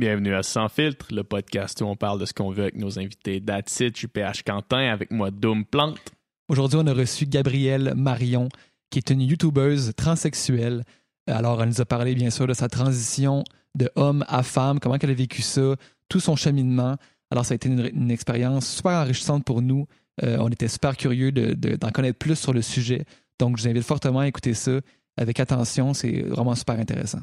Bienvenue 0.00 0.34
à 0.34 0.42
Sans 0.42 0.70
Filtre, 0.70 1.08
le 1.10 1.24
podcast 1.24 1.82
où 1.82 1.84
on 1.84 1.94
parle 1.94 2.18
de 2.18 2.24
ce 2.24 2.32
qu'on 2.32 2.50
veut 2.50 2.62
avec 2.62 2.76
nos 2.76 2.98
invités 2.98 3.38
Datsit, 3.38 3.92
UPH 4.02 4.44
Quentin, 4.46 4.90
avec 4.90 5.10
moi 5.10 5.30
Doom 5.30 5.66
Plante. 5.66 6.00
Aujourd'hui, 6.48 6.78
on 6.82 6.86
a 6.86 6.94
reçu 6.94 7.26
Gabrielle 7.26 7.92
Marion, 7.94 8.48
qui 8.88 8.96
est 8.96 9.10
une 9.10 9.20
youtubeuse 9.20 9.92
transsexuelle. 9.94 10.84
Alors, 11.26 11.62
elle 11.62 11.68
nous 11.68 11.82
a 11.82 11.84
parlé, 11.84 12.14
bien 12.14 12.30
sûr, 12.30 12.46
de 12.46 12.54
sa 12.54 12.70
transition 12.70 13.44
de 13.74 13.90
homme 13.94 14.24
à 14.26 14.42
femme, 14.42 14.80
comment 14.80 14.96
elle 14.98 15.10
a 15.10 15.12
vécu 15.12 15.42
ça, 15.42 15.76
tout 16.08 16.18
son 16.18 16.34
cheminement. 16.34 16.96
Alors, 17.30 17.44
ça 17.44 17.52
a 17.52 17.56
été 17.56 17.68
une, 17.68 18.10
expérience 18.10 18.76
super 18.76 18.92
enrichissante 18.92 19.44
pour 19.44 19.60
nous. 19.60 19.86
Euh, 20.22 20.38
on 20.40 20.48
était 20.48 20.68
super 20.68 20.96
curieux 20.96 21.30
d'en 21.30 21.52
de, 21.54 21.76
d'en 21.76 21.90
connaître 21.90 22.18
plus 22.18 22.36
sur 22.36 22.54
le 22.54 22.62
sujet. 22.62 23.04
Donc, 23.38 23.58
je 23.58 23.64
vous 23.64 23.68
invite 23.68 23.84
fortement 23.84 24.20
à 24.20 24.28
écouter 24.28 24.54
ça 24.54 24.80
avec 25.18 25.38
attention. 25.40 25.92
C'est 25.92 26.22
vraiment 26.22 26.54
super 26.54 26.80
intéressant. 26.80 27.20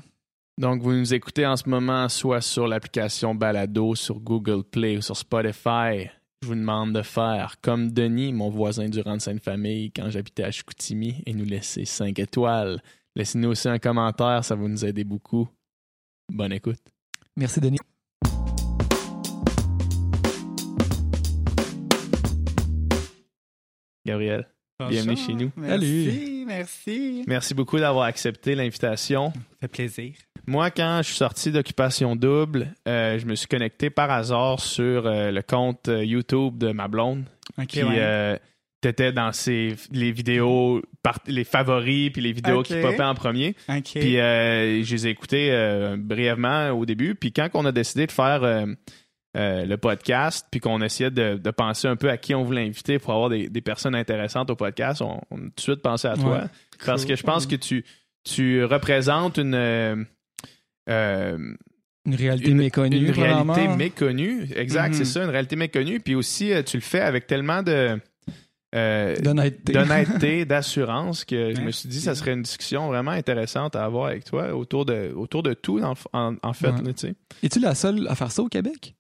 Donc, 0.60 0.82
vous 0.82 0.92
nous 0.92 1.14
écoutez 1.14 1.46
en 1.46 1.56
ce 1.56 1.70
moment 1.70 2.10
soit 2.10 2.42
sur 2.42 2.68
l'application 2.68 3.36
Balado, 3.36 3.94
sur 3.94 4.20
Google 4.20 4.64
Play 4.64 4.98
ou 4.98 5.02
sur 5.02 5.16
Spotify. 5.16 6.10
Je 6.42 6.48
vous 6.48 6.56
demande 6.56 6.94
de 6.94 7.04
faire 7.04 7.58
comme 7.62 7.92
Denis, 7.92 8.34
mon 8.34 8.50
voisin 8.50 8.90
durant 8.90 9.18
de 9.18 9.22
Sainte-Famille, 9.22 9.92
quand 9.92 10.10
j'habitais 10.10 10.44
à 10.44 10.50
Chicoutimi, 10.50 11.22
et 11.28 11.34
nous 11.34 11.46
laisser 11.46 11.86
5 11.86 12.18
étoiles. 12.18 12.82
Laissez-nous 13.16 13.50
aussi 13.50 13.70
un 13.70 13.78
commentaire, 13.78 14.44
ça 14.44 14.56
va 14.56 14.68
nous 14.68 14.84
aider 14.84 15.04
beaucoup. 15.04 15.48
Bonne 16.32 16.54
écoute. 16.54 16.82
Merci, 17.36 17.60
Denis. 17.60 17.78
Gabriel, 24.08 24.48
bienvenue 24.86 25.18
chez 25.18 25.34
nous. 25.34 25.52
Merci, 25.58 26.44
merci. 26.46 27.24
Merci 27.28 27.54
beaucoup 27.56 27.80
d'avoir 27.80 28.06
accepté 28.06 28.54
l'invitation. 28.56 29.32
Ça 29.34 29.40
fait 29.62 29.68
plaisir. 29.68 30.14
Moi, 30.46 30.70
quand 30.72 31.00
je 31.02 31.08
suis 31.08 31.16
sorti 31.18 31.52
d'Occupation 31.52 32.16
Double, 32.16 32.68
euh, 32.88 33.18
je 33.20 33.26
me 33.26 33.34
suis 33.36 33.48
connecté 33.48 33.90
par 33.90 34.12
hasard 34.12 34.60
sur 34.60 35.08
euh, 35.08 35.32
le 35.32 35.42
compte 35.42 35.90
euh, 35.90 36.06
YouTube 36.06 36.58
de 36.60 36.72
ma 36.72 36.88
blonde. 36.88 37.24
Ok, 37.58 37.68
Puis 37.70 37.84
ouais. 37.84 37.96
euh, 37.98 38.38
t'étais 38.80 39.12
dans 39.12 39.32
ses, 39.34 39.76
les 39.92 40.12
vidéos, 40.12 40.82
par- 41.02 41.20
les 41.26 41.44
favoris, 41.44 42.12
puis 42.12 42.22
les 42.22 42.32
vidéos 42.32 42.62
qui 42.62 42.80
poppaient 42.80 43.02
en 43.04 43.16
premier. 43.16 43.56
Ok. 43.68 43.94
Puis 43.96 44.20
euh, 44.20 44.84
je 44.84 44.92
les 44.96 45.08
ai 45.08 45.10
écoutés 45.10 45.50
euh, 45.52 45.98
brièvement 45.98 46.70
au 46.70 46.86
début. 46.86 47.16
Puis 47.16 47.34
quand 47.34 47.50
on 47.56 47.66
a 47.66 47.72
décidé 47.72 48.06
de 48.06 48.12
faire 48.12 48.44
euh, 49.36 49.66
le 49.66 49.78
podcast, 49.78 50.48
puis 50.50 50.60
qu'on 50.60 50.82
essayait 50.82 51.12
de, 51.12 51.36
de 51.36 51.52
penser 51.52 51.88
un 51.88 51.96
peu 51.96 52.10
à 52.10 52.18
qui 52.18 52.34
on 52.34 52.44
voulait 52.44 52.66
inviter 52.66 52.98
pour 53.00 53.14
avoir 53.14 53.30
des, 53.30 53.50
des 53.50 53.62
personnes 53.62 53.94
intéressantes 53.96 54.50
au 54.50 54.56
podcast, 54.56 55.02
on, 55.02 55.20
on 55.32 55.38
a 55.38 55.40
tout 55.42 55.52
de 55.56 55.62
suite 55.62 55.82
pensé 55.82 56.08
à 56.08 56.16
toi. 56.16 56.38
Ouais. 56.38 56.48
Parce 56.86 57.06
que 57.06 57.16
je 57.16 57.24
pense 57.24 57.46
que 57.46 57.56
tu, 57.56 57.84
tu 58.24 58.64
représentes 58.64 59.38
une... 59.38 59.54
euh, 59.56 59.96
euh, 60.90 61.38
Une 62.06 62.16
réalité 62.16 62.52
une, 62.52 62.58
méconnue. 62.58 62.98
une 62.98 63.12
réalité 63.12 63.68
méconnue. 63.68 64.48
Exact, 64.56 64.90
Mhm. 64.90 64.94
c'est 64.96 65.06
ça, 65.06 65.24
une 65.24 65.30
réalité 65.30 65.56
méconnue. 65.56 66.00
Puis 66.00 66.16
aussi, 66.16 66.52
tu 66.66 66.78
le 66.78 66.82
fais 66.82 67.02
avec 67.02 67.28
tellement 67.28 67.62
de 67.64 68.00
D'honnêteté. 68.74 70.46
d'assurance 70.46 71.26
que 71.26 71.54
je 71.56 71.62
me 71.62 71.72
suis 71.72 71.90
dit 71.90 72.00
ça 72.02 72.14
serait 72.16 72.34
une 72.34 72.42
discussion 72.44 72.88
vraiment 72.88 73.12
intéressante 73.12 73.76
à 73.76 73.84
avoir 73.86 74.08
avec 74.08 74.26
toi 74.26 74.54
autour 74.54 74.86
de, 74.86 75.12
autour 75.16 75.42
de 75.42 75.54
tout, 75.54 75.80
en, 75.82 75.94
en- 76.14 76.36
en 76.44 76.54
fait. 76.54 76.72
Ouais. 76.72 76.84
là. 76.84 77.10
Es-tu 77.44 77.60
la 77.60 77.76
seule 77.76 78.08
à 78.08 78.16
faire 78.16 78.32
ça 78.32 78.44
au 78.44 78.50
Québec? 78.50 78.94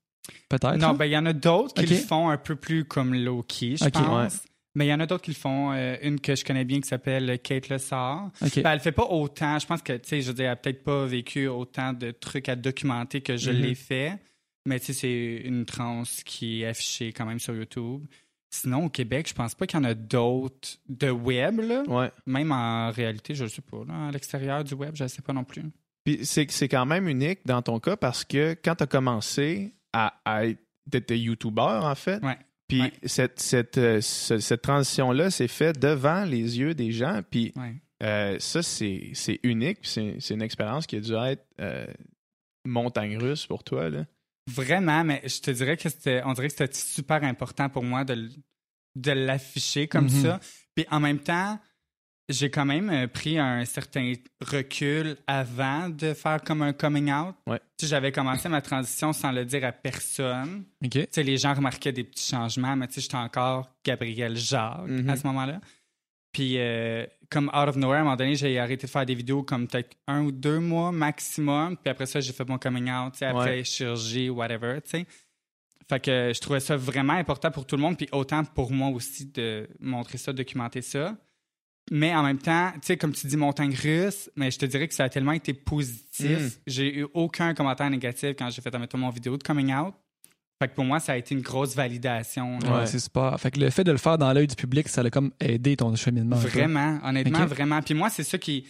Peut-être. 0.49 0.77
Non, 0.77 0.89
hein? 0.89 0.93
ben 0.93 1.05
il 1.05 1.11
y 1.11 1.17
en 1.17 1.25
a 1.25 1.33
d'autres 1.33 1.73
qui 1.73 1.85
le 1.85 1.95
font 1.99 2.29
un 2.29 2.37
peu 2.37 2.55
plus 2.55 2.85
comme 2.85 3.13
low-key, 3.13 3.75
je 3.77 3.89
pense. 3.89 4.41
Mais 4.75 4.85
il 4.85 4.89
y 4.89 4.93
en 4.93 4.99
a 4.99 5.07
d'autres 5.07 5.23
qui 5.23 5.31
le 5.31 5.35
font. 5.35 5.71
euh, 5.73 5.95
une 6.03 6.19
que 6.21 6.35
je 6.35 6.45
connais 6.45 6.63
bien 6.63 6.79
qui 6.79 6.87
s'appelle 6.87 7.39
Kate 7.41 7.67
Lessard. 7.69 8.29
OK. 8.43 8.61
Ben, 8.61 8.73
elle 8.73 8.79
fait 8.79 8.91
pas 8.91 9.05
autant. 9.05 9.57
Je 9.57 9.65
pense 9.65 9.81
que, 9.81 9.93
tu 9.93 10.07
sais, 10.07 10.21
je 10.21 10.27
veux 10.27 10.33
dire, 10.35 10.45
elle 10.45 10.51
a 10.51 10.55
peut-être 10.55 10.83
pas 10.83 11.05
vécu 11.07 11.47
autant 11.47 11.93
de 11.93 12.11
trucs 12.11 12.47
à 12.47 12.55
documenter 12.55 13.21
que 13.21 13.37
je 13.37 13.49
Mhm. 13.49 13.57
l'ai 13.57 13.73
fait. 13.75 14.19
Mais 14.67 14.79
tu 14.79 14.87
sais, 14.87 14.93
c'est 14.93 15.41
une 15.47 15.65
trans 15.65 16.03
qui 16.25 16.61
est 16.61 16.67
affichée 16.67 17.11
quand 17.11 17.25
même 17.25 17.39
sur 17.39 17.55
YouTube. 17.55 18.05
Sinon, 18.51 18.85
au 18.85 18.89
Québec, 18.89 19.27
je 19.27 19.33
pense 19.33 19.55
pas 19.55 19.65
qu'il 19.65 19.79
y 19.79 19.81
en 19.81 19.85
a 19.85 19.93
d'autres 19.93 20.77
de 20.87 21.09
web, 21.09 21.59
là. 21.59 21.83
Ouais. 21.87 22.11
Même 22.27 22.51
en 22.51 22.91
réalité, 22.91 23.33
je 23.33 23.45
sais 23.47 23.61
pas. 23.63 23.77
Là, 23.87 24.07
à 24.09 24.11
l'extérieur 24.11 24.63
du 24.63 24.73
web, 24.75 24.91
je 24.95 25.03
ne 25.05 25.07
sais 25.07 25.21
pas 25.23 25.33
non 25.33 25.43
plus. 25.43 25.63
Puis 26.05 26.19
c'est 26.23 26.49
c'est 26.51 26.69
quand 26.69 26.85
même 26.85 27.07
unique 27.09 27.39
dans 27.45 27.61
ton 27.61 27.79
cas 27.79 27.97
parce 27.97 28.23
que 28.23 28.55
quand 28.63 28.75
tu 28.75 28.83
as 28.83 28.87
commencé 28.87 29.73
à, 30.05 30.21
à 30.25 30.45
être 30.45 30.59
t'étais 30.91 31.17
youtubeur 31.19 31.83
en 31.85 31.95
fait. 31.95 32.23
Ouais. 32.23 32.37
Puis 32.67 32.81
Ouais. 32.81 32.93
cette, 33.05 33.39
cette, 33.39 33.77
euh, 33.77 34.01
ce- 34.01 34.39
cette 34.39 34.61
transition-là 34.61 35.29
s'est 35.31 35.47
faite 35.47 35.79
devant 35.79 36.23
les 36.25 36.59
yeux 36.59 36.73
des 36.75 36.91
gens. 36.91 37.21
Puis 37.29 37.53
Ouais. 37.55 37.75
Euh, 38.03 38.37
ça, 38.39 38.61
c'est 38.61 39.09
c'est 39.13 39.39
unique. 39.43 39.79
C'est 39.81 40.17
c'est 40.19 40.33
une 40.35 40.41
expérience 40.43 40.85
qui 40.85 40.97
a 40.97 40.99
dû 40.99 41.13
être 41.13 41.45
euh, 41.59 41.87
montagne 42.65 43.17
russe 43.17 43.45
pour 43.47 43.63
toi. 43.63 43.89
Là. 43.89 44.05
Vraiment, 44.49 45.03
mais 45.03 45.21
je 45.25 45.41
te 45.41 45.51
dirais 45.51 45.77
que 45.77 45.89
c'était, 45.89 46.21
on 46.25 46.33
dirait 46.33 46.47
que 46.47 46.53
c'était 46.55 46.73
super 46.73 47.23
important 47.23 47.69
pour 47.69 47.83
moi 47.83 48.03
de, 48.05 48.29
de 48.95 49.11
l'afficher 49.11 49.87
comme 49.87 50.05
Mhm. 50.05 50.21
ça. 50.23 50.39
Puis 50.75 50.85
en 50.91 50.99
même 50.99 51.19
temps, 51.19 51.59
j'ai 52.29 52.49
quand 52.49 52.65
même 52.65 52.89
euh, 52.89 53.07
pris 53.07 53.39
un 53.39 53.63
certain 53.65 54.13
recul 54.41 55.15
avant 55.27 55.89
de 55.89 56.13
faire 56.13 56.41
comme 56.43 56.61
un 56.61 56.73
coming 56.73 57.11
out. 57.11 57.35
Ouais. 57.47 57.59
J'avais 57.81 58.11
commencé 58.11 58.49
ma 58.49 58.61
transition 58.61 59.13
sans 59.13 59.31
le 59.31 59.45
dire 59.45 59.63
à 59.65 59.71
personne. 59.71 60.65
Les 61.15 61.37
gens 61.37 61.53
remarquaient 61.53 61.93
des 61.93 62.03
petits 62.03 62.29
changements, 62.29 62.75
mais 62.75 62.87
j'étais 62.95 63.15
encore 63.15 63.69
Gabriel 63.85 64.35
Jacques 64.35 64.87
Mhm. 64.87 65.09
à 65.09 65.15
ce 65.15 65.25
moment-là. 65.27 65.61
Puis, 66.33 66.57
euh, 66.57 67.05
comme 67.29 67.47
out 67.47 67.69
of 67.69 67.75
nowhere, 67.77 67.97
à 67.97 68.01
un 68.01 68.03
moment 68.03 68.15
donné, 68.15 68.35
j'ai 68.35 68.59
arrêté 68.59 68.85
de 68.87 68.91
faire 68.91 69.05
des 69.05 69.15
vidéos 69.15 69.43
comme 69.43 69.67
peut-être 69.67 69.95
un 70.07 70.21
ou 70.23 70.31
deux 70.31 70.59
mois 70.59 70.91
maximum. 70.91 71.77
Puis 71.77 71.89
après 71.89 72.05
ça, 72.05 72.19
j'ai 72.19 72.33
fait 72.33 72.47
mon 72.47 72.57
coming 72.57 72.91
out, 72.91 73.13
après 73.21 73.57
Ouais. 73.57 73.63
chirurgie, 73.63 74.29
whatever, 74.29 74.79
sais. 74.85 75.05
Fait 75.89 76.01
que 76.01 76.31
je 76.35 76.41
trouvais 76.41 76.59
ça 76.59 76.75
vraiment 76.75 77.13
important 77.13 77.49
pour 77.49 77.65
tout 77.65 77.77
le 77.77 77.81
monde, 77.81 77.95
puis 77.97 78.09
autant 78.11 78.43
pour 78.43 78.71
moi 78.73 78.89
aussi 78.89 79.25
de 79.31 79.69
montrer 79.79 80.17
ça, 80.17 80.33
documenter 80.33 80.81
ça. 80.81 81.15
Mais 81.91 82.13
en 82.13 82.23
même 82.23 82.37
temps, 82.39 82.71
tu 82.73 82.79
sais, 82.83 82.97
comme 82.97 83.13
tu 83.13 83.27
dis, 83.27 83.37
montagne 83.37 83.73
russe, 83.73 84.29
mais 84.35 84.51
je 84.51 84.59
te 84.59 84.65
dirais 84.65 84.87
que 84.87 84.93
ça 84.93 85.05
a 85.05 85.09
tellement 85.09 85.31
été 85.31 85.53
positif. 85.53 86.39
Mm. 86.39 86.49
J'ai 86.67 86.97
eu 86.99 87.07
aucun 87.13 87.53
commentaire 87.53 87.89
négatif 87.89 88.31
quand 88.37 88.49
j'ai 88.49 88.61
fait, 88.61 88.73
admettons, 88.73 88.97
mon 88.97 89.09
vidéo 89.09 89.37
de 89.37 89.43
coming 89.43 89.73
out. 89.73 89.93
Fait 90.61 90.67
que 90.67 90.73
pour 90.73 90.85
moi, 90.85 90.99
ça 90.99 91.13
a 91.13 91.17
été 91.17 91.35
une 91.35 91.41
grosse 91.41 91.75
validation. 91.75 92.57
Ouais, 92.59 92.69
Ouais. 92.69 92.85
c'est 92.87 92.99
super. 92.99 93.39
Fait 93.39 93.51
que 93.51 93.59
le 93.59 93.69
fait 93.69 93.83
de 93.83 93.91
le 93.91 93.97
faire 93.99 94.17
dans 94.17 94.33
l'œil 94.33 94.47
du 94.47 94.55
public, 94.55 94.87
ça 94.89 95.01
a 95.01 95.09
comme 95.09 95.31
aidé 95.39 95.77
ton 95.77 95.95
cheminement. 95.95 96.35
Vraiment, 96.35 96.99
honnêtement, 97.03 97.45
vraiment. 97.45 97.81
Puis 97.81 97.93
moi, 97.93 98.09
c'est 98.09 98.23
ça 98.23 98.37
qui 98.37 98.65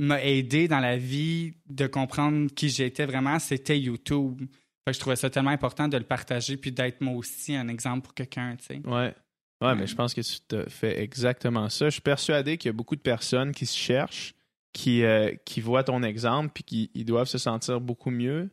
m'a 0.00 0.22
aidé 0.22 0.68
dans 0.68 0.80
la 0.80 0.96
vie 0.96 1.54
de 1.70 1.86
comprendre 1.86 2.48
qui 2.54 2.68
j'étais 2.68 3.06
vraiment, 3.06 3.38
c'était 3.38 3.78
YouTube. 3.78 4.40
Fait 4.40 4.92
que 4.92 4.92
je 4.94 5.00
trouvais 5.00 5.16
ça 5.16 5.30
tellement 5.30 5.50
important 5.50 5.86
de 5.88 5.96
le 5.96 6.04
partager 6.04 6.56
puis 6.56 6.72
d'être 6.72 7.00
moi 7.00 7.14
aussi 7.14 7.54
un 7.54 7.68
exemple 7.68 8.02
pour 8.02 8.14
quelqu'un, 8.14 8.56
tu 8.56 8.64
sais. 8.66 8.82
Ouais. 8.88 9.14
Ouais, 9.60 9.74
mais 9.74 9.86
je 9.86 9.94
pense 9.96 10.14
que 10.14 10.20
tu 10.20 10.40
te 10.46 10.68
fais 10.68 11.00
exactement 11.02 11.68
ça. 11.68 11.86
Je 11.86 11.90
suis 11.92 12.00
persuadé 12.00 12.56
qu'il 12.58 12.68
y 12.68 12.70
a 12.70 12.72
beaucoup 12.72 12.94
de 12.96 13.00
personnes 13.00 13.52
qui 13.52 13.66
se 13.66 13.76
cherchent, 13.76 14.34
qui, 14.72 15.02
euh, 15.02 15.34
qui 15.44 15.60
voient 15.60 15.82
ton 15.84 16.02
exemple, 16.02 16.50
puis 16.54 16.62
qui 16.64 16.90
ils 16.94 17.04
doivent 17.04 17.26
se 17.26 17.38
sentir 17.38 17.80
beaucoup 17.80 18.10
mieux 18.10 18.50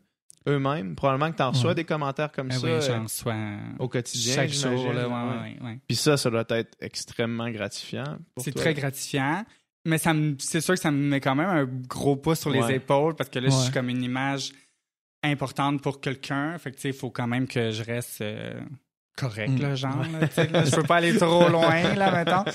eux-mêmes. 0.47 0.95
Probablement 0.95 1.31
que 1.31 1.37
tu 1.37 1.43
en 1.43 1.51
reçois 1.51 1.69
Ouais. 1.69 1.75
des 1.75 1.83
commentaires 1.85 2.31
comme 2.31 2.47
Ben 2.49 2.57
ça 2.57 2.65
oui, 2.67 2.73
euh, 2.73 2.81
j'en 2.81 3.07
sois 3.07 3.35
au 3.79 3.87
quotidien. 3.87 4.35
chaque 4.35 4.51
jour. 4.51 4.93
Là, 4.93 5.07
ouais, 5.07 5.57
Ouais. 5.61 5.79
Puis 5.87 5.95
ça, 5.95 6.17
ça 6.17 6.29
doit 6.29 6.45
être 6.49 6.75
extrêmement 6.79 7.49
gratifiant. 7.49 8.17
C'est 8.37 8.53
très 8.55 8.73
gratifiant. 8.73 9.43
Mais 9.87 9.99
ça 9.99 10.13
c'est 10.39 10.61
sûr 10.61 10.73
que 10.73 10.79
ça 10.79 10.89
me 10.89 10.97
met 10.97 11.19
quand 11.19 11.35
même 11.35 11.49
un 11.49 11.65
gros 11.65 12.15
pouce 12.15 12.39
sur 12.39 12.49
les 12.49 12.73
épaules 12.73 13.13
parce 13.15 13.29
que 13.29 13.37
là, 13.37 13.49
je 13.49 13.55
suis 13.55 13.71
comme 13.71 13.89
une 13.89 14.01
image 14.01 14.51
importante 15.23 15.81
pour 15.81 16.01
quelqu'un. 16.01 16.57
Fait 16.57 16.71
que, 16.71 16.75
tu 16.75 16.81
sais, 16.83 16.89
il 16.89 16.93
faut 16.95 17.09
quand 17.11 17.27
même 17.27 17.47
que 17.47 17.71
je 17.71 17.83
reste 17.83 18.21
euh, 18.21 18.59
correct, 19.15 19.49
Mm. 19.51 19.61
là, 19.61 19.75
genre. 19.75 19.97
là, 19.97 20.19
là. 20.51 20.65
je 20.65 20.75
peux 20.75 20.83
pas 20.83 20.97
aller 20.97 21.17
trop 21.17 21.47
loin, 21.49 21.93
là, 21.95 22.11
maintenant. 22.11 22.45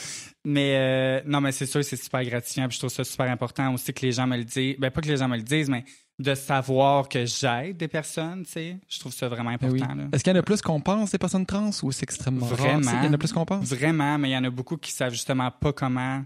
Mais 0.44 0.74
euh, 0.76 1.20
non, 1.26 1.40
mais 1.40 1.52
c'est 1.52 1.66
sûr, 1.66 1.84
c'est 1.84 1.96
super 1.96 2.24
gratifiant. 2.24 2.66
Puis 2.68 2.74
je 2.74 2.80
trouve 2.80 2.90
ça 2.92 3.04
super 3.04 3.30
important 3.30 3.72
aussi 3.74 3.92
que 3.92 4.04
les 4.06 4.12
gens 4.12 4.26
me 4.26 4.36
le 4.36 4.44
disent. 4.44 4.76
Ben, 4.78 4.90
pas 4.90 5.00
que 5.00 5.08
les 5.08 5.16
gens 5.18 5.28
me 5.28 5.36
le 5.36 5.42
disent, 5.42 5.68
mais 5.68 5.84
de 6.18 6.34
savoir 6.34 7.08
que 7.08 7.24
j'aide 7.24 7.76
des 7.78 7.88
personnes, 7.88 8.44
tu 8.44 8.52
sais. 8.52 8.76
Je 8.88 8.98
trouve 9.00 9.12
ça 9.12 9.26
vraiment 9.28 9.54
Ben 9.60 9.70
oui. 9.70 9.80
important, 9.82 9.94
là. 10.02 10.08
Est-ce 10.12 10.22
qu'il 10.24 10.32
y 10.34 10.36
en 10.36 10.38
a 10.38 10.42
plus 10.42 10.60
qu'on 10.62 10.80
pense 10.80 11.10
des 11.12 11.18
personnes 11.18 11.46
trans 11.46 11.70
ou 11.82 11.92
c'est 11.92 12.02
extrêmement 12.02 12.46
rare? 12.46 12.56
Vraiment. 12.56 13.00
Il 13.02 13.06
y 13.06 13.08
en 13.08 13.12
a 13.12 13.18
plus 13.18 13.32
qu'on 13.32 13.46
pense? 13.46 13.64
Vraiment, 13.66 14.18
mais 14.18 14.28
il 14.30 14.32
y 14.32 14.36
en 14.36 14.44
a 14.44 14.50
beaucoup 14.50 14.76
qui 14.76 14.92
savent 14.92 15.12
justement 15.12 15.50
pas 15.50 15.72
comment 15.72 16.22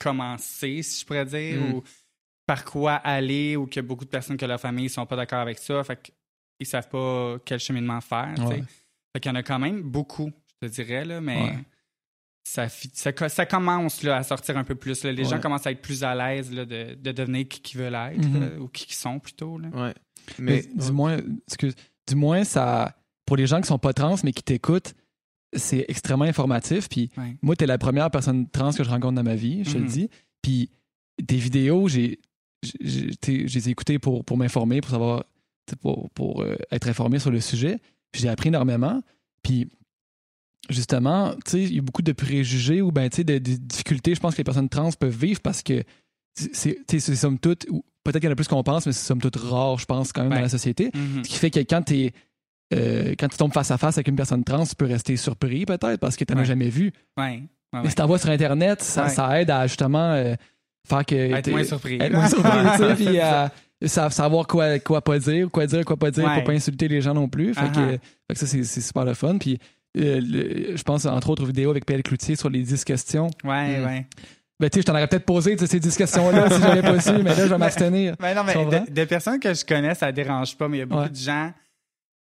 commencer, 0.00 0.82
si 0.82 1.00
je 1.00 1.06
pourrais 1.06 1.24
dire, 1.24 1.58
Mm. 1.60 1.72
ou 1.74 1.82
par 2.46 2.64
quoi 2.64 2.94
aller, 2.94 3.56
ou 3.56 3.66
qu'il 3.66 3.76
y 3.82 3.84
a 3.84 3.88
beaucoup 3.88 4.04
de 4.04 4.10
personnes 4.10 4.36
que 4.36 4.46
leur 4.46 4.60
famille 4.60 4.88
sont 4.88 5.04
pas 5.06 5.16
d'accord 5.16 5.40
avec 5.40 5.58
ça, 5.58 5.82
fait 5.82 6.12
qu'ils 6.58 6.66
savent 6.66 6.88
pas 6.88 7.36
quel 7.44 7.58
cheminement 7.58 8.00
faire. 8.00 8.32
tu 8.36 8.42
sais. 8.42 8.48
Ouais. 8.48 8.62
Fait 9.16 9.20
qu'il 9.20 9.30
y 9.30 9.32
en 9.32 9.36
a 9.36 9.42
quand 9.42 9.58
même 9.58 9.80
beaucoup, 9.80 10.30
je 10.60 10.68
te 10.68 10.72
dirais, 10.74 11.06
là, 11.06 11.22
mais 11.22 11.42
Ouais. 11.42 11.58
ça, 12.46 12.68
ça, 12.68 13.12
co- 13.14 13.30
ça 13.30 13.46
commence 13.46 14.02
là, 14.02 14.16
à 14.18 14.22
sortir 14.22 14.58
un 14.58 14.64
peu 14.64 14.74
plus. 14.74 15.02
là. 15.04 15.10
Les 15.12 15.22
Ouais. 15.22 15.28
gens 15.30 15.40
commencent 15.40 15.66
à 15.66 15.70
être 15.72 15.80
plus 15.80 16.04
à 16.04 16.14
l'aise 16.14 16.52
là, 16.52 16.66
de, 16.66 16.94
de 16.94 17.12
devenir 17.12 17.48
qui 17.48 17.62
qu'ils 17.62 17.80
veulent 17.80 17.94
être, 17.94 18.28
Mhm. 18.28 18.40
là, 18.40 18.60
ou 18.60 18.68
qui 18.68 18.84
qu'ils 18.84 18.94
sont 18.96 19.18
plutôt. 19.18 19.58
Là. 19.58 19.68
Ouais. 19.68 19.94
Mais, 20.38 20.64
Mais, 20.74 20.84
du 20.84 20.92
moins, 20.92 21.16
excuse, 21.48 21.74
du 22.06 22.14
moins, 22.14 22.44
ça, 22.44 22.94
pour 23.24 23.38
les 23.38 23.46
gens 23.46 23.58
qui 23.62 23.68
sont 23.68 23.78
pas 23.78 23.94
trans 23.94 24.16
mais 24.22 24.32
qui 24.32 24.42
t'écoutent, 24.42 24.94
c'est 25.56 25.86
extrêmement 25.88 26.26
informatif. 26.26 26.90
Puis 26.90 27.10
Ouais. 27.16 27.38
moi, 27.40 27.56
t'es 27.56 27.64
la 27.66 27.78
première 27.78 28.10
personne 28.10 28.50
trans 28.50 28.70
que 28.72 28.84
je 28.84 28.90
rencontre 28.90 29.14
dans 29.14 29.22
ma 29.22 29.34
vie, 29.36 29.64
je 29.64 29.70
te 29.72 29.78
le 29.78 29.84
Mhm. 29.84 29.88
dis. 29.88 30.10
Puis 30.42 30.70
tes 31.26 31.36
vidéos, 31.36 31.88
j'ai, 31.88 32.20
j'ai, 32.82 33.08
les 33.28 33.68
ai 33.68 33.70
écoutées 33.72 33.98
pour, 33.98 34.26
pour 34.26 34.36
m'informer, 34.36 34.82
pour 34.82 34.90
savoir 34.90 35.24
pour, 35.80 36.10
pour 36.10 36.42
euh, 36.42 36.54
être 36.70 36.86
informé 36.88 37.18
sur 37.18 37.30
le 37.30 37.40
sujet. 37.40 37.78
J'ai 38.18 38.28
appris 38.28 38.48
énormément. 38.48 39.00
Puis 39.42 39.68
justement, 40.68 41.32
tu 41.44 41.50
sais, 41.50 41.62
il 41.62 41.74
y 41.74 41.78
a 41.78 41.82
beaucoup 41.82 42.02
de 42.02 42.12
préjugés 42.12 42.82
ou 42.82 42.90
ben, 42.90 43.08
tu 43.08 43.16
sais, 43.16 43.24
de, 43.24 43.34
de 43.38 43.54
difficultés, 43.56 44.14
je 44.14 44.20
pense 44.20 44.34
que 44.34 44.38
les 44.38 44.44
personnes 44.44 44.68
trans 44.68 44.90
peuvent 44.92 45.16
vivre 45.16 45.40
parce 45.40 45.62
que 45.62 45.82
c'est, 46.34 46.78
tu 46.86 47.00
somme 47.00 47.38
toute, 47.38 47.66
ou 47.70 47.84
peut-être 48.04 48.20
qu'il 48.20 48.24
y 48.24 48.28
en 48.28 48.32
a 48.32 48.36
plus 48.36 48.48
qu'on 48.48 48.62
pense, 48.62 48.86
mais 48.86 48.92
c'est 48.92 49.06
somme 49.06 49.20
toute 49.20 49.36
rare, 49.36 49.78
je 49.78 49.86
pense, 49.86 50.12
quand 50.12 50.22
même, 50.22 50.30
Ouais. 50.32 50.36
dans 50.38 50.42
la 50.42 50.48
société. 50.48 50.90
Mhm. 50.94 51.24
Ce 51.24 51.28
qui 51.28 51.36
fait 51.38 51.50
que 51.50 51.60
quand 51.60 51.82
t'es 51.82 52.12
euh, 52.74 53.14
quand 53.16 53.28
tu 53.28 53.36
tombes 53.36 53.52
face 53.52 53.70
à 53.70 53.78
face 53.78 53.96
avec 53.96 54.08
une 54.08 54.16
personne 54.16 54.42
trans, 54.42 54.66
tu 54.66 54.74
peux 54.74 54.86
rester 54.86 55.16
surpris 55.16 55.64
peut-être 55.66 56.00
parce 56.00 56.16
que 56.16 56.24
tu 56.24 56.34
n'en 56.34 56.40
as 56.40 56.44
jamais 56.44 56.68
vu. 56.68 56.92
Ouais. 57.16 57.44
Mais 57.72 57.88
si 57.88 57.94
t'en 57.94 58.06
vois 58.06 58.18
sur 58.18 58.30
Internet, 58.30 58.82
ça, 58.82 59.40
aide 59.40 59.50
à 59.50 59.66
justement 59.66 60.12
euh, 60.12 60.34
faire 60.88 61.04
que. 61.06 61.14
Être 61.14 61.50
moins 61.50 61.62
surpris. 61.64 61.98
être 62.00 62.12
moins 62.12 62.28
surpris, 62.28 62.50
tu 62.96 63.04
puis 63.04 63.20
à 63.20 63.52
sa- 63.84 64.10
savoir 64.10 64.46
quoi, 64.46 64.78
quoi 64.78 65.02
pas 65.02 65.18
dire, 65.18 65.50
quoi 65.50 65.66
dire, 65.66 65.84
quoi 65.84 65.96
pas 65.96 66.10
dire 66.10 66.24
Ouais. 66.24 66.34
pour 66.34 66.44
pas 66.44 66.52
insulter 66.52 66.88
les 66.88 67.00
gens 67.00 67.14
non 67.14 67.28
plus. 67.28 67.52
Fait, 67.54 67.60
que, 67.72 67.78
Uh-huh. 67.78 67.98
fait 68.28 68.34
que 68.34 68.38
ça, 68.38 68.46
c'est 68.46 68.64
super 68.80 69.04
le 69.04 69.14
fun. 69.14 69.36
Puis 69.38 69.58
euh, 69.98 70.20
le- 70.20 70.76
je 70.76 70.82
pense, 70.82 71.06
entre 71.06 71.30
autres, 71.30 71.42
aux 71.42 71.46
vidéos 71.46 71.70
avec 71.70 71.86
PL 71.86 72.02
Cloutier 72.02 72.36
sur 72.36 72.50
les 72.50 72.62
10 72.62 72.84
questions. 72.84 73.30
Ouais, 73.44 73.78
Mm. 73.80 73.84
ouais. 73.86 74.06
Ben, 74.60 74.70
tu 74.70 74.76
sais, 74.76 74.80
je 74.82 74.86
t'en 74.86 74.92
aurais 74.92 75.06
peut-être 75.06 75.24
posé 75.26 75.56
ces 75.58 75.80
10 75.80 75.96
questions-là 75.96 76.50
si 76.50 76.60
j'avais 76.62 76.82
pas 76.82 77.00
su, 77.00 77.12
mais 77.12 77.34
là, 77.34 77.34
je 77.36 77.42
vais 77.42 77.58
m'abstenir. 77.58 78.14
Mais 78.20 78.34
non, 78.34 78.42
mais 78.44 78.54
de- 78.54 78.90
des 78.90 79.06
personnes 79.06 79.38
que 79.40 79.52
je 79.54 79.64
connais, 79.64 79.94
ça 79.94 80.10
dérange 80.12 80.56
pas, 80.56 80.68
mais 80.68 80.78
il 80.78 80.80
y 80.80 80.82
a 80.82 80.86
beaucoup 80.86 81.02
Ouais. 81.02 81.08
de 81.10 81.16
gens. 81.16 81.52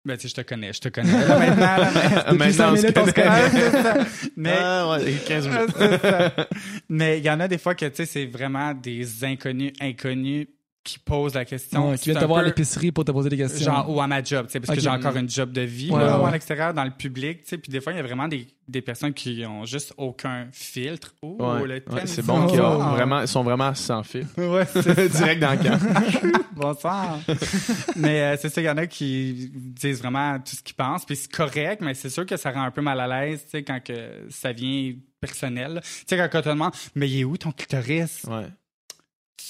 Ben, 0.04 0.16
tu 0.16 0.22
sais, 0.22 0.28
je 0.28 0.34
te 0.34 0.48
connais, 0.48 0.72
je 0.72 0.80
te 0.80 0.88
connais. 0.88 1.12
Là, 1.12 1.38
maintenant, 1.38 1.76
là, 1.76 1.90
mais- 1.92 2.00
Ah, 2.26 2.32
Maintenant, 2.32 2.52
cinq 2.52 2.72
on 2.72 2.76
se 2.76 2.80
minutes, 2.82 2.98
on 2.98 3.06
se 3.06 3.12
connaît. 3.12 3.50
C'est 3.50 3.70
ça. 3.82 3.94
Mais, 4.36 4.58
ouais, 5.04 5.14
15 5.26 5.48
minutes. 5.48 5.74
c'est 5.78 6.00
ça. 6.00 6.32
mais 6.88 7.18
il 7.18 7.24
y 7.24 7.30
en 7.30 7.38
a 7.40 7.48
des 7.48 7.58
fois 7.58 7.74
que, 7.74 7.84
tu 7.86 7.96
sais, 7.96 8.06
c'est 8.06 8.26
vraiment 8.26 8.72
des 8.74 9.24
inconnus, 9.24 9.72
inconnus 9.80 10.46
qui 10.82 10.98
posent 10.98 11.34
la 11.34 11.44
question. 11.44 11.90
Ouais, 11.90 11.98
qui 11.98 12.04
viennent 12.04 12.16
C'est 12.16 12.22
te 12.22 12.26
voir 12.26 12.38
à 12.40 12.42
l'épicerie 12.42 12.90
pour 12.90 13.04
te 13.04 13.12
poser 13.12 13.28
des 13.28 13.36
questions. 13.36 13.66
Genre, 13.72 13.90
ou 13.90 14.00
à 14.00 14.06
ma 14.06 14.22
job, 14.22 14.46
tu 14.46 14.52
sais, 14.52 14.60
parce 14.60 14.74
que 14.76 14.82
j'ai 14.82 14.88
encore 14.88 15.14
une 15.16 15.28
job 15.28 15.52
de 15.52 15.60
vie, 15.60 15.90
Ouais, 15.90 15.98
là, 16.02 16.18
ouais. 16.20 16.28
à 16.28 16.30
l'extérieur, 16.32 16.72
dans 16.72 16.84
le 16.84 16.90
public, 16.90 17.42
tu 17.42 17.50
sais. 17.50 17.58
Puis 17.58 17.70
des 17.70 17.80
fois, 17.80 17.92
il 17.92 17.96
y 17.96 17.98
a 17.98 18.02
vraiment 18.02 18.28
des, 18.28 18.46
des 18.66 18.80
personnes 18.80 19.12
qui 19.12 19.44
ont 19.46 19.64
juste 19.66 19.92
aucun 19.98 20.48
filtre. 20.52 21.14
Oh, 21.22 21.36
Ouais, 21.38 21.62
le 21.66 21.74
ouais, 21.74 21.80
thème 21.82 22.06
c'est 22.06 22.24
bon 22.24 22.46
qu'ils 22.46 22.60
ont 22.62 22.76
soir. 22.76 22.94
vraiment, 22.94 23.20
ils 23.20 23.28
sont 23.28 23.42
vraiment 23.42 23.74
sans 23.74 24.02
fil. 24.02 24.26
Ouais, 24.38 24.64
c'est 24.72 25.08
Direct 25.12 25.40
dans 25.42 25.50
le 25.52 25.58
camp. 25.58 26.40
Bonsoir. 26.56 27.18
mais 27.96 28.20
euh, 28.22 28.36
c'est 28.40 28.48
ça, 28.48 28.60
il 28.60 28.64
y 28.64 28.70
en 28.70 28.76
a 28.78 28.86
qui 28.86 29.50
disent 29.54 29.98
vraiment 30.00 30.38
tout 30.38 30.56
ce 30.56 30.62
qu'ils 30.62 30.74
pensent, 30.76 31.04
puis 31.04 31.16
c'est 31.16 31.30
correct, 31.30 31.80
mais 31.82 31.94
c'est 31.94 32.10
sûr 32.10 32.24
que 32.26 32.36
ça 32.36 32.50
rend 32.52 32.62
un 32.62 32.70
peu 32.70 32.82
mal 32.82 33.00
à 33.00 33.06
l'aise, 33.06 33.44
tu 33.44 33.50
sais, 33.50 33.62
quand 33.62 33.82
que 33.82 34.26
ça 34.30 34.52
vient 34.52 34.92
personnel. 35.20 35.80
Tu 35.82 36.04
sais, 36.08 36.16
quand 36.16 36.38
on 36.38 36.42
te 36.42 36.48
demande, 36.48 36.72
mais 36.94 37.08
il 37.08 37.20
est 37.20 37.24
où 37.24 37.36
ton 37.36 37.52
clitoris? 37.52 38.24
Ouais. 38.28 38.46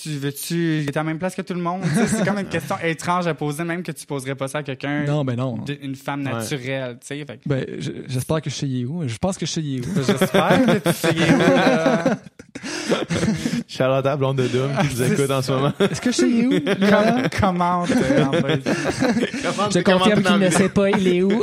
Tu 0.02 0.16
veux-tu, 0.16 0.86
est 0.88 0.96
à 0.96 1.00
la 1.00 1.04
même 1.04 1.18
place 1.18 1.34
que 1.34 1.42
tout 1.42 1.52
le 1.52 1.60
monde? 1.60 1.82
C'est 2.06 2.24
comme 2.24 2.38
une 2.38 2.44
question 2.48 2.76
étrange 2.82 3.26
à 3.26 3.34
poser, 3.34 3.64
même 3.64 3.82
que 3.82 3.92
tu 3.92 4.06
poserais 4.06 4.34
pas 4.34 4.48
ça 4.48 4.58
à 4.58 4.62
quelqu'un, 4.62 5.04
Non, 5.04 5.24
ben 5.26 5.36
non. 5.36 5.58
une 5.82 5.94
femme 5.94 6.24
Ouais. 6.24 6.32
naturelle, 6.32 6.96
tu 7.00 7.06
sais. 7.08 7.24
Fait 7.26 7.36
que 7.36 7.46
Ben, 7.48 7.66
je- 7.78 7.90
j'espère 8.08 8.40
que 8.40 8.48
je 8.48 8.54
sais 8.54 8.66
il 8.66 8.82
est 8.82 8.84
où. 8.86 9.06
Je 9.06 9.18
pense 9.18 9.36
que 9.36 9.44
je 9.44 9.50
sais 9.52 9.60
il 9.60 9.78
est 9.78 9.86
où. 9.86 9.94
J'espère 10.02 10.64
que 10.64 10.88
tu 10.88 10.94
sais 10.94 11.12
là. 11.36 12.16
Charlotte 13.68 14.06
à 14.06 14.16
blonde 14.16 14.38
de 14.38 14.46
Doom 14.48 14.70
qui 14.80 14.94
nous 14.96 15.02
écoute 15.12 15.30
en 15.30 15.42
ce 15.42 15.52
moment. 15.52 15.72
Est-ce 15.78 16.00
que 16.00 16.10
je 16.12 16.16
sais 16.16 16.28
il 16.30 16.40
est 16.40 16.46
où? 16.46 16.50
Liliana? 16.50 17.28
Com- 17.28 17.40
Commente. 17.40 17.90
euh, 17.90 18.24
en. 18.24 19.70
Je 19.70 19.80
confirme 19.80 20.22
qu'il 20.22 20.38
ne 20.38 20.50
sait 20.50 20.68
pas 20.70 20.90
il 20.90 21.08
est 21.08 21.22
où. 21.22 21.42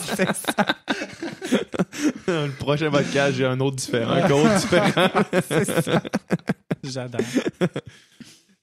C'est 0.00 0.26
ça. 0.34 0.66
Le 2.28 2.50
prochain 2.56 2.90
podcast, 2.90 3.34
j'ai 3.36 3.44
un 3.46 3.58
autre 3.60 3.76
différent, 3.76 4.12
un 4.12 4.28
code 4.28 4.54
différent. 4.58 5.10
J'adore. 6.92 7.20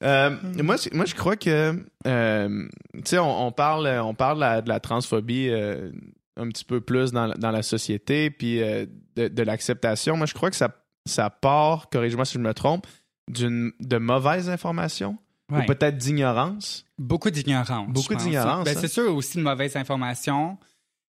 Euh, 0.04 0.36
moi, 0.64 0.78
moi, 0.94 1.06
je 1.06 1.14
crois 1.14 1.36
que, 1.36 1.86
euh, 2.08 2.68
tu 2.96 3.02
sais, 3.06 3.20
on, 3.20 3.48
on 3.48 3.52
parle, 3.52 3.88
on 4.04 4.16
parle 4.16 4.38
de 4.38 4.42
la, 4.42 4.62
de 4.62 4.70
la 4.70 4.80
transphobie 4.80 5.50
euh, 5.50 5.92
un 6.38 6.48
petit 6.50 6.66
peu 6.66 6.82
plus 6.82 7.12
dans, 7.12 7.28
la- 7.28 7.36
dans 7.36 7.52
la 7.52 7.62
société, 7.62 8.32
puis 8.32 8.58
de, 8.60 9.28
de 9.28 9.44
l'acceptation. 9.44 10.18
Moi, 10.18 10.26
je 10.26 10.34
crois 10.34 10.50
que 10.50 10.56
ça, 10.56 10.76
ça 11.06 11.30
part, 11.30 11.90
corrige-moi 11.92 12.26
si 12.26 12.34
je 12.34 12.40
me 12.40 12.54
trompe, 12.54 12.88
d'une 13.30 13.72
de 13.80 13.98
mauvaises 13.98 14.50
informations 14.50 15.18
Ouais. 15.52 15.64
ou 15.64 15.66
peut-être 15.66 15.98
d'ignorance. 15.98 16.86
Beaucoup 16.98 17.30
d'ignorance. 17.30 17.90
Beaucoup 17.90 18.16
d'ignorance, 18.16 18.64
Ben, 18.64 18.72
hein. 18.74 18.80
C'est 18.80 18.88
sûr 18.88 19.14
aussi 19.14 19.38
de 19.38 19.44
mauvaises 19.44 19.76
informations, 19.76 20.58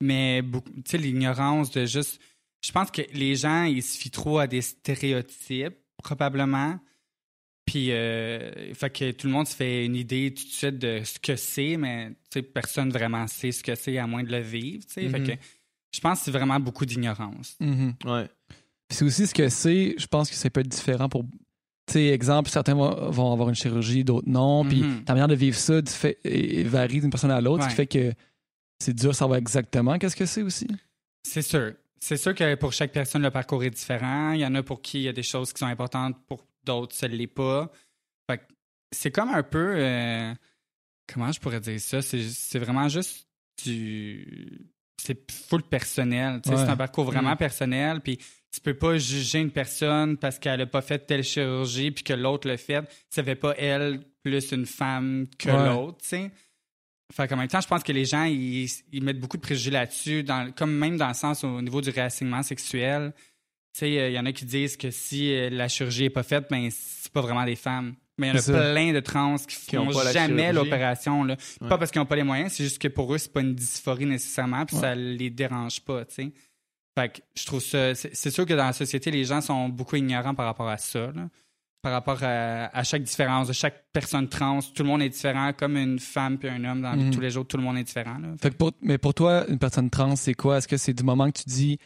mais 0.03 0.43
tu 0.85 0.91
sais, 0.91 0.99
l'ignorance 0.99 1.71
de 1.71 1.87
juste. 1.87 2.21
Je 2.67 2.73
pense 2.73 2.91
que 2.91 3.03
les 3.13 3.37
gens, 3.37 3.63
ils 3.63 3.81
se 3.81 3.97
fient 3.97 4.11
trop 4.11 4.41
à 4.41 4.49
des 4.49 4.61
stéréotypes, 4.61 5.77
probablement. 6.03 6.81
Puis, 7.67 7.93
euh, 7.93 8.75
fait 8.75 8.91
que 8.91 9.11
tout 9.13 9.27
le 9.27 9.33
monde 9.33 9.47
se 9.47 9.57
fait 9.57 9.87
une 9.87 9.97
idée 9.97 10.35
tout 10.35 10.45
de 10.45 10.51
suite 10.51 10.79
de 10.79 11.01
ce 11.03 11.19
que 11.19 11.35
c'est, 11.37 11.77
mais 11.77 12.11
tu 12.31 12.41
sais, 12.41 12.43
personne 12.43 12.91
vraiment 12.91 13.27
sait 13.27 13.53
ce 13.53 13.63
que 13.63 13.75
c'est 13.75 13.97
à 13.99 14.07
moins 14.07 14.23
de 14.23 14.31
le 14.31 14.41
vivre. 14.41 14.85
tu 14.87 14.93
sais. 14.95 15.09
Fait 15.09 15.19
Mhm. 15.21 15.27
que 15.27 15.33
je 15.95 16.01
pense 16.01 16.19
que 16.19 16.25
c'est 16.27 16.31
vraiment 16.31 16.61
beaucoup 16.61 16.85
d'ignorance. 16.85 17.57
Mhm. 17.61 17.95
Ouais. 18.05 18.29
Puis 18.89 18.99
c'est 18.99 19.05
aussi 19.05 19.27
ce 19.27 19.33
que 19.35 19.49
c'est, 19.49 19.95
je 19.99 20.07
pense 20.07 20.29
que 20.29 20.37
ça 20.37 20.51
peut 20.51 20.61
être 20.61 20.69
différent 20.69 21.09
pour. 21.09 21.25
Tu 21.87 21.95
sais, 21.95 22.07
exemple, 22.09 22.51
certains 22.51 22.75
vont, 22.75 23.11
vont 23.11 23.33
avoir 23.33 23.49
une 23.49 23.55
chirurgie, 23.55 24.05
d'autres 24.05 24.29
non. 24.29 24.65
Puis 24.67 24.83
Mhm. 24.83 25.05
ta 25.05 25.15
manière 25.15 25.29
de 25.29 25.35
vivre 25.35 25.57
ça 25.57 25.81
varie 26.65 27.01
d'une 27.01 27.11
personne 27.11 27.31
à 27.31 27.41
l'autre, 27.41 27.65
ce 27.65 27.69
qui 27.71 27.75
fait 27.75 27.87
que 27.87 28.13
c'est 28.79 28.95
dur 28.95 29.11
de 29.11 29.15
savoir 29.17 29.39
exactement 29.39 29.99
qu'est-ce 29.99 30.17
que 30.17 30.27
c'est 30.27 30.43
aussi. 30.43 30.67
C'est 31.23 31.43
sûr. 31.43 31.73
C'est 32.01 32.19
sûr 32.19 32.35
que 32.35 32.55
pour 32.57 32.73
chaque 32.75 32.93
personne, 32.93 33.23
le 33.23 33.31
parcours 33.31 33.65
est 33.65 33.71
différent. 33.71 34.33
Il 34.33 34.41
y 34.41 34.47
en 34.47 34.55
a 34.55 34.63
pour 34.63 34.83
qui 34.83 34.99
il 34.99 35.03
y 35.05 35.09
a 35.09 35.13
des 35.15 35.23
choses 35.23 35.53
qui 35.55 35.61
sont 35.61 35.67
importantes, 35.67 36.17
pour 36.27 36.45
d'autres, 36.65 36.95
ça 36.95 37.09
ne 37.09 37.15
l'est 37.17 37.27
pas. 37.27 37.71
Fait 38.31 38.39
que 38.39 38.43
c'est 38.93 39.11
comme 39.11 39.31
un 39.31 39.43
peu. 39.43 39.75
euh, 39.77 40.35
comment 41.13 41.31
je 41.33 41.41
pourrais 41.41 41.61
dire 41.61 41.81
ça? 41.81 42.03
C'est 42.03 42.23
c'est 42.29 42.59
vraiment 42.59 42.89
juste 42.89 43.27
du. 43.65 44.69
C'est 45.03 45.31
full 45.31 45.63
personnel. 45.63 46.37
Ouais. 46.47 46.57
C'est 46.57 46.69
un 46.69 46.77
parcours 46.77 47.05
vraiment 47.05 47.35
Mm. 47.35 47.39
personnel. 47.39 48.01
Puis 48.01 48.19
tu 48.53 48.61
peux 48.63 48.75
pas 48.75 48.97
juger 48.97 49.41
une 49.41 49.51
personne 49.51 50.17
parce 50.17 50.39
qu'elle 50.39 50.61
a 50.63 50.67
pas 50.67 50.81
fait 50.83 51.01
telle 51.01 51.25
chirurgie 51.25 51.91
puis 51.91 52.05
que 52.05 52.13
l'autre 52.15 52.49
l'a 52.49 52.57
fait. 52.57 52.89
Ça 53.11 53.23
fait 53.23 53.35
pas 53.35 53.55
elle 53.59 54.01
plus 54.23 54.53
une 54.53 54.65
femme 54.65 55.27
que 55.39 55.51
Ouais. 55.51 55.67
l'autre, 55.69 55.99
tu 56.03 56.09
sais. 56.09 56.31
Fait 57.13 57.29
qu'en 57.29 57.37
même 57.37 57.49
temps, 57.49 57.61
je 57.61 57.69
pense 57.69 57.83
que 57.83 57.93
les 57.93 58.07
gens, 58.07 58.25
ils, 58.25 58.67
ils 58.93 59.03
mettent 59.05 59.21
beaucoup 59.21 59.37
de 59.37 59.43
préjugés 59.43 59.71
là-dessus, 59.71 60.25
comme 60.57 60.73
même 60.75 60.97
dans 60.97 61.09
le 61.09 61.15
sens 61.15 61.45
au 61.45 61.61
niveau 61.61 61.83
du 61.83 61.91
réassignement 61.91 62.43
sexuel. 62.43 63.13
Tu 63.75 63.81
sais, 63.81 63.91
il 63.91 64.13
y 64.13 64.19
en 64.19 64.25
a 64.27 64.33
qui 64.33 64.45
disent 64.45 64.77
que 64.77 64.91
si 64.93 65.35
euh, 65.35 65.51
la 65.51 65.67
chirurgie 65.69 66.05
est 66.05 66.11
pas 66.11 66.23
faite, 66.23 66.47
ben 66.49 66.69
c'est 66.71 67.13
pas 67.13 67.21
vraiment 67.21 67.45
des 67.45 67.57
femmes. 67.57 67.95
Mais 68.19 68.29
il 68.29 68.35
y 68.37 68.39
en 68.39 68.55
a 68.55 68.71
plein 68.73 68.93
de 68.93 69.01
trans 69.01 69.35
qui 69.39 69.57
Qui 69.67 69.77
ont 69.79 69.91
font 69.91 70.13
jamais 70.13 70.53
l'opération. 70.53 71.23
Ouais. 71.23 71.37
Pas 71.69 71.79
parce 71.79 71.91
qu'ils 71.91 72.01
n'ont 72.01 72.07
pas 72.07 72.15
les 72.15 72.23
moyens, 72.23 72.53
c'est 72.53 72.63
juste 72.63 72.81
que 72.81 72.87
pour 72.87 73.13
eux, 73.13 73.19
c'est 73.19 73.33
pas 73.33 73.41
une 73.41 73.55
dysphorie 73.57 74.07
nécessairement, 74.07 74.65
puis 74.65 74.77
Ouais. 74.77 74.83
ça 74.83 74.95
les 74.95 75.31
dérange 75.31 75.81
pas, 75.81 76.05
tu 76.05 76.15
sais. 76.15 76.33
Fait 76.97 77.09
que 77.09 77.19
je 77.37 77.45
trouve 77.47 77.61
ça... 77.61 77.93
C'est 77.97 78.31
sûr 78.31 78.47
que 78.47 78.55
dans 78.55 78.67
la 78.67 78.73
société, 78.73 79.11
les 79.11 79.25
gens 79.25 79.41
sont 79.41 79.69
beaucoup 79.69 79.97
ignorants 79.97 80.37
par 80.37 80.47
rapport 80.47 80.69
à 80.69 80.79
ça, 80.79 81.11
là. 81.13 81.29
Par 81.83 81.91
rapport 81.93 82.23
à, 82.23 82.67
à 82.67 82.85
chaque 82.85 83.03
différence 83.03 83.49
de 83.49 83.53
chaque 83.53 83.87
personne 83.93 84.29
trans. 84.29 84.61
Tout 84.63 84.85
le 84.85 84.89
monde 84.89 85.03
est 85.03 85.09
différent, 85.09 85.53
comme 85.53 85.77
une 85.77 85.99
femme 85.99 86.39
puis 86.39 86.49
un 86.49 86.65
homme 86.65 86.81
dans 86.83 86.97
Mhm. 86.97 87.11
tous 87.11 87.21
les 87.21 87.31
jours, 87.31 87.45
tout 87.47 87.57
le 87.57 87.65
monde 87.65 87.77
est 87.79 87.83
différent, 87.83 88.19
là. 88.19 88.29
Fait 88.41 88.51
que 88.51 88.55
pour, 88.55 88.71
mais 88.81 88.97
pour 88.99 89.13
toi, 89.13 89.45
une 89.49 89.59
personne 89.59 89.91
trans, 89.91 90.15
c'est 90.15 90.35
quoi? 90.35 90.59
Est-ce 90.59 90.69
que 90.69 90.77
c'est 90.77 90.95
du 90.95 91.03
moment 91.03 91.29
que 91.33 91.39
tu 91.41 91.49
dis 91.49 91.79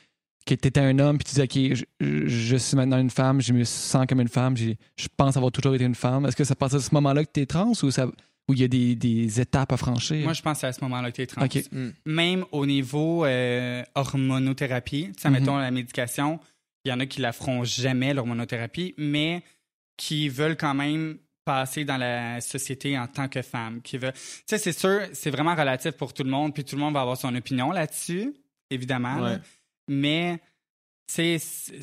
que 0.56 0.60
tu 0.60 0.68
étais 0.68 0.80
un 0.80 0.98
homme, 0.98 1.18
puis 1.18 1.24
tu 1.24 1.34
dis, 1.34 1.42
OK, 1.42 1.84
je, 2.00 2.26
je 2.28 2.56
suis 2.56 2.76
maintenant 2.76 2.98
une 2.98 3.10
femme, 3.10 3.40
je 3.40 3.52
me 3.52 3.64
sens 3.64 4.06
comme 4.08 4.20
une 4.20 4.28
femme, 4.28 4.56
j'ai- 4.56 4.76
je 4.96 5.06
pense 5.16 5.36
avoir 5.36 5.52
toujours 5.52 5.74
été 5.74 5.84
une 5.84 5.94
femme. 5.94 6.26
Est-ce 6.26 6.36
que 6.36 6.44
c'est 6.44 6.52
à 6.52 6.56
partir 6.56 6.78
de 6.78 6.84
ce 6.84 6.94
moment-là 6.94 7.24
que 7.24 7.30
tu 7.32 7.40
es 7.40 7.46
trans 7.46 7.72
ou 7.82 7.90
ça 7.90 8.06
ou 8.06 8.54
il 8.54 8.60
y 8.60 8.64
a 8.64 8.68
des, 8.68 8.94
des 8.94 9.40
étapes 9.40 9.72
à 9.72 9.76
franchir? 9.76 10.24
Moi, 10.24 10.32
je 10.32 10.40
pense 10.42 10.54
que 10.56 10.60
c'est 10.62 10.66
à 10.68 10.72
ce 10.72 10.80
moment-là 10.82 11.10
que 11.10 11.16
tu 11.16 11.22
es 11.22 11.26
trans. 11.26 11.44
OK. 11.44 11.58
Mm. 11.70 11.88
Même 12.06 12.44
au 12.52 12.64
niveau 12.66 13.24
euh, 13.26 13.82
hormonothérapie, 13.94 15.12
tu 15.14 15.22
sais, 15.22 15.28
Mhm. 15.30 15.38
mettons 15.40 15.56
la 15.58 15.70
médication, 15.70 16.40
il 16.84 16.90
y 16.90 16.92
en 16.92 17.00
a 17.00 17.06
qui 17.06 17.20
la 17.20 17.32
feront 17.32 17.64
jamais, 17.64 18.14
l'hormonothérapie, 18.14 18.94
mais 18.98 19.42
qui 19.96 20.28
veulent 20.28 20.56
quand 20.56 20.74
même 20.74 21.18
passer 21.44 21.84
dans 21.84 21.96
la 21.96 22.40
société 22.40 22.98
en 22.98 23.06
tant 23.06 23.28
que 23.28 23.42
femme. 23.42 23.80
Qui 23.82 23.96
veulent... 23.98 24.12
Tu 24.12 24.20
sais, 24.46 24.58
c'est 24.58 24.72
sûr, 24.78 25.00
c'est 25.12 25.30
vraiment 25.30 25.54
relatif 25.54 25.92
pour 25.92 26.12
tout 26.12 26.22
le 26.22 26.30
monde, 26.30 26.52
puis 26.54 26.62
tout 26.64 26.76
le 26.76 26.80
monde 26.82 26.94
va 26.94 27.00
avoir 27.00 27.16
son 27.16 27.34
opinion 27.34 27.70
là-dessus, 27.72 28.34
évidemment. 28.70 29.16
là. 29.18 29.32
Ouais. 29.32 29.38
Mais, 29.88 30.38
tu 31.06 31.14
sais, 31.14 31.38
c- 31.38 31.78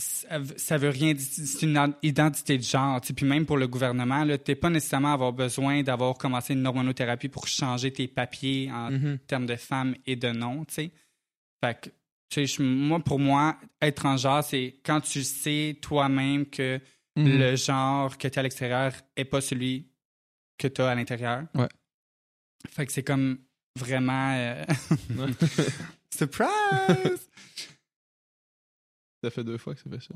ça, 0.58 0.78
veut 0.78 0.90
rien 0.90 1.14
dire. 1.14 1.26
C'est 1.28 1.64
une 1.66 1.94
identité 2.04 2.58
de 2.58 2.64
genre. 2.64 3.02
tu 3.02 3.08
sais. 3.08 3.14
Puis 3.14 3.26
même 3.26 3.46
pour 3.46 3.58
le 3.58 3.68
gouvernement, 3.68 4.26
tu 4.26 4.40
n'es 4.52 4.56
pas 4.56 4.70
nécessairement 4.70 5.14
avoir 5.14 5.34
besoin 5.34 5.82
d'avoir 5.84 6.16
commencé 6.18 6.54
une 6.54 6.66
hormonothérapie 6.66 7.30
pour 7.30 7.48
changer 7.48 7.92
tes 7.92 8.08
papiers 8.08 8.72
en 8.72 8.92
Mhm. 8.92 9.18
termes 9.28 9.46
de 9.48 9.56
femme 9.56 9.96
et 10.06 10.16
de 10.16 10.30
non, 10.30 10.64
tu 10.66 10.74
sais. 10.76 10.92
Fait 11.64 11.80
que, 11.82 11.90
tu 12.30 12.46
sais, 12.46 12.46
je- 12.46 12.62
moi, 12.64 13.00
pour 13.00 13.20
moi, 13.20 13.58
être 13.82 13.96
transgenre, 13.96 14.44
c'est 14.44 14.76
quand 14.86 15.02
tu 15.02 15.24
sais 15.24 15.78
toi-même 15.82 16.46
que 16.46 16.80
Mhm. 17.16 17.38
le 17.40 17.56
genre 17.56 18.18
que 18.18 18.28
tu 18.28 18.38
as 18.38 18.42
à 18.42 18.44
l'extérieur 18.44 18.92
est 19.16 19.26
pas 19.26 19.42
celui 19.42 19.88
que 20.58 20.68
tu 20.68 20.82
as 20.82 20.90
à 20.90 20.96
l'intérieur. 20.96 21.44
Ouais. 21.56 21.68
Fait 22.70 22.86
que 22.86 22.92
c'est 22.92 23.04
comme 23.04 23.40
vraiment... 23.78 24.34
euh, 24.36 24.64
Surprise! 26.16 27.30
Ça 29.26 29.32
fait 29.32 29.44
deux 29.44 29.58
fois 29.58 29.74
que 29.76 29.82
ça 29.82 29.90
fait 29.90 30.02
ça. 30.02 30.14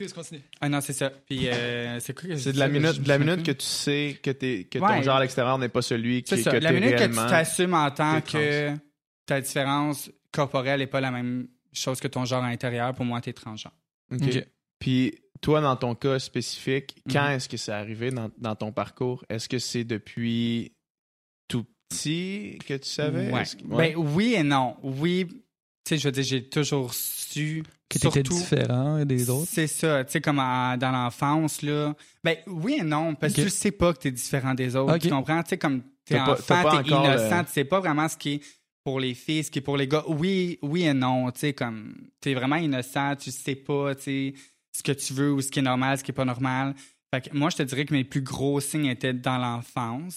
Excuse, 0.00 0.14
continue. 0.14 0.42
Ah 0.60 0.68
non, 0.68 0.80
c'est 0.80 0.94
ça. 0.94 1.10
Puis 1.10 1.48
euh, 1.48 2.00
c'est 2.00 2.14
quoi 2.18 2.28
que 2.30 2.36
C'est 2.36 2.52
de 2.54 2.58
la 2.58 2.68
minute, 2.68 3.02
de 3.02 3.08
la 3.08 3.18
minute 3.18 3.42
que 3.44 3.52
tu 3.52 3.64
sais 3.66 4.18
que, 4.22 4.30
t'es, 4.30 4.64
que 4.64 4.78
ton 4.78 4.86
Ouais. 4.86 5.02
genre 5.02 5.16
à 5.16 5.20
l'extérieur 5.20 5.58
n'est 5.58 5.68
pas 5.68 5.82
celui 5.82 6.22
qui, 6.22 6.30
C'est 6.36 6.42
ça. 6.42 6.52
que 6.52 6.56
La 6.56 6.70
t'es 6.70 6.80
minute 6.80 6.96
que 6.96 7.04
tu 7.04 7.14
t'assumes 7.14 7.74
en 7.74 7.90
tant 7.90 8.20
t'es 8.22 8.32
que 8.32 8.76
ta 9.26 9.40
différence 9.42 10.10
corporelle 10.32 10.80
n'est 10.80 10.86
pas 10.86 11.02
la 11.02 11.10
même 11.10 11.48
chose 11.72 12.00
que 12.00 12.08
ton 12.08 12.24
genre 12.24 12.42
à 12.42 12.48
l'intérieur, 12.50 12.94
pour 12.94 13.04
moi, 13.04 13.20
t'es 13.20 13.32
transgenre. 13.34 13.74
Ok. 14.10 14.20
Ok. 14.22 14.46
Puis 14.78 15.14
toi, 15.42 15.60
dans 15.60 15.76
ton 15.76 15.94
cas 15.94 16.18
spécifique, 16.18 16.96
quand 17.10 17.26
Mhm. 17.26 17.32
est-ce 17.32 17.48
que 17.50 17.56
c'est 17.58 17.72
arrivé 17.72 18.10
dans, 18.10 18.30
dans 18.38 18.56
ton 18.56 18.72
parcours? 18.72 19.24
Est-ce 19.28 19.48
que 19.50 19.58
c'est 19.58 19.84
depuis 19.84 20.72
tout 21.46 21.66
petit 21.90 22.58
que 22.66 22.74
tu 22.74 22.88
savais? 22.88 23.30
Ouais. 23.30 23.42
Est-ce 23.42 23.56
que- 23.56 23.64
ouais. 23.64 23.92
Ben 23.92 23.96
oui 23.98 24.32
et 24.34 24.42
non. 24.42 24.76
Oui, 24.82 25.28
sais, 25.90 25.98
je 25.98 26.08
veux 26.08 26.12
dire, 26.12 26.24
j'ai 26.24 26.48
toujours 26.48 26.92
su. 26.94 27.62
Que 27.88 27.98
t'étais 27.98 28.10
surtout, 28.22 28.34
différent 28.38 29.04
des 29.04 29.30
autres. 29.30 29.48
C'est 29.52 29.66
ça, 29.66 30.04
tu 30.04 30.12
sais, 30.12 30.20
comme 30.20 30.38
en- 30.38 30.76
dans 30.76 30.90
l'enfance, 30.92 31.62
là. 31.62 31.94
Ben 32.24 32.36
oui 32.46 32.78
et 32.80 32.84
non, 32.84 33.14
parce 33.14 33.32
que 33.34 33.40
Ok. 33.42 33.46
tu 33.48 33.52
sais 33.52 33.70
pas 33.72 33.92
que 33.92 33.98
t'es 33.98 34.10
différent 34.12 34.54
des 34.54 34.76
autres. 34.76 34.96
Tu 34.98 35.08
comprends? 35.08 35.42
Tu 35.42 35.50
sais, 35.50 35.58
comme 35.58 35.82
t'es 36.04 36.14
T'as 36.14 36.24
pas- 36.26 36.36
t'as 36.36 36.54
enfant, 36.60 36.62
pas 36.62 36.82
t'es 36.82 36.92
encore 36.92 37.04
innocent, 37.06 37.38
le- 37.38 37.44
tu 37.46 37.52
sais 37.52 37.64
pas 37.64 37.80
vraiment 37.80 38.08
ce 38.08 38.16
qui 38.16 38.34
est 38.34 38.40
pour 38.84 38.98
les 39.00 39.14
filles, 39.14 39.44
ce 39.44 39.50
qui 39.50 39.58
est 39.58 39.62
pour 39.62 39.76
les 39.76 39.86
gars. 39.88 40.04
Oui, 40.08 40.58
oui 40.62 40.82
et 40.84 40.94
non, 40.94 41.30
tu 41.32 41.40
sais, 41.40 41.52
comme 41.52 41.94
t'es 42.20 42.34
vraiment 42.34 42.56
innocent, 42.56 43.16
tu 43.16 43.30
sais 43.30 43.56
pas, 43.56 43.94
tu 43.96 44.02
sais, 44.02 44.34
ce 44.76 44.82
que 44.82 44.92
tu 44.92 45.12
veux 45.12 45.32
ou 45.32 45.40
ce 45.40 45.48
qui 45.50 45.58
est 45.58 45.62
normal, 45.62 45.98
ce 45.98 46.04
qui 46.04 46.10
est 46.12 46.14
pas 46.14 46.24
normal. 46.24 46.74
Fait 47.12 47.28
que 47.28 47.36
moi, 47.36 47.50
je 47.50 47.56
te 47.56 47.62
dirais 47.64 47.84
que 47.84 47.92
mes 47.92 48.04
plus 48.04 48.22
gros 48.22 48.60
signes 48.60 48.86
étaient 48.86 49.12
dans 49.14 49.36
l'enfance. 49.38 50.16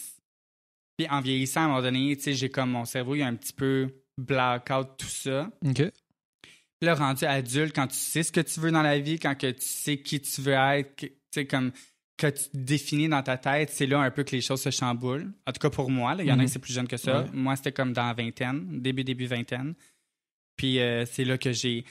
Puis 0.97 1.07
en 1.09 1.21
vieillissant, 1.21 1.61
à 1.61 1.63
un 1.63 1.67
moment 1.69 1.81
donné, 1.81 2.15
tu 2.15 2.23
sais, 2.23 2.33
j'ai 2.35 2.49
comme 2.49 2.69
mon 2.69 2.85
cerveau, 2.85 3.15
il 3.15 3.23
a 3.23 3.27
un 3.27 3.35
petit 3.35 3.53
peu 3.53 3.89
blackout 4.17 4.89
tout 4.97 5.07
ça. 5.07 5.49
OK. 5.65 5.75
Puis 5.81 6.85
là, 6.87 6.95
rendu 6.95 7.25
adulte, 7.25 7.73
quand 7.75 7.87
tu 7.87 7.95
sais 7.97 8.23
ce 8.23 8.31
que 8.31 8.41
tu 8.41 8.59
veux 8.59 8.71
dans 8.71 8.81
la 8.81 8.99
vie, 8.99 9.17
quand 9.19 9.35
que 9.37 9.51
tu 9.51 9.65
sais 9.65 9.97
qui 9.97 10.19
tu 10.21 10.41
veux 10.41 10.53
être, 10.53 10.95
que- 10.95 11.05
tu 11.05 11.15
sais, 11.33 11.45
comme 11.47 11.71
que 12.17 12.27
tu 12.27 12.49
te 12.49 12.57
définis 12.57 13.09
dans 13.09 13.23
ta 13.23 13.37
tête, 13.37 13.69
c'est 13.71 13.87
là 13.87 13.99
un 13.99 14.11
peu 14.11 14.23
que 14.23 14.31
les 14.35 14.41
choses 14.41 14.61
se 14.61 14.69
chamboulent. 14.69 15.33
En 15.47 15.51
tout 15.51 15.59
cas, 15.59 15.69
pour 15.69 15.89
moi, 15.89 16.13
là, 16.13 16.23
il 16.23 16.27
y 16.27 16.31
en 16.31 16.35
a 16.35 16.37
Mhm. 16.37 16.45
qui 16.45 16.51
c'est 16.51 16.59
plus 16.59 16.73
jeune 16.73 16.87
que 16.87 16.97
ça. 16.97 17.21
Ouais. 17.23 17.29
Moi, 17.33 17.55
c'était 17.55 17.71
comme 17.71 17.91
dans 17.93 18.05
la 18.05 18.13
vingtaine, 18.13 18.81
début, 18.81 19.03
début 19.03 19.25
vingtaine. 19.25 19.73
Puis 20.55 20.79
euh, 20.79 21.05
c'est 21.05 21.25
là 21.25 21.37
que 21.37 21.51
j'ai 21.51 21.85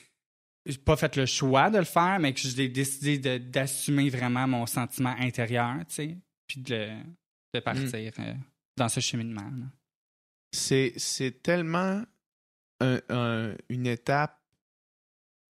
pas 0.84 0.96
fait 0.96 1.16
le 1.16 1.26
choix 1.26 1.70
de 1.70 1.78
le 1.78 1.84
faire, 1.84 2.18
mais 2.20 2.32
que 2.32 2.38
j'ai 2.40 2.68
décidé 2.68 3.18
de- 3.18 3.38
d'assumer 3.38 4.08
vraiment 4.10 4.46
mon 4.46 4.64
sentiment 4.66 5.14
intérieur, 5.18 5.74
tu 5.88 5.94
sais, 5.94 6.16
puis 6.46 6.60
de, 6.60 6.88
de 7.54 7.60
partir 7.60 8.12
euh, 8.20 8.34
dans 8.76 8.88
ce 8.88 9.00
cheminement. 9.00 9.50
c'est 10.52 11.42
tellement 11.42 12.02
un- 12.82 13.00
un- 13.08 13.54
une 13.68 13.86
étape 13.86 14.38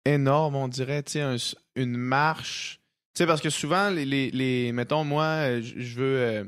énorme, 0.05 0.57
on 0.57 0.69
dirait, 0.69 1.03
tu 1.03 1.13
sais, 1.13 1.21
un- 1.21 1.37
une 1.77 1.97
marche. 1.97 2.81
Tu 3.15 3.19
sais, 3.19 3.27
parce 3.27 3.41
que 3.41 3.51
souvent, 3.51 3.91
les, 3.91 4.05
les, 4.05 4.31
les- 4.31 4.73
mettons, 4.73 5.05
moi, 5.05 5.25
euh, 5.25 5.63
je 5.63 5.81
je 5.81 5.99
veux, 5.99 6.17
euh, 6.19 6.45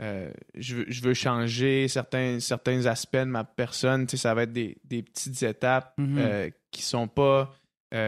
euh, 0.00 0.32
je 0.54 0.76
veux, 0.76 0.84
je 0.88 1.02
veux 1.02 1.14
changer 1.14 1.88
certains, 1.88 2.40
certains 2.40 2.86
aspects 2.86 3.16
de 3.16 3.24
ma 3.24 3.44
personne. 3.44 4.06
Tu 4.06 4.12
sais, 4.12 4.22
ça 4.22 4.34
va 4.34 4.44
être 4.44 4.52
des, 4.52 4.78
des 4.84 5.02
petites 5.02 5.42
étapes 5.42 5.94
Mhm. 5.98 6.18
euh, 6.18 6.50
qui 6.70 6.82
sont 6.82 7.08
pas 7.08 7.52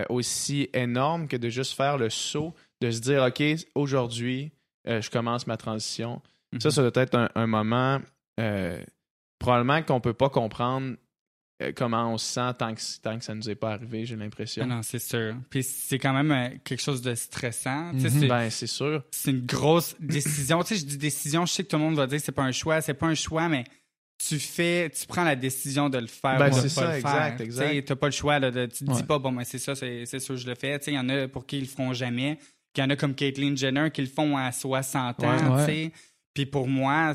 aussi 0.08 0.70
énormes 0.72 1.28
que 1.28 1.36
de 1.36 1.50
juste 1.50 1.74
faire 1.76 1.98
le 1.98 2.08
saut, 2.08 2.54
de 2.80 2.90
se 2.90 3.00
dire, 3.00 3.22
OK, 3.22 3.42
aujourd'hui, 3.74 4.50
je 4.86 5.10
commence 5.10 5.46
ma 5.46 5.58
transition. 5.58 6.22
Ça, 6.58 6.70
ça 6.70 6.80
doit 6.88 7.02
être 7.02 7.14
un, 7.14 7.28
un 7.34 7.46
moment 7.46 8.00
probablement 9.38 9.82
qu'on 9.82 10.00
peut 10.00 10.14
pas 10.14 10.30
comprendre 10.30 10.96
comment 11.73 12.12
on 12.12 12.18
se 12.18 12.26
sent 12.35 12.54
tant 12.59 12.75
que, 12.75 12.80
tant 13.02 13.18
que 13.18 13.25
ça 13.25 13.35
nous 13.35 13.49
est 13.49 13.54
pas 13.54 13.73
arrivé, 13.73 14.04
j'ai 14.06 14.14
Ah 14.14 14.18
l'impression. 14.23 14.66
non, 14.66 14.83
c'est 14.83 14.99
sûr. 14.99 15.35
Puis 15.50 15.62
c'est 15.62 15.99
quand 15.99 16.12
même 16.12 16.30
euh, 16.33 16.49
quelque 16.64 16.83
chose 16.83 17.02
de 17.02 17.14
stressant. 17.14 17.92
Mhm. 17.92 18.28
Ben, 18.28 18.50
c'est 18.50 18.66
sûr. 18.66 19.02
c'est 19.11 19.30
une 19.30 19.44
grosse 19.47 19.94
décision. 20.00 20.62
tu 20.62 20.75
sais, 20.75 20.80
je 20.80 20.87
dis 20.87 20.99
décision, 20.99 21.47
je 21.47 21.52
sais 21.52 21.64
que 21.64 21.68
tout 21.68 21.76
le 21.76 21.83
monde 21.83 21.97
va 21.97 22.06
dire 22.06 22.18
que 22.18 22.25
c'est 22.25 22.33
pas 22.33 22.42
un 22.44 22.52
choix, 22.52 22.80
c'est 22.80 22.94
pas 22.94 23.06
un 23.06 23.14
choix, 23.14 23.49
mais 23.49 23.64
tu 24.26 24.38
fais, 24.38 24.90
tu 24.90 25.06
prends 25.06 25.25
la 25.25 25.37
décision 25.37 25.88
de 25.90 25.99
le 25.99 26.06
faire 26.06 26.38
Ben, 26.38 26.47
ou 26.52 26.62
de 26.62 26.68
c'est 26.68 26.75
pas 26.75 26.80
ça, 26.83 26.90
le 26.92 26.97
exact, 26.97 27.37
faire. 27.38 27.40
exact. 27.47 27.71
Tu 27.75 27.85
t'as 27.85 27.97
pas 27.97 28.06
le 28.06 28.12
choix, 28.12 28.38
là, 28.38 28.50
de, 28.50 28.66
tu 28.66 28.85
te 28.85 28.92
dis 28.92 29.02
pas, 29.02 29.18
bon, 29.18 29.33
ben, 29.33 29.44
c'est 29.44 29.59
ça, 29.59 29.75
c'est 29.75 30.18
sûr, 30.21 30.37
je 30.37 30.47
le 30.47 30.54
fais. 30.54 30.78
Tu 30.78 30.85
sais, 30.87 30.90
il 30.92 30.94
y 30.94 30.99
en 30.99 31.09
a 31.09 31.26
pour 31.28 31.47
qui 31.47 31.59
ils 31.59 31.62
le 31.62 31.66
feront 31.66 31.92
jamais. 31.92 32.37
Puis 32.37 32.80
il 32.80 32.80
y 32.80 32.83
en 32.85 32.90
a 32.90 32.97
comme 32.97 33.14
Caitlyn 33.14 33.54
Jenner 33.56 33.90
qui 33.92 34.00
le 34.02 34.09
font 34.09 34.37
à 34.37 34.50
60 34.52 35.23
ans, 35.25 35.56
Ouais. 35.66 35.92
Puis 36.33 36.47
pour 36.47 36.66
moi, 36.68 37.12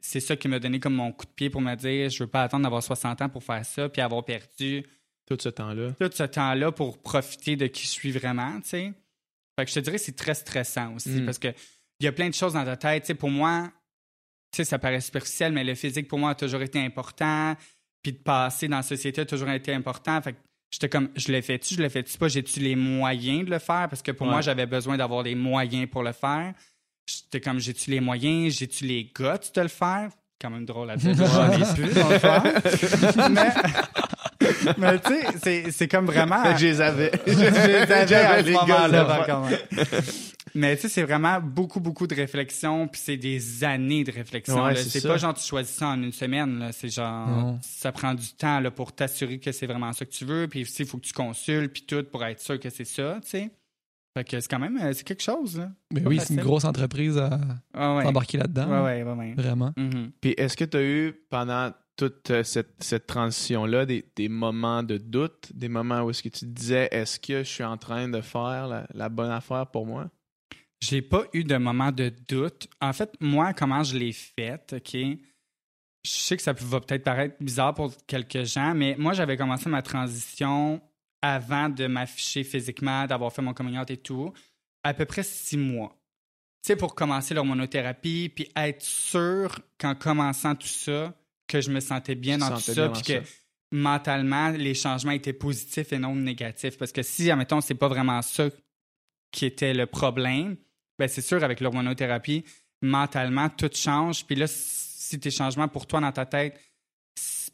c'est 0.00 0.20
ça 0.20 0.36
qui 0.36 0.48
m'a 0.48 0.58
donné 0.58 0.80
comme 0.80 0.94
mon 0.94 1.12
coup 1.12 1.26
de 1.26 1.30
pied 1.30 1.50
pour 1.50 1.60
me 1.60 1.74
dire, 1.74 2.08
je 2.10 2.22
veux 2.22 2.28
pas 2.28 2.42
attendre 2.44 2.62
d'avoir 2.64 2.82
60 2.82 3.20
ans 3.22 3.28
pour 3.28 3.42
faire 3.44 3.64
ça, 3.64 3.88
puis 3.88 4.00
avoir 4.02 4.24
perdu 4.24 4.84
Tout 5.26 5.36
ce 5.40 5.48
temps-là. 5.48 5.92
tout 6.00 6.10
ce 6.12 6.22
temps-là 6.22 6.72
pour 6.72 7.02
profiter 7.02 7.56
de 7.56 7.66
qui 7.66 7.82
je 7.82 7.88
suis 7.88 8.10
vraiment, 8.12 8.60
tu 8.60 8.68
sais. 8.68 8.92
Fait 9.58 9.64
que 9.64 9.70
je 9.70 9.74
te 9.74 9.80
dirais 9.80 9.96
que 9.96 10.02
c'est 10.02 10.16
très 10.16 10.34
stressant 10.34 10.94
aussi 10.94 11.08
Mm. 11.20 11.24
parce 11.24 11.38
que 11.38 11.48
il 12.00 12.04
y 12.04 12.06
a 12.06 12.12
plein 12.12 12.28
de 12.28 12.34
choses 12.34 12.52
dans 12.52 12.64
ta 12.64 12.76
tête. 12.76 13.02
Tu 13.02 13.06
sais, 13.08 13.14
pour 13.14 13.28
moi, 13.30 13.72
tu 14.52 14.58
sais, 14.58 14.64
ça 14.64 14.78
paraît 14.78 15.00
superficiel, 15.00 15.52
mais 15.52 15.64
le 15.64 15.74
physique 15.74 16.06
pour 16.06 16.18
moi 16.20 16.30
a 16.30 16.34
toujours 16.36 16.62
été 16.62 16.78
important. 16.80 17.56
Puis 18.02 18.12
de 18.12 18.18
passer 18.18 18.68
dans 18.68 18.76
la 18.76 18.82
société 18.84 19.20
a 19.22 19.26
toujours 19.26 19.48
été 19.50 19.74
important. 19.74 20.22
Fait 20.22 20.34
que 20.34 20.38
j'étais 20.70 20.88
comme, 20.88 21.10
je 21.16 21.32
le 21.32 21.40
fais-tu, 21.42 21.74
je 21.74 21.82
le 21.82 21.88
fais-tu 21.88 22.16
pas, 22.16 22.28
j'ai-tu 22.28 22.60
les 22.60 22.76
moyens 22.76 23.44
de 23.46 23.50
le 23.50 23.58
faire? 23.58 23.88
Parce 23.90 24.00
que 24.00 24.12
pour 24.12 24.28
Ouais. 24.28 24.34
moi, 24.34 24.40
j'avais 24.42 24.66
besoin 24.66 24.96
d'avoir 24.96 25.24
les 25.24 25.34
moyens 25.34 25.88
pour 25.90 26.04
le 26.04 26.12
faire. 26.12 26.54
J'étais 27.08 27.40
comme, 27.40 27.58
j'ai-tu 27.58 27.90
les 27.90 28.00
moyens, 28.00 28.54
j'ai-tu 28.58 28.84
les 28.84 29.04
guts 29.04 29.24
de 29.54 29.60
le 29.62 29.68
faire? 29.68 30.10
Quand 30.40 30.50
même 30.50 30.66
drôle 30.66 30.90
à 30.90 30.96
dire, 30.96 31.14
j'en 31.16 31.50
ai 31.52 31.74
plus, 31.74 31.94
dans 31.94 32.08
le 32.10 32.18
fond. 32.18 32.42
mais, 33.30 33.50
mais 34.78 34.98
tu 35.00 35.08
sais, 35.12 35.26
c'est- 35.42 35.70
c'est 35.72 35.88
comme 35.88 36.06
vraiment. 36.06 36.44
Je 36.56 36.66
les 36.66 36.80
avais. 36.80 37.10
Je 37.26 37.32
les 37.32 37.92
avais 37.92 38.14
à 38.14 38.44
ce 38.44 38.50
moment-là, 38.50 39.04
par 39.04 39.26
contre. 39.26 39.58
Mais 40.54 40.76
tu 40.76 40.82
sais, 40.82 40.88
c'est 40.88 41.02
vraiment 41.02 41.40
beaucoup, 41.40 41.78
beaucoup 41.80 42.06
de 42.06 42.14
réflexion, 42.14 42.88
puis 42.88 43.00
c'est 43.04 43.16
des 43.16 43.64
années 43.64 44.02
de 44.04 44.10
réflexion. 44.12 44.62
Ouais, 44.64 44.74
c'est 44.76 45.06
pas 45.06 45.16
genre 45.18 45.34
tu 45.34 45.44
choisis 45.46 45.74
ça 45.76 45.88
en 45.88 46.02
une 46.02 46.12
semaine. 46.12 46.58
là. 46.58 46.70
C'est 46.72 46.88
genre, 46.88 47.28
Non. 47.28 47.58
ça 47.62 47.92
prend 47.92 48.14
du 48.14 48.28
temps 48.32 48.58
là, 48.60 48.70
pour 48.70 48.92
t'assurer 48.92 49.38
que 49.38 49.52
c'est 49.52 49.66
vraiment 49.66 49.92
ça 49.92 50.04
que 50.04 50.10
tu 50.10 50.24
veux, 50.24 50.46
puis 50.48 50.62
aussi, 50.62 50.82
il 50.82 50.88
faut 50.88 50.98
que 50.98 51.06
tu 51.06 51.12
consultes, 51.12 51.72
puis 51.72 51.82
tout, 51.82 52.02
pour 52.10 52.24
être 52.24 52.40
sûr 52.40 52.58
que 52.58 52.70
c'est 52.70 52.86
ça, 52.86 53.18
tu 53.22 53.28
sais. 53.30 53.50
Fait 54.16 54.24
que 54.24 54.40
c'est 54.40 54.48
quand 54.48 54.58
même, 54.58 54.78
euh, 54.78 54.92
c'est 54.92 55.04
quelque 55.04 55.22
chose, 55.22 55.58
là. 55.58 55.70
Mais 55.92 56.00
Pas 56.00 56.08
oui, 56.08 56.18
c'est 56.20 56.34
une 56.34 56.40
grosse 56.40 56.64
entreprise 56.64 57.16
à 57.18 57.38
Ah 57.74 57.96
ouais. 57.96 58.04
embarquer 58.06 58.38
là-dedans. 58.38 58.68
Ouais, 58.68 58.80
ouais, 58.80 59.02
ouais, 59.02 59.12
ouais. 59.18 59.34
Vraiment. 59.34 59.72
Mhm. 59.76 60.12
Puis 60.20 60.30
est-ce 60.36 60.56
que 60.56 60.64
tu 60.64 60.76
as 60.76 60.82
eu 60.82 61.12
pendant 61.30 61.72
toute 61.96 62.30
euh, 62.30 62.42
cette, 62.42 62.82
cette 62.82 63.06
transition-là 63.06 63.84
des, 63.86 64.04
des 64.16 64.28
moments 64.28 64.82
de 64.82 64.98
doute, 64.98 65.50
des 65.54 65.68
moments 65.68 66.02
où 66.02 66.10
est-ce 66.10 66.22
que 66.22 66.28
tu 66.28 66.40
te 66.40 66.44
disais 66.46 66.88
est-ce 66.92 67.18
que 67.20 67.38
je 67.38 67.48
suis 67.48 67.64
en 67.64 67.76
train 67.76 68.08
de 68.08 68.20
faire 68.20 68.66
la, 68.68 68.86
la 68.94 69.08
bonne 69.08 69.30
affaire 69.30 69.66
pour 69.66 69.84
moi? 69.86 70.08
J'ai 70.80 71.02
pas 71.02 71.24
eu 71.32 71.42
de 71.44 71.56
moment 71.56 71.90
de 71.90 72.12
doute. 72.28 72.68
En 72.80 72.92
fait, 72.92 73.12
moi, 73.20 73.52
comment 73.52 73.82
je 73.82 73.96
l'ai 73.98 74.12
fait, 74.12 74.72
OK? 74.72 74.96
Je 76.04 76.10
sais 76.10 76.36
que 76.36 76.42
ça 76.42 76.52
va 76.52 76.80
peut-être 76.80 77.02
paraître 77.02 77.34
bizarre 77.40 77.74
pour 77.74 77.92
quelques 78.06 78.44
gens, 78.44 78.74
mais 78.74 78.94
moi, 78.96 79.12
j'avais 79.12 79.36
commencé 79.36 79.68
ma 79.68 79.82
transition 79.82 80.80
avant 81.22 81.68
de 81.68 81.86
m'afficher 81.86 82.44
physiquement, 82.44 83.06
d'avoir 83.06 83.32
fait 83.32 83.42
mon 83.42 83.54
coming 83.54 83.78
out 83.78 83.90
et 83.90 83.96
tout, 83.96 84.32
à 84.84 84.94
peu 84.94 85.04
près 85.04 85.22
six 85.22 85.56
mois. 85.56 85.96
Tu 86.62 86.68
sais, 86.68 86.76
pour 86.76 86.94
commencer 86.94 87.34
l'hormonothérapie, 87.34 88.30
puis 88.34 88.50
être 88.56 88.82
sûr 88.82 89.60
qu'en 89.78 89.94
commençant 89.94 90.54
tout 90.54 90.66
ça, 90.66 91.14
que 91.46 91.60
je 91.60 91.70
me 91.70 91.80
sentais 91.80 92.14
bien 92.14 92.38
dans 92.38 92.54
tout 92.54 92.60
ça, 92.60 92.88
puis 92.88 93.02
que 93.02 93.22
mentalement, 93.72 94.50
les 94.50 94.74
changements 94.74 95.12
étaient 95.12 95.32
positifs 95.32 95.92
et 95.92 95.98
non 95.98 96.14
négatifs. 96.14 96.76
Parce 96.78 96.92
que 96.92 97.02
si, 97.02 97.30
admettons, 97.30 97.60
c'est 97.60 97.74
pas 97.74 97.88
vraiment 97.88 98.22
ça 98.22 98.48
qui 99.30 99.46
était 99.46 99.74
le 99.74 99.86
problème, 99.86 100.56
ben 100.98 101.08
c'est 101.08 101.22
sûr, 101.22 101.42
avec 101.44 101.60
l'hormonothérapie, 101.60 102.44
mentalement, 102.82 103.48
tout 103.48 103.70
change. 103.72 104.24
Puis 104.26 104.36
là, 104.36 104.46
si 104.48 105.18
tes 105.20 105.30
changements 105.30 105.68
pour 105.68 105.86
toi 105.86 106.00
dans 106.00 106.12
ta 106.12 106.26
tête, 106.26 106.58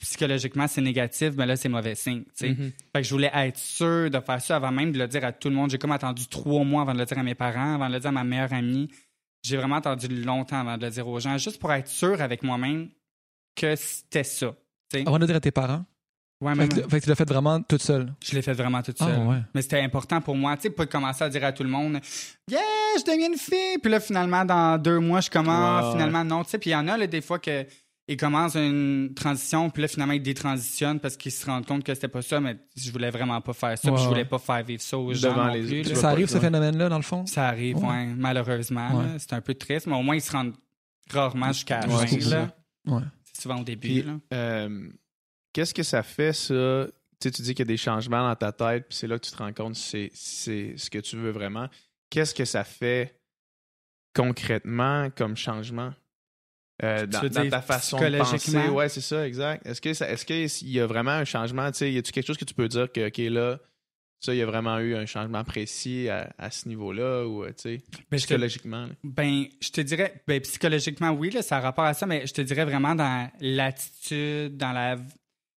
psychologiquement, 0.00 0.66
c'est 0.66 0.80
négatif, 0.80 1.34
ben 1.34 1.46
là, 1.46 1.56
c'est 1.56 1.68
mauvais 1.68 1.94
signe. 1.94 2.22
tu 2.24 2.30
sais. 2.34 2.48
Mhm. 2.50 2.72
Fait 2.92 3.00
que 3.00 3.06
je 3.08 3.10
voulais 3.14 3.30
être 3.32 3.56
sûr 3.58 4.10
de 4.10 4.20
faire 4.20 4.40
ça 4.40 4.56
avant 4.56 4.70
même 4.72 4.92
de 4.92 4.98
le 4.98 5.06
dire 5.08 5.24
à 5.24 5.32
tout 5.32 5.48
le 5.48 5.54
monde. 5.54 5.70
J'ai 5.70 5.78
comme 5.78 5.92
attendu 5.92 6.26
trois 6.28 6.64
mois 6.64 6.82
avant 6.82 6.92
de 6.94 6.98
le 6.98 7.04
dire 7.04 7.18
à 7.18 7.22
mes 7.22 7.34
parents, 7.34 7.74
avant 7.76 7.88
de 7.88 7.94
le 7.94 8.00
dire 8.00 8.08
à 8.08 8.12
ma 8.12 8.24
meilleure 8.24 8.52
amie. 8.52 8.90
J'ai 9.42 9.56
vraiment 9.56 9.76
attendu 9.76 10.08
longtemps 10.08 10.60
avant 10.60 10.76
de 10.76 10.84
le 10.84 10.90
dire 10.90 11.06
aux 11.06 11.20
gens, 11.20 11.36
juste 11.38 11.58
pour 11.60 11.72
être 11.72 11.88
sûr 11.88 12.20
avec 12.20 12.42
moi-même 12.42 12.88
que 13.56 13.76
c'était 13.76 14.24
ça. 14.24 14.54
tu 14.90 14.98
sais. 14.98 15.04
Avant 15.06 15.16
de 15.16 15.22
le 15.22 15.26
dire 15.28 15.36
à 15.36 15.40
tes 15.40 15.50
parents? 15.50 15.84
Ouais, 16.40 16.52
Fait 16.54 16.58
même- 16.58 16.68
que, 16.68 16.88
fait 16.88 16.98
que 16.98 17.04
tu 17.04 17.08
l'as 17.08 17.14
fait 17.14 17.28
vraiment 17.28 17.62
toute 17.62 17.80
seule? 17.82 18.12
je 18.22 18.34
l'ai 18.34 18.42
fait 18.42 18.52
vraiment 18.52 18.82
toute 18.82 18.96
Ah, 19.00 19.04
seule. 19.06 19.26
ouais. 19.26 19.38
Mais 19.54 19.62
c'était 19.62 19.80
important 19.80 20.20
pour 20.20 20.34
moi, 20.36 20.56
tu 20.56 20.62
sais, 20.64 20.70
pas 20.70 20.84
de 20.84 20.90
commencer 20.90 21.22
à 21.24 21.28
dire 21.28 21.44
à 21.44 21.52
tout 21.52 21.62
le 21.62 21.70
monde, 21.70 22.00
yeah, 22.50 22.60
je 22.98 23.04
deviens 23.04 23.28
une 23.28 23.38
fille. 23.38 23.78
Puis 23.80 23.90
là, 23.90 24.00
finalement, 24.00 24.44
dans 24.44 24.76
deux 24.76 24.98
mois, 24.98 25.20
je 25.20 25.30
commence. 25.30 25.92
Finalement, 25.92 26.24
non. 26.24 26.42
Tu 26.44 26.50
sais, 26.50 26.58
puis 26.58 26.70
il 26.70 26.72
y 26.72 26.76
en 26.76 26.88
a, 26.88 26.96
là, 26.98 27.06
des 27.06 27.20
fois, 27.22 27.38
que 27.38 27.64
ils 28.06 28.16
commencent 28.18 28.54
une 28.56 29.12
transition, 29.14 29.70
puis 29.70 29.82
là, 29.82 29.88
finalement, 29.88 30.12
ils 30.12 30.22
détransitionnent 30.22 31.00
parce 31.00 31.16
qu'ils 31.16 31.32
se 31.32 31.46
rendent 31.46 31.64
compte 31.66 31.84
que 31.84 31.94
c'était 31.94 32.08
pas 32.08 32.20
ça, 32.22 32.38
mais 32.40 32.56
je 32.76 32.90
voulais 32.92 33.10
vraiment 33.10 33.40
pas 33.40 33.52
faire 33.54 33.78
ça. 33.78 33.88
Ouais, 33.88 33.94
puis 33.94 34.02
je 34.04 34.08
voulais 34.08 34.24
pas 34.26 34.38
faire 34.38 34.62
vivre 34.62 34.82
ça 34.82 34.98
aux 34.98 35.12
gens. 35.14 35.30
Devant 35.30 35.46
non 35.46 35.52
les 35.54 35.82
plus, 35.82 35.94
Ça 35.94 36.10
arrive, 36.10 36.28
ce 36.28 36.38
phénomène-là, 36.38 36.88
dans 36.90 36.96
le 36.98 37.02
fond? 37.02 37.24
Ça 37.26 37.48
arrive, 37.48 37.78
Ouais. 37.78 37.88
ouais, 37.88 38.06
malheureusement. 38.16 38.98
Ouais. 39.00 39.18
C'est 39.18 39.32
un 39.32 39.40
peu 39.40 39.54
triste, 39.54 39.86
mais 39.86 39.94
au 39.96 40.02
moins, 40.02 40.16
ils 40.16 40.20
se 40.20 40.32
rendent 40.32 40.54
rarement 41.10 41.52
jusqu'à 41.52 41.80
la 41.80 41.88
Ouais, 41.88 42.06
fin. 42.06 42.52
c'est 43.24 43.40
souvent 43.42 43.60
au 43.60 43.64
début. 43.64 44.04
Euh, 44.32 44.88
qu'est-ce 45.52 45.72
que 45.74 45.82
ça 45.82 46.02
fait, 46.02 46.32
ça? 46.34 46.86
Tu 47.20 47.28
sais, 47.28 47.30
tu 47.30 47.42
dis 47.42 47.54
qu'il 47.54 47.60
y 47.60 47.68
a 47.68 47.72
des 47.72 47.76
changements 47.78 48.28
dans 48.28 48.36
ta 48.36 48.52
tête, 48.52 48.86
puis 48.88 48.98
c'est 48.98 49.06
là 49.06 49.18
que 49.18 49.24
tu 49.24 49.30
te 49.32 49.36
rends 49.38 49.52
compte 49.54 49.76
si 49.76 50.10
c'est 50.12 50.74
ce 50.76 50.90
que 50.90 50.98
tu 50.98 51.16
veux 51.16 51.30
vraiment. 51.30 51.68
Qu'est-ce 52.10 52.34
que 52.34 52.44
ça 52.44 52.64
fait 52.64 53.18
concrètement 54.14 55.08
comme 55.16 55.36
changement? 55.36 55.92
Euh, 56.82 57.06
dans, 57.06 57.48
ta 57.50 57.60
façon 57.62 57.98
de 57.98 58.18
penser? 58.18 58.36
psychologiquement? 58.38 58.74
Ouais, 58.76 58.88
c'est 58.88 59.00
ça, 59.00 59.26
exact. 59.26 59.66
Est-ce 59.66 59.80
que 59.80 59.88
est-ce 59.90 60.24
qu'il 60.58 60.70
y 60.70 60.80
a 60.80 60.86
vraiment 60.86 61.12
un 61.12 61.24
changement? 61.24 61.70
Tu 61.70 61.78
sais, 61.78 61.92
y 61.92 61.98
a-tu 61.98 62.12
quelque 62.12 62.26
chose 62.26 62.36
que 62.36 62.44
tu 62.44 62.54
peux 62.54 62.68
dire 62.68 62.90
que, 62.90 63.08
OK, 63.08 63.18
là, 63.32 63.60
ça, 64.20 64.34
il 64.34 64.38
y 64.38 64.42
a 64.42 64.46
vraiment 64.46 64.78
eu 64.78 64.94
un 64.96 65.06
changement 65.06 65.44
précis 65.44 66.08
à, 66.08 66.32
à 66.38 66.50
ce 66.50 66.66
niveau-là 66.68 67.26
ou, 67.26 67.44
euh, 67.44 67.52
tu 67.52 67.68
Ben, 67.68 67.80
je 67.92 68.08
te- 68.08 68.16
psychologiquement? 68.16 68.88
Ben, 69.04 69.44
je 69.60 69.70
te 69.70 69.80
dirais, 69.82 70.22
ben, 70.26 70.40
psychologiquement, 70.40 71.10
oui, 71.10 71.30
là, 71.30 71.42
ça 71.42 71.58
a 71.58 71.60
rapport 71.60 71.84
à 71.84 71.94
ça, 71.94 72.06
mais 72.06 72.26
je 72.26 72.32
te 72.32 72.40
dirais 72.40 72.64
vraiment 72.64 72.94
dans 72.94 73.30
l'attitude, 73.40 74.56
dans 74.56 74.72
la 74.72 74.96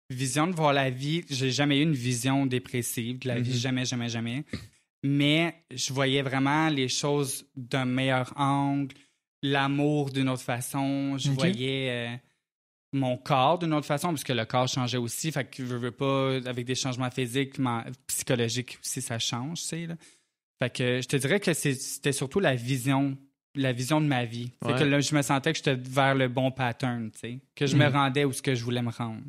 vision 0.10 0.48
de 0.48 0.56
voir 0.56 0.74
la 0.74 0.90
vie. 0.90 1.24
J'ai 1.30 1.52
jamais 1.52 1.80
eu 1.80 1.84
une 1.84 1.94
vision 1.94 2.46
dépressive 2.46 3.20
de 3.20 3.28
la 3.28 3.40
vie, 3.40 3.52
Mhm. 3.52 3.58
jamais, 3.58 3.86
jamais, 3.86 4.10
jamais. 4.10 4.46
Mais 5.04 5.56
je 5.72 5.94
voyais 5.94 6.22
vraiment 6.24 6.70
les 6.70 6.88
choses 6.88 7.46
d'un 7.56 7.86
meilleur 7.86 8.34
angle, 8.36 8.96
l'amour 9.44 10.10
d'une 10.12 10.30
autre 10.30 10.42
façon. 10.44 11.18
Je 11.18 11.30
voyais 11.32 11.90
euh, 11.90 12.16
mon 12.94 13.18
corps 13.18 13.60
d'une 13.60 13.74
autre 13.74 13.86
façon, 13.86 14.10
puisque 14.10 14.30
le 14.30 14.46
corps 14.46 14.68
changeait 14.68 14.98
aussi. 14.98 15.32
Fait 15.32 15.46
que 15.46 15.66
je 15.66 15.76
veux 15.76 15.92
pas, 15.92 16.36
avec 16.46 16.66
des 16.66 16.76
changements 16.76 17.12
physiques, 17.12 17.56
psychologiques 18.08 18.80
aussi, 18.84 19.02
ça 19.02 19.20
change, 19.20 19.62
tu 19.62 19.68
sais. 19.68 19.86
là. 19.88 19.96
Fait 20.60 20.70
que 20.70 21.02
je 21.02 21.08
te 21.08 21.18
dirais 21.18 21.40
que 21.40 21.54
c'est- 21.54 21.74
c'était 21.74 22.14
surtout 22.14 22.40
la 22.40 22.56
vision, 22.56 23.18
la 23.56 23.74
vision 23.74 24.00
de 24.00 24.06
ma 24.08 24.24
vie. 24.26 24.52
Fait 24.66 24.74
que 24.80 24.84
là, 24.86 25.00
je 25.02 25.14
me 25.14 25.22
sentais 25.22 25.52
que 25.52 25.58
j'étais 25.58 25.76
vers 25.76 26.16
le 26.16 26.28
bon 26.30 26.52
pattern, 26.52 27.12
tu 27.12 27.20
sais. 27.20 27.40
Que 27.56 27.66
je 27.68 27.76
me 27.76 27.86
Mhm. 27.88 27.94
rendais 27.94 28.26
où 28.26 28.32
ce 28.32 28.42
que 28.42 28.56
je 28.56 28.64
voulais 28.64 28.82
me 28.82 28.90
rendre. 28.92 29.22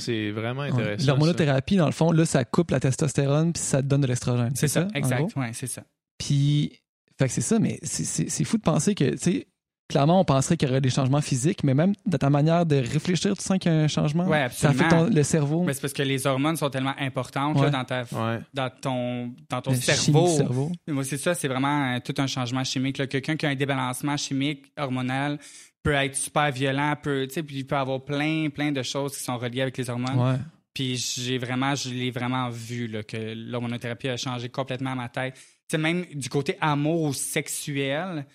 C'est 0.00 0.30
vraiment 0.30 0.62
intéressant. 0.62 1.04
ça. 1.04 1.06
L'hormonothérapie, 1.08 1.76
dans 1.76 1.84
le 1.84 1.92
fond, 1.92 2.10
là, 2.10 2.24
ça 2.24 2.46
coupe 2.46 2.70
la 2.70 2.80
testostérone 2.80 3.52
puis 3.52 3.62
ça 3.62 3.82
te 3.82 3.86
donne 3.86 4.00
de 4.00 4.06
l'estrogène. 4.06 4.54
C'est 4.56 4.66
ça, 4.68 4.86
en 4.86 4.88
exact. 4.96 5.36
Ouais, 5.36 5.52
c'est 5.52 5.66
ça. 5.66 5.84
Puis, 6.16 6.80
fait 7.20 7.26
que 7.28 7.32
c'est 7.34 7.40
ça, 7.40 7.58
mais 7.58 7.78
c'est- 7.82 8.44
fou 8.44 8.56
de 8.56 8.62
penser 8.62 8.94
que, 8.94 9.10
tu 9.12 9.18
sais, 9.18 9.46
clairement, 9.88 10.20
on 10.20 10.24
penserait 10.24 10.56
qu'il 10.56 10.68
y 10.68 10.70
aurait 10.70 10.80
des 10.80 10.88
changements 10.90 11.20
physiques, 11.20 11.64
mais 11.64 11.74
même 11.74 11.94
dans 12.06 12.18
ta 12.18 12.30
manière 12.30 12.64
de 12.64 12.76
réfléchir, 12.76 13.36
tu 13.36 13.42
sens 13.42 13.58
qu'il 13.58 13.72
y 13.72 13.74
a 13.74 13.78
un 13.78 13.88
changement? 13.88 14.24
Ouais, 14.26 14.48
Ça 14.50 14.68
absolument. 14.70 14.88
fait 14.90 14.96
ton- 15.08 15.14
le 15.14 15.22
cerveau, 15.24 15.64
Mais 15.64 15.74
c'est 15.74 15.80
parce 15.80 15.92
que 15.92 16.02
les 16.02 16.26
hormones 16.26 16.56
sont 16.56 16.70
tellement 16.70 16.94
importantes 16.98 17.60
là, 17.60 17.70
dans, 17.70 17.84
ta, 17.84 18.02
Ouais. 18.02 18.38
dans 18.54 18.70
ton, 18.70 19.34
dans 19.48 19.60
ton 19.60 19.74
cerveau. 19.74 20.28
cerveau. 20.28 20.72
Moi, 20.88 21.02
c'est 21.04 21.16
ça, 21.18 21.34
c'est 21.34 21.48
vraiment 21.48 21.94
euh, 21.94 21.98
tout 22.04 22.14
un 22.18 22.26
changement 22.28 22.62
chimique. 22.64 22.98
là. 22.98 23.06
Quelqu'un 23.08 23.36
qui 23.36 23.46
a 23.46 23.48
un 23.48 23.54
débalancement 23.56 24.16
chimique, 24.16 24.72
hormonal, 24.78 25.38
peut 25.82 25.92
être 25.94 26.14
super 26.16 26.52
violent, 26.52 26.94
peut, 27.02 27.26
tu 27.26 27.34
sais, 27.34 27.42
puis 27.42 27.56
il 27.56 27.66
peut 27.66 27.76
avoir 27.76 28.04
plein, 28.04 28.48
plein 28.50 28.70
de 28.70 28.82
choses 28.82 29.16
qui 29.16 29.24
sont 29.24 29.38
reliées 29.38 29.62
avec 29.62 29.76
les 29.78 29.90
hormones. 29.90 30.18
Ouais. 30.18 30.36
Puis 30.72 30.96
j'ai 30.96 31.36
vraiment, 31.38 31.74
je 31.74 31.90
l'ai 31.90 32.10
vraiment 32.12 32.48
vu, 32.48 32.86
là, 32.86 33.02
que 33.02 33.16
l'hormonothérapie 33.34 34.08
a 34.08 34.16
changé 34.16 34.48
complètement 34.50 34.94
ma 34.94 35.08
tête. 35.08 35.34
Tu 35.70 35.76
sais, 35.76 35.78
même 35.78 36.04
du 36.14 36.28
côté 36.28 36.56
amour 36.60 37.02
ou 37.02 37.12
sexuel, 37.12 38.26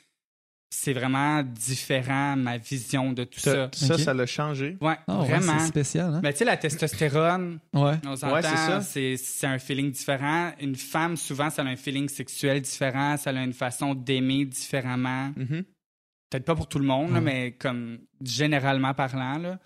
c'est 0.69 0.93
vraiment 0.93 1.43
différent, 1.43 2.37
ma 2.37 2.57
vision 2.57 3.11
de 3.11 3.25
tout 3.25 3.41
ça. 3.41 3.69
Ça, 3.73 3.97
ça, 3.97 4.13
l'a 4.13 4.25
changé? 4.25 4.77
Ouais, 4.79 4.95
Ah, 5.07 5.19
ouais, 5.19 5.27
vraiment. 5.27 5.59
c'est 5.59 5.67
spécial, 5.67 6.13
hein? 6.15 6.21
Mais 6.23 6.31
tu 6.31 6.39
sais, 6.39 6.45
la 6.45 6.55
testostérone, 6.55 7.59
Ouais. 7.73 7.95
on 8.05 8.15
s'entend, 8.15 8.35
Ouais, 8.35 8.41
c'est 8.41 8.55
ça. 8.55 8.81
c'est 8.81 9.17
c'est 9.17 9.47
un 9.47 9.59
feeling 9.59 9.91
différent. 9.91 10.53
Une 10.61 10.77
femme, 10.77 11.17
souvent, 11.17 11.49
ça 11.49 11.61
a 11.61 11.65
un 11.65 11.75
feeling 11.75 12.07
sexuel 12.07 12.61
différent, 12.61 13.17
ça 13.17 13.31
a 13.31 13.43
une 13.43 13.51
façon 13.53 13.93
d'aimer 13.95 14.45
différemment. 14.45 15.33
Mhm. 15.35 15.65
Peut-être 16.29 16.45
pas 16.45 16.55
pour 16.55 16.69
tout 16.69 16.79
le 16.79 16.85
monde, 16.85 17.11
là, 17.13 17.19
mais 17.21 17.51
comme 17.51 17.99
généralement 18.21 18.93
parlant. 18.93 19.37
Là. 19.37 19.59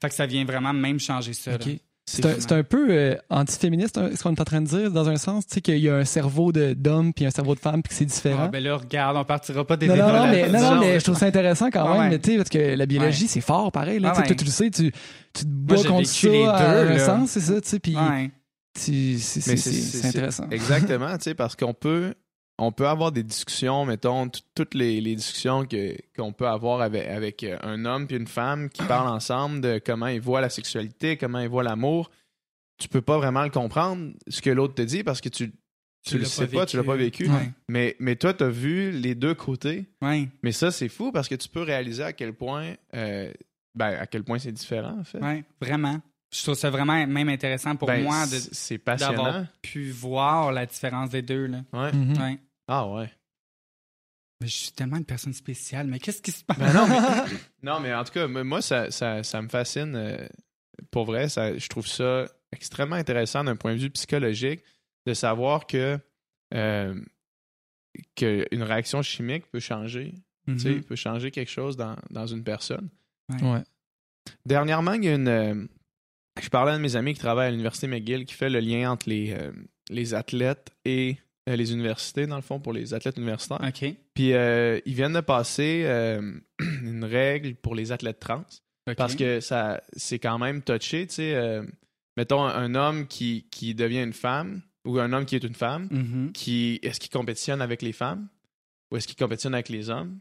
Fait 0.00 0.10
que 0.10 0.14
ça 0.14 0.26
vient 0.26 0.44
vraiment 0.44 0.74
même 0.74 1.00
changer 1.00 1.32
ça. 1.32 1.52
là. 1.52 1.58
C'est 2.06 2.52
un, 2.52 2.62
peu 2.62 2.88
euh, 2.90 3.16
antiféministe, 3.30 3.96
hein, 3.96 4.10
ce 4.14 4.22
qu'on 4.22 4.34
est 4.34 4.40
en 4.40 4.44
train 4.44 4.60
de 4.60 4.66
dire, 4.66 4.90
dans 4.90 5.08
un 5.08 5.16
sens, 5.16 5.46
tu 5.46 5.54
sais, 5.54 5.60
qu'il 5.62 5.78
y 5.78 5.88
a 5.88 5.96
un 5.96 6.04
cerveau 6.04 6.52
de- 6.52 6.74
d'homme 6.74 7.14
puis 7.14 7.24
un 7.24 7.30
cerveau 7.30 7.54
de 7.54 7.60
femme 7.60 7.82
puis 7.82 7.88
que 7.88 7.94
c'est 7.94 8.04
différent. 8.04 8.44
Ah, 8.44 8.48
ben 8.48 8.62
là, 8.62 8.76
regarde, 8.76 9.16
on 9.16 9.24
partira 9.24 9.66
pas 9.66 9.78
des 9.78 9.86
non, 9.88 9.96
non, 9.96 10.06
débats 10.06 10.18
non, 10.26 10.30
mais, 10.30 10.48
non, 10.50 10.60
non, 10.74 10.80
mais 10.80 11.00
je 11.00 11.04
trouve 11.04 11.16
ça 11.16 11.24
intéressant 11.26 11.70
quand 11.70 11.90
Ouais, 11.92 11.98
même, 12.00 12.10
ouais. 12.12 12.18
tu 12.18 12.32
sais, 12.32 12.36
parce 12.36 12.50
que 12.50 12.58
la 12.76 12.84
biologie, 12.86 13.26
c'est 13.26 13.40
fort, 13.40 13.72
pareil. 13.72 14.00
Là, 14.00 14.08
Ouais, 14.08 14.14
tu 14.16 14.16
sais, 14.16 14.22
ouais. 14.22 14.26
toi, 14.28 14.36
tu 14.36 14.44
le 14.44 14.50
sais, 14.50 14.70
tu, 14.70 14.92
tu 15.32 15.44
te 15.44 15.48
bats 15.48 15.76
contre 15.76 16.06
ça 16.06 16.28
les 16.28 16.44
à 16.44 16.80
un 16.82 16.98
sens, 16.98 17.30
c'est 17.30 17.40
ça, 17.40 17.60
tu 17.60 17.68
sais, 17.68 17.78
puis 17.78 17.96
c'est 18.74 20.06
intéressant. 20.06 20.44
Exactement, 20.50 21.16
tu 21.16 21.24
sais, 21.24 21.34
parce 21.34 21.56
qu'on 21.56 21.74
peut, 21.74 22.14
on 22.58 22.72
peut 22.72 22.86
avoir 22.86 23.10
des 23.10 23.22
discussions, 23.22 23.84
mettons, 23.84 24.30
toutes 24.54 24.74
les, 24.74 25.00
les 25.00 25.16
discussions 25.16 25.66
qu'on 26.16 26.32
peut 26.32 26.46
avoir 26.46 26.80
avec, 26.80 27.06
avec 27.06 27.42
euh, 27.42 27.58
un 27.62 27.84
homme 27.84 28.06
puis 28.06 28.16
une 28.16 28.28
femme 28.28 28.68
qui 28.70 28.82
parlent 28.84 29.08
ensemble 29.12 29.60
de 29.60 29.80
comment 29.84 30.06
ils 30.06 30.20
voient 30.20 30.40
la 30.40 30.50
sexualité, 30.50 31.16
comment 31.16 31.40
ils 31.40 31.48
voient 31.48 31.64
l'amour. 31.64 32.10
Tu 32.78 32.88
peux 32.88 33.00
pas 33.00 33.18
vraiment 33.18 33.42
le 33.42 33.50
comprendre, 33.50 34.12
ce 34.28 34.40
que 34.40 34.50
l'autre 34.50 34.74
te 34.74 34.82
dit, 34.82 35.02
parce 35.02 35.20
que 35.20 35.28
tu, 35.28 35.52
tu, 36.04 36.18
le 36.18 36.24
sais 36.24 36.46
pas, 36.46 36.66
tu 36.66 36.76
l'as 36.76 36.84
pas 36.84 36.96
vécu. 36.96 37.28
Ouais. 37.28 37.50
Mais, 37.68 37.96
mais 37.98 38.16
toi, 38.16 38.34
tu 38.34 38.44
as 38.44 38.50
vu 38.50 38.90
les 38.90 39.14
deux 39.14 39.34
côtés. 39.34 39.86
Ouais. 40.02 40.28
Mais 40.42 40.52
ça, 40.52 40.70
c'est 40.70 40.88
fou 40.88 41.12
parce 41.12 41.28
que 41.28 41.34
tu 41.34 41.48
peux 41.48 41.62
réaliser 41.62 42.02
à 42.02 42.12
quel 42.12 42.34
point, 42.34 42.74
euh, 42.94 43.32
ben, 43.74 43.96
à 43.98 44.06
quel 44.06 44.22
point 44.22 44.38
c'est 44.38 44.52
différent, 44.52 44.98
en 44.98 45.04
fait. 45.04 45.18
Ouais, 45.18 45.44
vraiment. 45.60 46.00
Je 46.34 46.42
trouve 46.42 46.54
ça 46.56 46.68
vraiment 46.70 47.06
même 47.06 47.28
intéressant 47.28 47.76
pour 47.76 47.86
Ben, 47.86 48.02
moi 48.02 48.26
de- 48.26 48.38
c'est- 48.52 48.78
passionnant. 48.78 49.46
pu 49.62 49.90
voir 49.90 50.50
la 50.52 50.66
différence 50.66 51.10
des 51.10 51.22
deux. 51.22 51.46
Là. 51.46 51.58
Ouais. 51.72 51.92
Mhm. 51.92 52.18
Ouais. 52.20 52.38
Ah 52.66 52.88
ouais. 52.88 53.10
Mais 54.40 54.48
je 54.48 54.54
suis 54.56 54.72
tellement 54.72 54.96
une 54.96 55.04
personne 55.04 55.32
spéciale, 55.32 55.86
mais 55.86 55.98
qu'est-ce 56.00 56.20
qui 56.20 56.32
se 56.32 56.42
passe? 56.44 56.58
Ben 56.58 56.72
non, 56.72 56.88
mais, 56.88 56.98
non, 57.62 57.80
mais 57.80 57.94
en 57.94 58.02
tout 58.04 58.12
cas, 58.12 58.26
moi, 58.26 58.60
ça, 58.62 58.90
ça, 58.90 59.22
ça 59.22 59.40
me 59.42 59.48
fascine. 59.48 59.94
euh, 59.94 60.26
pour 60.90 61.04
vrai, 61.04 61.28
ça, 61.28 61.56
je 61.56 61.68
trouve 61.68 61.86
ça 61.86 62.26
extrêmement 62.52 62.96
intéressant 62.96 63.44
d'un 63.44 63.54
point 63.56 63.74
de 63.74 63.78
vue 63.80 63.90
psychologique 63.90 64.60
de 65.06 65.14
savoir 65.14 65.66
que, 65.68 65.98
euh, 66.52 67.00
que 68.16 68.44
une 68.50 68.62
réaction 68.64 69.02
chimique 69.02 69.48
peut 69.50 69.60
changer, 69.60 70.14
tu 70.48 70.58
sais, 70.58 70.70
Mhm. 70.74 70.82
peut 70.82 70.96
changer 70.96 71.30
quelque 71.30 71.50
chose 71.50 71.76
dans, 71.76 71.96
dans 72.10 72.26
une 72.26 72.42
personne. 72.42 72.88
Ouais. 73.40 73.62
Dernièrement, 74.44 74.94
il 74.94 75.04
y 75.04 75.08
a 75.08 75.14
une. 75.14 75.68
Je 76.42 76.48
parlais 76.48 76.72
à 76.72 76.74
un 76.74 76.78
de 76.78 76.82
mes 76.82 76.96
amis 76.96 77.14
qui 77.14 77.20
travaille 77.20 77.48
à 77.48 77.50
l'Université 77.50 77.86
McGill 77.86 78.24
qui 78.24 78.34
fait 78.34 78.50
le 78.50 78.60
lien 78.60 78.90
entre 78.90 79.08
les, 79.08 79.32
euh, 79.32 79.52
les 79.90 80.14
athlètes 80.14 80.70
et 80.84 81.16
euh, 81.48 81.56
les 81.56 81.72
universités, 81.72 82.26
dans 82.26 82.36
le 82.36 82.42
fond, 82.42 82.58
pour 82.58 82.72
les 82.72 82.94
athlètes 82.94 83.18
universitaires. 83.18 83.60
OK. 83.62 83.94
Puis 84.14 84.32
euh, 84.32 84.80
ils 84.86 84.94
viennent 84.94 85.12
de 85.12 85.20
passer 85.20 85.84
une 86.60 87.04
règle 87.04 87.54
pour 87.56 87.74
les 87.74 87.92
athlètes 87.92 88.20
trans 88.20 88.44
OK. 88.88 88.96
parce 88.96 89.14
que 89.14 89.40
ça 89.40 89.82
c'est 89.94 90.18
quand 90.18 90.38
même 90.38 90.62
touché, 90.62 91.06
tu 91.06 91.14
sais. 91.14 91.60
mettons 92.16 92.42
un, 92.44 92.74
homme 92.74 93.06
qui, 93.06 93.46
qui 93.50 93.74
devient 93.74 94.02
une 94.02 94.12
femme 94.12 94.62
ou 94.84 94.98
un 94.98 95.12
homme 95.12 95.24
qui 95.24 95.36
est 95.36 95.44
une 95.44 95.54
femme, 95.54 95.88
Mhm. 95.90 96.32
qui 96.32 96.78
est-ce 96.82 97.00
qu'il 97.00 97.10
compétitionne 97.10 97.62
avec 97.62 97.80
les 97.80 97.92
femmes 97.92 98.28
ou 98.90 98.96
est-ce 98.96 99.06
qu'il 99.06 99.16
compétitionne 99.16 99.54
avec 99.54 99.68
les 99.68 99.88
hommes? 99.88 100.18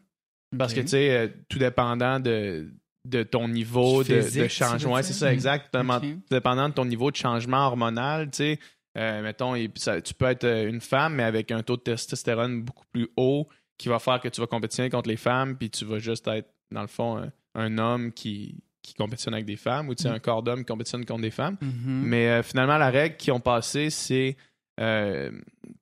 Parce 0.58 0.74
que 0.74 0.82
tu 0.82 0.90
sais, 0.90 1.34
tout 1.50 1.58
dépendant 1.58 2.20
de, 2.20 2.72
de 3.06 3.24
ton 3.24 3.48
niveau 3.50 4.04
de, 4.04 4.22
Physique, 4.22 4.44
de 4.44 4.48
changement, 4.48 4.94
ouais, 4.94 5.04
c'est 5.04 5.14
ça, 5.14 5.34
exact. 5.34 5.74
Dépendant- 5.74 5.98
Ok. 5.98 6.04
Dépendant 6.32 6.70
de 6.70 6.74
ton 6.74 6.86
niveau 6.86 7.12
de 7.12 7.16
changement 7.18 7.66
hormonal, 7.68 8.30
tu 8.32 8.38
sais. 8.38 8.60
Euh, 8.98 9.22
mettons, 9.24 9.56
ça- 9.76 10.02
tu 10.02 10.14
peux 10.14 10.26
être 10.26 10.44
euh, 10.44 10.70
une 10.70 10.80
femme, 10.80 11.16
mais 11.16 11.24
avec 11.24 11.52
un 11.52 11.64
taux 11.64 11.76
de 11.78 11.82
testostérone 11.82 12.62
beaucoup 12.62 12.86
plus 12.92 13.10
haut 13.18 13.48
qui 13.78 13.90
va 13.90 14.00
faire 14.00 14.20
que 14.22 14.28
tu 14.30 14.40
vas 14.40 14.48
compétitionner 14.48 14.90
contre 14.90 15.10
les 15.10 15.18
femmes, 15.18 15.58
puis 15.58 15.70
tu 15.70 15.84
vas 15.84 15.98
juste 16.00 16.28
être, 16.28 16.48
dans 16.72 16.82
le 16.82 16.88
fond, 16.88 17.18
un, 17.18 17.32
un 17.56 17.78
homme 17.80 18.12
qui, 18.14 18.56
qui 18.84 18.94
compétitionne 18.94 19.34
avec 19.34 19.46
des 19.48 19.56
femmes, 19.58 19.90
ou 19.90 19.96
tu 19.96 20.04
sais, 20.04 20.10
Mm. 20.10 20.14
un 20.14 20.20
corps 20.20 20.44
d'homme 20.44 20.60
qui 20.60 20.66
compétitionne 20.66 21.06
contre 21.06 21.22
des 21.24 21.32
femmes. 21.32 21.58
Mhm. 21.62 22.04
Mais 22.06 22.28
euh, 22.30 22.44
finalement, 22.44 22.78
la 22.78 22.90
règle 22.92 23.18
qu'ils 23.18 23.34
ont 23.34 23.40
passée, 23.40 23.90
c'est 23.90 24.38
euh, 24.80 25.32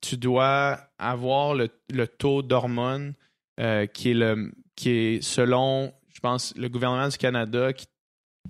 tu 0.00 0.16
dois 0.16 0.78
avoir 0.98 1.54
le, 1.54 1.68
le 1.92 2.06
taux 2.08 2.42
d'hormones 2.42 3.14
qui 3.92 4.10
est 4.10 4.14
le 4.14 4.52
qui 4.74 4.90
est 4.90 5.22
selon, 5.22 5.92
pense, 6.22 6.54
le 6.56 6.68
gouvernement 6.68 7.08
du 7.08 7.16
Canada 7.18 7.72
qui 7.72 7.86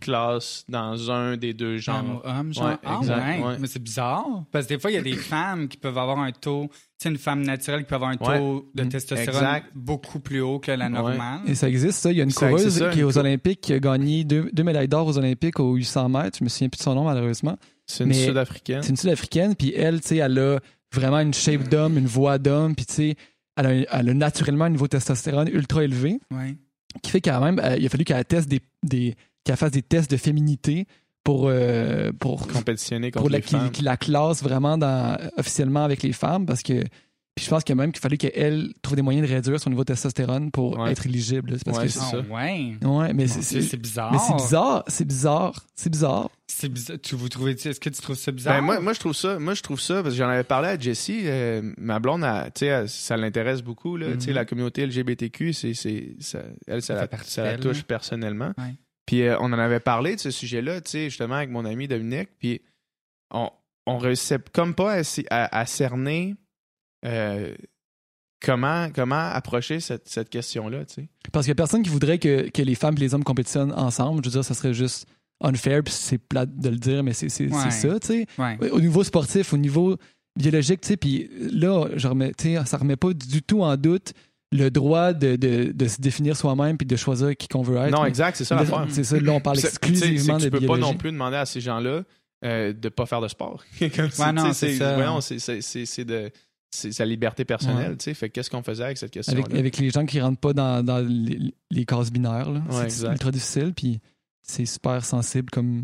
classe 0.00 0.64
dans 0.68 1.10
un 1.10 1.36
des 1.36 1.52
deux 1.52 1.78
Femme 1.78 2.06
genres. 2.06 2.22
ou 2.24 2.28
homme, 2.28 2.54
genre. 2.54 2.64
Ouais, 2.68 2.76
ah 2.84 2.98
exact, 3.00 3.26
ouais. 3.40 3.44
ouais. 3.46 3.56
Mais 3.60 3.66
c'est 3.66 3.82
bizarre. 3.82 4.26
Parce 4.50 4.66
que 4.66 4.74
des 4.74 4.80
fois, 4.80 4.90
il 4.90 4.94
y 4.94 4.96
a 4.96 5.02
des 5.02 5.12
femmes 5.16 5.68
qui 5.68 5.76
peuvent 5.76 5.98
avoir 5.98 6.18
un 6.18 6.32
taux. 6.32 6.68
Tu 6.72 6.78
sais, 7.02 7.08
une 7.10 7.18
femme 7.18 7.42
naturelle 7.42 7.80
qui 7.80 7.86
peut 7.86 7.96
avoir 7.96 8.10
un 8.10 8.16
Ouais. 8.16 8.38
taux 8.38 8.70
de 8.74 8.84
Mm. 8.84 8.88
testostérone 8.88 9.42
Exact. 9.42 9.66
beaucoup 9.74 10.18
plus 10.18 10.40
haut 10.40 10.58
que 10.58 10.70
la 10.72 10.88
normale. 10.88 11.40
Et 11.46 11.54
ça 11.54 11.68
existe, 11.68 11.98
ça. 12.00 12.10
Il 12.10 12.16
y 12.16 12.20
a 12.20 12.24
une 12.24 12.30
Ça 12.30 12.48
coureuse 12.48 12.68
ça, 12.78 12.88
qui 12.90 13.00
est 13.00 13.04
aux 13.04 13.18
Olympiques 13.18 13.60
qui 13.60 13.74
a 13.74 13.78
gagné 13.80 14.24
deux, 14.24 14.48
deux 14.52 14.62
médailles 14.64 14.88
d'or 14.88 15.06
aux 15.06 15.18
Olympiques 15.18 15.60
aux 15.60 15.74
800 15.74 16.08
mètres. 16.08 16.38
Je 16.38 16.44
me 16.44 16.48
souviens 16.48 16.68
plus 16.70 16.78
de 16.78 16.82
son 16.82 16.94
nom, 16.94 17.04
malheureusement. 17.04 17.58
C'est 17.86 18.04
une 18.04 18.14
sud-africaine. 18.14 18.82
C'est 18.82 18.90
une 18.90 18.96
Sud-Africaine, 18.96 19.54
puis 19.54 19.74
elle, 19.74 20.00
tu 20.00 20.08
sais, 20.08 20.16
elle 20.16 20.38
a 20.38 20.58
vraiment 20.94 21.20
une 21.20 21.34
shape 21.34 21.68
d'homme, 21.68 21.98
une 21.98 22.06
voix 22.06 22.38
d'homme, 22.38 22.74
puis 22.74 22.86
tu 22.86 22.94
sais, 22.94 23.16
elle 23.56 23.66
a, 23.66 23.72
elle 24.00 24.08
a 24.08 24.14
naturellement 24.14 24.64
un 24.66 24.70
niveau 24.70 24.86
de 24.86 24.90
testostérone 24.90 25.48
ultra 25.48 25.84
élevé, 25.84 26.18
Ouais. 26.30 26.56
Qui 27.02 27.10
fait 27.10 27.20
quand 27.20 27.40
même, 27.40 27.58
euh, 27.58 27.76
il 27.78 27.86
a 27.86 27.88
fallu 27.88 28.04
qu'elle 28.04 28.24
teste 28.24 28.48
des, 28.48 28.60
des 28.82 29.14
qu'elle 29.44 29.56
fasse 29.56 29.72
des 29.72 29.82
tests 29.82 30.10
de 30.10 30.16
féminité 30.16 30.86
pour, 31.24 31.46
euh, 31.48 32.12
pour, 32.18 32.46
compétitionner 32.48 33.10
contre 33.10 33.22
pour 33.22 33.30
la, 33.30 33.38
les 33.38 33.70
qu'il 33.70 33.84
la 33.84 33.96
classe 33.96 34.42
vraiment 34.42 34.76
dans, 34.76 35.16
officiellement 35.36 35.84
avec 35.84 36.02
les 36.02 36.12
femmes, 36.12 36.46
parce 36.46 36.62
que 36.62 36.84
Puis 37.34 37.46
je 37.46 37.50
pense 37.50 37.64
que 37.64 37.72
même 37.72 37.92
qu'il 37.92 38.00
fallait 38.02 38.18
qu'elle 38.18 38.74
trouve 38.82 38.94
des 38.96 39.00
moyens 39.02 39.26
de 39.26 39.32
réduire 39.34 39.58
son 39.58 39.70
niveau 39.70 39.84
de 39.84 39.86
testostérone 39.86 40.50
pour 40.50 40.78
Ouais. 40.78 40.92
être 40.92 41.06
éligible. 41.06 41.54
C'est 41.56 41.64
parce 41.64 41.78
Ouais, 41.78 41.84
que 41.84 41.90
c'est 41.90 42.00
Ah, 42.02 42.10
ça. 42.10 42.18
ouais. 42.20 42.76
Ouais, 42.82 43.12
mais 43.14 43.26
c'est 43.26 43.76
bizarre. 43.78 44.12
mais 44.12 44.18
c'est 44.18 44.34
bizarre, 44.36 44.84
c'est 44.86 45.04
bizarre, 45.06 45.66
c'est 45.74 45.88
bizarre. 45.90 46.30
C'est 46.46 46.68
bizarre. 46.68 46.98
Tu, 47.02 47.14
vous 47.14 47.30
trouvez, 47.30 47.52
est-ce 47.52 47.80
que 47.80 47.88
tu 47.88 48.02
trouves 48.02 48.16
ça 48.16 48.32
bizarre? 48.32 48.56
Ben, 48.56 48.60
moi, 48.60 48.80
moi, 48.80 48.92
je 48.92 49.00
trouve 49.00 49.14
ça, 49.14 49.38
moi, 49.38 49.54
je 49.54 49.62
trouve 49.62 49.80
ça, 49.80 50.02
parce 50.02 50.14
que 50.14 50.18
j'en 50.18 50.28
avais 50.28 50.44
parlé 50.44 50.68
à 50.68 50.78
Jessie, 50.78 51.22
euh, 51.24 51.72
ma 51.78 51.98
blonde, 52.00 52.22
elle, 52.22 52.52
tu 52.52 52.60
sais, 52.60 52.66
elle- 52.66 52.88
ça 52.90 53.16
l'intéresse 53.16 53.62
beaucoup, 53.62 53.96
là, 53.96 54.12
tu 54.12 54.20
sais, 54.20 54.28
Mhm. 54.30 54.34
la 54.34 54.44
communauté 54.44 54.82
LGBTQ, 54.82 55.54
c'est, 55.54 55.72
c'est, 55.72 56.14
ça, 56.20 56.42
elle, 56.66 56.82
ça, 56.82 56.96
Ça 56.96 57.08
la, 57.10 57.18
ça 57.24 57.56
touche 57.58 57.78
là. 57.78 57.84
personnellement. 57.88 58.52
Ouais. 58.58 58.74
Puis 59.06 59.22
euh, 59.22 59.38
on 59.40 59.46
en 59.46 59.58
avait 59.58 59.80
parlé 59.80 60.16
de 60.16 60.20
ce 60.20 60.30
sujet-là, 60.30 60.82
tu 60.82 60.90
sais, 60.90 61.04
justement, 61.08 61.36
avec 61.36 61.48
mon 61.48 61.64
ami 61.64 61.88
Dominique, 61.88 62.28
puis 62.38 62.60
on, 63.30 63.48
on 63.86 63.96
réussissait 63.96 64.38
comme 64.52 64.74
pas 64.74 64.98
à, 64.98 65.02
à- 65.30 65.58
à 65.60 65.64
cerner 65.66 66.34
euh, 67.04 67.54
comment, 68.44 68.88
comment 68.94 69.28
approcher 69.30 69.80
cette, 69.80 70.08
cette 70.08 70.28
question-là, 70.30 70.84
tu 70.84 70.94
sais? 70.94 71.08
Parce 71.32 71.46
qu'il 71.46 71.50
y 71.50 71.52
a 71.52 71.56
personne 71.56 71.82
qui 71.82 71.90
voudrait 71.90 72.18
que, 72.18 72.48
que 72.50 72.62
les 72.62 72.74
femmes 72.74 72.94
et 72.96 73.00
les 73.00 73.14
hommes 73.14 73.24
compétitionnent 73.24 73.72
ensemble. 73.72 74.22
Je 74.24 74.28
veux 74.28 74.32
dire, 74.34 74.44
ça 74.44 74.54
serait 74.54 74.74
juste 74.74 75.06
unfair, 75.40 75.82
puis 75.82 75.92
c'est 75.92 76.18
plate 76.18 76.56
de 76.56 76.68
le 76.68 76.76
dire, 76.76 77.02
mais 77.02 77.12
c'est 77.12 77.26
Ouais. 77.50 77.70
ça, 77.70 77.98
tu 78.00 78.06
sais. 78.06 78.26
Ouais. 78.38 78.70
Au 78.70 78.80
niveau 78.80 79.02
sportif, 79.04 79.52
au 79.52 79.56
niveau 79.58 79.96
biologique, 80.38 80.80
tu 80.80 80.88
sais, 80.88 80.96
puis 80.96 81.28
là, 81.52 81.88
je 81.96 82.08
remets, 82.08 82.32
tu 82.34 82.54
sais, 82.54 82.64
ça 82.66 82.76
remet 82.76 82.96
pas 82.96 83.12
du 83.12 83.42
tout 83.42 83.62
en 83.62 83.76
doute 83.76 84.12
le 84.54 84.70
droit 84.70 85.12
de, 85.14 85.36
de, 85.36 85.72
de 85.72 85.88
se 85.88 86.00
définir 86.00 86.36
soi-même 86.36 86.76
puis 86.76 86.86
de 86.86 86.94
choisir 86.96 87.34
qui 87.36 87.48
qu'on 87.48 87.62
veut 87.62 87.76
être. 87.78 87.90
Non, 87.90 88.04
exact, 88.04 88.36
c'est 88.36 88.44
ça 88.44 88.54
l'affaire. 88.54 88.86
C'est 88.90 89.02
ça, 89.04 89.18
là, 89.18 89.32
on 89.32 89.40
parle 89.40 89.58
exclusivement 89.58 90.36
de 90.38 90.44
tu 90.44 90.50
peux 90.50 90.58
biologie. 90.58 90.80
pas 90.80 90.86
non 90.86 90.94
plus 90.94 91.10
demander 91.10 91.36
à 91.38 91.46
ces 91.46 91.60
gens-là 91.60 92.02
euh, 92.44 92.72
de 92.74 92.88
pas 92.90 93.06
faire 93.06 93.20
de 93.22 93.28
sport. 93.28 93.64
Comme 93.96 94.10
si, 94.10 94.20
Ouais, 94.20 94.32
non, 94.32 94.52
c'est 94.52 94.68
c'est 95.38 96.04
de 96.04 96.30
c'est 96.30 96.34
sa 96.74 97.04
liberté 97.04 97.44
personnelle, 97.44 97.90
Ouais. 97.92 97.96
tu 97.96 98.04
sais. 98.04 98.14
Fait 98.14 98.28
que 98.28 98.34
qu'est-ce 98.34 98.50
qu'on 98.50 98.62
faisait 98.62 98.84
avec 98.84 98.98
cette 98.98 99.10
question-là? 99.10 99.40
avec, 99.44 99.54
avec 99.58 99.76
les 99.78 99.90
gens 99.90 100.06
qui 100.06 100.20
rentrent 100.20 100.40
pas 100.40 100.52
dans, 100.54 100.82
dans 100.84 100.98
les, 101.06 101.38
les 101.70 101.84
cases 101.84 102.10
binaires. 102.10 102.50
là. 102.50 102.62
Ouais, 102.70 102.88
c'est 102.88 103.06
ultra 103.06 103.30
difficile, 103.30 103.72
puis 103.74 104.00
c'est 104.42 104.64
super 104.66 105.04
sensible 105.04 105.50
comme. 105.50 105.82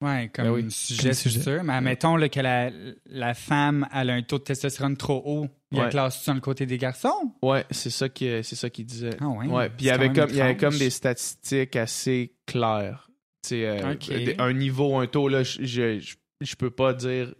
Ouais, 0.00 0.28
comme 0.34 0.46
Ben 0.46 0.50
oui. 0.50 0.66
sujet, 0.70 1.02
Comme 1.04 1.12
c'est 1.12 1.28
sujet. 1.28 1.40
sûr. 1.42 1.62
Mais 1.62 1.74
admettons 1.74 2.16
là, 2.16 2.28
que 2.28 2.40
la, 2.40 2.70
la 3.06 3.34
femme 3.34 3.86
elle 3.94 4.10
a 4.10 4.14
un 4.14 4.22
taux 4.22 4.38
de 4.38 4.42
testostérone 4.42 4.96
trop 4.96 5.22
haut. 5.24 5.46
Il 5.70 5.78
y 5.78 5.80
a 5.80 5.84
Ouais. 5.84 5.90
classe 5.90 6.20
sur 6.22 6.34
le 6.34 6.40
côté 6.40 6.66
des 6.66 6.76
garçons? 6.76 7.32
Ouais, 7.40 7.64
c'est 7.70 7.88
ça 7.90 8.08
qui 8.08 8.24
c'est 8.42 8.56
ça 8.56 8.68
qu'il 8.68 8.84
disait. 8.84 9.10
Ah 9.20 9.28
ouais. 9.28 9.46
Ouais, 9.46 9.68
puis 9.68 9.86
il 9.86 9.86
y 9.86 9.90
avait 9.90 10.12
comme 10.12 10.28
il 10.30 10.36
y 10.36 10.40
avait 10.40 10.56
comme 10.56 10.76
des 10.76 10.90
statistiques 10.90 11.76
assez 11.76 12.34
claires. 12.46 13.10
Tu 13.44 13.50
sais, 13.50 13.66
euh, 13.66 14.34
un 14.38 14.52
niveau, 14.52 14.96
un 14.98 15.06
taux 15.06 15.28
là, 15.28 15.44
je 15.44 15.64
je, 15.64 15.98
je, 16.00 16.14
je 16.40 16.56
peux 16.56 16.70
pas 16.70 16.94
dire 16.94 17.32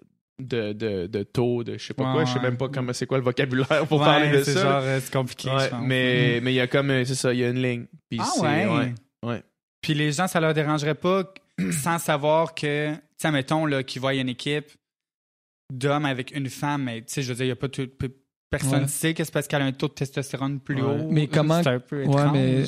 de, 0.42 0.72
de, 0.72 1.06
de 1.06 1.22
taux, 1.22 1.64
de 1.64 1.78
je 1.78 1.84
sais 1.86 1.94
pas 1.94 2.04
Ouais, 2.08 2.12
quoi, 2.12 2.24
je 2.24 2.32
sais 2.32 2.40
même 2.40 2.56
pas 2.56 2.68
comment 2.68 2.92
c'est 2.92 3.06
quoi 3.06 3.18
le 3.18 3.24
vocabulaire 3.24 3.86
pour 3.88 4.00
Ouais, 4.00 4.06
parler 4.06 4.30
de 4.30 4.42
c'est 4.42 4.54
ça. 4.54 4.62
genre, 4.62 4.82
euh, 4.82 5.00
c'est 5.02 5.12
compliqué. 5.12 5.48
Ouais, 5.50 5.64
je 5.64 5.68
pense. 5.70 5.84
mais 5.86 6.40
mais 6.42 6.52
il 6.52 6.56
y 6.56 6.60
a 6.60 6.66
comme 6.66 6.90
euh, 6.90 7.04
c'est 7.04 7.14
ça, 7.14 7.32
il 7.32 7.40
y 7.40 7.44
a 7.44 7.48
une 7.50 7.62
ligne. 7.62 7.86
Puis 8.10 8.20
Ah 8.20 8.30
ouais. 8.40 8.92
ouais. 9.24 9.42
Puis 9.80 9.94
les 9.94 10.12
gens, 10.12 10.26
ça 10.28 10.38
leur 10.40 10.54
dérangerait 10.54 10.94
pas 10.94 11.32
sans 11.82 11.98
savoir 11.98 12.54
que, 12.54 12.92
tu 12.94 13.00
sais, 13.18 13.30
mettons, 13.30 13.66
là, 13.66 13.82
qu'ils 13.82 14.00
voient 14.00 14.14
une 14.14 14.28
équipe 14.28 14.70
d'hommes 15.72 16.04
avec 16.06 16.34
une 16.36 16.48
femme, 16.48 16.84
mais 16.84 17.00
tu 17.00 17.12
sais, 17.14 17.22
je 17.22 17.28
veux 17.28 17.34
dire, 17.34 17.46
il 17.46 17.48
y 17.48 17.52
a 17.52 17.56
pas 17.56 17.68
tout. 17.68 17.88
Personne 18.50 18.82
Ouais. 18.82 18.88
sait 18.88 19.14
que 19.14 19.24
c'est 19.24 19.32
parce 19.32 19.48
qu'elle 19.48 19.62
a 19.62 19.64
un 19.64 19.72
taux 19.72 19.88
de 19.88 19.94
testostérone 19.94 20.60
plus 20.60 20.82
Ouais. 20.82 20.82
haut. 21.02 21.08
Mais 21.10 21.26
comment- 21.26 21.62
C'est 21.62 21.70
un 21.70 21.80
peu 21.80 22.02
étrange. 22.02 22.32
mais- 22.32 22.64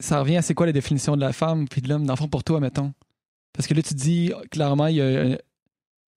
Ça 0.00 0.20
revient 0.20 0.36
à 0.36 0.42
c'est 0.42 0.54
quoi 0.54 0.66
la 0.66 0.72
définition 0.72 1.16
de 1.16 1.20
la 1.20 1.32
femme 1.32 1.66
puis 1.68 1.80
de 1.82 1.88
l'homme, 1.88 2.06
dans 2.06 2.12
le 2.12 2.18
fond, 2.18 2.28
pour 2.28 2.44
toi, 2.44 2.60
mettons? 2.60 2.92
Parce 3.52 3.66
que 3.66 3.74
là, 3.74 3.82
tu 3.82 3.94
dis 3.94 4.32
clairement, 4.52 4.86
il 4.86 4.96
y 4.96 5.00
a, 5.02 5.38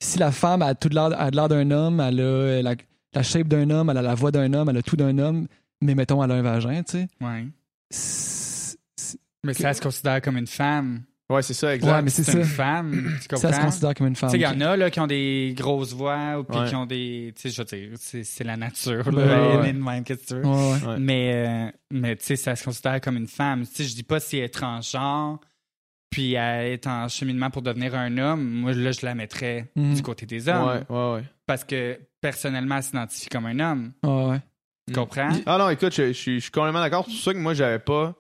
si 0.03 0.17
la 0.19 0.31
femme 0.31 0.61
a 0.61 0.75
tout 0.75 0.89
de 0.89 0.95
l'air 0.95 1.09
a 1.19 1.29
de 1.31 1.35
l'air 1.35 1.47
d'un 1.47 1.69
homme, 1.71 1.99
elle 1.99 2.19
a 2.19 2.23
euh, 2.23 2.61
la, 2.61 2.75
la 3.13 3.23
shape 3.23 3.47
d'un 3.47 3.69
homme, 3.69 3.89
elle 3.89 3.97
a 3.97 4.01
la 4.01 4.15
voix 4.15 4.31
d'un 4.31 4.53
homme, 4.53 4.69
elle 4.69 4.77
a 4.77 4.81
tout 4.81 4.95
d'un 4.95 5.17
homme, 5.19 5.47
mais 5.81 5.95
mettons, 5.95 6.23
elle 6.23 6.31
a 6.31 6.35
un 6.35 6.41
vagin, 6.41 6.83
tu 6.83 6.91
sais. 6.99 7.07
Ouais. 7.21 7.45
C'est- 7.89 8.77
c'est- 8.95 9.19
Mais 9.43 9.53
ça 9.53 9.73
se 9.73 9.81
considère 9.81 10.21
comme 10.21 10.37
une 10.37 10.47
femme. 10.47 11.01
Ouais, 11.29 11.41
c'est 11.41 11.53
ça, 11.53 11.73
exact. 11.73 11.89
Ouais, 11.93 12.01
mais 12.01 12.09
c'est 12.09 12.23
C'est 12.23 12.33
ça. 12.33 12.37
une 12.39 12.43
femme. 12.43 13.17
Tu 13.29 13.37
Ça 13.37 13.53
se 13.53 13.59
considère 13.61 13.93
comme 13.93 14.07
une 14.07 14.15
femme. 14.17 14.29
Tu 14.29 14.33
sais, 14.33 14.39
il 14.39 14.43
y 14.43 14.47
en 14.47 14.59
a 14.59 14.75
là, 14.75 14.89
qui 14.91 14.99
ont 14.99 15.07
des 15.07 15.53
grosses 15.57 15.93
voix 15.93 16.37
ou 16.39 16.43
puis 16.43 16.59
Ouais. 16.59 16.67
qui 16.67 16.75
ont 16.75 16.85
des. 16.85 17.31
Tu 17.37 17.43
sais, 17.43 17.49
je 17.49 17.61
veux 17.61 17.65
dire, 17.87 17.97
c'est 17.97 18.25
c'est 18.25 18.43
la 18.43 18.57
nature. 18.57 19.09
Là, 19.11 19.25
ouais. 19.25 19.59
Elle 19.63 19.69
est 19.69 19.73
de 19.73 19.77
même, 19.81 20.03
qu'est-ce 20.03 20.23
que 20.23 20.27
tu 20.27 20.33
veux? 20.35 20.45
Ouais, 20.45 20.73
ouais. 20.81 20.87
Ouais. 20.87 20.99
Mais, 20.99 21.31
euh, 21.33 21.71
mais 21.89 22.15
tu 22.17 22.25
sais, 22.25 22.35
ça 22.35 22.53
se 22.57 22.65
considère 22.65 22.99
comme 22.99 23.15
une 23.15 23.27
femme. 23.29 23.65
Tu 23.65 23.75
sais, 23.75 23.83
je 23.85 23.95
dis 23.95 24.03
pas 24.03 24.19
si 24.19 24.37
elle 24.39 24.43
est 24.43 24.49
transgenre, 24.49 25.39
puis 26.11 26.33
elle 26.33 26.73
est 26.73 26.85
en 26.87 27.07
cheminement 27.07 27.49
pour 27.49 27.63
devenir 27.63 27.95
un 27.95 28.15
homme. 28.19 28.43
Moi, 28.47 28.73
là, 28.73 28.91
je 28.91 29.03
la 29.05 29.15
mettrais 29.15 29.71
Mhm. 29.75 29.95
du 29.95 30.01
côté 30.03 30.25
des 30.27 30.47
hommes. 30.47 30.67
Ouais, 30.67 30.83
ouais, 30.89 31.13
ouais. 31.15 31.23
Parce 31.47 31.63
que 31.63 31.97
personnellement, 32.21 32.77
elle 32.77 32.83
s'identifie 32.83 33.29
comme 33.29 33.47
un 33.47 33.59
homme. 33.59 33.91
Ouais, 34.03 34.25
ouais. 34.31 34.39
Tu 34.87 34.93
comprends? 34.93 35.29
Ah 35.45 35.57
non, 35.57 35.69
écoute, 35.69 35.93
je, 35.95 36.07
je 36.07 36.11
suis- 36.13 36.35
je 36.35 36.39
suis 36.43 36.51
complètement 36.51 36.81
d'accord. 36.81 37.05
C'est 37.07 37.13
pour 37.13 37.21
ça 37.23 37.33
que 37.33 37.39
moi, 37.39 37.53
j'avais 37.53 37.79
pas. 37.79 38.13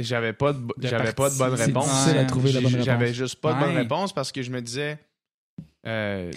J'avais 0.00 0.32
pas 0.32 0.52
de, 0.52 0.60
j'avais 0.80 1.12
pas 1.12 1.28
de 1.28 1.36
bonne 1.36 1.48
partie. 1.50 1.56
C'est 1.58 1.66
réponse. 1.66 1.88
difficile 1.90 2.18
à 2.18 2.24
trouver 2.24 2.52
la 2.52 2.60
bonne 2.60 2.70
J'ai- 2.70 2.82
J'avais 2.84 3.04
réponse. 3.06 3.16
juste 3.16 3.40
pas 3.40 3.52
de 3.54 3.58
bonne 3.60 3.76
réponse 3.76 4.12
parce 4.12 4.30
que 4.32 4.42
je 4.42 4.50
me 4.50 4.62
disais. 4.62 4.98
euh, 5.86 6.30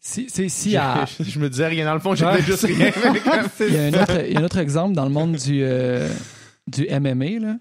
Si, 0.00 0.28
si, 0.28 0.50
si 0.50 0.70
je, 0.72 0.76
à- 0.76 1.04
je 1.20 1.38
me 1.38 1.48
disais 1.48 1.66
rien 1.68 1.84
dans 1.84 1.94
le 1.94 2.00
fond, 2.00 2.14
j'étais 2.14 2.30
Ouais. 2.30 2.42
juste 2.42 2.64
rien. 2.64 2.90
mais 3.12 3.20
comme- 3.20 3.48
Il 3.60 3.72
y, 3.74 3.78
a 3.78 3.82
un 3.84 4.02
autre, 4.02 4.20
il 4.26 4.32
y 4.32 4.36
a 4.36 4.40
un 4.40 4.44
autre 4.44 4.58
exemple 4.58 4.94
dans 4.94 5.04
le 5.04 5.10
monde 5.10 5.36
du, 5.36 5.62
euh, 5.62 6.08
du 6.66 6.86
MMA. 6.90 7.38
Là. 7.40 7.56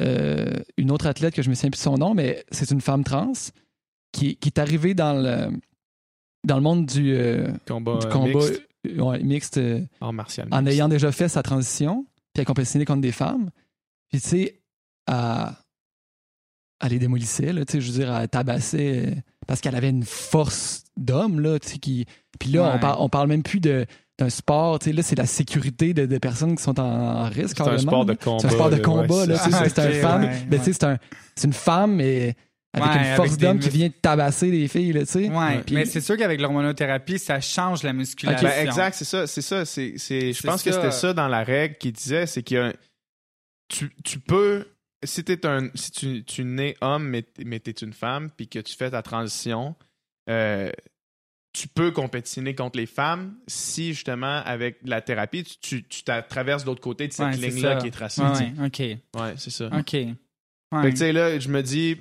Euh, 0.00 0.58
une 0.78 0.90
autre 0.90 1.06
athlète 1.06 1.34
que 1.34 1.42
je 1.42 1.50
me 1.50 1.54
souviens 1.54 1.70
plus 1.70 1.78
de 1.78 1.82
son 1.82 1.98
nom, 1.98 2.14
mais 2.14 2.44
c'est 2.50 2.70
une 2.70 2.80
femme 2.80 3.04
trans 3.04 3.32
qui, 4.12 4.36
qui 4.36 4.48
est 4.48 4.58
arrivée 4.58 4.94
dans 4.94 5.12
le, 5.14 5.50
dans 6.46 6.56
le 6.56 6.62
monde 6.62 6.86
du, 6.86 7.12
euh, 7.14 7.52
combat, 7.68 7.98
du 7.98 8.06
combat 8.08 8.28
mixte, 8.38 8.62
euh, 8.86 8.98
ouais, 9.02 9.18
mixte 9.22 9.60
art 10.00 10.12
martial. 10.12 10.48
en 10.50 10.62
mixte. 10.62 10.74
ayant 10.74 10.88
déjà 10.88 11.12
fait 11.12 11.28
sa 11.28 11.42
transition, 11.42 12.06
puis 12.32 12.40
elle 12.40 12.46
compétitionné 12.46 12.84
contre 12.84 13.02
des 13.02 13.12
femmes. 13.12 13.50
Puis 14.10 14.20
tu 14.20 14.28
sais, 14.28 14.60
elle, 15.06 15.50
elle 16.80 16.90
les 16.90 16.98
démolissait, 16.98 17.52
là, 17.52 17.62
je 17.68 17.78
veux 17.78 17.98
dire, 18.04 18.28
tabassait 18.30 19.06
euh, 19.06 19.14
parce 19.46 19.60
qu'elle 19.60 19.74
avait 19.76 19.90
une 19.90 20.04
force 20.04 20.84
d'homme, 20.96 21.40
là, 21.40 21.58
tu 21.58 21.68
sais, 21.68 21.78
qui... 21.78 22.06
Puis 22.38 22.50
là, 22.50 22.74
on, 22.74 22.78
par- 22.78 23.00
on 23.00 23.08
parle 23.08 23.28
même 23.28 23.42
plus 23.42 23.60
de 23.60 23.86
d'un 24.22 24.30
sport, 24.30 24.78
tu 24.78 24.86
sais, 24.86 24.92
là, 24.92 25.02
c'est 25.02 25.16
la 25.16 25.26
sécurité 25.26 25.94
de, 25.94 26.06
de 26.06 26.18
personnes 26.18 26.56
qui 26.56 26.62
sont 26.62 26.78
en, 26.80 26.84
en 26.84 27.24
risque, 27.28 27.56
C'est 27.56 27.68
un 27.68 27.78
sport 27.78 28.04
de 28.04 28.14
combat. 28.14 28.38
C'est 28.40 28.46
un 28.46 28.50
sport 28.50 28.70
de 28.70 28.76
là, 28.76 28.82
combat, 28.82 29.14
ouais, 29.14 29.26
là, 29.26 29.36
c'est 29.38 29.78
un 29.78 29.90
femme, 29.92 30.22
ouais, 30.24 30.42
ben, 30.48 30.58
tu 30.58 30.64
sais, 30.66 30.72
c'est 30.72 30.84
un- 30.84 30.98
c'est 31.34 31.46
une 31.46 31.52
femme, 31.52 31.96
mais 31.96 32.34
avec 32.74 32.88
Ouais, 32.90 32.98
une 33.10 33.16
force 33.16 33.36
des 33.36 33.46
d'homme 33.46 33.58
qui 33.58 33.68
vient 33.68 33.90
tabasser 33.90 34.50
les 34.50 34.66
filles, 34.68 34.92
là, 34.92 35.00
tu 35.00 35.06
sais. 35.12 35.28
Ouais, 35.28 35.60
Puis- 35.66 35.74
mais 35.74 35.84
c'est 35.84 36.00
sûr 36.00 36.16
qu'avec 36.16 36.40
l'hormonothérapie, 36.40 37.18
ça 37.18 37.40
change 37.40 37.82
la 37.82 37.92
musculation. 37.92 38.48
Ben, 38.48 38.66
exact, 38.66 38.94
c'est 38.94 39.04
ça, 39.04 39.26
c'est 39.26 39.42
ça. 39.42 39.64
C'est, 39.66 39.94
c'est, 39.98 40.32
je 40.32 40.42
pense 40.42 40.62
que 40.62 40.72
c'était 40.72 40.90
ça 40.90 41.12
dans 41.12 41.28
la 41.28 41.44
règle 41.44 41.76
qu'il 41.76 41.92
disait, 41.92 42.26
c'est 42.26 42.42
qu'il 42.42 42.56
y 42.56 42.60
a 42.60 42.66
un- 42.66 42.72
tu, 43.68 43.90
tu 44.04 44.18
peux, 44.18 44.66
si 45.04 45.22
t'es 45.24 45.44
un, 45.46 45.68
si 45.74 45.90
tu, 45.90 46.24
tu 46.24 46.44
nais 46.44 46.74
homme 46.80 47.04
mais, 47.08 47.24
mais 47.44 47.60
t'es 47.60 47.72
une 47.72 47.92
femme, 47.92 48.30
puis 48.36 48.48
que 48.48 48.58
tu 48.58 48.74
fais 48.76 48.90
ta 48.90 49.02
transition, 49.02 49.74
euh, 50.30 50.70
tu 51.52 51.68
peux 51.68 51.90
compétitionner 51.90 52.54
contre 52.54 52.78
les 52.78 52.86
femmes 52.86 53.34
si 53.46 53.92
justement 53.94 54.42
avec 54.44 54.78
la 54.84 55.00
thérapie, 55.02 55.44
tu, 55.44 55.58
tu, 55.60 55.84
tu 55.84 56.02
traverses 56.28 56.62
de 56.62 56.68
l'autre 56.68 56.80
côté 56.80 57.08
de 57.08 57.12
cette 57.12 57.26
Ouais, 57.26 57.36
ligne-là 57.36 57.74
ça. 57.74 57.80
qui 57.80 57.86
est 57.88 57.90
tracée. 57.90 58.22
Ouais, 58.22 58.52
OK. 58.66 58.78
Ouais, 58.78 59.34
c'est 59.36 59.50
ça. 59.50 59.66
OK. 59.66 59.92
Ouais. 59.92 60.14
Fait 60.82 60.86
que 60.88 60.90
tu 60.92 60.96
sais, 60.96 61.12
là, 61.12 61.38
je 61.38 61.48
me 61.48 61.62
dis. 61.62 61.96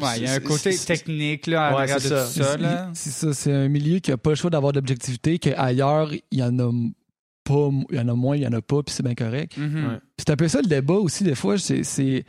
Ouais, 0.00 0.18
il 0.18 0.22
y 0.24 0.26
a 0.26 0.34
un 0.34 0.40
côté 0.40 0.76
technique 0.76 1.46
là, 1.48 1.68
à 1.68 1.76
Ouais, 1.76 1.92
de 1.92 1.98
ça. 1.98 2.24
tout 2.26 2.30
ça. 2.42 2.56
Là. 2.56 2.90
C'est 2.94 3.10
ça, 3.10 3.32
c'est 3.32 3.52
un 3.52 3.68
milieu 3.68 3.98
qui 3.98 4.12
a 4.12 4.16
pas 4.16 4.30
le 4.30 4.36
choix 4.36 4.50
d'avoir 4.50 4.72
de 4.72 4.78
l'objectivité, 4.78 5.38
qu'ailleurs, 5.40 6.12
il 6.12 6.38
y 6.38 6.42
en 6.42 6.56
a 6.60 6.70
pas, 7.42 7.68
il 7.90 7.96
y 7.96 8.00
en 8.00 8.06
a 8.08 8.14
moins, 8.14 8.36
il 8.36 8.42
y 8.42 8.46
en 8.46 8.52
a 8.52 8.60
pas, 8.62 8.82
puis 8.84 8.94
c'est 8.94 9.02
bien 9.02 9.14
correct. 9.16 9.56
Ouais. 9.56 9.66
Puis 9.66 10.24
c'est 10.24 10.30
un 10.30 10.36
peu 10.36 10.46
ça 10.46 10.60
le 10.60 10.68
débat 10.68 10.94
aussi, 10.94 11.24
des 11.24 11.34
fois, 11.34 11.58
c'est, 11.58 11.82
c'est 11.82 12.24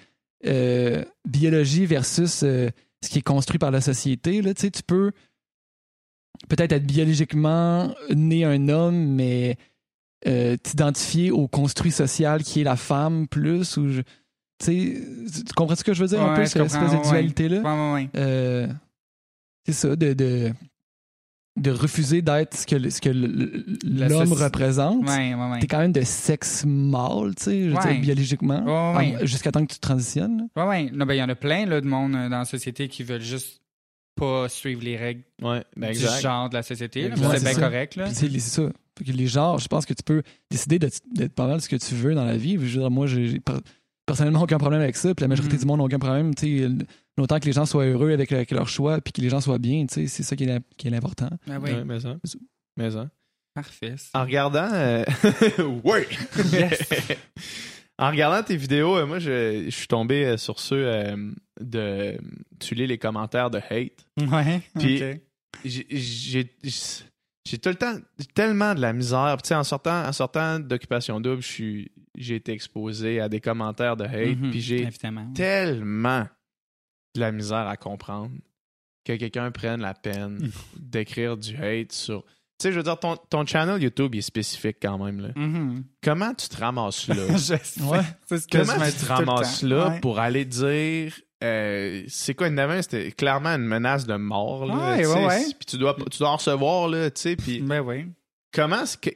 euh, 0.48 1.04
biologie 1.28 1.86
versus 1.86 2.42
euh, 2.44 2.70
ce 3.04 3.10
qui 3.10 3.20
est 3.20 3.24
construit 3.24 3.60
par 3.60 3.70
la 3.72 3.82
société. 3.82 4.42
Là. 4.42 4.54
Tu 4.56 4.62
sais, 4.62 4.72
tu 4.72 4.82
peux 4.82 5.12
peut-être 6.48 6.72
être 6.72 6.86
biologiquement 6.88 7.94
né 8.16 8.46
un 8.46 8.70
homme, 8.70 8.96
mais 9.16 9.58
euh, 10.28 10.58
t'identifier 10.58 11.32
au 11.32 11.48
construit 11.48 11.92
social 11.92 12.44
qui 12.44 12.62
est 12.62 12.64
la 12.64 12.76
femme 12.76 13.28
plus, 13.28 13.78
ou 13.78 13.90
je- 13.90 14.02
tu 14.02 14.66
sais, 14.66 15.02
tu 15.46 15.54
comprends 15.56 15.76
ce 15.76 15.84
que 15.84 15.94
je 15.94 16.02
veux 16.02 16.08
dire 16.10 16.22
un 16.22 16.36
peu, 16.36 16.46
cette 16.46 16.64
espèce 16.66 16.92
de 16.92 16.98
ouais. 16.98 17.10
dualité-là? 17.10 17.62
Ouais, 17.62 17.94
ouais. 17.94 18.10
Euh, 18.18 18.68
c'est 19.66 19.72
ça, 19.74 19.96
de, 19.96 20.14
de, 20.14 20.52
de 21.56 21.72
refuser 21.72 22.22
d'être 22.22 22.56
ce 22.58 22.66
que, 22.66 22.90
ce 22.90 23.00
l'homme 24.10 24.34
représente. 24.34 25.08
Ouais, 25.08 25.34
ouais, 25.34 25.50
ouais. 25.52 25.60
T'es 25.60 25.68
quand 25.68 25.80
même 25.80 25.92
de 25.94 26.02
sexe 26.02 26.66
mâle, 26.66 27.36
tu 27.36 27.44
sais, 27.44 27.70
je 27.70 27.76
veux 27.76 27.82
dire, 27.82 28.02
biologiquement, 28.02 28.64
Ouais, 28.94 28.98
ouais. 28.98 29.24
en- 29.24 29.26
jusqu'à 29.26 29.52
temps 29.52 29.66
que 29.66 29.74
tu 29.74 29.80
transitionnes. 29.80 30.50
Ouais, 30.58 30.64
ouais. 30.68 30.90
Non, 30.92 31.06
ben, 31.06 31.14
il 31.14 31.18
y 31.20 31.24
en 31.24 31.30
a 31.30 31.36
plein 31.36 31.66
là, 31.66 31.80
de 31.82 31.88
monde 31.88 32.16
euh, 32.16 32.28
dans 32.30 32.40
la 32.40 32.46
société 32.46 32.88
qui 32.90 33.04
veulent 33.04 33.22
juste 33.22 33.62
pas 34.20 34.50
suivre 34.50 34.82
les 34.84 34.98
règles 34.98 35.24
Ouais, 35.42 35.64
ben 35.76 35.88
du 35.92 35.98
exact. 35.98 36.22
genre 36.22 36.50
de 36.50 36.56
la 36.56 36.64
société. 36.64 37.10
c'est 37.16 37.44
bien 37.44 37.54
ça. 37.54 37.62
correct. 37.62 37.96
Là. 37.96 38.10
C'est 38.14 38.40
ça. 38.40 38.64
Fait 38.98 39.06
que 39.06 39.12
les 39.12 39.28
genres, 39.28 39.60
je 39.60 39.68
pense 39.68 39.86
que 39.86 39.94
tu 39.94 40.04
peux 40.04 40.22
décider 40.52 40.78
d'être 40.80 41.34
pas 41.34 41.48
mal 41.48 41.62
ce 41.62 41.70
que 41.70 41.76
tu 41.78 41.96
veux 41.96 42.14
dans 42.16 42.26
la 42.26 42.38
vie. 42.38 42.54
Je 42.54 42.58
veux 42.60 42.80
dire, 42.82 42.92
moi, 42.92 43.08
j'ai 43.08 43.40
personnellement 44.06 44.42
aucun 44.42 44.58
problème 44.58 44.82
avec 44.82 44.98
ça, 44.98 45.14
puis 45.16 45.24
la 45.24 45.28
majorité 45.30 45.56
Mhm. 45.56 45.60
du 45.62 45.66
monde 45.68 45.80
n'a 45.80 45.86
aucun 45.86 46.00
problème. 46.00 46.36
Tu 46.36 46.60
sais, 46.60 46.68
Autant 47.18 47.38
que 47.40 47.46
les 47.46 47.52
gens 47.52 47.66
soient 47.66 47.84
heureux 47.86 48.14
avec, 48.14 48.32
avec 48.32 48.50
leur 48.52 48.70
choix, 48.70 49.02
puis 49.02 49.12
que 49.12 49.20
les 49.20 49.28
gens 49.30 49.42
soient 49.42 49.58
bien, 49.58 49.86
c'est 49.90 50.08
ça 50.08 50.38
qui 50.38 50.46
est, 50.46 50.48
la- 50.48 50.60
qui 50.78 50.88
est 50.88 50.92
l'important. 50.92 51.30
Ah 51.50 51.58
oui. 51.62 51.72
Ouais, 51.72 51.84
mais 51.84 52.00
ça. 52.00 52.16
Mais 52.78 52.92
ça. 52.92 53.10
Parfait. 53.54 53.96
ça. 53.98 54.20
En 54.20 54.24
regardant. 54.24 54.70
euh, 54.72 55.04
en 57.98 58.10
regardant 58.10 58.42
tes 58.44 58.56
vidéos, 58.56 58.98
euh, 58.98 59.06
moi, 59.06 59.20
je, 59.20 59.66
je 59.66 59.70
suis 59.76 59.88
tombé 59.88 60.26
euh, 60.26 60.38
sur 60.38 60.60
ceux 60.60 60.86
euh, 60.88 61.16
de. 61.60 62.18
Tu 62.60 62.76
lis 62.76 62.88
les 62.88 62.98
commentaires 62.98 63.50
de 63.50 63.58
hate. 63.70 64.06
Ouais. 64.32 64.62
Puis-. 64.78 65.02
J'ai- 65.66 66.56
J'ai 67.46 67.58
tout 67.58 67.70
le 67.70 67.76
temps 67.76 67.96
tellement 68.36 68.76
de 68.76 68.82
la 68.82 68.94
misère. 68.94 69.36
Puis, 69.38 69.44
tu 69.44 69.48
sais, 69.50 69.56
en 69.56 69.64
sortant, 69.64 70.06
en 70.06 70.12
sortant 70.14 70.60
d'Occupation 70.60 71.20
Double, 71.20 71.42
je 71.42 71.48
suis- 71.48 71.92
j'ai 72.16 72.36
été 72.36 72.52
exposé 72.52 73.20
à 73.20 73.28
des 73.30 73.40
commentaires 73.42 73.98
de 73.98 74.04
hate. 74.04 74.38
Mhm, 74.38 74.52
Puis 74.52 74.62
j'ai 74.62 74.88
tellement 75.34 76.28
de 77.16 77.20
la 77.20 77.32
misère 77.32 77.68
à 77.68 77.76
comprendre 77.78 78.32
que 79.06 79.14
quelqu'un 79.16 79.50
prenne 79.52 79.82
la 79.82 79.94
peine 79.96 80.52
d'écrire 80.78 81.38
du 81.38 81.56
hate 81.56 81.92
sur. 81.92 82.24
Tu 82.24 82.64
sais, 82.68 82.72
je 82.72 82.78
veux 82.78 82.84
dire, 82.84 83.00
ton, 83.00 83.16
ton 83.16 83.46
channel 83.46 83.82
YouTube 83.82 84.14
il 84.14 84.20
est 84.20 84.22
spécifique 84.22 84.78
quand 84.82 85.04
même. 85.04 85.22
Là. 85.22 85.30
Mhm. 85.36 85.86
Comment 86.04 86.34
tu 86.36 86.50
te 86.50 86.58
ramasses 86.58 87.08
là? 87.08 87.16
Je 87.38 87.56
sais. 87.64 87.82
Ouais. 87.82 88.02
Ce 88.30 88.46
que 88.48 88.58
Comment 88.66 88.84
je 88.86 88.92
tu 88.92 88.98
te 88.98 89.06
ramasses 89.06 89.64
là 89.64 89.90
Ouais. 89.90 90.00
pour 90.02 90.20
aller 90.20 90.46
dire. 90.46 91.20
Euh, 91.44 92.04
c'est 92.08 92.34
quoi 92.34 92.48
une 92.48 92.56
demain? 92.56 92.82
C'était 92.82 93.12
clairement 93.12 93.50
une 93.50 93.66
menace 93.66 94.06
de 94.06 94.16
mort. 94.16 94.66
Là, 94.66 94.96
Ouais, 94.98 95.06
ouais, 95.06 95.26
ouais. 95.28 95.44
Puis 95.58 95.66
tu 95.68 95.78
dois, 95.78 95.96
tu 96.12 96.20
dois 96.20 96.30
en 96.30 96.36
recevoir, 96.38 96.88
là, 96.90 97.10
tu 97.12 97.22
sais. 97.22 97.36
Puis 97.36 97.62
Ben 97.62 97.80
oui. 97.82 98.06
comment. 98.54 98.84
est-ce 98.84 98.98
que- 98.98 99.10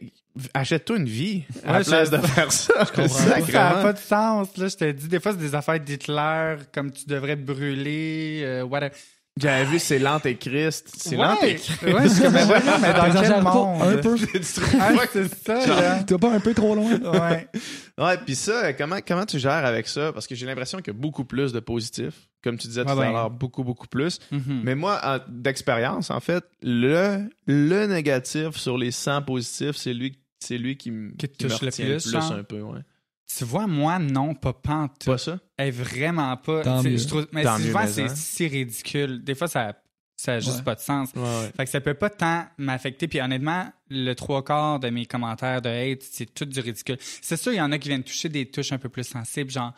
Achète-toi 0.55 0.97
une 0.97 1.05
vie 1.05 1.43
à 1.63 1.73
la 1.79 1.83
place 1.83 2.09
de 2.09 2.17
faire 2.17 2.51
ça. 2.51 2.85
Ça 2.85 3.39
n'a 3.39 3.71
pas 3.83 3.93
de 3.93 3.99
sens. 3.99 4.57
Là, 4.57 4.67
je 4.67 4.75
te 4.77 4.91
dis, 4.91 5.07
des 5.07 5.19
fois, 5.19 5.31
c'est 5.33 5.37
des 5.37 5.53
affaires 5.53 5.79
d'Hitler, 5.79 6.55
comme 6.73 6.91
tu 6.91 7.05
devrais 7.05 7.35
te 7.35 7.41
brûler, 7.43 8.41
euh, 8.43 8.63
whatever. 8.63 8.95
J'avais 9.35 9.65
vu 9.65 9.79
c'est 9.79 9.97
l'antéchrist. 9.97 10.91
C'est 10.95 11.15
Ouais. 11.17 11.23
l'antéchrist. 11.25 11.81
Ouais, 11.81 12.03
je 12.03 12.07
suis 12.09 12.21
comme, 12.21 12.33
mais 12.33 12.45
mais 12.45 12.93
dans 12.93 13.21
quel 13.21 13.41
monde? 13.41 13.81
un 13.81 13.97
peu. 13.97 14.15
Ah, 14.79 14.91
c'est 15.11 15.43
ça, 15.43 15.65
là. 15.65 16.03
Pas 16.19 16.31
un 16.31 16.39
peu 16.39 16.53
trop 16.53 16.75
loin? 16.75 16.99
Ouais. 16.99 17.47
Ouais, 17.99 18.17
puis 18.25 18.33
ça, 18.35 18.73
comment, 18.73 18.97
comment 19.07 19.25
tu 19.25 19.37
gères 19.37 19.65
avec 19.65 19.87
ça? 19.87 20.11
Parce 20.13 20.25
que 20.25 20.33
j'ai 20.33 20.47
l'impression 20.47 20.79
qu'il 20.79 20.87
y 20.93 20.95
a 20.95 20.99
beaucoup 20.99 21.25
plus 21.25 21.51
de 21.53 21.59
positifs. 21.59 22.27
Comme 22.43 22.57
tu 22.57 22.67
disais 22.67 22.83
tout 22.83 22.89
Ouais, 22.91 23.03
à 23.03 23.07
ouais. 23.07 23.11
l'heure, 23.13 23.29
beaucoup, 23.29 23.63
beaucoup 23.63 23.87
plus. 23.87 24.19
Mhm. 24.31 24.61
Mais 24.63 24.73
moi, 24.75 24.99
en- 25.03 25.19
d'expérience, 25.29 26.09
en 26.09 26.19
fait, 26.19 26.43
le, 26.63 27.29
le 27.45 27.85
négatif 27.85 28.55
sur 28.57 28.77
les 28.79 28.89
100 28.91 29.21
positifs, 29.21 29.75
c'est 29.75 29.93
lui, 29.93 30.17
c'est 30.39 30.57
lui 30.57 30.75
qui, 30.75 30.89
me 30.89 31.11
Qui 31.11 31.29
te 31.29 31.37
qui 31.37 31.45
me 31.45 31.49
touche 31.51 31.61
le 31.61 31.69
plus, 31.69 32.11
genre? 32.11 32.31
un 32.33 32.43
peu. 32.43 32.61
Ouais. 32.61 32.79
Tu 33.37 33.43
vois, 33.45 33.67
moi, 33.67 33.99
non, 33.99 34.33
pas 34.35 34.53
pantoute. 34.53 35.05
Pas 35.05 35.17
ça? 35.17 35.39
Elle 35.57 35.69
est 35.69 35.71
vraiment 35.71 36.35
pas. 36.37 36.63
Je 36.83 37.07
trouve, 37.07 37.27
mais 37.31 37.43
Tant 37.43 37.57
mieux, 37.57 37.65
souvent, 37.67 37.79
mais 37.81 37.87
c'est 37.87 38.03
hein? 38.03 38.15
si 38.15 38.47
ridicule. 38.47 39.23
Des 39.23 39.35
fois, 39.35 39.47
ça 39.47 39.73
ça 40.15 40.35
a 40.35 40.39
juste 40.39 40.57
Ouais. 40.57 40.63
pas 40.63 40.75
de 40.75 40.79
sens. 40.79 41.09
Ouais, 41.15 41.21
ouais. 41.21 41.51
Fait 41.57 41.65
que 41.65 41.69
ça 41.69 41.81
peut 41.81 41.95
pas 41.95 42.09
tant 42.09 42.45
m'affecter. 42.57 43.07
Puis 43.09 43.19
honnêtement, 43.19 43.65
le 43.89 44.13
trois 44.13 44.43
quarts 44.43 44.79
de 44.79 44.89
mes 44.89 45.05
commentaires 45.05 45.61
de 45.61 45.67
hate, 45.69 46.01
c'est 46.03 46.33
tout 46.33 46.45
du 46.45 46.59
ridicule. 46.61 46.97
C'est 46.99 47.35
sûr, 47.35 47.51
il 47.51 47.57
y 47.57 47.61
en 47.61 47.71
a 47.73 47.77
qui 47.77 47.89
viennent 47.89 48.03
toucher 48.03 48.29
des 48.29 48.45
touches 48.49 48.71
un 48.71 48.77
peu 48.77 48.87
plus 48.89 49.03
sensibles, 49.03 49.49
genre 49.51 49.73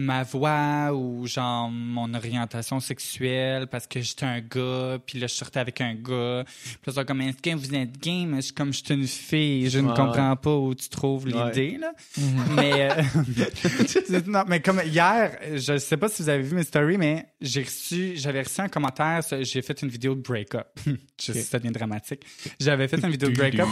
ma 0.00 0.22
voix 0.22 0.92
ou 0.94 1.26
genre 1.26 1.68
mon 1.72 2.14
orientation 2.14 2.78
sexuelle 2.78 3.66
parce 3.66 3.88
que 3.88 4.00
j'étais 4.00 4.26
un 4.26 4.38
gars, 4.40 4.98
puis 5.04 5.18
là 5.18 5.26
je 5.26 5.34
sortais 5.34 5.58
avec 5.58 5.80
un 5.80 5.94
gars. 5.94 6.44
Puis 6.80 6.92
là, 6.94 7.04
comme, 7.04 7.20
est-ce 7.22 7.38
que 7.38 7.56
vous 7.56 7.74
êtes 7.74 7.98
gay? 8.00 8.24
Mais 8.26 8.36
je 8.36 8.42
suis 8.46 8.54
comme, 8.54 8.72
je 8.72 8.78
suis 8.84 8.94
une 8.94 9.06
fille, 9.08 9.68
je 9.68 9.80
ne 9.80 9.88
Ouais, 9.88 9.96
comprends 9.96 10.36
pas 10.36 10.54
où 10.54 10.72
tu 10.74 10.88
trouves 10.88 11.24
Ouais. 11.24 11.32
l'idée, 11.46 11.78
là. 11.78 11.92
Mhm. 12.16 12.54
Mais, 12.54 12.90
euh, 12.92 14.20
non, 14.28 14.44
mais 14.46 14.60
comme 14.60 14.80
hier, 14.86 15.36
je 15.56 15.78
sais 15.78 15.96
pas 15.96 16.08
si 16.08 16.22
vous 16.22 16.28
avez 16.28 16.42
vu 16.44 16.54
mes 16.54 16.62
stories, 16.62 16.96
mais 16.98 17.26
j'ai 17.40 17.62
reçu, 17.64 18.12
j'avais 18.16 18.42
reçu 18.42 18.60
un 18.60 18.68
commentaire, 18.68 19.20
j'ai 19.40 19.62
fait 19.62 19.82
une 19.82 19.88
vidéo 19.88 20.14
de 20.14 20.20
break-up. 20.20 20.66
je 20.86 21.32
sais 21.32 21.40
si 21.40 21.42
ça 21.48 21.58
devient 21.58 21.72
dramatique. 21.72 22.20
J'avais 22.60 22.86
fait 22.86 23.02
une 23.02 23.10
vidéo 23.10 23.30
de 23.30 23.34
break-up. 23.34 23.66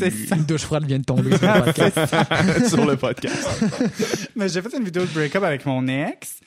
c'est 0.00 0.10
ça. 0.10 0.34
Une 0.34 0.44
douche 0.44 0.62
froide 0.62 0.84
vient 0.84 0.98
de 0.98 1.04
tomber 1.04 1.36
sur 1.36 1.46
le 1.54 1.62
podcast. 1.62 2.68
sur 2.68 2.84
le 2.86 2.96
podcast. 2.96 3.48
Mais 4.34 4.48
j'ai 4.48 4.62
fait 4.62 4.76
une 4.76 4.84
vidéo 4.84 5.02
de 5.04 5.10
break-up 5.12 5.44
avec 5.44 5.59
mon 5.66 5.86
ex. 5.88 6.40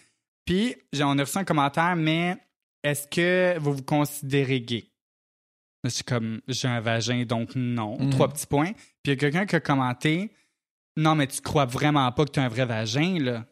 Puis, 0.46 0.76
j'ai- 0.92 1.04
on 1.04 1.18
a 1.18 1.22
reçu 1.24 1.38
un 1.38 1.44
commentaire, 1.46 1.96
mais 1.96 2.36
est-ce 2.84 3.08
que 3.08 3.58
vous 3.60 3.74
vous 3.76 3.84
considérez 3.84 4.62
gay? 4.62 4.86
Je 5.84 5.90
suis 5.90 6.04
comme, 6.04 6.42
j'ai 6.48 6.68
un 6.68 6.80
vagin, 6.80 7.24
donc 7.26 7.56
non. 7.56 8.00
Mhm. 8.00 8.10
Trois 8.12 8.30
petits 8.30 8.48
points. 8.48 8.72
Puis, 8.74 8.84
il 9.06 9.10
y 9.10 9.14
a 9.14 9.16
quelqu'un 9.18 9.46
qui 9.46 9.56
a 9.56 9.60
commenté, 9.60 10.32
non, 10.98 11.16
mais 11.16 11.28
tu 11.28 11.42
crois 11.42 11.66
vraiment 11.66 12.10
pas 12.12 12.26
que 12.26 12.32
tu 12.32 12.40
as 12.40 12.44
un 12.44 12.48
vrai 12.50 12.66
vagin, 12.66 13.18
là? 13.20 13.46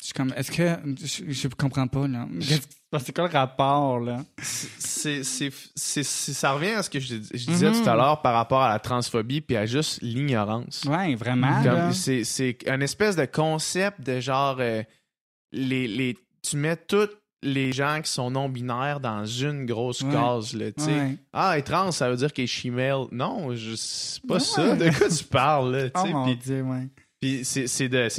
Je 0.00 0.06
suis 0.06 0.12
comme, 0.14 0.32
est-ce 0.36 0.50
que. 0.50 0.76
Je, 1.02 1.32
je 1.32 1.48
comprends 1.48 1.86
pas, 1.88 2.06
là. 2.06 2.26
C'est 3.00 3.14
quoi 3.14 3.26
le 3.26 3.32
rapport, 3.32 3.98
là? 4.00 4.18
c'est, 4.42 5.22
ça 5.24 6.52
revient 6.52 6.70
à 6.70 6.82
ce 6.82 6.90
que 6.90 7.00
je, 7.00 7.16
je 7.32 7.46
disais 7.46 7.70
Mhm. 7.70 7.82
tout 7.82 7.88
à 7.88 7.94
l'heure 7.96 8.22
par 8.22 8.34
rapport 8.34 8.62
à 8.62 8.68
la 8.68 8.78
transphobie 8.78 9.40
puis 9.40 9.56
à 9.56 9.66
juste 9.66 10.00
l'ignorance. 10.02 10.82
Ouais, 10.86 11.14
vraiment. 11.14 11.90
C'est, 11.92 12.56
un 12.68 12.80
espèce 12.80 13.16
de 13.16 13.24
concept 13.24 14.00
de 14.02 14.20
genre 14.20 14.56
euh, 14.60 14.82
les, 15.52 15.88
les 15.88 16.16
tu 16.42 16.56
mets 16.56 16.76
tous 16.76 17.08
les 17.42 17.72
gens 17.72 18.00
qui 18.02 18.10
sont 18.10 18.30
non 18.30 18.48
binaires 18.48 19.00
dans 19.00 19.24
une 19.26 19.66
grosse 19.66 20.00
Ouais. 20.02 20.12
case 20.12 20.54
là, 20.54 20.72
tu 20.72 20.84
sais. 20.84 20.94
Ouais. 20.94 21.16
Ah, 21.32 21.58
être 21.58 21.66
trans, 21.70 21.90
ça 21.92 22.08
veut 22.10 22.16
dire 22.16 22.32
qu'il 22.32 22.44
est 22.44 22.46
female. 22.46 23.04
Non, 23.12 23.54
je, 23.54 23.74
c'est 23.76 24.22
pas 24.26 24.34
Ouais. 24.34 24.40
ça. 24.40 24.76
De 24.76 24.90
quoi 24.96 25.08
tu 25.08 25.24
parles 25.24 25.72
là, 25.76 25.90
tu 25.90 26.00
Oh 26.04 26.06
mon 26.08 26.34
Dieu, 26.34 26.62
ouais. 26.62 26.88
Puis 27.24 27.44
c'est, 27.44 27.66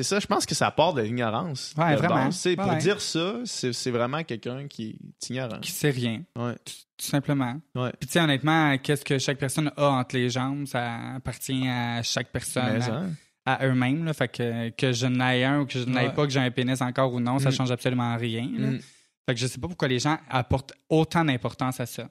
ça, 0.03 0.19
je 0.19 0.25
pense 0.25 0.45
que 0.45 0.55
ça 0.55 0.71
part 0.71 0.93
de 0.93 1.01
l'ignorance. 1.01 1.73
Ouais, 1.77 1.95
vraiment. 1.95 2.29
Pour 2.57 2.67
Ouais. 2.67 2.77
dire 2.77 2.99
ça, 3.01 3.35
c'est, 3.45 3.91
vraiment 3.91 4.23
quelqu'un 4.23 4.67
qui 4.67 4.97
est 5.21 5.29
ignorant. 5.29 5.59
Qui 5.59 5.71
sait 5.71 5.91
rien. 5.91 6.23
Ouais. 6.35 6.55
Tout 6.65 7.05
simplement. 7.05 7.59
Ouais. 7.75 7.91
Puis, 7.99 8.07
tu 8.07 8.13
sais, 8.13 8.21
honnêtement, 8.21 8.77
qu'est-ce 8.79 9.05
que 9.05 9.19
chaque 9.19 9.37
personne 9.37 9.71
a 9.77 9.87
entre 9.89 10.15
les 10.15 10.29
jambes, 10.29 10.65
ça 10.65 11.15
appartient 11.15 11.67
à 11.67 12.01
chaque 12.01 12.31
personne, 12.31 12.79
Mais, 12.79 12.89
hein. 12.89 13.09
à 13.45 13.65
eux-mêmes. 13.67 14.11
Fait 14.13 14.27
que, 14.27 14.69
que 14.69 14.91
je 14.93 15.05
n'aille 15.05 15.43
un 15.43 15.59
ou 15.61 15.65
que 15.65 15.73
je 15.79 15.85
n'aille 15.85 16.07
Ouais. 16.07 16.13
pas, 16.13 16.25
que 16.25 16.31
j'ai 16.31 16.39
un 16.39 16.51
pénis 16.51 16.81
encore 16.81 17.13
ou 17.13 17.19
non, 17.19 17.37
ça 17.37 17.49
Mm. 17.49 17.53
change 17.53 17.71
absolument 17.71 18.15
rien. 18.17 18.49
là. 18.57 18.67
Mm. 18.71 18.79
Fait 19.27 19.33
que 19.35 19.39
je 19.39 19.47
sais 19.47 19.59
pas 19.59 19.67
pourquoi 19.67 19.87
les 19.87 19.99
gens 19.99 20.17
apportent 20.29 20.73
autant 20.89 21.25
d'importance 21.25 21.79
à 21.79 21.85
ça. 21.85 22.07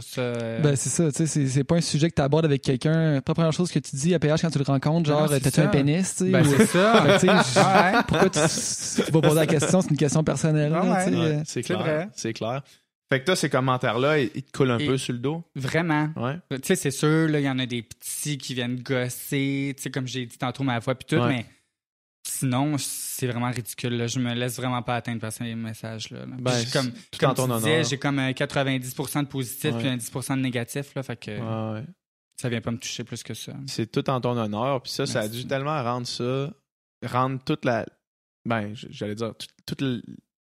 Ça. 0.00 0.20
euh, 0.22 0.60
Ben, 0.60 0.74
c'est 0.74 0.88
ça, 0.88 1.10
tu 1.10 1.18
sais, 1.18 1.26
c'est- 1.26 1.46
c'est 1.46 1.64
pas 1.64 1.76
un 1.76 1.80
sujet 1.82 2.08
que 2.08 2.14
tu 2.14 2.22
abordes 2.22 2.46
avec 2.46 2.62
quelqu'un. 2.62 3.20
Pas 3.20 3.30
la 3.30 3.34
première 3.34 3.52
chose 3.52 3.70
que 3.70 3.78
tu 3.78 3.94
dis 3.94 4.14
à 4.14 4.18
PH 4.18 4.40
quand 4.40 4.50
tu 4.50 4.58
le 4.58 4.64
rencontres, 4.64 5.06
genre, 5.08 5.28
t'as-tu 5.28 5.60
un 5.60 5.66
pénis, 5.68 6.16
tu 6.16 6.24
sais? 6.24 6.30
ben, 6.30 6.46
ou- 6.46 6.54
c'est 6.56 6.66
ça. 6.66 7.04
Ouais. 7.18 8.02
Pourquoi 8.08 8.30
tu, 8.30 8.38
tu 8.40 9.12
vas 9.12 9.20
poser 9.20 9.34
la 9.34 9.46
question? 9.46 9.80
C'est 9.82 9.90
une 9.90 9.96
question 9.98 10.24
personnelle. 10.24 10.72
Ouais, 10.72 10.80
Ouais, 10.80 11.14
euh, 11.14 11.42
c'est 11.44 11.62
clair. 11.62 12.08
C'est 12.14 12.32
clair. 12.32 12.62
Fait 13.12 13.20
que 13.20 13.26
toi, 13.26 13.36
ces 13.36 13.50
commentaires-là, 13.50 14.20
ils 14.20 14.30
ils 14.34 14.42
te 14.42 14.56
coulent 14.56 14.70
un 14.70 14.78
Et- 14.78 14.86
peu 14.86 14.96
sur 14.96 15.12
le 15.12 15.18
dos? 15.18 15.44
Vraiment. 15.54 16.08
Ouais. 16.16 16.36
Tu 16.52 16.58
sais, 16.64 16.76
c'est 16.76 16.90
sûr, 16.90 17.28
là, 17.28 17.40
il 17.40 17.44
y 17.44 17.50
en 17.50 17.58
a 17.58 17.66
des 17.66 17.82
petits 17.82 18.38
qui 18.38 18.54
viennent 18.54 18.80
gosser, 18.82 19.74
tu 19.76 19.82
sais, 19.82 19.90
comme 19.90 20.06
j'ai 20.06 20.24
dit 20.24 20.38
tantôt 20.38 20.64
ma 20.64 20.78
voix, 20.78 20.94
puis 20.94 21.04
tout, 21.06 21.22
Ouais. 21.22 21.28
mais 21.28 21.46
sinon, 22.22 22.76
c'est 22.78 23.26
vraiment 23.26 23.50
ridicule. 23.50 23.96
Là. 23.96 24.06
Je 24.06 24.18
me 24.18 24.32
laisse 24.34 24.56
vraiment 24.56 24.82
pas 24.82 24.96
atteindre 24.96 25.20
par 25.20 25.32
ces 25.32 25.54
messages-là. 25.54 26.20
là. 26.26 26.36
Ben, 26.38 26.52
j'ai 26.58 26.70
comme, 26.70 26.92
tout 26.92 27.18
comme 27.18 27.30
en 27.30 27.34
ton 27.34 27.46
tu 27.48 27.54
disais, 27.58 27.70
honneur. 27.72 27.84
j'ai 27.84 27.98
comme 27.98 28.18
un 28.18 28.30
90% 28.32 29.22
de 29.22 29.28
positif 29.28 29.72
Ouais. 29.74 29.78
puis 29.78 29.88
un 29.88 29.96
10% 29.96 30.36
de 30.36 30.42
négatif, 30.42 30.94
là, 30.94 31.02
fait 31.02 31.16
que 31.16 31.30
Ouais, 31.30 31.80
ouais. 31.80 31.86
ça 32.40 32.48
vient 32.48 32.60
pas 32.60 32.70
me 32.70 32.78
toucher 32.78 33.04
plus 33.04 33.22
que 33.22 33.34
ça. 33.34 33.52
C'est 33.66 33.90
tout 33.90 34.08
en 34.10 34.20
ton 34.20 34.36
honneur. 34.36 34.82
Puis 34.82 34.92
ça, 34.92 35.06
ça 35.06 35.20
a 35.20 35.28
dû 35.28 35.46
tellement 35.46 35.82
rendre 35.82 36.06
ça, 36.06 36.52
rendre 37.04 37.40
toute 37.44 37.64
la, 37.64 37.86
ben, 38.44 38.72
j'allais 38.74 39.14
dire, 39.14 39.32
toute, 39.66 39.82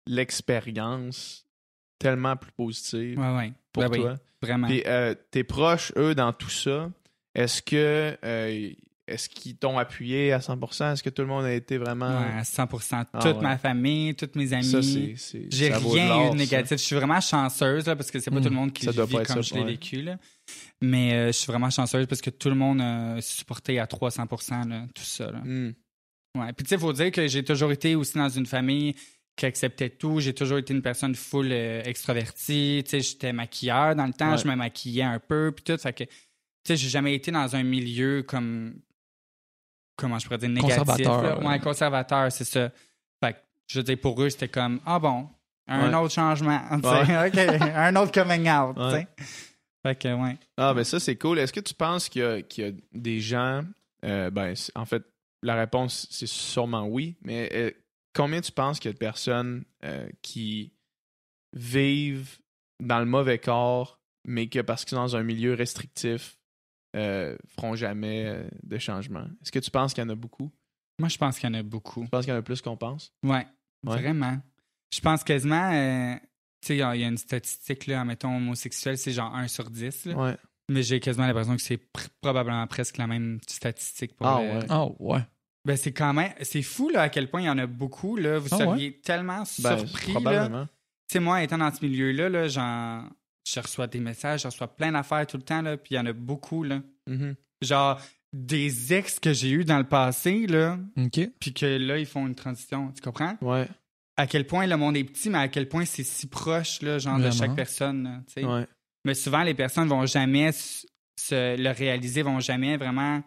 l'expérience 0.08 1.46
tellement 2.00 2.36
plus 2.36 2.52
positive 2.52 3.16
pour 3.16 3.84
Ben 3.84 3.90
oui, 3.92 4.00
toi. 4.00 4.16
vraiment. 4.42 4.68
Puis 4.68 4.84
euh, 4.86 5.16
tes 5.32 5.44
proches, 5.44 5.92
eux, 5.98 6.16
dans 6.16 6.32
tout 6.34 6.50
ça, 6.50 6.90
est-ce 7.36 7.62
que, 7.62 8.18
euh, 8.24 8.70
est-ce 9.08 9.30
qu'ils 9.30 9.56
t'ont 9.56 9.78
appuyé 9.78 10.34
à 10.34 10.40
100%? 10.40 10.94
Est-ce 10.94 11.02
que 11.04 11.10
tout 11.10 11.22
le 11.22 11.28
monde 11.30 11.46
a 11.46 11.54
été 11.54 11.78
vraiment... 11.78 12.10
Ouais, 12.10 12.40
à 12.40 12.42
100%. 12.44 13.06
Ah, 13.14 13.20
Toute 13.22 13.38
ouais. 13.38 13.42
ma 13.42 13.58
famille, 13.58 14.14
tous 14.16 14.30
mes 14.36 14.52
amis. 14.54 14.64
Ça, 14.66 14.82
c'est... 14.82 15.14
c'est- 15.16 15.48
J'ai 15.52 15.70
rien 15.74 16.24
eu 16.24 16.26
de 16.26 16.32
ça. 16.32 16.36
négatif. 16.36 16.78
Je 16.78 16.84
suis 16.84 16.96
vraiment 16.96 17.22
chanceuse 17.22 17.86
là, 17.88 17.96
parce 17.96 18.12
que 18.12 18.20
c'est 18.20 18.30
pas 18.32 18.40
Mm. 18.40 18.44
tout 18.44 18.50
le 18.50 18.56
monde 18.56 18.74
qui 18.74 18.86
le 18.86 18.92
vit 18.92 19.16
comme 19.16 19.26
ça, 19.26 19.42
je 19.42 19.54
l'ai 19.54 19.62
ouais. 19.62 19.66
vécu. 19.68 20.02
Là. 20.02 20.18
Mais 20.82 21.14
euh, 21.14 21.28
je 21.28 21.32
suis 21.34 21.48
vraiment 21.48 21.70
chanceuse 21.70 22.06
parce 22.08 22.22
que 22.22 22.30
tout 22.30 22.50
le 22.50 22.56
monde 22.56 22.82
a 22.82 23.22
supporté 23.22 23.80
à 23.80 23.88
300 23.88 24.26
là, 24.68 24.86
tout 24.94 25.04
ça. 25.04 25.32
Là. 25.32 25.40
Hmm. 25.44 25.74
Ouais. 26.38 26.54
Puis 26.54 26.66
tu 26.66 26.70
sais, 26.70 26.76
il 26.76 26.82
faut 26.82 26.94
dire 26.94 27.12
que 27.12 27.28
j'ai 27.28 27.44
toujours 27.44 27.72
été 27.72 27.96
aussi 27.96 28.18
dans 28.18 28.30
une 28.30 28.46
famille 28.46 28.94
qui 29.38 29.46
acceptait 29.46 29.90
tout. 29.90 30.20
J'ai 30.20 30.34
toujours 30.34 30.58
été 30.58 30.74
une 30.74 30.82
personne 30.82 31.16
full 31.16 31.50
euh, 31.52 31.82
extravertie. 31.86 32.82
Tu 32.84 32.90
sais, 32.90 33.00
j'étais 33.02 33.34
maquilleur 33.34 33.96
dans 33.96 34.06
le 34.06 34.14
temps, 34.14 34.36
je 34.38 34.48
me 34.48 34.56
maquillais 34.56 35.04
un 35.04 35.20
peu, 35.20 35.52
puis 35.56 35.64
tout. 35.64 35.78
Fait 35.82 35.94
que, 35.94 36.04
tu 36.04 36.10
sais, 36.68 36.76
j'ai 36.76 36.90
jamais 36.90 37.14
été 37.16 37.32
dans 37.32 37.56
un 37.56 37.64
milieu 37.64 38.24
comme. 38.24 38.76
Comment 39.98 40.20
je 40.20 40.26
pourrais 40.26 40.38
dire 40.38 40.50
négatif. 40.50 40.78
Conservateur, 40.78 41.22
là. 41.24 41.40
ouais. 41.40 41.46
Ouais, 41.48 41.60
conservateur, 41.60 42.32
c'est 42.32 42.46
ça. 42.46 42.70
Fait 43.24 43.34
que, 43.34 43.38
je 43.68 43.80
veux 43.80 43.84
dire, 43.84 43.98
pour 44.00 44.22
eux, 44.22 44.30
c'était 44.30 44.48
comme, 44.48 44.80
ah 44.86 45.00
bon, 45.00 45.28
un 45.68 45.90
Ouais. 45.92 45.96
autre 45.98 46.14
changement. 46.14 46.62
OK, 46.72 46.82
un 47.38 47.96
autre 47.98 48.12
coming 48.12 48.50
out. 48.50 48.78
Ouais. 48.78 49.08
Fait 49.84 49.96
que, 49.96 50.14
ouais. 50.14 50.38
Ah, 50.58 50.74
ben 50.74 50.84
ça, 50.84 51.00
c'est 51.00 51.16
cool. 51.18 51.40
Est-ce 51.40 51.52
que 51.54 51.60
tu 51.60 51.74
penses 51.74 52.10
qu'il 52.10 52.22
y, 52.22 52.26
a- 52.26 52.42
qu'il 52.42 52.66
y 52.66 52.70
a 52.70 52.72
des 52.94 53.20
gens. 53.20 53.64
euh, 54.06 54.30
ben, 54.30 54.54
en 54.76 54.86
fait, 54.86 55.04
la 55.44 55.56
réponse, 55.56 56.08
c'est 56.12 56.28
sûrement 56.28 56.86
oui. 56.88 57.16
Mais 57.22 57.50
euh, 57.54 57.72
combien 58.14 58.40
tu 58.42 58.52
penses 58.52 58.80
qu'il 58.80 58.90
y 58.90 58.92
a 58.92 58.94
de 58.94 58.98
personnes 59.00 59.64
euh, 59.84 60.08
qui 60.22 60.74
vivent 61.54 62.38
dans 62.80 63.00
le 63.00 63.06
mauvais 63.06 63.40
corps, 63.40 64.00
mais 64.26 64.48
que 64.48 64.60
parce 64.60 64.86
qu'ils 64.86 64.96
sont 64.96 65.04
dans 65.04 65.16
un 65.16 65.24
milieu 65.24 65.54
restrictif, 65.54 66.37
euh, 66.98 67.38
feront 67.56 67.76
jamais 67.76 68.26
euh, 68.26 68.44
de 68.64 68.78
changement. 68.78 69.26
Est-ce 69.42 69.52
que 69.52 69.60
tu 69.60 69.72
penses 69.72 69.94
qu'il 69.94 70.04
y 70.04 70.08
en 70.08 70.10
a 70.10 70.16
beaucoup? 70.16 70.52
Moi, 71.00 71.10
je 71.10 71.18
pense 71.18 71.38
qu'il 71.40 71.48
y 71.50 71.52
en 71.52 71.60
a 71.60 71.64
beaucoup. 71.64 72.04
Tu 72.04 72.10
penses 72.10 72.26
qu'il 72.26 72.34
y 72.34 72.36
en 72.36 72.40
a 72.40 72.44
plus 72.44 72.62
qu'on 72.62 72.76
pense? 72.78 73.14
Ouais, 73.24 73.46
Ouais. 73.86 74.02
vraiment. 74.02 74.38
Je 74.94 75.00
pense 75.02 75.24
quasiment, 75.24 75.72
euh, 75.72 76.16
tu 76.62 76.68
sais, 76.68 76.76
il 76.76 76.80
y 76.80 76.82
a 76.82 76.96
il 76.96 77.02
y 77.02 77.04
a 77.04 77.08
une 77.08 77.18
statistique, 77.18 77.88
là, 77.88 78.04
mettons, 78.04 78.36
homosexuel, 78.38 78.98
c'est 78.98 79.12
genre 79.12 79.34
1 79.36 79.48
sur 79.48 79.70
10. 79.70 80.06
là. 80.06 80.16
Ouais. 80.16 80.38
Mais 80.70 80.82
j'ai 80.84 81.00
quasiment 81.00 81.28
l'impression 81.28 81.56
que 81.56 81.62
c'est 81.62 81.76
pr- 81.78 82.10
probablement 82.22 82.66
presque 82.68 82.98
la 82.98 83.08
même 83.08 83.40
statistique 83.48 84.16
pour 84.18 84.28
Ah, 84.28 84.42
le- 84.42 84.50
ouais. 84.60 84.66
Oh, 84.72 84.96
ouais. 85.00 85.22
Ben, 85.66 85.78
c'est 85.78 85.92
quand 85.94 86.14
même, 86.14 86.32
c'est 86.42 86.62
fou, 86.62 86.90
là, 86.90 87.02
à 87.04 87.10
quel 87.10 87.30
point 87.30 87.42
il 87.42 87.46
y 87.46 87.50
en 87.50 87.58
a 87.58 87.68
beaucoup, 87.68 88.16
là. 88.16 88.40
Vous 88.40 88.48
Ah, 88.52 88.58
seriez 88.58 89.00
tellement 89.02 89.44
Ben, 89.60 89.78
surpris, 89.78 90.14
là. 90.14 90.20
probablement. 90.22 90.66
Tu 90.66 90.72
sais, 91.14 91.20
moi, 91.20 91.44
étant 91.44 91.58
dans 91.58 91.74
ce 91.74 91.86
milieu-là, 91.86 92.28
là, 92.30 92.48
j'en- 92.48 93.08
je 93.54 93.60
reçois 93.60 93.88
des 93.88 94.00
messages, 94.00 94.42
je 94.42 94.48
reçois 94.48 94.68
plein 94.68 94.92
d'affaires 94.92 95.26
tout 95.28 95.38
le 95.38 95.44
temps, 95.44 95.62
là, 95.62 95.78
puis 95.78 95.96
il 95.96 95.98
y 95.98 96.00
en 96.00 96.06
a 96.06 96.14
beaucoup, 96.14 96.64
là. 96.64 96.82
Mhm. 97.08 97.36
Genre, 97.62 98.02
des 98.34 98.94
ex 98.94 99.20
que 99.20 99.34
j'ai 99.34 99.50
eu 99.52 99.64
dans 99.66 99.78
le 99.78 99.88
passé, 99.88 100.48
là, 100.48 100.78
puis 101.40 101.54
que 101.54 101.66
là, 101.66 101.98
ils 101.98 102.06
font 102.06 102.28
une 102.28 102.36
transition, 102.36 102.92
tu 102.92 103.02
comprends? 103.02 103.38
Ouais. 103.42 103.68
À 104.18 104.28
quel 104.28 104.46
point 104.46 104.68
le 104.68 104.76
monde 104.78 104.98
est 104.98 105.04
petit, 105.04 105.30
mais 105.30 105.38
à 105.38 105.48
quel 105.48 105.70
point 105.70 105.86
c'est 105.86 106.04
si 106.04 106.28
proche, 106.28 106.82
là, 106.82 107.00
genre, 107.00 107.20
de 107.20 107.32
chaque 107.32 107.56
personne, 107.56 108.04
là, 108.04 108.22
tu 108.28 108.34
sais. 108.34 108.46
Ouais. 108.46 108.66
Mais 109.06 109.14
souvent, 109.14 109.44
les 109.44 109.54
personnes 109.54 109.88
vont 109.88 110.06
jamais 110.06 110.52
se 110.52 111.56
le 111.58 111.70
réaliser, 111.72 112.22
vont 112.24 112.40
jamais 112.40 112.78
vraiment 112.78 113.24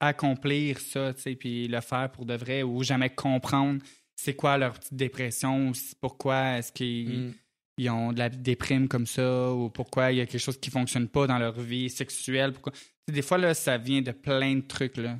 accomplir 0.00 0.78
ça, 0.78 1.14
tu 1.14 1.22
sais, 1.22 1.34
puis 1.36 1.68
le 1.68 1.80
faire 1.80 2.10
pour 2.12 2.26
de 2.26 2.34
vrai, 2.34 2.62
ou 2.62 2.82
jamais 2.82 3.10
comprendre 3.10 3.80
c'est 4.16 4.34
quoi 4.34 4.58
leur 4.58 4.74
petite 4.74 4.94
dépression, 4.94 5.68
ou 5.68 5.72
pourquoi 6.00 6.58
est-ce 6.58 6.72
qu'ils 6.72 7.28
Mm. 7.28 7.32
Ils 7.78 7.90
ont 7.90 8.12
de 8.12 8.18
la 8.18 8.28
déprime 8.30 8.88
comme 8.88 9.06
ça, 9.06 9.52
ou 9.52 9.68
pourquoi 9.70 10.12
il 10.12 10.18
y 10.18 10.20
a 10.20 10.26
quelque 10.26 10.40
chose 10.40 10.58
qui 10.58 10.70
fonctionne 10.70 11.08
pas 11.08 11.26
dans 11.26 11.38
leur 11.38 11.58
vie 11.60 11.90
sexuelle. 11.90 12.52
Pourquoi... 12.52 12.72
Des 13.10 13.22
fois, 13.22 13.38
là, 13.38 13.54
ça 13.54 13.76
vient 13.78 14.02
de 14.02 14.12
plein 14.12 14.56
de 14.56 14.60
trucs, 14.62 14.96
là. 14.96 15.16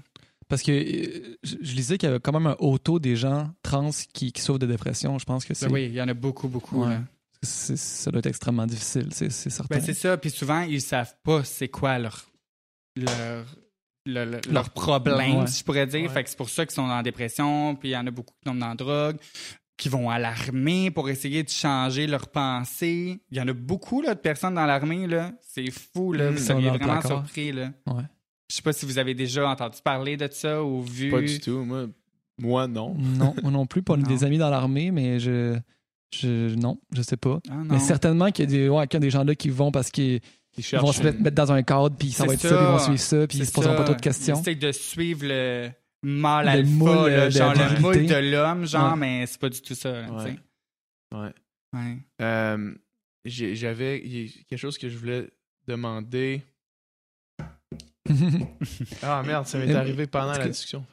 Parce 0.49 0.63
que 0.63 0.71
euh, 0.73 1.37
je, 1.43 1.57
lisais 1.75 1.99
qu'il 1.99 2.09
y 2.09 2.11
avait 2.11 2.21
quand 2.21 2.33
même 2.33 2.47
un 2.47 2.57
haut 2.61 2.79
taux 2.79 2.99
des 3.01 3.17
gens 3.17 3.51
trans 3.63 3.91
qui, 4.15 4.33
qui 4.33 4.41
souffrent 4.41 4.61
de 4.61 4.67
dépression. 4.67 5.19
Je 5.19 5.25
pense 5.25 5.45
que 5.45 5.55
c'est, 5.55 5.67
Ben 5.67 5.73
oui, 5.73 5.87
il 5.87 5.95
y 5.95 6.01
en 6.01 6.07
a 6.09 6.15
beaucoup, 6.15 6.47
beaucoup. 6.49 6.83
Ouais. 6.85 6.91
là. 6.91 7.03
c'est- 7.43 7.77
ça 7.77 8.11
doit 8.13 8.21
être 8.21 8.27
extrêmement 8.27 8.67
difficile, 8.67 9.09
c'est, 9.11 9.31
c'est 9.31 9.51
certain. 9.51 9.75
Ben, 9.77 9.83
c'est 9.85 9.93
ça. 9.95 10.17
Puis 10.17 10.31
souvent, 10.31 10.61
ils 10.63 10.81
savent 10.81 11.15
pas 11.25 11.43
c'est 11.43 11.67
quoi 11.69 11.99
leur, 11.99 12.27
leur, 12.95 13.45
le- 14.07 14.25
le- 14.25 14.41
leur 14.53 14.71
problème, 14.71 15.39
Ouais. 15.41 15.47
si 15.49 15.59
je 15.61 15.65
pourrais 15.65 15.87
dire. 15.89 16.03
Ouais. 16.03 16.09
Fait 16.09 16.23
que 16.25 16.31
c'est 16.31 16.37
pour 16.39 16.49
ça 16.49 16.65
qu'ils 16.65 16.75
sont 16.77 16.83
en 16.83 17.03
dépression. 17.03 17.75
Puis 17.75 17.89
il 17.89 17.93
y 17.93 17.97
en 17.97 18.07
a 18.07 18.11
beaucoup 18.13 18.35
qui 18.35 18.45
tombent 18.45 18.61
dans 18.61 18.69
la 18.69 18.75
drogue, 18.77 19.17
qui 19.77 19.89
vont 19.89 20.09
à 20.09 20.19
l'armée 20.19 20.91
pour 20.91 21.09
essayer 21.11 21.43
de 21.43 21.49
changer 21.51 22.07
leurs 22.07 22.29
pensées. 22.29 23.21
Il 23.31 23.37
y 23.37 23.41
en 23.41 23.49
a 23.49 23.53
beaucoup 23.53 24.01
là, 24.03 24.15
de 24.15 24.21
personnes 24.21 24.55
dans 24.55 24.65
l'armée. 24.67 25.07
là. 25.07 25.33
C'est 25.43 25.71
fou. 25.71 26.13
Là. 26.13 26.31
Mm. 26.31 26.35
Vous 26.35 26.39
Ils 26.39 26.41
sont 26.41 26.47
seriez 26.55 26.69
vraiment 26.71 26.85
placard. 27.01 27.11
surpris. 27.27 27.53
Là. 27.53 27.73
Ouais. 27.87 28.03
Je 28.51 28.57
sais 28.57 28.63
pas 28.63 28.73
si 28.73 28.87
vous 28.87 28.99
avez 28.99 29.15
déjà 29.15 29.49
entendu 29.49 29.79
parler 29.85 30.17
de 30.17 30.29
ça 30.31 30.63
ou 30.65 30.81
vu. 30.83 31.11
Pas 31.11 31.21
du 31.21 31.41
tout. 31.41 31.59
Moi, 31.65 31.87
moi 32.39 32.67
non. 32.69 32.95
Non, 32.99 33.35
moi 33.43 33.51
non 33.51 33.67
plus. 33.67 33.83
Pas 33.83 33.97
Non. 33.97 34.07
des 34.07 34.25
amis 34.25 34.39
dans 34.39 34.49
l'armée, 34.51 34.91
mais 34.91 35.19
je, 35.21 35.59
je 36.15 36.55
non, 36.55 36.79
je 36.95 37.03
sais 37.03 37.17
pas. 37.17 37.41
Ah, 37.51 37.55
non. 37.57 37.65
Mais 37.75 37.79
certainement 37.79 38.31
qu'il 38.31 38.45
y 38.45 38.49
a 38.49 38.59
des, 38.59 38.69
ouais, 38.69 38.87
qu'il 38.87 38.97
y 38.97 38.99
a 38.99 39.01
des 39.01 39.11
gens 39.11 39.25
là 39.25 39.35
qui 39.35 39.51
vont 39.51 39.73
parce 39.73 39.91
qu'ils 39.91 40.21
Ils 40.57 40.79
vont 40.79 40.93
se 40.93 41.03
mettre, 41.03 41.21
mettre 41.21 41.37
dans 41.37 41.53
un 41.53 41.63
cadre, 41.63 41.97
puis 41.99 42.13
ça 42.13 42.23
C'est 42.23 42.29
va 42.29 42.35
être 42.35 42.41
ça, 42.41 42.49
ça. 42.49 42.57
puis 42.57 42.65
ils 42.65 42.71
vont 42.73 42.79
suivre 42.79 42.99
ça, 43.01 43.27
puis 43.27 43.39
ils 43.39 43.41
C'est 43.45 43.51
se 43.51 43.53
poseront 43.55 43.77
pas 43.77 43.85
trop 43.85 43.95
de 43.95 44.01
questions. 44.01 44.43
Ils 44.47 44.59
de 44.59 44.73
suivre 44.73 45.21
le 45.25 45.71
mâle 46.03 46.45
Le 46.47 46.51
alpha, 46.53 46.71
moule, 46.71 46.89
là, 46.89 47.03
euh, 47.23 47.27
de 47.27 47.31
genre 47.31 47.55
le 47.55 47.81
moule 47.81 48.07
de 48.07 48.31
l'homme, 48.33 48.67
genre, 48.67 48.93
Ouais. 48.93 48.99
mais 48.99 49.27
c'est 49.27 49.41
pas 49.41 49.49
du 49.49 49.61
tout 49.61 49.75
ça. 49.75 49.93
là, 50.03 50.11
Ouais. 50.13 50.37
Ouais. 51.15 51.33
Ouais. 51.75 51.99
Euh, 52.23 52.75
J'avais 53.25 54.01
quelque 54.49 54.57
chose 54.59 54.79
que 54.79 54.89
je 54.89 54.97
voulais 54.97 55.29
demander. 55.67 56.43
Ah 59.03 59.23
merde, 59.27 59.47
ça 59.47 59.59
m'est 59.59 59.67
Mais- 59.67 59.75
arrivé 59.75 60.07
pendant 60.07 60.33
la 60.33 60.39
que- 60.45 60.49
discussion. 60.49 60.85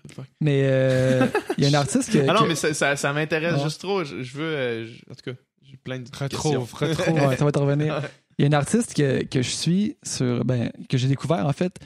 Mais 0.42 0.62
euh, 0.66 1.28
il 1.58 1.63
y 1.63 1.68
a 1.68 1.70
un 1.78 1.80
artiste 1.82 2.10
qui. 2.12 2.20
Ah 2.28 2.34
non, 2.34 2.48
mais 2.48 2.56
ça, 2.56 2.74
ça, 2.74 2.96
ça 2.96 3.13
m'intéresse 3.13 3.58
Ouais. 3.58 3.63
juste 3.63 3.82
trop. 3.82 4.04
Je, 4.04 4.24
je 4.24 4.38
veux. 4.38 4.44
euh, 4.44 4.86
je- 4.88 5.02
en 5.12 5.13
tout 5.13 5.32
cas, 5.32 5.38
j'ai 5.62 5.78
plein 5.78 6.00
de 6.00 6.06
Retrouve, 6.12 6.30
questions. 6.70 6.88
retrouve. 6.88 7.13
Ouais, 7.30 7.38
ça 7.38 7.46
va 7.46 7.52
te 7.52 7.60
revenir. 7.60 8.02
Il 8.39 8.42
y 8.42 8.46
a 8.46 8.50
un 8.50 8.60
artiste 8.60 8.96
que, 8.96 9.24
que 9.26 9.44
je 9.44 9.50
suis 9.50 9.96
sur, 10.02 10.44
ben, 10.44 10.72
que 10.89 10.98
j'ai 10.98 11.08
découvert 11.08 11.46
en 11.46 11.54
fait. 11.54 11.78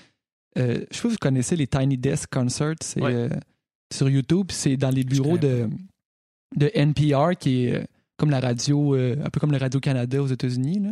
Euh, 0.57 0.85
je 0.91 0.95
sais 0.97 1.01
pas 1.03 1.09
si 1.09 1.13
vous 1.13 1.15
connaissez 1.19 1.55
les 1.55 1.67
Tiny 1.67 1.97
Desk 1.97 2.29
Concerts. 2.31 2.75
C'est 2.81 3.01
Ouais. 3.01 3.13
euh, 3.13 3.29
sur 3.93 4.09
YouTube. 4.09 4.47
C'est 4.51 4.77
dans 4.77 4.89
les 4.89 5.03
bureaux 5.03 5.37
de, 5.37 5.69
de 6.55 6.71
NPR, 6.73 7.37
qui 7.39 7.65
est 7.65 7.73
euh, 7.75 7.83
comme 8.17 8.29
la 8.29 8.39
radio, 8.39 8.95
euh, 8.95 9.15
un 9.23 9.29
peu 9.29 9.39
comme 9.39 9.51
le 9.51 9.57
Radio 9.57 9.79
Canada 9.79 10.21
aux 10.21 10.27
États-Unis. 10.27 10.79
là. 10.79 10.89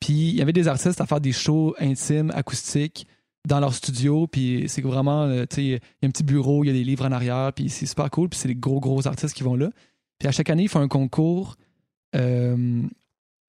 Puis 0.00 0.12
il 0.30 0.34
y 0.36 0.42
avait 0.42 0.52
des 0.52 0.68
artistes 0.68 1.00
à 1.00 1.06
faire 1.06 1.20
des 1.20 1.32
shows 1.32 1.74
intimes, 1.80 2.30
acoustiques, 2.34 3.06
dans 3.48 3.60
leur 3.60 3.74
studio. 3.74 4.26
Puis 4.26 4.64
c'est 4.68 4.82
vraiment, 4.82 5.28
tu 5.46 5.54
sais, 5.56 5.64
il 5.64 5.70
y 5.70 5.74
a 5.74 5.78
un 6.06 6.10
petit 6.10 6.22
bureau, 6.24 6.64
il 6.64 6.68
y 6.68 6.70
a 6.70 6.72
des 6.72 6.84
livres 6.84 7.04
en 7.06 7.12
arrière. 7.12 7.52
Puis 7.54 7.68
c'est 7.70 7.86
super 7.86 8.10
cool. 8.10 8.28
Puis 8.28 8.38
c'est 8.40 8.48
des 8.48 8.54
gros, 8.54 8.80
gros 8.80 9.06
artistes 9.06 9.34
qui 9.34 9.42
vont 9.42 9.54
là. 9.56 9.70
Puis 10.18 10.28
à 10.28 10.32
chaque 10.32 10.48
année, 10.50 10.64
ils 10.64 10.68
font 10.68 10.80
un 10.80 10.88
concours. 10.88 11.56
Euh, 12.16 12.82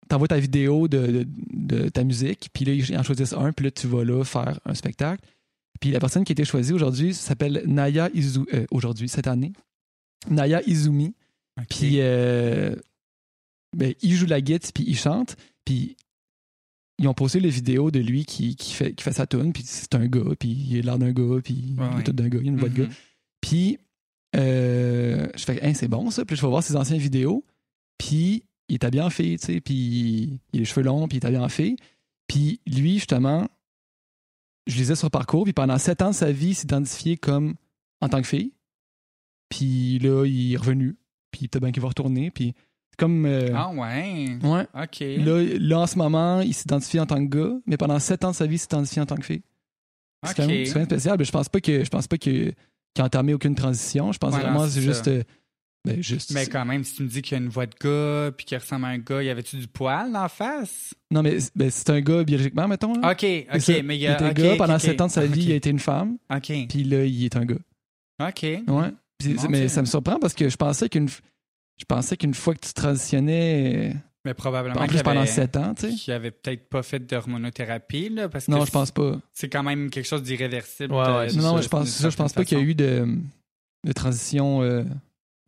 T'envoies 0.08 0.28
ta 0.28 0.38
vidéo 0.38 0.88
de, 0.88 1.08
de- 1.08 1.28
de 1.52 1.90
ta 1.90 2.04
musique, 2.04 2.50
puis 2.54 2.64
là, 2.64 2.74
ils 2.74 2.96
en 2.96 3.02
choisissent 3.02 3.34
un, 3.34 3.52
puis 3.52 3.66
là, 3.66 3.72
tu 3.72 3.88
vas 3.88 4.04
là 4.04 4.24
faire 4.24 4.60
un 4.66 4.76
spectacle. 4.76 5.20
Puis 5.80 5.92
la 5.92 6.00
personne 6.00 6.24
qui 6.24 6.32
a 6.32 6.34
été 6.34 6.46
choisie 6.46 6.74
aujourd'hui 6.74 7.14
s'appelle 7.14 7.64
Naya 7.66 8.10
Izumi. 8.14 8.46
aujourd'hui, 8.72 9.10
cette 9.10 9.28
année. 9.28 9.54
Naya 10.30 10.62
Izumi. 10.68 11.14
Puis 11.70 12.00
euh, 12.00 12.76
ben, 13.76 13.94
il 14.02 14.14
joue 14.16 14.26
la 14.26 14.42
guitare, 14.42 14.72
puis 14.74 14.86
il 14.88 14.98
chante. 14.98 15.36
Puis 15.64 15.96
ils 16.98 17.08
ont 17.08 17.14
posté 17.14 17.40
les 17.40 17.50
vidéos 17.50 17.92
de 17.92 18.00
lui 18.00 18.26
qui, 18.26 18.56
qui, 18.56 18.74
fait, 18.74 18.94
qui 18.94 19.04
fait 19.04 19.12
sa 19.12 19.28
tune, 19.28 19.52
puis 19.52 19.64
c'est 19.66 19.94
un 19.96 20.08
gars, 20.08 20.36
puis 20.40 20.50
il 20.50 20.80
a 20.80 20.82
l'air 20.82 20.98
d'un 20.98 21.12
gars, 21.12 21.42
puis 21.44 21.54
il 21.54 22.00
est 22.00 22.04
tout 22.04 22.14
d'un 22.14 22.30
gars, 22.30 22.40
il 22.42 22.48
a 22.48 22.52
une 22.52 22.58
voix 22.58 22.70
de 22.70 22.84
gars. 22.84 22.90
Puis, 23.42 23.78
euh, 24.36 25.28
je 25.36 25.44
fais, 25.44 25.64
Hein, 25.64 25.74
c'est 25.74 25.88
bon 25.88 26.10
ça. 26.10 26.26
Puis 26.26 26.36
je 26.36 26.42
vais 26.42 26.48
voir 26.48 26.64
ses 26.64 26.76
anciennes 26.76 27.00
vidéos. 27.00 27.46
Puis, 27.98 28.44
il 28.70 28.76
est 28.76 28.84
habillé 28.84 29.04
en 29.04 29.10
fille, 29.10 29.38
tu 29.38 29.46
sais. 29.46 29.62
Puis, 29.62 30.40
il 30.54 30.58
a 30.58 30.60
les 30.60 30.66
cheveux 30.66 30.84
longs, 30.84 31.08
puis 31.08 31.18
il 31.18 31.24
est 31.24 31.28
habillé 31.28 31.42
en 31.42 31.50
fille. 31.50 31.76
Puis, 32.28 32.60
lui, 32.66 32.96
justement, 32.96 33.48
je 34.68 34.76
lisais 34.78 34.96
sur 34.96 35.10
parcours. 35.12 35.44
Puis, 35.44 35.54
pendant 35.54 35.78
sept 35.78 36.02
ans 36.02 36.10
de 36.10 36.16
sa 36.16 36.32
vie, 36.32 36.50
il 36.50 36.56
s'identifiait 36.56 37.18
comme 37.18 37.56
en 38.02 38.10
tant 38.10 38.22
que 38.22 38.28
fille. 38.28 38.54
Puis, 39.50 40.00
là, 40.00 40.26
il 40.26 40.54
est 40.54 40.58
revenu. 40.58 40.98
Puis, 41.32 41.48
peut-être 41.48 41.64
bien 41.64 41.72
qu'il 41.72 41.82
va 41.82 41.90
retourner. 41.90 42.32
Puis, 42.32 42.54
comme. 42.98 43.26
euh, 43.26 43.50
Ah 43.54 43.72
ouais. 43.72 44.38
ouais. 44.44 44.68
OK. 44.74 45.00
Là, 45.00 45.44
là, 45.60 45.80
en 45.82 45.88
ce 45.88 45.98
moment, 45.98 46.42
il 46.42 46.54
s'identifie 46.54 47.00
en 47.00 47.06
tant 47.06 47.26
que 47.26 47.30
gars. 47.38 47.54
Mais 47.66 47.78
pendant 47.78 48.00
sept 48.00 48.24
ans 48.24 48.32
de 48.32 48.36
sa 48.36 48.46
vie, 48.48 48.56
il 48.56 48.60
s'identifie 48.60 49.00
en 49.00 49.06
tant 49.06 49.16
que 49.18 49.26
fille. 49.26 49.44
C'est 50.26 50.36
quand, 50.36 50.48
même- 50.48 50.66
spécial. 50.88 51.18
Mais 51.20 51.26
je 51.26 51.32
pense 51.32 51.50
pas 51.50 51.62
que 51.62 51.84
je 51.84 51.90
pense 51.90 52.08
pas 52.08 52.18
qu'il 52.18 52.56
a 52.98 53.04
entamé 53.04 53.34
aucune 53.36 53.54
transition. 53.54 54.12
Je 54.12 54.18
pense 54.18 54.34
Ouais, 54.34 54.42
vraiment 54.42 54.64
que 54.64 54.70
c'est 54.72 54.82
juste. 54.82 55.08
euh, 55.08 55.24
ben, 55.86 56.02
juste. 56.04 56.32
Mais 56.34 56.46
quand 56.48 56.66
même, 56.66 56.84
si 56.84 56.96
tu 56.96 57.04
me 57.04 57.08
dis 57.08 57.22
qu'il 57.22 57.38
y 57.38 57.40
a 57.40 57.44
une 57.44 57.50
voix 57.50 57.66
de 57.66 57.76
gars 57.82 58.32
puis 58.36 58.46
qu'il 58.46 58.58
ressemble 58.58 58.86
à 58.86 58.90
un 58.90 58.98
gars, 58.98 59.22
y 59.24 59.30
avait-tu 59.30 59.58
du 59.58 59.68
poil 59.68 60.12
dans 60.12 60.24
la 60.24 60.30
face? 60.30 60.94
Non, 61.12 61.22
mais 61.24 61.38
ben, 61.56 61.70
c'est 61.70 61.90
un 61.92 62.02
gars 62.02 62.24
biologiquement, 62.24 62.68
mettons. 62.68 62.94
Là. 63.00 63.12
OK, 63.12 63.26
OK, 63.54 63.62
ça. 63.62 63.74
mais 63.84 63.96
il 63.98 64.02
y 64.02 64.04
il 64.04 64.08
a... 64.08 64.16
était 64.16 64.24
un 64.26 64.30
ok, 64.32 64.36
gars. 64.36 64.56
Pendant 64.58 64.76
ok. 64.76 64.82
sept 64.82 65.02
ans 65.02 65.08
de 65.08 65.12
sa 65.12 65.26
vie, 65.26 65.44
il 65.46 65.52
a 65.52 65.56
été 65.56 65.70
une 65.70 65.80
femme. 65.80 66.18
OK, 66.30 66.52
Puis 66.70 66.84
là, 66.84 67.06
il 67.06 67.24
est 67.26 67.36
un 67.36 67.46
gars. 67.46 67.56
OK. 68.22 68.44
Ouais. 68.44 68.62
Mais 69.50 69.60
Dieu. 69.60 69.68
ça 69.70 69.82
me 69.82 69.86
surprend 69.88 70.20
parce 70.20 70.34
que 70.34 70.50
je 70.50 70.58
pensais 70.58 70.90
qu'une 70.90 71.08
je 71.10 71.86
pensais 71.88 72.16
qu'une 72.18 72.34
fois 72.34 72.54
que 72.54 72.66
tu 72.66 72.74
transitionnais, 72.74 73.96
Mais 74.24 74.34
probablement 74.34 74.80
en 74.82 74.88
plus 74.88 75.02
pendant 75.04 75.22
avait... 75.22 75.30
sept 75.30 75.56
ans, 75.58 75.74
tu 75.74 75.90
sais. 75.90 75.94
qu'il 75.96 76.14
avait 76.14 76.32
peut-être 76.32 76.68
pas 76.70 76.84
fait 76.84 77.00
d'hormonothérapie, 77.00 78.10
là, 78.10 78.30
parce 78.30 78.46
que 78.46 78.52
Non, 78.52 78.64
je 78.66 78.72
pense 78.72 78.92
pas. 78.92 79.20
c'est 79.34 79.50
quand 79.50 79.64
même 79.64 79.90
quelque 79.90 80.06
chose 80.08 80.24
d'irréversible. 80.24 80.94
Ouais, 80.94 81.00
ouais, 81.02 81.34
Non, 81.34 81.62
je 81.62 81.68
pense, 81.68 81.84
d'une 81.86 81.92
ça, 81.92 82.10
je 82.10 82.16
pense 82.16 82.34
pas 82.34 82.46
qu'il 82.46 82.58
y 82.58 82.62
a 82.62 82.64
eu 82.64 82.76
de, 82.76 83.08
de 83.86 83.92
transition. 83.92 84.62
euh, 84.62 84.84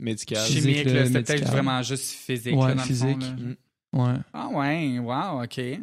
Médical. 0.00 0.46
Chimie. 0.46 0.60
chimique, 0.74 0.84
le 0.84 1.06
c'était 1.06 1.22
peut-être 1.22 1.48
vraiment 1.48 1.82
juste 1.82 2.12
physique. 2.12 2.54
Ouais, 2.54 2.68
là, 2.68 2.74
dans 2.74 2.74
le 2.74 2.78
fond, 2.78 2.84
physique. 2.84 3.20
là. 3.20 3.28
Mm. 3.30 3.56
ouais. 3.94 4.14
Ah 4.32 4.48
ouais, 4.48 4.98
wow, 5.00 5.42
OK. 5.42 5.56
Ouais. 5.58 5.78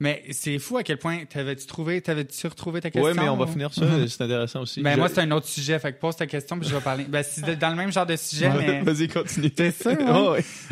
Mais 0.00 0.22
c'est 0.32 0.58
fou 0.58 0.76
à 0.76 0.82
quel 0.82 0.98
point 0.98 1.24
t'avais-tu 1.24 1.66
trouvé, 1.66 2.00
t'avais-tu 2.02 2.46
retrouvé 2.46 2.80
ta 2.80 2.90
question? 2.90 3.08
Ouais, 3.10 3.14
mais 3.14 3.28
on 3.28 3.36
va 3.36 3.46
finir 3.46 3.72
ça. 3.72 3.84
Mhm. 3.86 4.06
C'est 4.08 4.22
intéressant 4.24 4.60
aussi. 4.62 4.82
Ben 4.82 4.92
Je- 4.94 4.98
moi, 4.98 5.08
c'est 5.08 5.20
un 5.20 5.30
autre 5.30 5.46
sujet, 5.46 5.78
fait 5.78 5.92
que 5.94 5.98
pose 6.00 6.16
ta 6.16 6.26
question 6.26 6.58
puis 6.58 6.68
je 6.68 6.74
vais 6.74 6.80
parler. 6.82 7.04
Ben 7.04 7.22
c'est 7.22 7.58
dans 7.58 7.70
le 7.70 7.76
même 7.76 7.92
genre 7.92 8.06
de 8.06 8.16
sujet, 8.16 8.50
mais... 8.50 8.82
Vas-y, 8.82 9.08
continue. 9.08 9.50
C'est 9.56 9.70
ça, 9.70 9.90
ouais? 9.92 10.04
Ouais, 10.04 10.28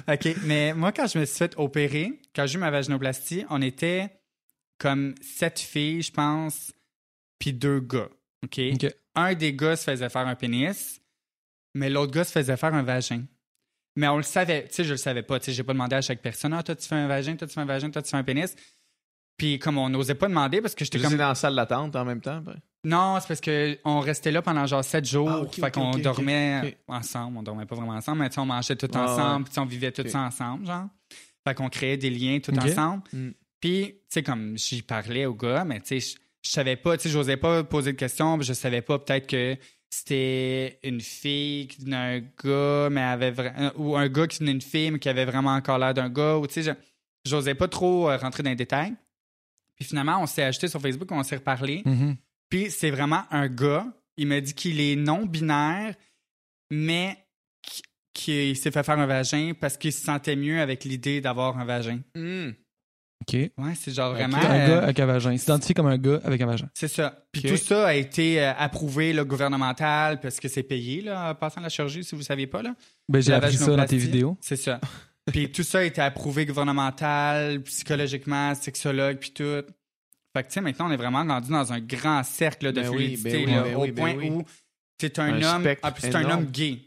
ouais. 0.08 0.14
OK, 0.14 0.36
mais 0.44 0.74
moi, 0.74 0.92
quand 0.92 1.06
je 1.06 1.18
me 1.18 1.24
suis 1.24 1.38
fait 1.38 1.54
opérer, 1.56 2.20
quand 2.34 2.46
j'ai 2.46 2.56
eu 2.56 2.60
ma 2.60 2.70
vaginoplastie, 2.70 3.44
on 3.48 3.62
était 3.62 4.10
comme 4.78 5.14
sept 5.22 5.60
filles, 5.60 6.02
je 6.02 6.10
pense, 6.12 6.72
puis 7.38 7.52
deux 7.52 7.80
gars. 7.80 8.08
Ok. 8.44 8.60
Un 9.14 9.34
des 9.34 9.52
gars 9.54 9.76
se 9.76 9.84
faisait 9.84 10.08
faire 10.08 10.26
un 10.26 10.34
pénis, 10.34 11.00
mais 11.74 11.90
l'autre 11.90 12.12
gars 12.12 12.24
se 12.24 12.32
faisait 12.32 12.56
faire 12.56 12.74
un 12.74 12.82
vagin. 12.82 13.24
Mais 13.96 14.08
on 14.08 14.16
le 14.16 14.22
savait, 14.22 14.66
tu 14.68 14.74
sais, 14.74 14.84
je 14.84 14.90
le 14.92 14.96
savais 14.96 15.22
pas. 15.22 15.38
Tu 15.38 15.46
sais, 15.46 15.52
j'ai 15.52 15.62
pas 15.64 15.72
demandé 15.74 15.94
à 15.96 16.00
chaque 16.00 16.22
personne, 16.22 16.52
ah, 16.54 16.62
toi, 16.62 16.74
tu 16.74 16.86
fais 16.88 16.94
un 16.94 17.06
vagin, 17.08 17.36
toi, 17.36 17.46
tu 17.46 17.52
fais 17.54 17.60
un 17.60 17.64
vagin, 17.66 17.90
toi, 17.90 18.00
tu 18.02 18.10
fais 18.10 18.16
un 18.16 18.24
pénis. 18.24 18.54
Puis 19.36 19.58
comme 19.58 19.78
on 19.78 19.88
n'osait 19.88 20.14
pas 20.14 20.28
demander 20.28 20.60
parce 20.60 20.74
que 20.74 20.84
j'étais 20.84 20.98
comme. 21.00 21.16
dans 21.16 21.28
la 21.28 21.34
salle 21.34 21.56
d'attente 21.56 21.94
en 21.96 22.04
même 22.04 22.20
temps. 22.20 22.40
ben. 22.40 22.56
Non, 22.84 23.18
c'est 23.20 23.28
parce 23.28 23.40
qu'on 23.40 24.00
restait 24.00 24.30
là 24.32 24.42
pendant 24.42 24.66
genre 24.66 24.84
sept 24.84 25.04
jours. 25.04 25.28
Ah, 25.30 25.44
fait 25.50 25.70
qu'on 25.70 25.92
dormait 25.98 26.78
ensemble. 26.88 27.38
On 27.38 27.42
dormait 27.42 27.66
pas 27.66 27.76
vraiment 27.76 27.92
ensemble, 27.92 28.18
mais 28.22 28.28
tu 28.28 28.34
sais, 28.36 28.40
on 28.40 28.46
mangeait 28.46 28.76
tout 28.76 28.88
Ah, 28.94 29.04
ensemble, 29.04 29.44
puis 29.48 29.58
on 29.58 29.64
vivait 29.66 29.92
tout 29.92 30.06
ça 30.08 30.20
ensemble, 30.20 30.66
genre. 30.66 30.86
Fait 31.46 31.54
qu'on 31.54 31.68
créait 31.68 31.96
des 31.96 32.10
liens 32.10 32.38
tout 32.40 32.56
ensemble. 32.56 33.02
Mm. 33.12 33.30
Puis, 33.60 33.86
tu 33.86 33.98
sais, 34.08 34.22
comme 34.22 34.56
j'y 34.58 34.82
parlais 34.82 35.26
au 35.26 35.34
gars, 35.34 35.64
mais 35.64 35.80
tu 35.80 36.00
sais, 36.00 36.16
je- 36.42 36.48
savais 36.50 36.76
pas, 36.76 36.96
tu 36.96 37.04
sais, 37.04 37.08
j'osais 37.08 37.36
pas 37.36 37.62
poser 37.62 37.92
de 37.92 37.96
questions, 37.96 38.40
je 38.40 38.52
savais 38.52 38.82
pas 38.82 38.98
peut-être 38.98 39.26
que 39.28 39.56
c'était 39.94 40.78
une 40.82 41.00
fille 41.00 41.68
qui 41.68 41.82
venait 41.84 41.96
un 41.96 42.18
gars, 42.20 42.88
mais 42.90 43.02
avait 43.02 43.30
vra- 43.30 43.72
ou 43.76 43.94
un 43.96 44.08
gars 44.08 44.26
qui 44.26 44.38
venait 44.38 44.52
une 44.52 44.62
fille, 44.62 44.90
mais 44.90 44.98
qui 44.98 45.08
avait 45.08 45.26
vraiment 45.26 45.54
encore 45.54 45.78
l'air 45.78 45.92
d'un 45.92 46.08
gars, 46.08 46.36
ou 46.38 46.46
tu 46.46 46.54
sais, 46.54 46.62
je- 46.62 47.30
j'osais 47.30 47.54
pas 47.54 47.68
trop 47.68 48.08
euh, 48.10 48.16
rentrer 48.16 48.42
dans 48.42 48.50
les 48.50 48.56
détails. 48.56 48.94
Puis 49.76 49.84
finalement, 49.84 50.18
on 50.22 50.26
s'est 50.26 50.42
ajouté 50.44 50.68
sur 50.68 50.80
Facebook, 50.80 51.10
on 51.12 51.22
s'est 51.22 51.36
reparlé. 51.36 51.82
Mhm. 51.84 52.16
Puis 52.48 52.70
c'est 52.70 52.90
vraiment 52.90 53.22
un 53.30 53.48
gars. 53.48 53.86
Il 54.16 54.26
m'a 54.28 54.40
dit 54.40 54.54
qu'il 54.54 54.80
est 54.80 54.96
non-binaire, 54.96 55.94
mais 56.70 57.16
qui- 57.62 57.82
qu'il 58.14 58.56
s'est 58.56 58.70
fait 58.70 58.82
faire 58.82 58.98
un 58.98 59.06
vagin 59.06 59.52
parce 59.58 59.76
qu'il 59.76 59.92
se 59.92 60.04
sentait 60.04 60.36
mieux 60.36 60.60
avec 60.60 60.84
l'idée 60.84 61.20
d'avoir 61.20 61.58
un 61.58 61.64
vagin. 61.64 62.00
Hmm. 62.14 62.50
OK. 63.22 63.34
Ouais, 63.34 63.74
c'est 63.74 63.92
genre 63.92 64.12
vraiment. 64.12 64.36
Un 64.36 64.50
euh, 64.50 64.68
gars 64.68 64.82
avec 64.82 65.00
un 65.00 65.06
vagin. 65.06 65.32
Il 65.32 65.38
s'identifie 65.38 65.74
comme 65.74 65.86
un 65.86 65.98
gars 65.98 66.20
avec 66.24 66.40
un 66.40 66.46
vagin. 66.46 66.68
c'est 66.74 66.88
ça. 66.88 67.24
Puis 67.30 67.42
tout 67.42 67.56
ça 67.56 67.86
a 67.88 67.94
été 67.94 68.42
euh, 68.42 68.52
approuvé 68.58 69.12
là, 69.12 69.24
gouvernemental 69.24 70.20
parce 70.20 70.40
que 70.40 70.48
c'est 70.48 70.62
payé 70.62 71.00
là, 71.00 71.30
en 71.30 71.34
passant 71.34 71.60
la 71.60 71.68
chirurgie, 71.68 72.04
si 72.04 72.14
vous 72.14 72.20
ne 72.20 72.26
saviez 72.26 72.46
pas. 72.46 72.62
Là. 72.62 72.74
Ben, 73.08 73.22
j'ai 73.22 73.32
appris 73.32 73.56
ça 73.56 73.74
dans 73.74 73.86
tes 73.86 73.96
vidéos. 73.96 74.36
C'est 74.40 74.56
ça. 74.56 74.80
puis 75.32 75.50
tout 75.50 75.62
ça 75.62 75.78
a 75.78 75.82
été 75.82 76.00
approuvé 76.00 76.46
gouvernemental, 76.46 77.62
psychologiquement, 77.62 78.54
sexologue, 78.54 79.18
puis 79.18 79.30
tout. 79.30 79.62
Fait 80.34 80.42
que, 80.42 80.48
tu 80.48 80.54
sais, 80.54 80.60
maintenant, 80.62 80.88
on 80.88 80.92
est 80.92 80.96
vraiment 80.96 81.24
rendu 81.24 81.50
dans 81.50 81.72
un 81.72 81.80
grand 81.80 82.22
cercle 82.22 82.72
de 82.72 82.80
Ben 82.80 82.88
oui, 82.88 83.16
fluidité, 83.16 83.44
ben 83.44 83.46
oui, 83.46 83.52
là, 83.52 83.62
ben 83.62 83.74
au 83.76 83.82
oui, 83.82 83.90
ben 83.92 84.02
point 84.02 84.14
oui. 84.16 84.30
où 84.30 84.42
t'es 84.96 85.20
un, 85.20 85.34
Un 85.34 85.42
homme. 85.42 85.74
Ah, 85.82 85.94
c'est 85.98 86.14
un 86.14 86.30
homme 86.30 86.46
gay. 86.46 86.78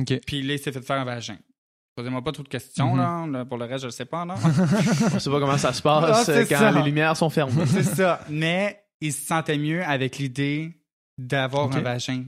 OK. 0.00 0.20
Puis 0.24 0.42
là, 0.42 0.54
il 0.54 0.58
s'est 0.60 0.70
fait 0.70 0.80
faire 0.80 1.00
un 1.00 1.04
vagin. 1.04 1.36
Posez-moi 1.98 2.22
pas 2.22 2.30
trop 2.30 2.44
de 2.44 2.48
questions, 2.48 2.94
Mhm. 2.94 3.32
là. 3.32 3.44
Pour 3.44 3.58
le 3.58 3.64
reste, 3.64 3.80
je 3.80 3.86
le 3.86 3.90
sais 3.90 4.04
pas, 4.04 4.24
là. 4.24 4.36
On 5.14 5.18
sait 5.18 5.30
pas 5.30 5.40
comment 5.40 5.58
ça 5.58 5.72
se 5.72 5.82
passe 5.82 6.26
quand 6.48 6.56
ça. 6.56 6.70
les 6.70 6.82
lumières 6.84 7.16
sont 7.16 7.28
fermées. 7.28 7.66
c'est 7.66 7.82
ça. 7.82 8.20
Mais 8.30 8.84
il 9.00 9.12
se 9.12 9.26
sentait 9.26 9.58
mieux 9.58 9.82
avec 9.82 10.18
l'idée 10.18 10.76
d'avoir 11.18 11.74
un 11.76 11.80
vagin. 11.80 12.26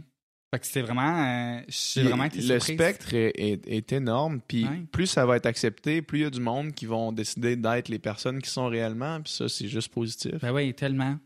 Fait 0.53 0.59
que 0.59 0.67
c'est 0.67 0.83
vraiment. 0.83 1.25
euh, 1.25 1.61
vraiment 2.03 2.25
été 2.25 2.41
le 2.43 2.59
spectre 2.59 3.15
est, 3.15 3.31
est- 3.39 3.69
est 3.69 3.93
énorme, 3.93 4.41
puis 4.41 4.65
Ouais. 4.67 4.81
plus 4.91 5.07
ça 5.07 5.25
va 5.25 5.37
être 5.37 5.47
accepté, 5.47 6.03
plus 6.03 6.19
il 6.19 6.23
y 6.23 6.25
a 6.25 6.31
du 6.31 6.41
monde 6.41 6.73
qui 6.73 6.87
vont 6.87 7.13
décider 7.13 7.55
d'être 7.55 7.89
les 7.89 8.01
personnes 8.01 8.43
qui 8.43 8.51
sont 8.51 8.67
réellement, 8.67 9.21
puis 9.23 9.33
ça, 9.33 9.49
c'est 9.49 9.69
juste 9.69 9.93
positif. 9.93 10.33
Ben 10.43 10.53
oui, 10.53 10.75
tellement. 10.75 11.17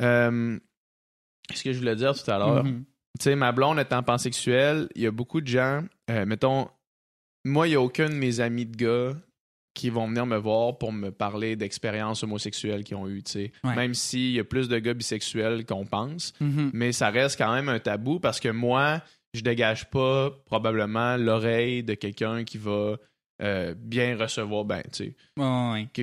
Euh, 0.00 0.58
ce 1.52 1.64
que 1.64 1.72
je 1.72 1.78
voulais 1.80 1.96
dire 1.96 2.14
tout 2.14 2.30
à 2.30 2.38
l'heure, 2.38 2.62
Mhm. 2.64 2.84
tu 3.18 3.24
sais, 3.24 3.34
ma 3.34 3.50
blonde 3.50 3.80
étant 3.80 4.04
pansexuelle, 4.04 4.88
il 4.94 5.02
y 5.02 5.06
a 5.08 5.10
beaucoup 5.10 5.40
de 5.40 5.48
gens, 5.48 5.82
euh, 6.10 6.24
mettons, 6.24 6.68
moi, 7.44 7.66
il 7.66 7.70
n'y 7.70 7.76
a 7.76 7.80
aucun 7.80 8.08
de 8.08 8.14
mes 8.14 8.40
amis 8.40 8.66
de 8.66 8.76
gars 8.76 9.16
qui 9.74 9.88
vont 9.88 10.08
venir 10.08 10.26
me 10.26 10.36
voir 10.36 10.76
pour 10.78 10.92
me 10.92 11.10
parler 11.10 11.54
d'expériences 11.56 12.22
homosexuelles 12.24 12.82
qu'ils 12.84 12.96
ont 12.96 13.06
eues, 13.08 13.22
tu 13.22 13.32
sais. 13.32 13.52
Ouais. 13.64 13.74
Même 13.76 13.94
s'il 13.94 14.32
y 14.32 14.40
a 14.40 14.44
plus 14.44 14.68
de 14.68 14.78
gars 14.78 14.94
bisexuels 14.94 15.64
qu'on 15.64 15.86
pense, 15.86 16.32
Mhm. 16.40 16.70
mais 16.74 16.92
ça 16.92 17.10
reste 17.10 17.38
quand 17.38 17.52
même 17.54 17.68
un 17.68 17.78
tabou 17.78 18.18
parce 18.18 18.40
que 18.40 18.48
moi, 18.48 19.00
je 19.32 19.42
dégage 19.42 19.88
pas 19.90 20.30
probablement 20.46 21.16
l'oreille 21.16 21.84
de 21.84 21.94
quelqu'un 21.94 22.42
qui 22.44 22.58
va 22.58 22.96
euh, 23.42 23.74
bien 23.76 24.16
recevoir, 24.18 24.64
ben, 24.64 24.82
tu 24.92 25.04
sais, 25.04 25.14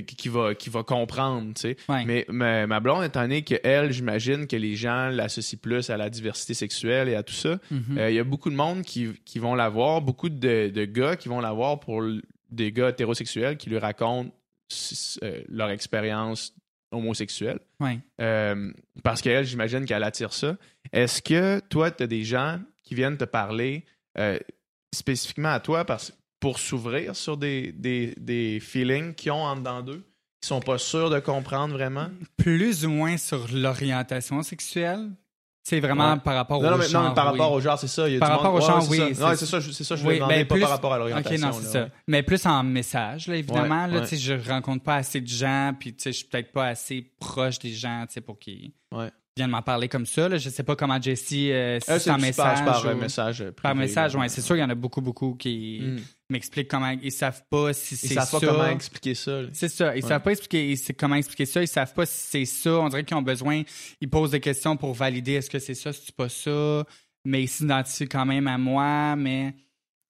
qui, 0.03 0.29
va, 0.29 0.55
qui 0.55 0.69
va 0.69 0.83
comprendre, 0.83 1.53
tu 1.53 1.61
sais. 1.61 1.77
Mais 2.05 2.25
ma, 2.29 2.65
ma 2.67 2.79
blonde, 2.79 3.03
étant 3.03 3.21
donné 3.21 3.43
qu'elle, 3.43 3.91
j'imagine 3.91 4.47
que 4.47 4.55
les 4.55 4.75
gens 4.75 5.09
l'associent 5.09 5.59
plus 5.61 5.89
à 5.89 5.97
la 5.97 6.09
diversité 6.09 6.53
sexuelle 6.53 7.09
et 7.09 7.15
à 7.15 7.23
tout 7.23 7.33
ça, 7.33 7.59
Mhm. 7.71 7.97
euh, 7.97 8.09
il 8.09 8.15
y 8.15 8.19
a 8.19 8.23
beaucoup 8.23 8.49
de 8.49 8.55
monde 8.55 8.81
qui, 8.83 9.09
qui 9.25 9.39
vont 9.39 9.55
la 9.55 9.69
voir, 9.69 10.01
beaucoup 10.01 10.29
de, 10.29 10.69
de 10.69 10.85
gars 10.85 11.15
qui 11.15 11.29
vont 11.29 11.39
la 11.41 11.51
voir 11.53 11.79
pour 11.79 12.03
des 12.49 12.71
gars 12.71 12.89
hétérosexuels 12.89 13.57
qui 13.57 13.69
lui 13.69 13.77
racontent 13.77 14.31
euh, 15.23 15.41
leur 15.49 15.69
expérience 15.69 16.53
homosexuelle. 16.91 17.59
Euh, 18.21 18.71
parce 19.03 19.21
qu'elle, 19.21 19.45
j'imagine 19.45 19.85
qu'elle 19.85 20.03
attire 20.03 20.33
ça. 20.33 20.57
Est-ce 20.93 21.21
que 21.21 21.59
toi, 21.69 21.91
tu 21.91 22.03
as 22.03 22.07
des 22.07 22.23
gens 22.23 22.59
qui 22.83 22.95
viennent 22.95 23.17
te 23.17 23.25
parler 23.25 23.83
euh, 24.17 24.39
spécifiquement 24.95 25.49
à 25.49 25.59
toi 25.59 25.85
parce, 25.85 26.13
pour 26.39 26.59
s'ouvrir 26.59 27.15
sur 27.15 27.38
des, 27.38 27.71
des, 27.71 28.13
des 28.17 28.59
feelings 28.59 29.13
qu'ils 29.15 29.31
ont 29.31 29.43
en 29.43 29.55
dedans 29.55 29.81
d'eux, 29.81 30.05
qui 30.41 30.47
sont 30.47 30.59
pas 30.59 30.77
sûrs 30.77 31.09
de 31.09 31.19
comprendre 31.19 31.73
vraiment? 31.73 32.09
Plus 32.38 32.85
ou 32.85 32.89
moins 32.89 33.17
sur 33.17 33.47
l'orientation 33.53 34.41
sexuelle? 34.43 35.09
C'est 35.63 35.81
vraiment 35.81 36.13
Ouais. 36.13 36.19
par 36.23 36.35
rapport 36.35 36.61
Non, 36.61 36.69
au 36.69 36.71
non, 36.71 36.77
mais, 36.77 36.83
non, 36.85 36.89
genre. 36.89 37.09
mais 37.09 37.13
par 37.15 37.25
oui. 37.33 37.39
rapport 37.39 37.51
au 37.51 37.59
genre, 37.59 37.77
c'est 37.77 37.88
ça. 37.89 38.07
il 38.07 38.13
y 38.13 38.17
a 38.17 38.19
Par 38.19 38.29
rapport 38.29 38.53
monde- 38.53 38.63
au 38.63 38.65
genre, 38.65 38.89
oui, 38.89 38.99
Non, 39.19 39.33
c'est 39.35 39.45
ça, 39.45 39.59
je- 39.59 39.71
c'est 39.71 39.83
ça, 39.83 39.97
je 39.97 40.07
Oui, 40.07 40.19
voulais 40.19 40.45
ben, 40.45 40.47
pas 40.47 40.57
par 40.59 40.69
rapport 40.69 40.93
à 40.93 40.95
Ok, 40.95 40.99
l'orientation. 41.09 41.47
non, 41.47 41.51
c'est 41.53 41.65
là, 41.65 41.71
ça. 41.71 41.83
ouais. 41.83 41.91
Mais 42.07 42.23
plus 42.23 42.45
en 42.45 42.63
message, 42.63 43.27
là, 43.27 43.35
évidemment. 43.35 43.85
Là, 43.88 43.99
tu 44.01 44.07
sais, 44.07 44.17
Je 44.17 44.49
rencontre 44.49 44.83
pas 44.85 44.95
assez 44.95 45.19
de 45.19 45.27
gens, 45.27 45.73
puis 45.77 45.93
tu 45.93 46.03
sais, 46.03 46.11
je 46.13 46.17
suis 46.19 46.27
peut-être 46.27 46.53
pas 46.53 46.67
assez 46.67 47.11
proche 47.19 47.59
des 47.59 47.73
gens 47.73 48.05
tu 48.07 48.13
sais, 48.13 48.21
pour 48.21 48.39
qu'ils 48.39 48.71
viennent 49.35 49.49
m'en 49.49 49.61
parler 49.61 49.89
comme 49.89 50.05
ça. 50.05 50.29
Là. 50.29 50.38
Je 50.38 50.49
sais 50.49 50.63
pas 50.63 50.77
comment 50.77 51.01
Jessie, 51.01 51.51
euh, 51.51 51.79
si 51.81 51.91
Euh, 51.91 51.99
c'est 51.99 52.11
en 52.11 52.17
message. 52.17 52.63
par 52.63 52.85
ou- 52.85 52.88
euh, 52.88 52.95
message. 52.95 53.41
euh, 53.41 53.51
Par 53.51 53.71
privé, 53.73 53.79
message, 53.88 54.13
là. 54.13 54.19
oui. 54.21 54.29
C'est 54.29 54.39
sûr 54.41 54.55
qu'il 54.55 54.61
y 54.63 54.65
en 54.65 54.69
a 54.69 54.75
beaucoup, 54.75 55.01
beaucoup 55.01 55.35
qui 55.35 55.79
Mm. 55.83 55.97
M'expliquent 56.30 56.67
comment. 56.69 56.89
Ils 57.01 57.11
savent 57.11 57.43
pas 57.49 57.73
si 57.73 57.95
Ils 57.95 57.97
c'est 57.97 58.13
savent 58.15 58.30
ça. 58.30 58.39
pas 58.39 58.45
comment 58.47 58.67
expliquer 58.69 59.15
ça. 59.15 59.41
C'est 59.53 59.69
ça. 59.69 59.95
Ils 59.95 60.03
Ouais. 60.03 60.09
savent 60.09 60.21
pas 60.21 60.32
expliquer 60.32 60.75
comment 60.97 61.15
expliquer 61.15 61.45
ça. 61.45 61.61
Ils 61.61 61.67
savent 61.67 61.93
pas 61.93 62.05
si 62.05 62.17
c'est 62.17 62.45
ça. 62.45 62.71
On 62.71 62.89
dirait 62.89 63.03
qu'ils 63.03 63.17
ont 63.17 63.21
besoin. 63.21 63.63
Ils 64.01 64.09
posent 64.09 64.32
des 64.32 64.39
questions 64.39 64.75
pour 64.78 64.93
valider 64.93 65.34
est-ce 65.34 65.49
que 65.49 65.59
c'est 65.59 65.73
ça, 65.75 65.93
si 65.93 66.01
c'est 66.07 66.15
pas 66.15 66.30
ça. 66.30 66.86
Mais 67.25 67.43
ils 67.43 67.47
s'identifient 67.47 68.07
quand 68.09 68.25
même 68.25 68.47
à 68.47 68.57
moi. 68.57 69.15
Mais 69.15 69.53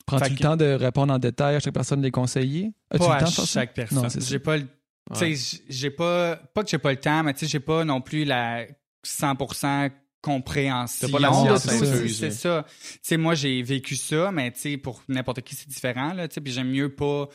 Prends-tu 0.05 0.30
le 0.32 0.36
que- 0.38 0.41
temps 0.41 0.55
de 0.57 0.65
répondre 0.65 1.13
en 1.13 1.20
détail 1.20 1.55
à 1.55 1.59
chaque 1.59 1.74
personne 1.74 2.01
des 2.01 2.11
conseillers? 2.11 2.72
As-tu 2.91 2.99
pas 3.05 3.07
le 3.09 3.13
à 3.15 3.20
temps 3.26 3.32
ça? 3.32 3.45
chaque 3.45 3.74
personne. 3.74 4.09
J'ai 4.22 4.39
pas 4.39 4.57
le. 4.57 4.63
tu 4.63 5.20
sais, 5.20 5.36
j- 5.36 5.61
j'ai 5.70 5.89
pas. 5.91 6.36
Pas 6.53 6.63
que 6.63 6.70
j'ai 6.70 6.78
pas 6.78 6.91
le 6.91 6.99
temps, 6.99 7.24
mais 7.24 7.34
tu 7.34 7.41
sais, 7.41 7.47
j'ai 7.47 7.59
pas 7.59 7.84
non 7.86 8.01
plus 8.01 8.24
la 8.26 8.65
100% 9.05 9.89
compréhension. 10.28 11.09
Pas 11.09 11.19
la 11.19 11.57
C'est 11.57 12.32
ça. 12.32 12.65
Tu 12.67 12.99
sais, 13.01 13.17
moi, 13.17 13.34
j'ai 13.36 13.61
vécu 13.61 13.95
ça, 13.95 14.32
mais 14.32 14.51
tu 14.51 14.59
sais, 14.59 14.78
pour 14.78 15.01
n'importe 15.07 15.41
qui, 15.41 15.55
c'est 15.55 15.69
différent, 15.69 16.13
là, 16.13 16.28
tu 16.28 16.36
sais, 16.36 16.41
puis 16.41 16.51
j'aime 16.51 16.69
mieux 16.69 16.93
pas 16.93 17.30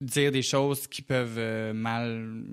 dire 0.00 0.30
des 0.30 0.42
choses 0.42 0.86
qui 0.86 1.02
peuvent 1.02 1.38
euh, 1.38 1.72
mal 1.72 2.44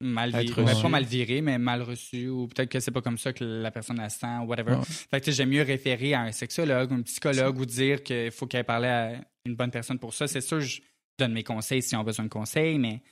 mal 0.00 0.30
Ben, 0.30 0.46
pas 0.54 0.88
mal 0.88 1.04
virer, 1.04 1.40
mais 1.40 1.58
mal 1.58 1.82
reçues, 1.82 2.28
ou 2.28 2.48
peut-être 2.48 2.68
que 2.68 2.80
c'est 2.80 2.90
pas 2.90 3.00
comme 3.00 3.18
ça 3.18 3.32
que 3.32 3.44
la 3.44 3.70
personne 3.70 3.96
la 3.96 4.10
sent, 4.10 4.38
ou 4.42 4.46
whatever. 4.46 4.74
Ouais. 4.74 4.84
Fait 4.84 5.20
que 5.20 5.32
j'aime 5.32 5.48
mieux 5.48 5.62
référer 5.62 6.14
à 6.14 6.20
un 6.20 6.32
sexologue, 6.32 6.92
un 6.92 7.02
psychologue, 7.02 7.58
ou 7.58 7.66
dire 7.66 8.02
qu'il 8.02 8.30
faut 8.30 8.46
qu'elle 8.46 8.64
parle 8.64 8.84
à 8.84 9.12
une 9.46 9.56
bonne 9.56 9.70
personne 9.70 9.98
pour 9.98 10.14
ça. 10.14 10.28
C'est 10.28 10.42
sûr, 10.42 10.60
je 10.60 10.80
donne 11.18 11.32
mes 11.32 11.44
conseils 11.44 11.82
si 11.82 11.96
on 11.96 12.00
a 12.00 12.04
besoin 12.04 12.26
de 12.26 12.30
conseils, 12.30 12.78
mais 12.78 13.02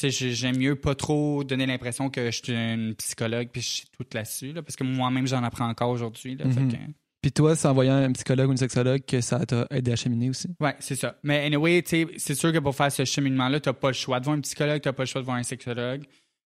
j'aime 0.00 0.56
mieux 0.58 0.76
pas 0.76 0.94
trop 0.94 1.42
donner 1.44 1.66
l'impression 1.66 2.10
que 2.10 2.30
je 2.30 2.40
suis 2.42 2.52
une 2.52 2.94
psychologue 2.96 3.48
puis 3.52 3.62
je 3.62 3.68
sais 3.68 3.82
tout 3.96 4.04
là-dessus, 4.12 4.52
là, 4.52 4.62
parce 4.62 4.76
que 4.76 4.84
moi-même, 4.84 5.26
j'en 5.26 5.42
apprends 5.42 5.68
encore 5.68 5.90
aujourd'hui. 5.90 6.36
Mhm. 6.36 6.72
que- 6.72 6.76
Puis 7.22 7.32
toi, 7.32 7.56
c'est 7.56 7.66
en 7.66 7.74
voyant 7.74 7.94
un 7.96 8.12
psychologue 8.12 8.48
ou 8.48 8.52
une 8.52 8.56
sexologue 8.58 9.00
que 9.04 9.20
ça 9.20 9.44
t'a 9.44 9.66
aidé 9.70 9.90
à 9.92 9.96
cheminer 9.96 10.30
aussi? 10.30 10.48
Ouais, 10.60 10.76
c'est 10.78 10.94
ça. 10.94 11.18
Mais 11.24 11.44
anyway, 11.44 11.82
c'est 11.86 12.34
sûr 12.34 12.52
que 12.52 12.58
pour 12.58 12.74
faire 12.76 12.92
ce 12.92 13.04
cheminement-là, 13.04 13.58
tu 13.58 13.68
n'as 13.68 13.72
pas 13.72 13.88
le 13.88 13.94
choix 13.94 14.20
de 14.20 14.24
voir 14.26 14.36
un 14.36 14.40
psychologue, 14.42 14.80
tu 14.80 14.88
n'as 14.88 14.92
pas 14.92 15.02
le 15.02 15.06
choix 15.08 15.20
de 15.22 15.26
voir 15.26 15.36
un 15.38 15.42
sexologue 15.42 16.04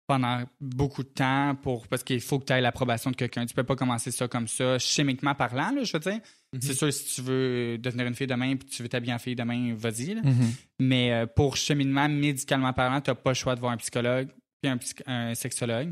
pendant 0.07 0.43
beaucoup 0.61 1.03
de 1.03 1.09
temps 1.09 1.55
pour 1.55 1.87
parce 1.87 2.03
qu'il 2.03 2.21
faut 2.21 2.39
que 2.39 2.45
tu 2.45 2.53
aies 2.53 2.61
l'approbation 2.61 3.09
de 3.11 3.15
quelqu'un. 3.15 3.45
Tu 3.45 3.53
peux 3.55 3.63
pas 3.63 3.75
commencer 3.75 4.11
ça 4.11 4.27
comme 4.27 4.47
ça, 4.47 4.77
chimiquement 4.79 5.33
parlant, 5.35 5.71
là, 5.71 5.83
je 5.83 5.93
veux 5.93 5.99
dire. 5.99 6.19
C'est 6.61 6.73
sûr, 6.73 6.93
si 6.93 7.15
tu 7.15 7.21
veux 7.21 7.77
devenir 7.77 8.05
une 8.07 8.13
fille 8.15 8.27
demain 8.27 8.51
et 8.51 8.57
tu 8.57 8.81
veux 8.83 8.89
t'habiller 8.89 9.13
en 9.13 9.19
fille 9.19 9.35
demain, 9.35 9.73
vas-y. 9.75 10.15
Mhm. 10.15 10.53
Mais 10.79 11.11
euh, 11.11 11.25
pour 11.25 11.57
cheminement, 11.57 12.07
médicalement 12.07 12.71
parlant, 12.71 13.01
tu 13.01 13.09
n'as 13.09 13.15
pas 13.15 13.31
le 13.31 13.35
choix 13.35 13.55
de 13.55 13.59
voir 13.59 13.71
un 13.73 13.77
psychologue 13.77 14.29
puis 14.61 14.71
un, 14.71 14.77
un 15.07 15.35
sexologue. 15.35 15.91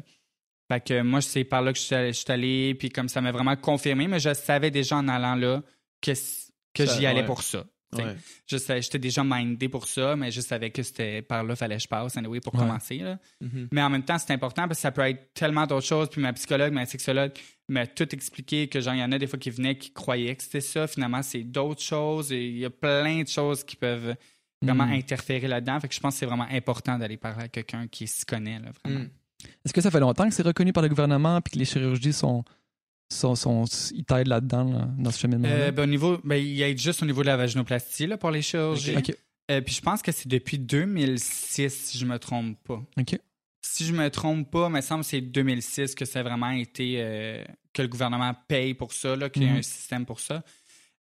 Fait 0.71 0.79
que 0.79 1.01
moi, 1.01 1.19
c'est 1.21 1.43
par 1.43 1.61
là 1.61 1.73
que 1.73 1.79
je 1.79 1.83
suis 1.83 1.95
allé- 1.95 2.13
je 2.13 2.19
suis 2.19 2.31
allé, 2.31 2.75
puis 2.75 2.89
comme 2.89 3.09
ça 3.09 3.19
m'a 3.19 3.31
vraiment 3.31 3.55
confirmé, 3.57 4.07
mais 4.07 4.19
je 4.19 4.33
savais 4.33 4.71
déjà 4.71 4.95
en 4.95 5.07
allant 5.09 5.35
là 5.35 5.61
que, 6.01 6.11
que 6.73 6.85
j'y 6.85 7.05
allais 7.05 7.19
ouais. 7.19 7.25
pour 7.25 7.41
ça. 7.43 7.65
Ouais. 7.97 8.15
J'étais 8.81 8.99
déjà 8.99 9.23
mindé 9.23 9.69
pour 9.69 9.87
ça, 9.87 10.15
mais 10.15 10.31
je 10.31 10.41
savais 10.41 10.69
que 10.71 10.81
c'était 10.83 11.21
par 11.21 11.43
là 11.43 11.55
fallait 11.55 11.77
que 11.77 11.83
je 11.83 11.87
passe, 11.87 12.17
anyway, 12.17 12.39
pour 12.39 12.53
Ouais. 12.55 12.61
commencer. 12.61 12.97
là. 12.97 13.19
Mhm. 13.41 13.67
Mais 13.71 13.81
en 13.81 13.89
même 13.89 14.03
temps, 14.03 14.17
c'est 14.17 14.33
important 14.33 14.67
parce 14.67 14.79
que 14.79 14.81
ça 14.81 14.91
peut 14.91 15.01
être 15.01 15.33
tellement 15.33 15.65
d'autres 15.67 15.85
choses. 15.87 16.09
Puis 16.09 16.21
ma 16.21 16.33
psychologue, 16.33 16.73
ma 16.73 16.85
sexologue 16.85 17.31
m'a 17.69 17.87
tout 17.87 18.13
expliqué 18.13 18.67
que 18.67 18.79
genre, 18.81 18.93
il 18.93 18.99
y 18.99 19.03
en 19.03 19.11
a 19.11 19.17
des 19.17 19.27
fois 19.27 19.39
qui 19.39 19.49
venaient 19.49 19.77
qui 19.77 19.91
croyaient 19.91 20.35
que 20.35 20.43
c'était 20.43 20.61
ça. 20.61 20.87
Finalement, 20.87 21.21
c'est 21.23 21.43
d'autres 21.43 21.81
choses. 21.81 22.31
Et 22.31 22.45
il 22.47 22.57
y 22.57 22.65
a 22.65 22.69
plein 22.69 23.23
de 23.23 23.27
choses 23.27 23.63
qui 23.63 23.75
peuvent 23.75 24.15
vraiment 24.61 24.85
Mhm. 24.85 24.93
interférer 24.93 25.47
là-dedans. 25.47 25.79
Fait 25.79 25.87
que 25.89 25.93
je 25.95 25.99
pense 25.99 26.13
que 26.15 26.19
c'est 26.19 26.25
vraiment 26.25 26.47
important 26.51 26.97
d'aller 26.97 27.17
parler 27.17 27.43
à 27.43 27.47
quelqu'un 27.49 27.87
qui 27.87 28.07
s'y 28.07 28.25
connaît, 28.25 28.59
là, 28.59 28.71
vraiment. 28.83 29.01
Mm. 29.01 29.09
Est-ce 29.65 29.73
que 29.73 29.81
ça 29.81 29.91
fait 29.91 29.99
longtemps 29.99 30.27
que 30.27 30.33
c'est 30.33 30.41
reconnu 30.43 30.71
par 30.71 30.83
le 30.83 30.87
gouvernement 30.89 31.41
puis 31.41 31.51
que 31.53 31.59
les 31.59 31.65
chirurgies 31.65 32.13
sont. 32.13 32.45
Ils 33.11 34.03
t'aident 34.05 34.27
là-dedans, 34.27 34.63
là, 34.63 34.87
dans 34.97 35.11
ce 35.11 35.19
cheminement 35.19 35.47
Euh, 35.49 35.71
ben, 35.71 35.83
au 35.83 35.85
niveau, 35.85 36.17
ben, 36.23 36.35
il 36.35 36.53
y 36.55 36.63
a 36.63 36.75
juste 36.75 37.03
au 37.03 37.05
niveau 37.05 37.21
de 37.21 37.27
la 37.27 37.37
vaginoplastie 37.37 38.07
là, 38.07 38.17
pour 38.17 38.31
les 38.31 38.41
chirurgies. 38.41 38.95
Euh, 39.51 39.61
puis 39.61 39.75
je 39.75 39.81
pense 39.81 40.01
que 40.01 40.11
c'est 40.11 40.27
depuis 40.29 40.57
2006, 40.57 41.69
si 41.73 41.97
je 41.97 42.05
me 42.05 42.17
trompe 42.17 42.57
pas. 42.63 42.81
OK. 42.97 43.19
Si 43.61 43.85
je 43.85 43.93
me 43.93 44.09
trompe 44.09 44.49
pas, 44.51 44.67
il 44.67 44.73
me 44.73 44.81
semble 44.81 45.03
que 45.03 45.09
c'est 45.09 45.21
2006 45.21 45.95
que 45.95 46.05
ça 46.05 46.19
a 46.19 46.23
vraiment 46.23 46.49
été 46.51 46.95
euh, 46.97 47.43
que 47.73 47.81
le 47.81 47.87
gouvernement 47.87 48.33
paye 48.47 48.73
pour 48.73 48.93
ça, 48.93 49.15
là, 49.15 49.29
qu'il 49.29 49.43
y 49.43 49.47
a 49.47 49.51
Mhm. 49.51 49.57
un 49.57 49.61
système 49.61 50.05
pour 50.05 50.19
ça. 50.19 50.43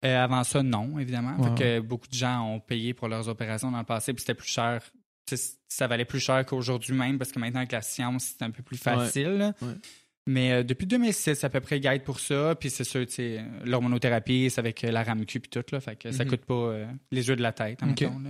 Euh, 0.05 0.23
avant 0.23 0.43
ça, 0.45 0.63
non, 0.63 0.97
évidemment. 0.99 1.35
Fait 1.57 1.63
que 1.63 1.79
beaucoup 1.81 2.07
de 2.07 2.13
gens 2.13 2.41
ont 2.43 2.59
payé 2.61 2.93
pour 2.93 3.07
leurs 3.09 3.27
opérations 3.27 3.71
dans 3.71 3.79
le 3.79 3.83
passé, 3.85 4.13
puis 4.13 4.21
c'était 4.21 4.33
plus 4.33 4.47
cher. 4.49 4.81
Ça 5.67 5.87
valait 5.87 6.05
plus 6.05 6.19
cher 6.19 6.45
qu'aujourd'hui 6.45 6.93
même, 6.93 7.17
parce 7.17 7.31
que 7.31 7.39
maintenant, 7.39 7.59
avec 7.59 7.71
la 7.73 7.81
science, 7.81 8.33
c'est 8.37 8.43
un 8.43 8.49
peu 8.51 8.63
plus 8.63 8.77
facile. 8.77 9.53
Ouais. 9.61 9.67
Mais 10.31 10.51
euh, 10.51 10.63
depuis 10.63 10.85
2006, 10.85 11.43
à 11.43 11.49
peu 11.49 11.59
près, 11.59 11.79
guide 11.79 12.03
pour 12.03 12.19
ça. 12.19 12.53
Puis 12.55 12.69
c'est 12.69 12.83
sûr, 12.83 13.03
tu 13.07 13.13
sais, 13.13 13.43
l'hormonothérapie, 13.65 14.49
c'est 14.51 14.59
avec 14.59 14.83
euh, 14.83 14.91
la 14.91 15.01
RAMQ 15.03 15.39
puis 15.39 15.49
tout, 15.49 15.63
là. 15.71 15.79
Fait 15.79 15.95
que 15.95 16.11
ça 16.11 16.23
Mhm. 16.23 16.29
coûte 16.29 16.45
pas 16.45 16.53
euh, 16.53 16.85
les 17.11 17.27
yeux 17.27 17.35
de 17.35 17.41
la 17.41 17.51
tête, 17.51 17.79
Ok. 17.81 18.03
admettons, 18.03 18.19
là. 18.19 18.29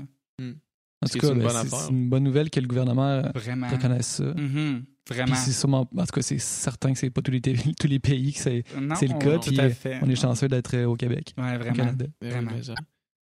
En 1.02 1.08
C'est 1.08 1.20
tout 1.20 1.28
cas, 1.28 1.34
une 1.34 1.40
ben, 1.40 1.44
bonne 1.46 1.52
c'est 1.52 1.58
affaire. 1.68 1.80
c'est 1.80 1.92
une 1.92 2.10
bonne 2.10 2.24
nouvelle 2.24 2.50
que 2.50 2.60
le 2.60 2.68
gouvernement 2.68 3.22
Vraiment. 3.34 3.68
reconnaisse 3.70 4.08
ça. 4.08 4.24
Mhm. 4.26 4.84
Puis 5.06 5.16
Vraiment. 5.16 5.36
c'est 5.36 5.52
sûrement, 5.54 5.82
en 5.96 6.06
tout 6.06 6.12
cas, 6.14 6.22
c'est 6.22 6.40
certain 6.40 6.92
que 6.94 7.00
c'est 7.00 7.10
pas 7.10 7.22
tous 7.22 7.32
les, 7.32 7.42
tous 7.42 7.88
les 7.88 8.00
pays 8.00 8.34
que 8.34 8.40
c'est 8.40 8.64
le 8.72 9.20
cas. 9.20 9.38
tout 9.40 9.50
Puis 9.50 9.60
à 9.60 9.70
fait. 9.70 10.00
on 10.02 10.10
est 10.10 10.16
chanceux 10.16 10.48
d'être 10.48 10.78
au 10.84 10.96
Québec, 10.96 11.34
Ouais, 11.38 11.56
au 11.56 11.60
vraiment. 11.60 11.76
Canada. 11.76 12.06
Eh 12.22 12.26
oui, 12.26 12.32
Vraiment. 12.32 12.52
mais 12.56 12.64
ça. 12.64 12.74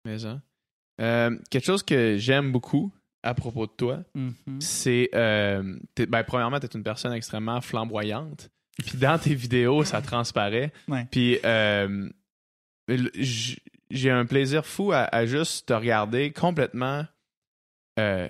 Mais 0.05 0.19
ça. 0.19 0.41
Euh, 1.01 1.37
quelque 1.49 1.65
chose 1.65 1.83
que 1.83 2.17
j'aime 2.17 2.51
beaucoup 2.51 2.91
à 3.23 3.33
propos 3.33 3.65
de 3.67 3.71
toi, 3.71 4.03
Mhm. 4.15 4.33
c'est. 4.61 5.09
euh, 5.15 5.77
t'es- 5.95 6.05
ben, 6.07 6.23
premièrement, 6.23 6.59
tu 6.59 6.65
es 6.65 6.69
une 6.73 6.83
personne 6.83 7.13
extrêmement 7.13 7.61
flamboyante. 7.61 8.49
Puis 8.85 8.97
dans 8.97 9.17
tes 9.19 9.35
vidéos, 9.35 9.83
ça 9.83 10.01
transparaît. 10.01 10.71
Ouais. 10.87 11.05
Puis 11.11 11.37
euh, 11.45 12.09
j'ai 13.89 14.09
un 14.11 14.25
plaisir 14.25 14.65
fou 14.65 14.91
à, 14.91 15.03
à 15.13 15.25
juste 15.25 15.67
te 15.67 15.73
regarder 15.73 16.31
complètement. 16.31 17.05
euh, 17.99 18.27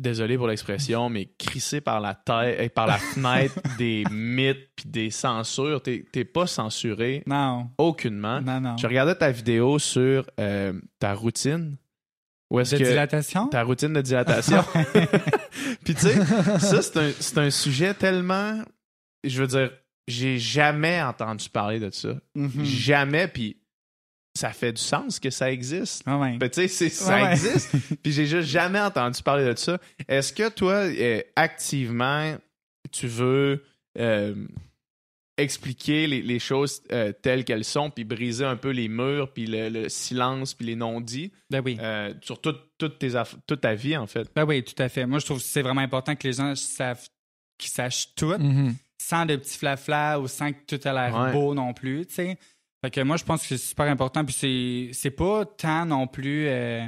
désolé 0.00 0.36
pour 0.36 0.48
l'expression, 0.48 1.08
mais 1.08 1.26
crissé 1.38 1.80
par 1.80 2.00
la 2.00 2.14
tête, 2.14 2.74
par 2.74 2.86
la 2.86 2.98
fenêtre 3.14 3.54
des 3.78 4.04
mythes 4.10 4.68
puis 4.76 4.88
des 4.88 5.10
censures. 5.10 5.80
T'es 5.82 6.24
pas 6.24 6.46
censuré 6.46 7.22
Non. 7.26 7.70
aucunement. 7.78 8.40
Non, 8.40 8.60
non. 8.60 8.76
Je 8.76 8.86
regardais 8.86 9.14
ta 9.14 9.30
vidéo 9.30 9.78
sur 9.78 10.28
euh, 10.40 10.72
ta 10.98 11.14
routine. 11.14 11.76
Est-ce 12.56 12.76
De 12.76 12.80
que 12.82 12.88
dilatation? 12.88 13.48
ta 13.48 13.62
routine 13.64 13.92
de 13.92 14.00
dilatation. 14.02 14.62
Puis 15.84 15.94
tu 15.94 16.00
sais, 16.02 16.24
ça 16.60 16.82
c'est 16.82 16.96
un, 16.98 17.10
c'est 17.18 17.38
un 17.38 17.50
sujet 17.50 17.94
tellement 17.94 18.62
je 19.28 19.40
veux 19.40 19.46
dire, 19.48 19.70
j'ai 20.08 20.38
jamais 20.38 21.00
entendu 21.02 21.48
parler 21.48 21.80
de 21.80 21.90
ça. 21.90 22.14
Mhm. 22.34 22.64
Jamais 22.64 23.28
puis 23.28 23.56
ça 24.36 24.50
fait 24.50 24.72
du 24.72 24.82
sens 24.82 25.20
que 25.20 25.30
ça 25.30 25.50
existe. 25.52 26.02
Ah 26.06 26.18
ouais. 26.18 26.36
Ben, 26.38 26.50
tu 26.50 26.62
sais, 26.62 26.68
c'est- 26.68 26.88
ça 26.88 27.16
Ouais, 27.16 27.22
ouais. 27.22 27.32
existe. 27.32 27.70
Puis 28.02 28.10
j'ai 28.12 28.26
juste 28.26 28.48
jamais 28.48 28.80
entendu 28.80 29.22
parler 29.22 29.44
de 29.44 29.56
ça. 29.56 29.78
Est-ce 30.08 30.32
que 30.32 30.48
toi, 30.48 30.74
euh, 30.90 31.20
activement, 31.36 32.36
tu 32.90 33.06
veux 33.06 33.62
euh, 33.96 34.34
expliquer 35.36 36.06
les, 36.08 36.20
les 36.22 36.38
choses 36.40 36.82
euh, 36.92 37.12
telles 37.12 37.44
qu'elles 37.44 37.64
sont, 37.64 37.90
puis 37.90 38.04
briser 38.04 38.44
un 38.44 38.56
peu 38.56 38.70
les 38.70 38.88
murs, 38.88 39.32
puis 39.32 39.46
le, 39.46 39.68
le 39.68 39.88
silence, 39.88 40.54
puis 40.54 40.66
les 40.66 40.76
non-dits 40.76 41.32
Ben 41.50 41.60
oui. 41.64 41.76
euh, 41.80 42.12
sur 42.22 42.40
tes 42.40 42.50
toute 42.78 43.60
ta 43.60 43.74
vie, 43.74 43.96
en 43.96 44.06
fait? 44.06 44.28
Ben 44.34 44.44
oui, 44.44 44.62
tout 44.64 44.80
à 44.82 44.88
fait. 44.88 45.06
Moi, 45.06 45.18
je 45.20 45.26
trouve 45.26 45.38
que 45.38 45.44
c'est 45.44 45.62
vraiment 45.62 45.80
important 45.80 46.14
que 46.14 46.26
les 46.26 46.34
gens 46.34 46.54
savent, 46.54 47.08
qu'ils 47.58 47.70
sachent 47.70 48.14
tout, 48.14 48.34
Mhm. 48.36 48.74
Sans 48.98 49.26
de 49.26 49.36
petits 49.36 49.58
flaflas 49.58 50.18
ou 50.18 50.28
sans 50.28 50.52
que 50.52 50.76
tout 50.76 50.88
a 50.88 50.92
l'air 50.92 51.14
Ouais. 51.16 51.32
beau 51.32 51.54
non 51.54 51.72
plus, 51.74 52.06
tu 52.06 52.14
sais. 52.14 52.38
Fait 52.82 52.90
que 52.90 53.00
moi, 53.00 53.16
je 53.16 53.24
pense 53.24 53.42
que 53.42 53.48
c'est 53.48 53.56
super 53.58 53.86
important. 53.86 54.24
Puis 54.24 54.34
c'est, 54.34 54.90
c'est 54.92 55.10
pas 55.10 55.44
tant 55.46 55.86
non 55.86 56.06
plus, 56.06 56.46
euh, 56.48 56.86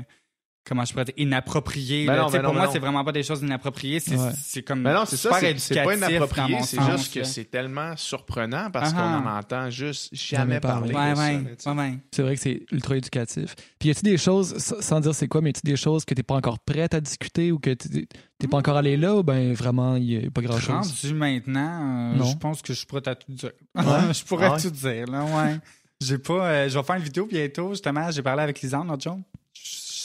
comment 0.66 0.84
je 0.84 0.92
pourrais 0.92 1.04
dire, 1.06 1.14
inapproprié. 1.16 2.06
Ben 2.06 2.16
non, 2.16 2.28
ben 2.30 2.38
non, 2.42 2.44
pour 2.48 2.54
ben 2.54 2.60
moi, 2.62 2.70
c'est 2.72 2.78
vraiment 2.78 3.04
pas 3.04 3.12
des 3.12 3.22
choses 3.22 3.40
inappropriées. 3.42 4.00
C'est, 4.00 4.16
Ouais. 4.16 4.62
comme. 4.62 4.80
Mais 4.82 4.92
non, 4.92 5.04
c'est 5.06 5.16
ça, 5.16 5.32
super 5.34 5.40
c'est 5.40 5.58
c'est 5.74 5.84
pas 5.84 5.94
inapproprié, 5.94 6.58
c'est 6.64 6.80
juste 6.90 7.14
que 7.14 7.24
c'est 7.24 7.44
tellement 7.44 7.96
surprenant 7.96 8.70
parce 8.70 8.92
qu'on 8.92 8.98
Ah. 9.00 9.22
en 9.24 9.38
entend 9.38 9.70
juste 9.70 10.14
Jamais 10.14 10.60
parler. 10.60 10.92
Ouais, 10.94 11.14
ouais. 11.16 11.98
C'est 12.10 12.22
vrai 12.22 12.34
que 12.34 12.40
c'est 12.40 12.66
ultra 12.72 12.96
éducatif. 12.96 13.54
Puis 13.78 13.88
y 13.88 13.92
a-tu 13.92 14.02
des 14.02 14.16
choses, 14.18 14.56
sans 14.58 15.00
dire 15.00 15.14
c'est 15.14 15.28
quoi, 15.28 15.40
mais 15.40 15.50
y 15.50 15.52
a-tu 15.56 15.60
des 15.64 15.76
choses 15.76 16.04
que 16.04 16.14
t'es 16.14 16.22
pas 16.22 16.34
encore 16.34 16.58
prête 16.58 16.94
à 16.94 17.00
discuter 17.00 17.52
ou 17.52 17.58
que 17.58 17.70
t'es 17.74 18.06
t'es 18.38 18.48
pas 18.48 18.58
encore 18.58 18.76
allé 18.76 18.96
là 18.96 19.16
ou 19.16 19.22
ben 19.22 19.54
vraiment 19.54 19.96
il 19.96 20.04
y 20.04 20.26
a 20.26 20.30
pas 20.30 20.42
grand 20.42 20.58
chose? 20.58 20.68
Rendu 21.02 21.14
maintenant, 21.14 22.12
euh, 22.20 22.24
je 22.24 22.36
pense 22.36 22.60
que 22.62 22.72
je 22.72 22.78
suis 22.78 22.86
prêt 22.86 23.06
à 23.06 23.14
tout 23.14 23.32
dire. 23.32 23.52
Je 24.12 24.24
pourrais 24.24 24.50
Ah 24.52 24.56
tout 24.60 24.70
dire, 24.70 25.06
là, 25.06 25.24
ouais. 25.24 25.58
J'ai 26.00 26.18
pas. 26.18 26.46
euh, 26.46 26.68
je 26.68 26.78
vais 26.78 26.84
faire 26.84 26.96
une 26.96 27.02
vidéo 27.02 27.26
bientôt, 27.26 27.70
justement. 27.70 28.10
J'ai 28.10 28.20
parlé 28.22 28.42
avec 28.42 28.60
Lisanne 28.60 28.86
l'autre 28.88 29.02
jour. 29.02 29.18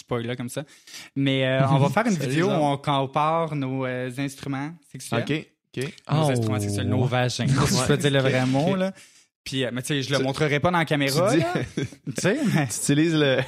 Je 0.01 0.03
je 0.03 0.05
spoil 0.05 0.25
là 0.25 0.35
comme 0.35 0.49
ça. 0.49 0.63
Mais 1.15 1.45
euh, 1.45 1.67
on 1.69 1.77
va 1.77 1.89
faire 1.93 2.05
une 2.07 2.17
vidéo 2.17 2.47
où 2.47 2.51
on 2.51 2.77
compare 2.77 3.55
nos 3.55 3.85
euh, 3.85 4.09
instruments 4.17 4.71
sexuels. 4.91 5.23
OK, 5.27 5.47
OK. 5.77 5.83
Nos 6.11 6.25
Oh. 6.25 6.29
instruments 6.31 6.59
sexuels, 6.59 6.87
nos 6.87 7.05
vagins. 7.05 7.45
Si 7.67 7.77
je 7.77 7.85
peux 7.87 7.97
dire 7.97 8.11
le 8.11 8.19
vrai 8.19 8.45
mot, 8.45 8.75
là. 8.75 8.91
Puis, 9.43 9.63
euh, 9.65 9.71
mais 9.73 9.81
tu 9.81 9.87
sais, 9.87 10.01
je 10.03 10.11
le 10.13 10.19
montrerai 10.19 10.59
pas 10.59 10.69
dans 10.69 10.77
la 10.77 10.85
caméra, 10.85 11.31
Tu 11.31 11.37
dis- 11.39 12.21
sais, 12.21 12.37
mais. 12.53 12.67
tu 12.67 12.75
utilises 12.77 13.15
le. 13.15 13.39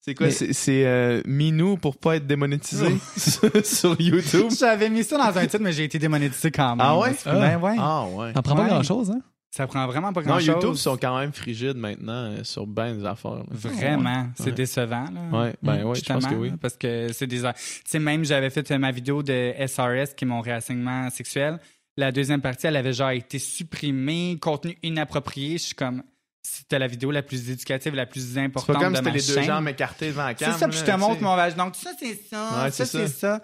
C'est 0.00 0.14
quoi? 0.14 0.26
Mais- 0.28 0.32
C'est 0.32 0.84
euh, 0.86 1.20
Minou 1.26 1.76
pour 1.76 1.96
pas 1.96 2.16
être 2.16 2.26
démonétisé 2.26 2.86
sur, 3.16 3.50
sur 3.66 4.00
YouTube? 4.00 4.50
J'avais 4.58 4.88
mis 4.88 5.02
ça 5.04 5.16
dans 5.18 5.36
un 5.38 5.42
titre, 5.46 5.58
mais 5.62 5.72
j'ai 5.72 5.84
été 5.84 5.98
démonétisé 5.98 6.50
quand 6.52 6.70
même. 6.76 6.80
Ah 6.86 6.98
ouais? 6.98 7.12
Ben 7.24 7.56
ouais. 7.60 7.74
Ah 7.78 8.04
ouais. 8.06 8.32
T'en 8.32 8.42
prends 8.42 8.54
Ouais. 8.56 8.62
pas 8.62 8.68
grand 8.68 8.82
chose, 8.82 9.10
hein? 9.10 9.20
Ça 9.56 9.66
prend 9.66 9.86
vraiment 9.86 10.12
pas 10.12 10.20
Non, 10.20 10.26
grand-chose. 10.26 10.46
YouTube 10.48 10.74
sont 10.74 10.96
quand 10.98 11.18
même 11.18 11.32
frigides 11.32 11.76
maintenant 11.78 12.12
euh, 12.32 12.44
sur 12.44 12.66
ben 12.66 12.94
des 12.98 13.04
affaires. 13.06 13.36
là. 13.36 13.42
Vraiment, 13.50 14.28
c'est 14.36 14.46
Ouais. 14.46 14.52
décevant. 14.52 15.06
Là. 15.10 15.38
Ouais, 15.40 15.54
ben 15.62 15.82
ouais, 15.84 15.94
je 15.94 16.04
pense 16.04 16.26
que 16.26 16.34
oui. 16.34 16.52
Parce 16.60 16.76
que 16.76 17.10
c'est 17.12 17.26
des. 17.26 17.40
Tu 17.40 17.46
sais, 17.86 17.98
même 17.98 18.24
j'avais 18.24 18.50
fait 18.50 18.70
euh, 18.70 18.78
ma 18.78 18.90
vidéo 18.90 19.22
de 19.22 19.54
SRS, 19.66 20.14
qui 20.14 20.24
est 20.24 20.28
mon 20.28 20.40
réassignement 20.42 21.08
sexuel. 21.10 21.58
La 21.96 22.12
deuxième 22.12 22.42
partie, 22.42 22.66
elle 22.66 22.76
avait 22.76 22.92
genre 22.92 23.08
été 23.10 23.38
supprimée, 23.38 24.36
contenu 24.40 24.76
inapproprié. 24.82 25.58
Je 25.58 25.62
suis 25.64 25.74
comme. 25.74 26.02
C'était 26.42 26.78
la 26.78 26.86
vidéo 26.86 27.10
la 27.10 27.22
plus 27.22 27.50
éducative, 27.50 27.94
la 27.96 28.06
plus 28.06 28.34
C'est 28.34 28.40
importante 28.40 28.76
pas 28.76 28.82
comme 28.84 28.92
de 28.92 28.98
si 28.98 29.02
ma 29.04 29.10
t'as 29.10 29.16
les 29.16 29.22
deux 29.26 29.34
chaîne. 29.34 29.44
jambes 29.44 29.68
écartées 29.68 30.08
devant 30.10 30.24
la 30.26 30.28
C'est 30.36 30.44
cam. 30.44 30.58
ça, 30.58 30.68
puis 30.68 30.78
je 30.78 30.84
te 30.84 30.90
montre 30.96 31.20
mon 31.22 31.34
vagin. 31.34 31.56
Donc, 31.56 31.74
ça, 31.74 31.90
c'est 31.98 32.14
ça. 32.30 32.62
Ouais, 32.64 32.70
ça, 32.70 32.84
c'est 32.84 32.84
c'est 32.84 33.08
ça. 33.08 33.38
ça. 33.38 33.42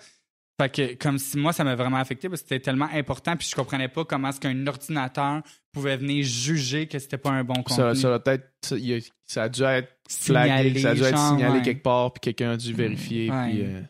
Fait 0.61 0.69
que, 0.69 0.95
comme 0.95 1.19
si 1.19 1.39
moi, 1.39 1.53
ça 1.53 1.65
m'a 1.65 1.75
vraiment 1.75 1.97
affecté 1.97 2.29
parce 2.29 2.43
que 2.43 2.49
c'était 2.49 2.61
tellement 2.61 2.89
important, 2.93 3.37
puis 3.37 3.49
je 3.51 3.55
comprenais 3.55 3.89
pas 3.89 4.05
comment 4.05 4.29
est-ce 4.29 4.39
qu'un 4.41 4.67
ordinateur 4.67 5.43
pouvait 5.73 5.97
venir 5.97 6.25
juger 6.25 6.87
que 6.87 6.99
c'était 6.99 7.19
pas 7.19 7.31
un 7.31 7.43
bon 7.43 7.55
contenu. 7.63 7.77
Ça, 7.77 7.95
ça 7.95 8.19
doit 8.19 8.35
être. 8.35 8.53
Ça, 8.63 8.77
il 8.77 8.95
a- 8.95 9.11
ça 9.27 9.43
a 9.45 9.49
dû 9.49 9.63
être 9.63 9.89
flagué, 10.09 10.51
Signalé, 10.71 10.81
ça 10.81 10.91
a 10.91 10.95
dû 10.95 11.03
être 11.03 11.17
genre, 11.17 11.29
signalé 11.31 11.59
ouais. 11.59 11.63
quelque 11.63 11.83
part, 11.83 12.13
puis 12.13 12.21
quelqu'un 12.21 12.51
a 12.53 12.57
dû 12.57 12.73
vérifier. 12.75 13.31
Ouais. 13.31 13.51
Puis, 13.51 13.63
euh, 13.65 13.81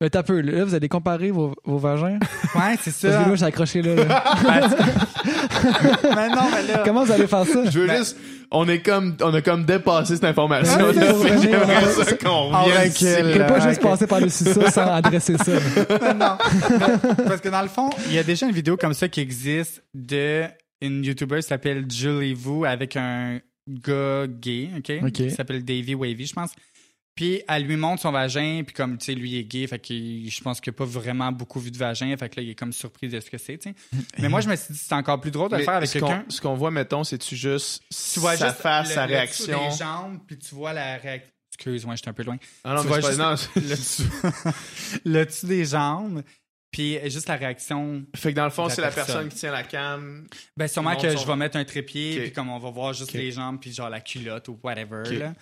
Ben, 0.00 0.10
t'as 0.10 0.22
peu. 0.22 0.40
Là, 0.40 0.64
vous 0.64 0.74
allez 0.74 0.88
comparer 0.88 1.30
vos, 1.30 1.54
vos 1.64 1.78
vagins? 1.78 2.18
Ouais, 2.54 2.76
c'est 2.80 2.92
Parce 2.92 3.00
que 3.02 3.10
ça. 3.10 3.26
moi, 3.26 3.34
j'ai 3.36 3.44
accroché 3.46 3.82
là. 3.82 3.96
là. 3.96 4.24
mais 6.14 6.28
non, 6.28 6.42
mais 6.52 6.72
là. 6.72 6.82
Comment 6.84 7.04
vous 7.04 7.10
allez 7.12 7.26
faire 7.26 7.44
ça? 7.46 7.68
Je 7.68 7.80
veux 7.80 7.86
Ben- 7.88 7.98
juste. 7.98 8.16
On 8.52 8.68
est 8.68 8.78
comme. 8.80 9.16
On 9.22 9.34
a 9.34 9.42
comme 9.42 9.64
dépassé 9.64 10.14
cette 10.14 10.24
information. 10.24 10.76
Ouais, 10.86 10.92
là, 10.92 11.12
vrai, 11.12 11.38
J'aimerais 11.42 11.86
ça 12.04 12.12
qu'on 12.16 12.28
On 12.54 12.62
revienne. 12.62 12.92
Je 13.32 13.38
là. 13.38 13.44
pas 13.46 13.60
juste 13.60 13.82
ok. 13.82 13.90
passer 13.90 14.06
par-dessus 14.06 14.44
ça 14.44 14.70
sans 14.70 14.86
adresser 14.94 15.36
ça. 15.38 15.52
Mais 16.00 16.14
non. 16.14 16.36
Mais- 16.70 17.24
Parce 17.24 17.40
que 17.40 17.48
dans 17.48 17.62
le 17.62 17.68
fond, 17.68 17.90
il 18.08 18.14
y 18.14 18.18
a 18.18 18.22
déjà 18.22 18.46
une 18.46 18.52
vidéo 18.54 18.76
comme 18.76 18.94
ça 18.94 19.08
qui 19.08 19.20
existe 19.20 19.82
de 19.94 20.44
une 20.80 21.02
YouTuber 21.04 21.36
qui 21.40 21.48
s'appelle 21.48 21.86
Julie 21.90 22.34
Vu 22.34 22.66
avec 22.66 22.96
un 22.96 23.40
gars 23.68 24.26
gay, 24.28 24.68
OK? 24.76 24.92
OK. 25.02 25.12
Qui 25.12 25.30
s'appelle 25.32 25.64
Davy 25.64 25.94
Wavy, 25.96 26.26
je 26.26 26.34
pense. 26.34 26.50
Puis 27.14 27.42
elle 27.48 27.62
lui 27.64 27.76
montre 27.76 28.02
son 28.02 28.10
vagin, 28.10 28.62
puis 28.66 28.74
comme, 28.74 28.98
tu 28.98 29.04
sais, 29.04 29.14
lui 29.14 29.30
il 29.30 29.38
est 29.38 29.44
gay, 29.44 29.66
fait 29.68 29.78
que 29.78 29.94
je 29.94 30.40
pense 30.42 30.60
qu'il 30.60 30.72
n'a 30.72 30.76
pas 30.76 30.84
vraiment 30.84 31.30
beaucoup 31.30 31.60
vu 31.60 31.70
de 31.70 31.78
vagin, 31.78 32.16
fait 32.16 32.28
que 32.28 32.36
là, 32.40 32.42
il 32.42 32.50
est 32.50 32.54
comme 32.56 32.72
surpris 32.72 33.08
de 33.08 33.20
ce 33.20 33.30
que 33.30 33.38
c'est, 33.38 33.56
tu 33.58 33.70
sais. 33.70 33.74
Mais 34.18 34.28
moi, 34.28 34.40
je 34.40 34.48
me 34.48 34.56
suis 34.56 34.72
dit, 34.74 34.80
c'est 34.82 34.94
encore 34.94 35.20
plus 35.20 35.30
drôle 35.30 35.48
de 35.50 35.56
le 35.56 35.62
faire 35.62 35.74
avec 35.74 35.90
quelqu'un. 35.90 36.24
Ce 36.28 36.40
qu'on 36.40 36.54
voit, 36.54 36.72
mettons, 36.72 37.04
c'est-tu 37.04 37.36
juste 37.36 37.84
Tu 38.12 38.18
vois 38.18 38.36
sa 38.36 38.48
juste 38.48 38.60
face, 38.60 38.88
le- 38.88 38.94
sa 38.94 39.06
réaction? 39.06 39.70
des 39.70 39.76
jambes, 39.76 40.18
puis 40.26 40.38
tu 40.38 40.54
vois 40.56 40.72
la 40.72 40.96
réaction. 40.96 41.30
Excuse-moi, 41.56 41.94
j'étais 41.94 42.08
un 42.08 42.14
peu 42.14 42.24
loin. 42.24 42.36
Ah 42.64 42.74
non, 42.74 42.80
tu 42.82 42.88
mais 42.88 42.98
vois 42.98 43.00
pas- 43.00 43.08
juste 43.08 43.20
non, 43.20 43.62
le 43.62 43.76
dessous, 43.76 44.02
le 45.04 45.24
dessous 45.24 45.46
des 45.46 45.64
jambes, 45.66 46.22
puis 46.72 46.98
juste 47.08 47.28
la 47.28 47.36
réaction. 47.36 48.04
Fait 48.16 48.32
que 48.32 48.36
dans 48.36 48.44
le 48.44 48.50
fond, 48.50 48.68
c'est 48.68 48.80
la 48.80 48.90
personne. 48.90 49.28
qui 49.28 49.36
tient 49.36 49.52
la 49.52 49.62
cam. 49.62 50.26
Ben 50.56 50.66
sûrement 50.66 50.96
que 50.96 51.12
son- 51.12 51.16
je 51.22 51.26
vais 51.28 51.36
mettre 51.36 51.56
un 51.56 51.64
trépied, 51.64 52.20
puis 52.22 52.32
comme 52.32 52.48
on 52.50 52.58
va 52.58 52.70
voir 52.70 52.92
juste 52.92 53.12
les 53.12 53.30
jambes, 53.30 53.60
puis 53.60 53.72
genre 53.72 53.88
la 53.88 54.00
culotte 54.00 54.48
ou 54.48 54.58
whatever. 54.64 55.04
Là. 55.16 55.32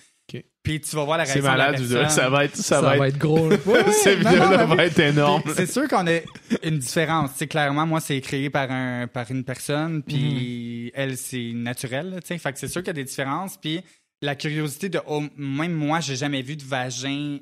Puis 0.62 0.80
tu 0.80 0.94
vas 0.94 1.04
voir 1.04 1.18
la 1.18 1.24
C'est 1.26 1.40
réaction 1.40 1.50
malade, 1.52 1.80
de 1.88 1.94
la 1.96 2.08
ça 2.08 2.30
va 2.30 2.44
être. 2.44 2.56
Ça, 2.56 2.80
Ça, 2.80 2.96
va 2.96 3.08
être 3.08 3.18
gros. 3.18 3.48
là. 3.50 3.56
Cette 4.02 4.18
vidéo-là 4.18 4.64
va 4.64 4.84
être 4.84 4.98
énorme. 5.00 5.42
C'est 5.56 5.70
sûr 5.70 5.88
qu'on 5.88 6.06
a 6.06 6.18
une 6.62 6.78
différence. 6.78 7.30
C'est 7.36 7.48
clairement, 7.48 7.86
moi, 7.86 8.00
c'est 8.00 8.20
créé 8.20 8.48
par 8.50 8.70
un 8.70 9.06
par 9.08 9.30
une 9.30 9.42
personne, 9.44 10.02
puis 10.02 10.84
Mhm. 10.86 10.90
elle, 10.94 11.16
c'est 11.16 11.52
naturel. 11.54 12.10
là, 12.10 12.20
tu 12.20 12.28
sais. 12.28 12.38
Fait 12.38 12.52
que 12.52 12.58
c'est 12.60 12.68
sûr 12.68 12.80
qu'il 12.82 12.88
y 12.88 12.90
a 12.90 12.94
des 12.94 13.04
différences. 13.04 13.56
Puis 13.60 13.80
la 14.20 14.36
curiosité 14.36 14.88
de, 14.88 15.00
oh, 15.06 15.22
même 15.36 15.72
moi, 15.72 15.98
j'ai 16.00 16.14
jamais 16.16 16.42
vu 16.42 16.54
de 16.56 16.62
vagin 16.64 17.38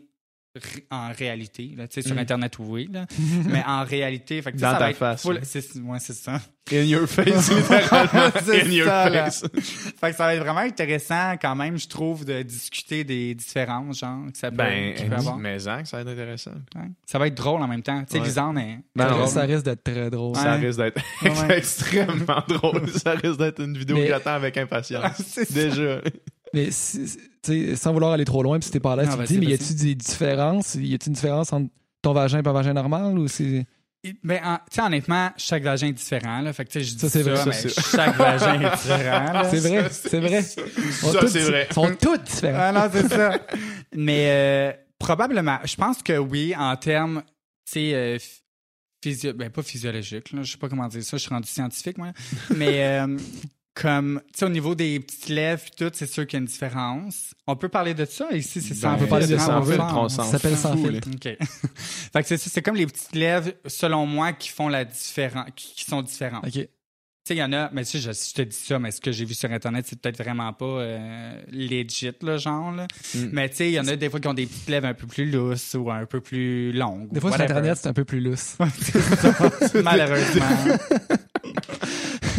en 0.91 1.13
réalité. 1.13 1.73
Là, 1.77 1.87
tu 1.87 2.01
sais, 2.03 2.09
sur. 2.09 2.19
Internet, 2.19 2.59
oui, 2.59 2.89
là. 2.93 3.07
mais 3.49 3.63
en 3.67 3.85
réalité, 3.85 4.43
fait 4.43 4.53
que, 4.53 4.57
Dans 4.59 4.69
ça 4.73 4.73
ta 4.75 4.79
va 4.81 4.91
être 4.91 4.97
face, 4.97 5.23
full- 5.23 5.35
là. 5.37 5.41
c'est, 5.45 5.77
ouais, 5.79 5.99
c'est 6.01 6.13
ça. 6.13 6.41
In 6.73 6.83
your 6.85 7.09
face, 7.09 7.51
littéralement. 7.57 8.31
In 8.49 8.71
your 8.71 8.87
ça, 8.87 9.11
face. 9.11 9.45
Fait 10.01 10.11
que 10.11 10.17
ça 10.17 10.25
va 10.27 10.35
être 10.35 10.41
vraiment 10.43 10.61
intéressant 10.61 11.33
quand 11.41 11.57
même, 11.57 11.77
je 11.79 11.89
trouve, 11.89 12.25
de 12.25 12.43
discuter 12.43 13.03
des 13.03 13.35
différences, 13.35 13.99
genre, 14.01 14.27
que 14.31 14.39
ça 14.39 14.51
peut, 14.51 14.59
Ben, 14.59 14.95
peut 14.95 15.15
avoir. 15.17 15.37
mais 15.37 15.57
que 15.57 15.63
ça 15.63 15.77
va 15.77 16.01
être 16.03 16.09
intéressant. 16.09 16.53
Ouais. 16.77 16.83
Ça 17.07 17.19
va 17.19 17.27
être 17.27 17.35
drôle 17.37 17.61
en 17.63 17.67
même 17.69 17.83
temps. 17.83 18.01
Tu 18.05 18.13
sais, 18.13 18.19
Ouais. 18.21 18.27
Lisanne 18.27 18.59
est 18.59 18.79
Ben 18.95 19.27
ça 19.27 19.43
risque 19.43 19.65
d'être 19.65 19.83
très 19.83 20.11
drôle. 20.11 20.37
Ça 20.37 20.57
Ouais. 20.59 20.67
risque 20.67 20.79
d'être 20.79 21.01
Ouais. 21.25 21.59
extrêmement 21.59 22.45
drôle. 22.47 22.89
Ça 22.91 23.13
risque 23.13 23.39
d'être 23.39 23.61
une 23.63 23.77
vidéo 23.77 23.97
Mais- 23.97 24.03
que 24.05 24.09
j'attends 24.11 24.35
avec 24.35 24.57
impatience. 24.57 25.23
C'est 25.27 25.45
ça. 25.47 25.55
Déjà. 25.55 26.01
Mais 26.55 26.71
si- 26.71 27.07
si- 27.09 27.19
tu 27.43 27.67
sais, 27.71 27.77
sans 27.77 27.93
vouloir 27.93 28.13
aller 28.13 28.25
trop 28.25 28.43
loin, 28.43 28.59
puis 28.59 28.67
si 28.67 28.73
t'es 28.73 28.81
pas 28.81 28.93
à 28.93 28.97
l'aise, 28.97 29.07
Non, 29.07 29.13
tu 29.13 29.19
me 29.21 29.25
vas-y, 29.25 29.35
dis, 29.35 29.39
mais 29.47 29.51
y 29.53 29.55
a-tu 29.55 29.75
des 29.75 29.95
différences? 29.95 30.75
Y 30.75 30.95
a-tu 30.95 31.09
une 31.09 31.15
différence 31.15 31.53
entre 31.53 31.71
ton 32.03 32.13
vagin 32.13 32.43
et 32.43 32.49
un 32.49 32.53
vagin 32.53 32.73
normal 32.73 33.19
ou 33.19 33.29
c'est. 33.29 33.67
Et- 34.03 34.15
Ben, 34.25 34.41
en- 34.45 34.57
tu 34.57 34.63
sais, 34.77 34.83
honnêtement, 34.83 35.31
chaque 35.37 35.63
vagin 35.63 35.89
est 35.89 35.93
différent. 35.93 36.41
Là. 36.41 36.53
Fait 36.55 36.65
que, 36.65 36.71
tu 36.71 36.79
sais, 36.81 36.85
je 36.85 36.95
dis 36.95 37.01
Ça, 37.01 37.09
c'est 37.11 37.23
vrai, 37.23 37.45
mais 37.47 37.69
chaque 37.69 38.17
vagin 38.17 38.61
est 38.61 38.71
différent. 38.77 39.33
là. 39.33 39.45
C'est 39.51 39.59
vrai, 39.61 39.89
c'est 39.91 40.21
vrai. 40.21 40.43
Ça, 40.43 41.29
c'est 41.29 41.43
vrai. 41.43 41.69
sont 41.73 41.95
tous 42.01 42.19
différents. 42.19 42.59
Ah 42.61 42.73
non, 42.73 42.91
c'est 42.93 43.09
ça. 43.09 43.39
Mais 43.95 44.27
euh, 44.31 44.73
probablement, 44.99 45.59
je 45.65 45.77
pense 45.77 46.03
que 46.03 46.17
oui, 46.17 46.55
en 46.57 46.75
termes, 46.77 47.23
tu 47.67 47.73
sais, 47.73 47.95
euh, 47.95 48.19
ph- 48.19 48.43
physio... 49.03 49.33
ben 49.35 49.51
pas 49.51 49.63
physiologique, 49.63 50.33
là, 50.33 50.43
je 50.45 50.53
sais 50.53 50.59
pas 50.59 50.69
comment 50.69 50.89
dire 50.89 51.03
ça, 51.03 51.17
je 51.17 51.23
suis 51.23 51.31
rendu 51.31 51.49
scientifique, 51.49 51.99
moi. 51.99 52.13
Mais 52.57 53.01
euh, 53.03 53.17
comme, 53.75 54.21
tu 54.33 54.41
sais, 54.41 54.45
au 54.45 54.49
niveau 54.49 54.75
des 54.75 55.01
petites 55.01 55.29
lèvres 55.29 55.62
et 55.66 55.77
tout, 55.77 55.91
c'est 55.95 56.11
sûr 56.11 56.27
qu'il 56.27 56.39
y 56.39 56.41
a 56.41 56.41
une 56.41 56.47
différence. 56.47 57.35
On 57.47 57.57
peut 57.57 57.68
parler 57.68 57.95
de 57.95 58.05
ça 58.05 58.29
ici, 58.33 58.61
c'est 58.61 58.75
ça. 58.75 58.89
Ben, 58.89 58.95
on 58.95 58.99
peut 58.99 59.07
parler 59.07 59.27
de 59.27 59.39
sans 59.39 59.62
filtre, 59.64 59.97
on 59.97 60.09
s'en 60.09 60.25
Ça 60.25 60.33
s'appelle 60.33 60.57
sans 60.57 60.77
filtre. 60.77 61.09
OK. 61.09 61.23
fait 61.77 62.23
que 62.23 62.29
c'est 62.29 62.37
ça, 62.37 62.51
c'est 62.53 62.62
comme 62.62 62.77
les 62.77 62.87
petites 62.87 63.14
lèvres, 63.14 63.53
selon 63.66 64.07
moi, 64.07 64.33
qui 64.33 64.49
font 64.49 64.68
la 64.68 64.85
différence, 64.85 65.47
qui, 65.55 65.75
qui 65.75 65.85
sont 65.85 66.03
différentes. 66.03 66.47
OK. 66.47 66.53
Tu 67.23 67.35
sais, 67.35 67.35
il 67.35 67.39
y 67.39 67.45
en 67.45 67.53
a, 67.53 67.71
mais 67.73 67.85
tu 67.85 67.91
sais, 67.91 67.99
je, 67.99 68.12
je 68.12 68.35
te 68.35 68.43
dis 68.43 68.57
ça, 68.57 68.79
mais 68.79 68.91
ce 68.91 69.01
que 69.01 69.12
j'ai 69.12 69.27
vu 69.27 69.35
sur 69.35 69.51
Internet, 69.53 69.85
c'est 69.87 70.01
peut-être 70.01 70.23
vraiment 70.23 70.53
pas 70.55 70.64
euh, 70.64 71.41
legit, 71.53 72.12
là, 72.23 72.39
genre. 72.39 72.73
Là. 72.73 72.87
Mm. 73.14 73.29
Mais 73.33 73.49
tu 73.51 73.57
sais, 73.57 73.68
il 73.68 73.75
y 73.75 73.81
en 73.81 73.87
a 73.89 73.95
des 73.95 74.09
fois 74.09 74.21
qui 74.21 74.29
ont 74.29 74.35
des 74.35 74.47
petites 74.47 74.68
lèvres 74.68 74.87
un 74.87 74.95
peu 74.95 75.07
plus 75.07 75.31
lousses 75.31 75.75
ou 75.75 75.91
un 75.91 76.07
peu 76.07 76.21
plus 76.21 76.73
longues. 76.73 77.12
Des 77.12 77.21
fois, 77.21 77.31
sur 77.31 77.41
whatever. 77.41 77.59
Internet, 77.59 77.79
c'est 77.81 77.89
un 77.89 77.93
peu 77.93 78.05
plus 78.07 78.21
lousse. 78.21 78.57
Malheureusement. 79.85 80.47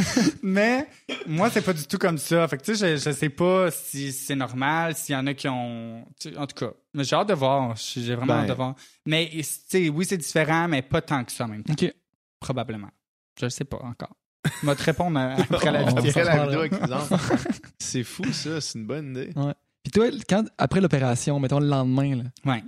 mais 0.43 0.87
moi, 1.27 1.49
c'est 1.49 1.61
pas 1.61 1.73
du 1.73 1.85
tout 1.85 1.97
comme 1.97 2.17
ça. 2.17 2.47
Fait 2.47 2.57
que 2.57 2.63
tu 2.63 2.75
sais, 2.75 2.97
je, 2.97 3.03
je 3.03 3.11
sais 3.15 3.29
pas 3.29 3.69
si 3.71 4.11
c'est 4.11 4.35
normal, 4.35 4.95
s'il 4.95 5.13
y 5.13 5.17
en 5.17 5.27
a 5.27 5.33
qui 5.33 5.47
ont. 5.47 6.05
En 6.37 6.47
tout 6.47 6.55
cas, 6.65 6.71
mais 6.93 7.03
j'ai 7.03 7.15
hâte 7.15 7.29
de 7.29 7.33
voir. 7.33 7.75
J'ai 7.75 8.15
vraiment 8.15 8.33
Ben. 8.33 8.39
hâte 8.41 8.49
de 8.49 8.53
voir. 8.53 8.75
Mais 9.05 9.29
tu 9.31 9.43
sais, 9.43 9.89
oui, 9.89 10.05
c'est 10.05 10.17
différent, 10.17 10.67
mais 10.67 10.81
pas 10.81 11.01
tant 11.01 11.23
que 11.23 11.31
ça 11.31 11.45
en 11.45 11.47
même 11.47 11.63
temps. 11.63 11.73
OK. 11.73 11.93
Probablement. 12.39 12.89
Je 13.39 13.45
le 13.45 13.49
sais 13.49 13.63
pas 13.65 13.77
encore. 13.83 14.15
Je 14.61 14.65
vais 14.67 14.75
te 14.75 14.83
répondre 14.83 15.19
euh, 15.19 15.35
après 15.51 15.71
la 15.71 15.83
vidéo. 15.83 16.01
Tirer 16.11 16.23
la 16.23 16.45
vidéo. 16.47 16.77
C'est 17.79 18.03
fou, 18.03 18.23
ça. 18.31 18.59
C'est 18.59 18.79
une 18.79 18.85
bonne 18.87 19.11
idée. 19.11 19.29
Puis 19.83 19.91
toi, 19.91 20.07
quand, 20.27 20.45
après 20.57 20.81
l'opération, 20.81 21.39
mettons 21.39 21.59
le 21.59 21.67
lendemain, 21.67 22.15
là, 22.15 22.23
Ouais. 22.45 22.63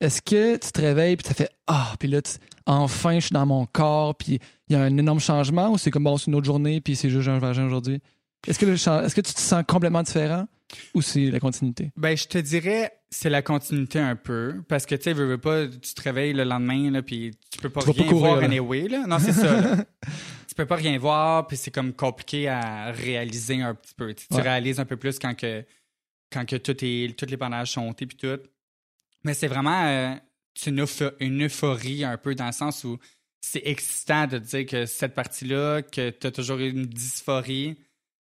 Est-ce 0.00 0.20
que 0.22 0.56
tu 0.56 0.72
te 0.72 0.80
réveilles 0.80 1.16
puis 1.16 1.26
tu 1.28 1.34
fait 1.34 1.50
Ah, 1.66 1.94
puis 1.98 2.08
là, 2.08 2.22
tu- 2.22 2.32
enfin, 2.66 3.14
je 3.18 3.26
suis 3.26 3.32
dans 3.32 3.46
mon 3.46 3.66
corps, 3.66 4.14
puis 4.14 4.38
il 4.68 4.72
y 4.72 4.76
a 4.76 4.82
un 4.82 4.96
énorme 4.98 5.20
changement 5.20 5.70
ou 5.70 5.78
c'est 5.78 5.90
comme 5.90 6.04
bon, 6.04 6.16
c'est 6.16 6.26
une 6.26 6.34
autre 6.34 6.46
journée, 6.46 6.80
puis 6.80 6.96
c'est 6.96 7.10
juste 7.10 7.28
un 7.28 7.38
vagin 7.38 7.66
aujourd'hui? 7.66 8.00
Est-ce 8.46 8.58
que, 8.58 8.66
le 8.66 8.74
est-ce 8.74 9.14
que 9.14 9.20
tu 9.20 9.32
te 9.34 9.40
sens 9.40 9.64
complètement 9.66 10.02
différent 10.02 10.46
ou 10.94 11.02
c'est 11.02 11.30
la 11.30 11.40
continuité? 11.40 11.90
Ben, 11.96 12.16
je 12.16 12.26
te 12.28 12.38
dirais, 12.38 12.92
c'est 13.10 13.30
la 13.30 13.42
continuité 13.42 13.98
un 13.98 14.14
peu. 14.14 14.62
Parce 14.68 14.86
que, 14.86 14.94
tu 14.94 15.02
sais, 15.04 15.12
veux, 15.12 15.26
veux 15.26 15.38
pas, 15.38 15.66
tu 15.66 15.94
te 15.94 16.02
réveilles 16.02 16.32
le 16.32 16.44
lendemain, 16.44 16.90
là, 16.90 17.02
puis 17.02 17.32
tu 17.50 17.58
peux 17.58 17.70
pas 17.70 17.82
Tu 17.82 17.90
rien 17.90 18.04
pas 18.04 18.08
courir, 18.10 18.18
voir 18.26 18.36
là. 18.40 18.44
anyway, 18.46 18.88
là. 18.88 19.04
Non, 19.06 19.18
c'est 19.18 19.32
ça, 19.32 19.60
là. 19.60 19.76
Tu 20.48 20.54
peux 20.54 20.66
pas 20.66 20.76
rien 20.76 20.96
voir, 20.98 21.46
puis 21.48 21.56
c'est 21.58 21.70
comme 21.70 21.92
compliqué 21.92 22.48
à 22.48 22.90
réaliser 22.90 23.60
un 23.60 23.74
petit 23.74 23.92
peu. 23.94 24.14
Tu, 24.14 24.26
réalises 24.40 24.80
un 24.80 24.86
peu 24.86 24.96
plus 24.96 25.18
quand 25.18 25.34
que, 25.34 25.64
quand 26.32 26.46
que 26.46 26.56
tout 26.56 26.76
est, 26.82 27.14
tous 27.18 27.26
les 27.26 27.36
bandages 27.36 27.72
sont 27.72 27.82
montés, 27.82 28.06
puis 28.06 28.16
tout. 28.16 28.38
Mais 29.26 29.34
c'est 29.34 29.48
vraiment 29.48 29.82
euh, 29.84 30.14
une, 30.66 30.82
eupho- 30.84 31.12
une 31.20 31.44
euphorie 31.44 32.04
un 32.04 32.16
peu 32.16 32.34
dans 32.34 32.46
le 32.46 32.52
sens 32.52 32.84
où 32.84 32.98
c'est 33.40 33.62
excitant 33.64 34.26
de 34.26 34.38
dire 34.38 34.64
que 34.66 34.86
cette 34.86 35.14
partie-là, 35.14 35.82
que 35.82 36.10
tu 36.10 36.26
as 36.26 36.30
toujours 36.30 36.58
eu 36.58 36.70
une 36.70 36.86
dysphorie, 36.86 37.76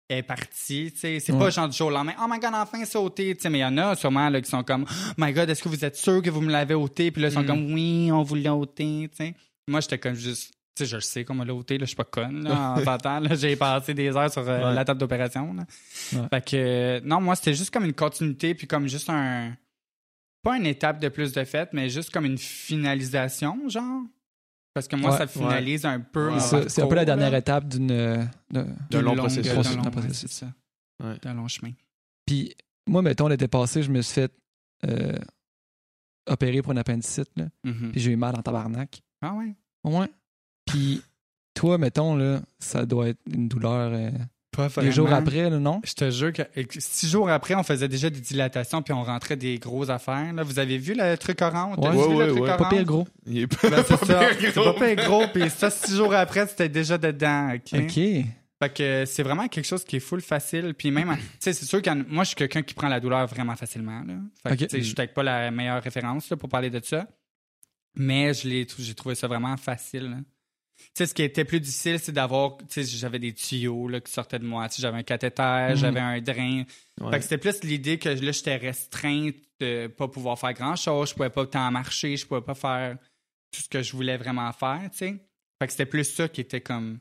est 0.10 0.24
partie. 0.24 0.92
C'est 0.96 1.32
Ouais. 1.32 1.38
pas 1.40 1.50
genre 1.52 1.70
du 1.70 1.78
jour 1.78 1.88
au 1.88 1.92
lendemain, 1.92 2.16
oh 2.20 2.26
my 2.28 2.40
god, 2.40 2.52
enfin 2.56 2.84
sauté. 2.86 3.36
tu 3.36 3.42
sais, 3.44 3.50
Mais 3.52 3.60
il 3.60 3.62
y 3.62 3.66
en 3.66 3.78
a 3.78 3.96
sûrement 3.96 4.28
là, 4.30 4.42
qui 4.42 4.50
sont 4.50 4.64
comme, 4.64 4.86
oh 4.90 5.14
my 5.20 5.32
god, 5.32 5.50
est-ce 5.52 5.62
que 5.62 5.70
vous 5.70 5.86
êtes 5.86 5.96
sûr 5.96 6.22
que 6.24 6.32
vous 6.32 6.42
me 6.42 6.52
l'avez 6.52 6.74
ôté? 6.74 7.12
Puis 7.12 7.22
là, 7.22 7.28
ils 7.28 7.34
sont 7.34 7.44
Mm. 7.44 7.48
comme, 7.48 7.74
oui, 7.74 8.10
on 8.12 8.24
vous 8.24 8.36
l'a 8.36 8.56
ôté. 8.56 9.08
tu 9.12 9.18
sais. 9.18 9.36
Moi, 9.68 9.82
j'étais 9.82 10.00
comme 10.00 10.16
juste. 10.16 10.52
Tu 10.76 10.84
sais, 10.84 10.90
je 10.90 10.96
le 10.96 11.02
sais 11.02 11.24
qu'on 11.26 11.36
me 11.36 11.46
l'a 11.46 11.54
ôté, 11.54 11.78
je 11.80 11.86
suis 11.86 11.96
pas 11.96 12.06
conne, 12.06 12.44
là, 12.44 12.72
en 12.78 12.84
partant, 12.84 13.22
j'ai 13.36 13.56
passé 13.56 13.94
des 13.94 14.16
heures 14.16 14.32
sur 14.32 14.42
euh, 14.50 14.70
Ouais. 14.70 14.74
la 14.74 14.84
table 14.86 15.00
d'opération. 15.00 15.52
Ouais. 15.52 16.20
Fait 16.32 16.44
que, 16.50 16.56
euh, 16.56 17.02
non, 17.04 17.20
moi, 17.22 17.36
c'était 17.36 17.54
juste 17.54 17.70
comme 17.72 17.86
une 17.86 17.94
continuité, 17.94 18.56
puis 18.56 18.66
comme 18.66 18.88
juste 18.88 19.10
un, 19.12 19.56
pas 20.42 20.58
une 20.58 20.66
étape 20.66 21.00
de 21.00 21.10
plus 21.10 21.32
de 21.34 21.44
fête, 21.44 21.70
mais 21.74 21.90
juste 21.90 22.12
comme 22.12 22.26
une 22.26 22.38
finalisation, 22.38 23.68
genre? 23.70 24.04
Parce 24.74 24.88
que 24.88 24.96
moi, 24.96 25.12
Ouais, 25.12 25.18
ça 25.18 25.28
finalise 25.28 25.86
un 25.86 26.00
peu 26.00 26.32
Ouais. 26.34 26.40
C'est 26.70 26.82
un 26.82 26.88
peu 26.88 26.96
la 26.96 27.06
dernière 27.06 27.32
là. 27.32 27.40
étape 27.40 27.68
d'une. 27.68 27.88
D'un 27.88 28.32
long 28.92 29.02
longue- 29.02 29.18
processus. 29.18 29.54
d'un 29.54 29.76
long- 29.84 29.92
processus. 29.92 30.44
chemin. 31.48 31.72
Puis 32.26 32.56
moi, 32.88 33.02
mettons, 33.02 33.28
l'été 33.28 33.48
passé, 33.48 33.84
je 33.84 33.92
me 33.92 34.02
suis 34.02 34.14
fait 34.14 34.32
euh, 34.88 35.18
opérer 36.28 36.62
pour 36.62 36.72
une 36.72 36.78
appendicite, 36.78 37.30
là, 37.36 37.50
Mhm. 37.66 37.92
puis 37.92 38.00
j'ai 38.00 38.12
eu 38.12 38.16
mal 38.16 38.36
en 38.38 38.42
tabarnak. 38.42 39.02
Ah 39.22 39.34
ouais? 39.34 39.56
Ouais. 39.84 40.08
Puis 40.66 41.02
toi, 41.54 41.78
mettons, 41.78 42.16
là, 42.16 42.42
ça 42.60 42.86
doit 42.86 43.10
être 43.10 43.20
une 43.26 43.50
douleur 43.50 43.92
euh, 43.94 44.12
Pas 44.52 44.64
les 44.64 44.70
vraiment. 44.70 44.92
jours 44.92 45.14
après, 45.14 45.50
là, 45.50 45.60
non? 45.60 45.80
Je 45.86 45.94
te 45.94 46.10
jure 46.10 46.34
que 46.34 46.42
six 46.80 47.08
jours 47.10 47.30
après, 47.30 47.54
on 47.56 47.64
faisait 47.64 47.88
déjà 47.88 48.10
des 48.10 48.20
dilatations 48.20 48.82
puis 48.82 48.94
on 48.94 49.04
rentrait 49.04 49.36
des 49.36 49.58
grosses 49.60 49.90
affaires. 49.90 50.34
Là. 50.34 50.44
Vous 50.44 50.58
avez 50.60 50.78
vu 50.78 50.96
le 50.98 51.16
truc 51.18 51.42
orange? 51.42 51.78
Ouais. 51.78 51.92
vu 51.92 51.98
Ouais, 51.98 52.08
le 52.08 52.16
ouais, 52.16 52.28
truc 52.30 52.42
ouais. 52.42 52.50
orange? 52.50 52.58
Pas 52.58 52.70
pire 52.70 52.84
gros. 52.84 53.08
Il 53.28 53.38
est 53.40 53.48
pas, 53.48 53.70
Ben, 53.70 53.84
c'est 53.88 53.98
pas 54.00 54.06
ça. 54.06 54.20
pire 54.26 54.38
C'est 54.54 54.56
gros. 54.60 54.74
pas 54.74 54.86
pire 54.88 55.06
gros. 55.06 55.24
Puis 55.34 55.50
ça, 55.52 55.70
six 55.70 55.96
jours 55.96 56.14
après, 56.16 56.48
c'était 56.48 56.68
déjà 56.70 56.98
dedans. 56.98 57.54
OK? 57.54 57.80
OK. 57.80 58.00
Fait 58.62 58.74
que 58.74 59.06
c'est 59.06 59.24
vraiment 59.24 59.48
quelque 59.48 59.66
chose 59.66 59.86
qui 59.86 59.96
est 59.98 60.02
full 60.02 60.20
facile. 60.20 60.74
Puis 60.74 60.92
même, 60.92 61.16
tu 61.16 61.22
sais, 61.40 61.54
c'est 61.54 61.66
sûr 61.66 61.82
que 61.82 61.90
moi, 62.12 62.24
je 62.24 62.30
suis 62.30 62.36
quelqu'un 62.36 62.62
qui 62.62 62.74
prend 62.74 62.90
la 62.90 63.00
douleur 63.00 63.26
vraiment 63.28 63.56
facilement. 63.56 64.02
Là. 64.06 64.16
Fait 64.46 64.58
que, 64.68 64.78
je 64.78 64.84
suis 64.84 64.96
peut-être 64.96 65.14
pas 65.14 65.24
la 65.24 65.50
meilleure 65.52 65.82
référence 65.82 66.30
là, 66.30 66.36
pour 66.38 66.50
parler 66.50 66.70
de 66.70 66.82
ça. 66.84 67.08
Mais 67.96 68.34
je 68.34 68.48
l'ai, 68.50 68.68
j'ai 68.78 68.94
trouvé 68.96 69.16
ça 69.16 69.28
vraiment 69.28 69.56
facile. 69.58 70.10
là. 70.10 70.18
Sais, 70.94 71.06
ce 71.06 71.14
qui 71.14 71.24
était 71.24 71.46
plus 71.46 71.60
difficile, 71.60 72.00
c'est 72.00 72.12
d'avoir, 72.12 72.58
tu 72.58 72.66
sais, 72.70 72.84
j'avais 72.84 73.20
des 73.20 73.34
tuyaux 73.34 73.88
là, 73.88 74.00
qui 74.02 74.12
sortaient 74.12 74.40
de 74.40 74.46
moi. 74.46 74.68
Tu 74.70 74.76
sais, 74.76 74.82
j'avais 74.82 74.98
un 74.98 75.04
cathéter, 75.04 75.68
Mhm. 75.70 75.76
j'avais 75.76 76.00
un 76.00 76.20
drain. 76.22 76.64
Ouais. 77.00 77.12
Fait 77.12 77.18
que 77.18 77.24
c'était 77.24 77.38
plus 77.38 77.64
l'idée 77.64 77.98
que 77.98 78.10
là, 78.10 78.32
j'étais 78.32 78.56
restreinte 78.58 79.36
de 79.60 79.88
pas 79.88 80.08
pouvoir 80.08 80.38
faire 80.40 80.54
grand-chose. 80.54 81.10
Je 81.10 81.14
pouvais 81.16 81.30
pas 81.30 81.46
tant 81.46 81.70
marcher, 81.72 82.18
je 82.18 82.26
pouvais 82.26 82.42
pas 82.42 82.56
faire 82.56 82.98
tout 83.52 83.62
ce 83.62 83.70
que 83.70 83.82
je 83.82 83.92
voulais 83.94 84.18
vraiment 84.18 84.52
faire, 84.52 84.82
tu 84.92 84.98
sais. 84.98 85.16
Fait 85.60 85.66
que 85.68 85.72
c'était 85.72 85.86
plus 85.86 86.04
ça 86.06 86.28
qui 86.28 86.42
était 86.42 86.62
comme 86.62 87.00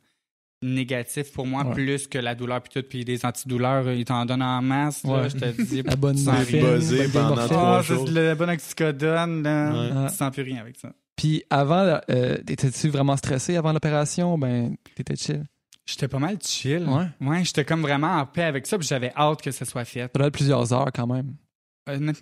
négatif 0.61 1.33
pour 1.33 1.47
moi, 1.47 1.65
Ouais. 1.65 1.75
plus 1.75 2.07
que 2.09 2.19
la 2.19 2.35
douleur 2.35 2.61
puis 2.63 2.73
tout. 2.83 2.89
Puis 2.89 3.05
des 3.05 3.25
antidouleurs, 3.25 3.87
euh, 3.87 3.95
ils 3.95 4.05
t'en 4.05 4.27
donnent 4.27 4.43
en 4.43 4.61
masse, 4.61 5.05
là, 5.05 5.23
Ouais. 5.23 5.31
je 5.31 5.37
te 5.37 5.63
dis. 5.63 5.83
La 5.85 5.95
bonne 5.97 6.17
Sans 6.17 6.33
morphine, 6.33 6.65
rien. 6.65 6.75
buzzé 6.75 6.99
bonne 6.99 7.13
pendant 7.13 7.29
morphine. 7.37 7.49
trois 7.49 7.79
Ah, 7.79 7.83
jours. 7.83 8.07
c'est 8.09 8.15
le 8.15 8.35
bon 8.35 8.51
oxycodone, 8.51 9.43
là. 9.45 10.03
Ouais. 10.03 10.11
Tu 10.11 10.17
sens 10.17 10.33
plus 10.33 10.43
rien 10.43 10.61
avec 10.61 10.77
ça. 10.77 10.93
Puis 11.19 11.43
avant, 11.51 11.99
euh, 12.11 12.37
étais-tu 12.49 12.89
vraiment 12.89 13.17
stressé 13.17 13.57
avant 13.57 13.73
l'opération? 13.73 14.35
ou 14.35 14.39
Ben, 14.39 14.77
t'étais 14.95 15.17
chill. 15.17 15.45
J'étais 15.85 16.07
pas 16.07 16.19
mal 16.21 16.39
chill. 16.41 16.87
Ouais. 16.89 17.07
Ouais, 17.21 17.45
j'étais 17.45 17.65
comme 17.65 17.83
vraiment 17.83 18.19
en 18.19 18.25
paix 18.25 18.45
avec 18.45 18.67
ça, 18.67 18.79
puis 18.79 18.87
j'avais 18.87 19.13
hâte 19.17 19.43
que 19.43 19.51
ça 19.51 19.65
soit 19.65 19.85
fait. 19.85 20.03
Ça 20.03 20.11
doit 20.15 20.29
être 20.29 20.35
plusieurs 20.35 20.73
heures 20.73 20.91
quand 20.95 21.09
même. 21.09 21.35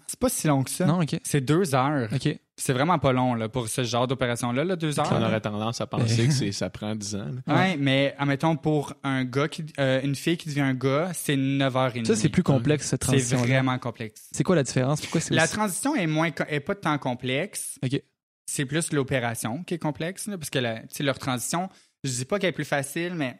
C'est 0.07 0.19
pas 0.19 0.29
si 0.29 0.47
long 0.47 0.63
que 0.63 0.71
ça. 0.71 0.87
Non, 0.87 1.03
OK. 1.03 1.19
C'est 1.25 1.41
deux 1.41 1.75
heures. 1.75 2.09
OK. 2.13 2.39
C'est 2.57 2.73
vraiment 2.73 2.99
pas 2.99 3.13
long 3.13 3.35
là, 3.35 3.49
pour 3.51 3.69
ce 3.69 3.83
genre 3.85 4.07
d'opération-là, 4.07 4.65
là, 4.65 4.77
deux 4.77 4.99
heures. 4.99 5.13
On 5.13 5.23
aurait 5.23 5.41
tendance 5.41 5.81
à 5.83 5.87
penser 5.87 6.29
que 6.29 6.33
c'est, 6.33 6.53
ça 6.53 6.71
prend 6.71 6.95
10 6.95 7.17
ans. 7.17 7.27
là. 7.47 7.55
Ouais, 7.55 7.77
mais 7.77 8.15
admettons 8.17 8.57
pour 8.57 8.95
un 9.03 9.25
gars 9.25 9.49
qui 9.49 9.67
euh, 9.79 10.01
une 10.03 10.15
fille 10.15 10.39
qui 10.39 10.49
devient 10.49 10.61
un 10.63 10.75
gars, 10.75 11.11
c'est 11.13 11.37
9h30. 11.37 12.07
Ça, 12.07 12.17
c'est 12.17 12.31
plus 12.31 12.45
complexe, 12.45 12.87
cette 12.87 13.03
C'est 13.03 13.09
transition 13.11 13.39
vraiment 13.39 13.79
complexe. 13.79 14.29
C'est 14.33 14.45
quoi 14.45 14.57
la 14.57 14.63
différence? 14.63 15.03
Pourquoi 15.03 15.21
c'est 15.21 15.35
La 15.35 15.45
aussi... 15.45 15.53
transition 15.53 15.95
est 15.97 16.07
moins 16.07 16.31
est 16.49 16.61
pas 16.61 16.75
tant 16.77 16.97
complexe. 16.97 17.79
OK. 17.85 18.01
C'est 18.47 18.65
plus 18.65 18.93
l'opération 18.93 19.65
qui 19.65 19.75
est 19.75 19.79
complexe 19.79 20.27
là, 20.29 20.39
parce 20.39 20.51
que 20.51 20.59
la, 20.61 20.83
leur 21.01 21.19
transition, 21.19 21.69
je 22.05 22.11
dis 22.11 22.25
pas 22.25 22.39
qu'elle 22.39 22.51
est 22.51 22.53
plus 22.53 22.65
facile, 22.65 23.15
mais 23.15 23.39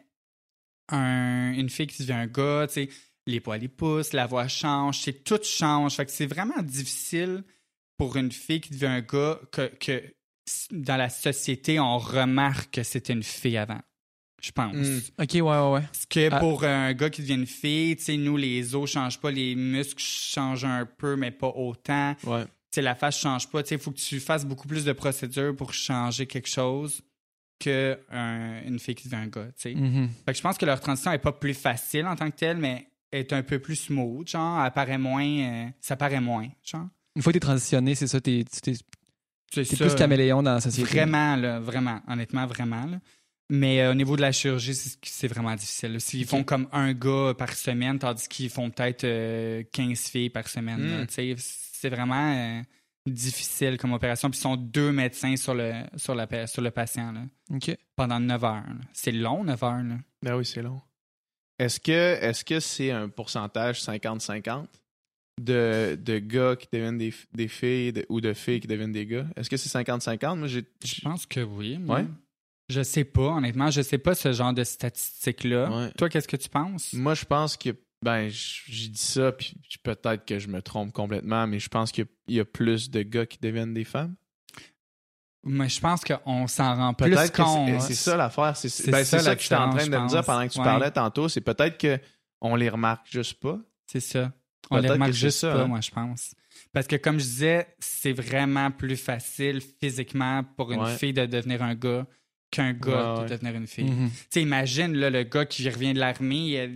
un- 0.89 1.53
une 1.53 1.69
fille 1.69 1.87
qui 1.87 2.01
devient 2.01 2.13
un 2.13 2.27
gars, 2.27 2.67
les 3.25 3.39
poils 3.39 3.63
ils 3.63 3.69
poussent, 3.69 4.13
la 4.13 4.25
voix 4.25 4.47
change, 4.47 5.09
tout 5.25 5.39
change. 5.43 5.95
Fait 5.95 6.05
que 6.05 6.11
c'est 6.11 6.25
vraiment 6.27 6.61
difficile 6.61 7.43
pour 7.97 8.15
une 8.15 8.31
fille 8.31 8.61
qui 8.61 8.71
devient 8.71 8.85
un 8.85 9.01
gars 9.01 9.39
que, 9.51 9.67
que 9.79 10.03
dans 10.71 10.95
la 10.97 11.09
société 11.09 11.79
on 11.79 11.97
remarque 11.97 12.71
que 12.75 12.83
c'était 12.83 13.13
une 13.13 13.23
fille 13.23 13.57
avant. 13.57 13.81
Je 14.41 14.51
pense. 14.51 14.75
Mm. 14.75 14.99
OK, 15.19 15.33
ouais, 15.33 15.41
ouais, 15.41 15.71
ouais. 15.71 15.81
Parce 15.81 16.05
que 16.05 16.29
Ah. 16.31 16.39
pour 16.39 16.63
un 16.63 16.93
gars 16.93 17.09
qui 17.09 17.21
devient 17.21 17.33
une 17.33 17.47
fille, 17.47 17.95
tu 17.95 18.03
sais, 18.03 18.17
nous, 18.17 18.37
les 18.37 18.75
os 18.75 18.87
changent 18.89 19.19
pas, 19.19 19.31
les 19.31 19.55
muscles 19.55 19.99
changent 20.01 20.63
un 20.63 20.85
peu, 20.85 21.15
mais 21.15 21.31
pas 21.31 21.47
autant. 21.47 22.15
Ouais. 22.23 22.45
Sais, 22.71 22.81
la 22.81 22.95
face 22.95 23.19
change 23.19 23.49
pas. 23.49 23.63
Tu 23.63 23.69
sais, 23.69 23.75
il 23.75 23.81
faut 23.81 23.91
que 23.91 23.97
tu 23.99 24.19
fasses 24.19 24.45
beaucoup 24.45 24.67
plus 24.67 24.85
de 24.85 24.93
procédures 24.93 25.55
pour 25.55 25.73
changer 25.73 26.27
quelque 26.27 26.49
chose 26.49 27.01
que 27.59 27.99
un- 28.11 28.61
une 28.65 28.79
fille 28.79 28.95
qui 28.95 29.07
devient 29.09 29.23
un 29.23 29.27
gars. 29.27 29.47
Mhm. 29.65 30.09
Fait 30.25 30.31
que 30.31 30.37
je 30.37 30.41
pense 30.43 30.57
que 30.57 30.65
leur 30.65 30.79
transition 30.79 31.11
est 31.11 31.17
pas 31.17 31.31
plus 31.31 31.53
facile 31.53 32.05
en 32.05 32.15
tant 32.15 32.29
que 32.29 32.35
telle, 32.35 32.57
mais 32.57 32.87
est 33.11 33.33
un 33.33 33.41
peu 33.41 33.59
plus 33.59 33.75
smooth, 33.77 34.27
genre, 34.27 34.63
elle 34.63 34.71
paraît 34.71 34.97
moins... 34.97 35.25
euh, 35.25 35.67
ça 35.79 35.95
paraît 35.95 36.21
moins, 36.21 36.47
genre. 36.63 36.87
Une 37.15 37.21
fois 37.21 37.31
que 37.31 37.37
t'es 37.39 37.45
transitionné, 37.45 37.95
c'est 37.95 38.07
ça, 38.07 38.21
t'es, 38.21 38.43
t'es 38.61 38.73
ça. 39.63 39.75
plus 39.85 39.95
caméléon 39.95 40.43
dans 40.43 40.53
la 40.55 40.61
société. 40.61 40.87
Vraiment, 40.89 41.35
là, 41.35 41.59
vraiment, 41.59 42.01
honnêtement, 42.07 42.45
vraiment. 42.45 42.85
Là. 42.85 42.99
Mais 43.49 43.81
euh, 43.81 43.91
au 43.91 43.93
niveau 43.95 44.17
de 44.17 44.21
la 44.21 44.31
chirurgie, 44.33 44.75
c'est, 44.75 45.27
vraiment 45.27 45.55
difficile. 45.55 45.99
S'ils 46.01 46.25
font 46.25 46.43
comme 46.43 46.67
un 46.73 46.93
gars 46.93 47.33
par 47.35 47.53
semaine, 47.53 47.97
tandis 47.97 48.27
qu'ils 48.27 48.49
font 48.49 48.69
peut-être 48.69 49.05
euh, 49.05 49.63
15 49.71 49.99
filles 49.99 50.29
par 50.29 50.47
semaine. 50.49 51.01
Mm. 51.03 51.07
tu 51.07 51.13
sais, 51.13 51.35
c'est 51.79 51.89
vraiment 51.89 52.33
euh, 52.33 52.61
difficile 53.07 53.77
comme 53.77 53.93
opération. 53.93 54.29
Puis 54.29 54.39
ils 54.39 54.41
sont 54.43 54.55
deux 54.57 54.91
médecins 54.91 55.35
sur 55.35 55.53
le, 55.53 55.73
sur 55.95 56.15
la, 56.15 56.47
sur 56.47 56.61
le 56.61 56.71
patient 56.71 57.11
là, 57.11 57.21
pendant 57.95 58.19
9 58.19 58.43
heures. 58.43 58.63
C'est 58.93 59.11
long, 59.11 59.43
9 59.43 59.63
heures. 59.63 59.83
Là. 59.83 59.95
Ben 60.23 60.35
oui, 60.35 60.45
c'est 60.45 60.61
long. 60.61 60.81
Est-ce 61.59 61.79
que 61.79 61.91
est-ce 61.91 62.43
que 62.45 62.59
c'est 62.59 62.91
un 62.91 63.09
pourcentage 63.09 63.81
50-50 63.81 64.65
de, 65.41 65.97
de 65.99 66.19
gars 66.19 66.55
qui 66.55 66.67
deviennent 66.71 66.97
des, 66.97 67.13
des 67.33 67.47
filles 67.47 67.93
de- 67.93 68.05
ou 68.09 68.21
de 68.21 68.33
filles 68.33 68.59
qui 68.59 68.67
deviennent 68.67 68.91
des 68.91 69.05
gars? 69.05 69.25
Est-ce 69.35 69.49
que 69.49 69.57
c'est 69.57 69.69
50-50? 69.69 70.35
Moi, 70.37 70.47
j'ai. 70.47 70.65
Je 70.83 71.01
pense 71.01 71.25
que 71.25 71.39
oui. 71.39 71.77
Ouais. 71.87 72.05
Je 72.69 72.83
sais 72.83 73.05
pas, 73.05 73.21
honnêtement. 73.37 73.71
Je 73.71 73.81
sais 73.81 73.97
pas 73.97 74.13
ce 74.13 74.33
genre 74.33 74.53
de 74.53 74.63
statistiques-là. 74.63 75.69
Ouais. 75.71 75.91
Toi, 75.97 76.09
qu'est-ce 76.09 76.27
que 76.27 76.35
tu 76.37 76.49
penses? 76.49 76.93
Moi, 76.93 77.13
je 77.15 77.25
pense 77.25 77.55
que. 77.57 77.69
Ben, 78.03 78.29
j'ai 78.29 78.89
dit 78.89 78.97
ça, 79.01 79.31
puis 79.31 79.55
peut-être 79.83 80.23
que 80.25 80.37
je 80.37 80.47
me 80.47 80.61
trompe 80.61 80.91
complètement, 80.93 81.47
mais 81.47 81.59
je 81.59 81.67
pense 81.67 81.91
qu'il 81.91 82.03
y 82.03 82.07
a- 82.07 82.11
il 82.27 82.35
y 82.35 82.39
a 82.39 82.45
plus 82.45 82.91
de 82.91 83.01
gars 83.01 83.25
qui 83.25 83.39
deviennent 83.39 83.73
des 83.73 83.83
femmes. 83.85 84.15
Mais 85.43 85.69
je 85.69 85.79
pense 85.79 86.03
qu'on 86.03 86.47
s'en 86.47 86.75
rend 86.75 86.93
plus 86.93 87.09
Peut-être 87.09 87.31
que 87.31 87.41
compte. 87.41 87.81
c'est- 87.81 87.93
ça 87.93 88.17
l'affaire. 88.17 88.55
C'est 88.57 88.69
C'est 88.69 88.91
ben, 88.91 89.03
ça 89.05 89.17
c'est 89.19 89.23
ça 89.23 89.35
que 89.35 89.41
j'étais 89.41 89.55
en 89.55 89.69
train 89.69 89.85
de 89.87 89.97
me 89.97 90.07
dire 90.09 90.23
pendant 90.25 90.45
que 90.47 90.51
tu 90.53 90.59
Ouais. 90.59 90.65
parlais 90.65 90.91
tantôt. 90.91 91.29
C'est 91.29 91.41
peut-être 91.41 91.77
que 91.77 91.99
on 92.41 92.55
les 92.55 92.69
remarque 92.69 93.07
juste 93.09 93.39
pas. 93.39 93.57
C'est 93.85 93.99
ça. 94.01 94.31
On 94.69 94.77
les 94.79 94.89
remarque 94.89 95.13
juste 95.13 95.39
ça, 95.39 95.53
pas, 95.53 95.61
hein. 95.63 95.67
moi, 95.67 95.79
je 95.79 95.89
pense. 95.91 96.35
Parce 96.73 96.87
que, 96.87 96.97
comme 96.97 97.17
je 97.19 97.23
disais, 97.23 97.67
c'est 97.79 98.11
vraiment 98.11 98.71
plus 98.71 98.97
facile 98.97 99.61
physiquement 99.79 100.43
pour 100.57 100.71
une 100.73 100.81
Ouais. 100.81 100.97
fille 100.97 101.13
de 101.13 101.25
devenir 101.25 101.63
un 101.63 101.75
gars 101.75 102.05
qu'un 102.51 102.73
gars 102.73 103.13
Ouais, 103.13 103.17
de 103.19 103.23
ouais. 103.23 103.29
devenir 103.29 103.55
une 103.55 103.67
fille. 103.67 103.85
Mhm. 103.89 104.09
Tu 104.09 104.25
sais, 104.31 104.41
imagine 104.41 104.93
là, 104.93 105.09
le 105.09 105.23
gars 105.23 105.45
qui 105.45 105.67
revient 105.69 105.93
de 105.93 105.99
l'armée, 105.99 106.35
il 106.35 106.57
a 106.59 106.67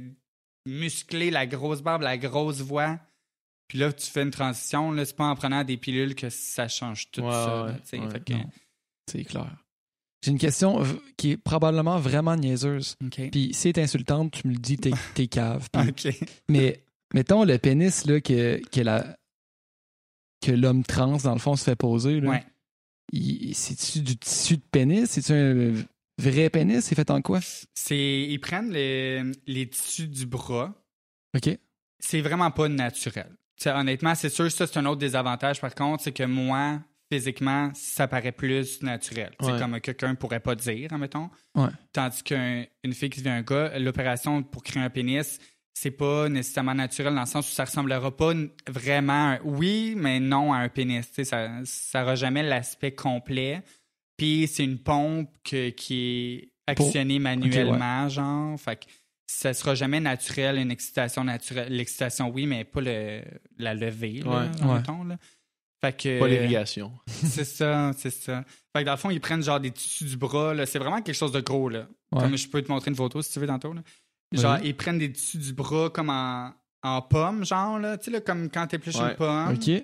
musclé, 0.65 1.31
la 1.31 1.45
grosse 1.47 1.81
barbe, 1.81 2.01
la 2.03 2.17
grosse 2.17 2.61
voix. 2.61 2.99
Puis 3.67 3.77
là, 3.79 3.91
tu 3.93 4.05
fais 4.09 4.23
une 4.23 4.31
transition, 4.31 4.91
là, 4.91 5.05
c'est 5.05 5.15
pas 5.15 5.25
en 5.27 5.35
prenant 5.35 5.63
des 5.63 5.77
pilules 5.77 6.13
que 6.15 6.29
ça 6.29 6.67
change 6.67 7.09
tout 7.11 7.21
Ouais, 7.21 7.31
ça. 7.31 7.65
ouais, 7.93 7.99
ouais. 7.99 8.19
Que-. 8.19 8.33
C'est 9.09 9.23
clair. 9.23 9.55
J'ai 10.23 10.31
une 10.31 10.37
question 10.37 10.83
qui 11.17 11.31
est 11.31 11.37
probablement 11.37 11.97
vraiment 11.99 12.35
niaiseuse. 12.35 12.95
Puis 13.31 13.53
si 13.53 13.69
elle 13.69 13.79
est 13.79 13.83
insultante, 13.83 14.31
tu 14.33 14.47
me 14.47 14.53
le 14.53 14.59
dis, 14.59 14.77
t'es, 14.77 14.91
t'es 15.15 15.27
cave. 15.27 15.67
Puis-. 15.95 16.19
Mais 16.49 16.83
mettons 17.13 17.43
le 17.43 17.57
pénis 17.57 18.05
là, 18.05 18.19
que, 18.21 18.61
que, 18.71 18.81
la, 18.81 19.17
que 20.45 20.51
l'homme 20.51 20.83
trans, 20.83 21.17
dans 21.17 21.33
le 21.33 21.39
fond, 21.39 21.55
se 21.55 21.63
fait 21.63 21.75
poser. 21.75 22.19
Là, 22.19 22.29
Ouais. 22.29 22.43
il- 23.13 23.55
c'est-tu 23.55 24.01
du 24.01 24.17
tissu 24.17 24.57
de 24.57 24.63
pénis? 24.71 25.09
C'est-tu 25.09 25.31
un 25.33 25.73
vrai 26.17 26.49
pénis? 26.49 26.83
C'est 26.83 26.95
fait 26.95 27.09
en 27.11 27.21
quoi? 27.21 27.39
C'est, 27.73 28.21
ils 28.29 28.39
prennent 28.39 28.71
les, 28.71 29.23
les 29.47 29.67
tissus 29.69 30.07
du 30.07 30.25
bras. 30.25 30.73
OK. 31.35 31.57
C'est 31.99 32.21
vraiment 32.21 32.51
pas 32.51 32.67
naturel. 32.67 33.29
Honnêtement, 33.65 34.15
c'est 34.15 34.29
sûr, 34.29 34.51
ça, 34.51 34.65
c'est 34.65 34.79
un 34.79 34.85
autre 34.87 34.99
désavantage. 34.99 35.61
Par 35.61 35.75
contre, 35.75 36.03
c'est 36.03 36.11
que 36.11 36.23
moi, 36.23 36.79
physiquement, 37.11 37.69
ça 37.75 38.07
paraît 38.07 38.31
plus 38.31 38.81
naturel. 38.81 39.31
C'est 39.39 39.51
Ouais. 39.51 39.59
comme 39.59 39.79
quelqu'un 39.79 40.15
pourrait 40.15 40.39
pas 40.39 40.55
dire, 40.55 40.91
admettons. 40.91 41.29
Ouais. 41.55 41.69
Tandis 41.93 42.23
qu'une 42.23 42.93
fille 42.93 43.09
qui 43.11 43.19
devient 43.19 43.29
un 43.29 43.41
gars, 43.43 43.77
l'opération 43.77 44.41
pour 44.41 44.63
créer 44.63 44.81
un 44.81 44.89
pénis, 44.89 45.37
c'est 45.73 45.91
pas 45.91 46.27
nécessairement 46.27 46.73
naturel 46.73 47.13
dans 47.13 47.21
le 47.21 47.27
sens 47.27 47.47
où 47.49 47.53
ça 47.53 47.65
ressemblera 47.65 48.15
pas 48.17 48.33
vraiment, 48.67 49.13
à 49.13 49.33
un- 49.35 49.39
oui, 49.43 49.93
mais 49.95 50.19
non 50.19 50.53
à 50.53 50.57
un 50.57 50.69
pénis. 50.69 51.07
Ça, 51.23 51.49
ça 51.63 52.01
aura 52.03 52.15
jamais 52.15 52.41
l'aspect 52.43 52.93
complet. 52.95 53.61
Puis 54.17 54.47
c'est 54.51 54.63
une 54.63 54.77
pompe 54.79 55.29
que- 55.43 55.69
qui 55.69 55.95
est 56.67 56.73
Pour- 56.75 56.85
actionnée 56.87 57.19
manuellement, 57.19 58.07
genre. 58.09 58.59
Fait 58.59 58.75
que 58.77 58.85
ça 59.27 59.53
sera 59.53 59.75
jamais 59.75 59.99
naturel, 59.99 60.57
une 60.57 60.71
excitation 60.71 61.23
naturelle. 61.23 61.71
L'excitation, 61.73 62.29
oui, 62.29 62.45
mais 62.45 62.63
pas 62.63 62.81
le, 62.81 63.23
la 63.57 63.73
levée, 63.73 64.21
là, 64.23 64.47
Ouais. 64.63 64.73
Mettons, 64.77 65.03
là. 65.03 65.17
Fait 65.83 65.97
que, 65.97 66.19
Pas 66.19 66.27
l'irrigation. 66.27 66.91
c'est 67.07 67.43
ça, 67.45 67.91
c'est 67.97 68.11
ça. 68.11 68.43
Fait 68.75 68.81
que 68.81 68.85
dans 68.85 68.91
le 68.91 68.97
fond, 68.97 69.09
ils 69.09 69.19
prennent 69.19 69.41
genre 69.41 69.59
des 69.59 69.71
tissus 69.71 70.05
du 70.05 70.15
bras, 70.17 70.53
là. 70.53 70.65
C'est 70.67 70.77
vraiment 70.77 71.01
quelque 71.01 71.15
chose 71.15 71.31
de 71.31 71.41
gros, 71.41 71.69
là. 71.69 71.87
Ouais. 72.11 72.21
Comme 72.21 72.37
je 72.37 72.47
peux 72.47 72.61
te 72.61 72.71
montrer 72.71 72.91
une 72.91 72.95
photo 72.97 73.21
si 73.23 73.31
tu 73.33 73.39
veux 73.39 73.47
tantôt, 73.47 73.73
là. 73.73 73.81
Genre, 74.31 74.57
Oui. 74.61 74.67
ils 74.69 74.75
prennent 74.77 74.99
des 74.99 75.11
tissus 75.11 75.39
du 75.39 75.53
bras 75.53 75.89
comme 75.89 76.09
en, 76.11 76.53
en 76.83 77.01
pomme, 77.01 77.43
genre, 77.45 77.79
là. 77.79 77.97
Tu 77.97 78.05
sais, 78.05 78.11
là, 78.11 78.21
comme 78.21 78.49
quand 78.51 78.67
t'épluches 78.67 78.95
Ouais. 78.97 79.09
une 79.11 79.15
pomme. 79.15 79.53
OK. 79.55 79.83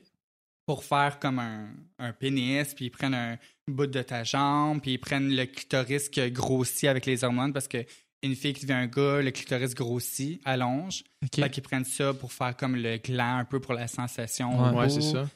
Pour 0.67 0.83
faire 0.83 1.17
comme 1.17 1.39
un, 1.39 1.69
un 1.97 2.11
pénis, 2.13 2.73
puis 2.75 2.85
ils 2.85 2.89
prennent 2.91 3.13
un 3.15 3.37
bout 3.67 3.87
de 3.87 4.01
ta 4.01 4.23
jambe, 4.23 4.81
puis 4.81 4.93
ils 4.93 4.97
prennent 4.97 5.35
le 5.35 5.45
clitoris 5.45 6.09
qui 6.09 6.21
a 6.21 6.29
grossi 6.29 6.87
avec 6.87 7.05
les 7.05 7.23
hormones, 7.23 7.53
parce 7.53 7.67
que 7.67 7.85
une 8.23 8.35
fille 8.35 8.53
qui 8.53 8.61
devient 8.65 8.73
un 8.79 8.87
gars, 8.87 9.21
le 9.21 9.29
clitoris 9.31 9.75
grossit, 9.75 10.41
allonge. 10.43 11.03
OK. 11.23 11.35
Fait 11.35 11.49
qu'ils 11.49 11.63
prennent 11.63 11.85
ça 11.85 12.13
pour 12.13 12.33
faire 12.33 12.55
comme 12.57 12.75
le 12.75 12.97
gland, 12.97 13.37
un 13.37 13.45
peu 13.45 13.59
pour 13.59 13.73
la 13.73 13.87
sensation. 13.87 14.59
Ouais. 14.71 14.75
Ouais, 14.77 14.89
c'est 14.89 15.01
ça. 15.01 15.29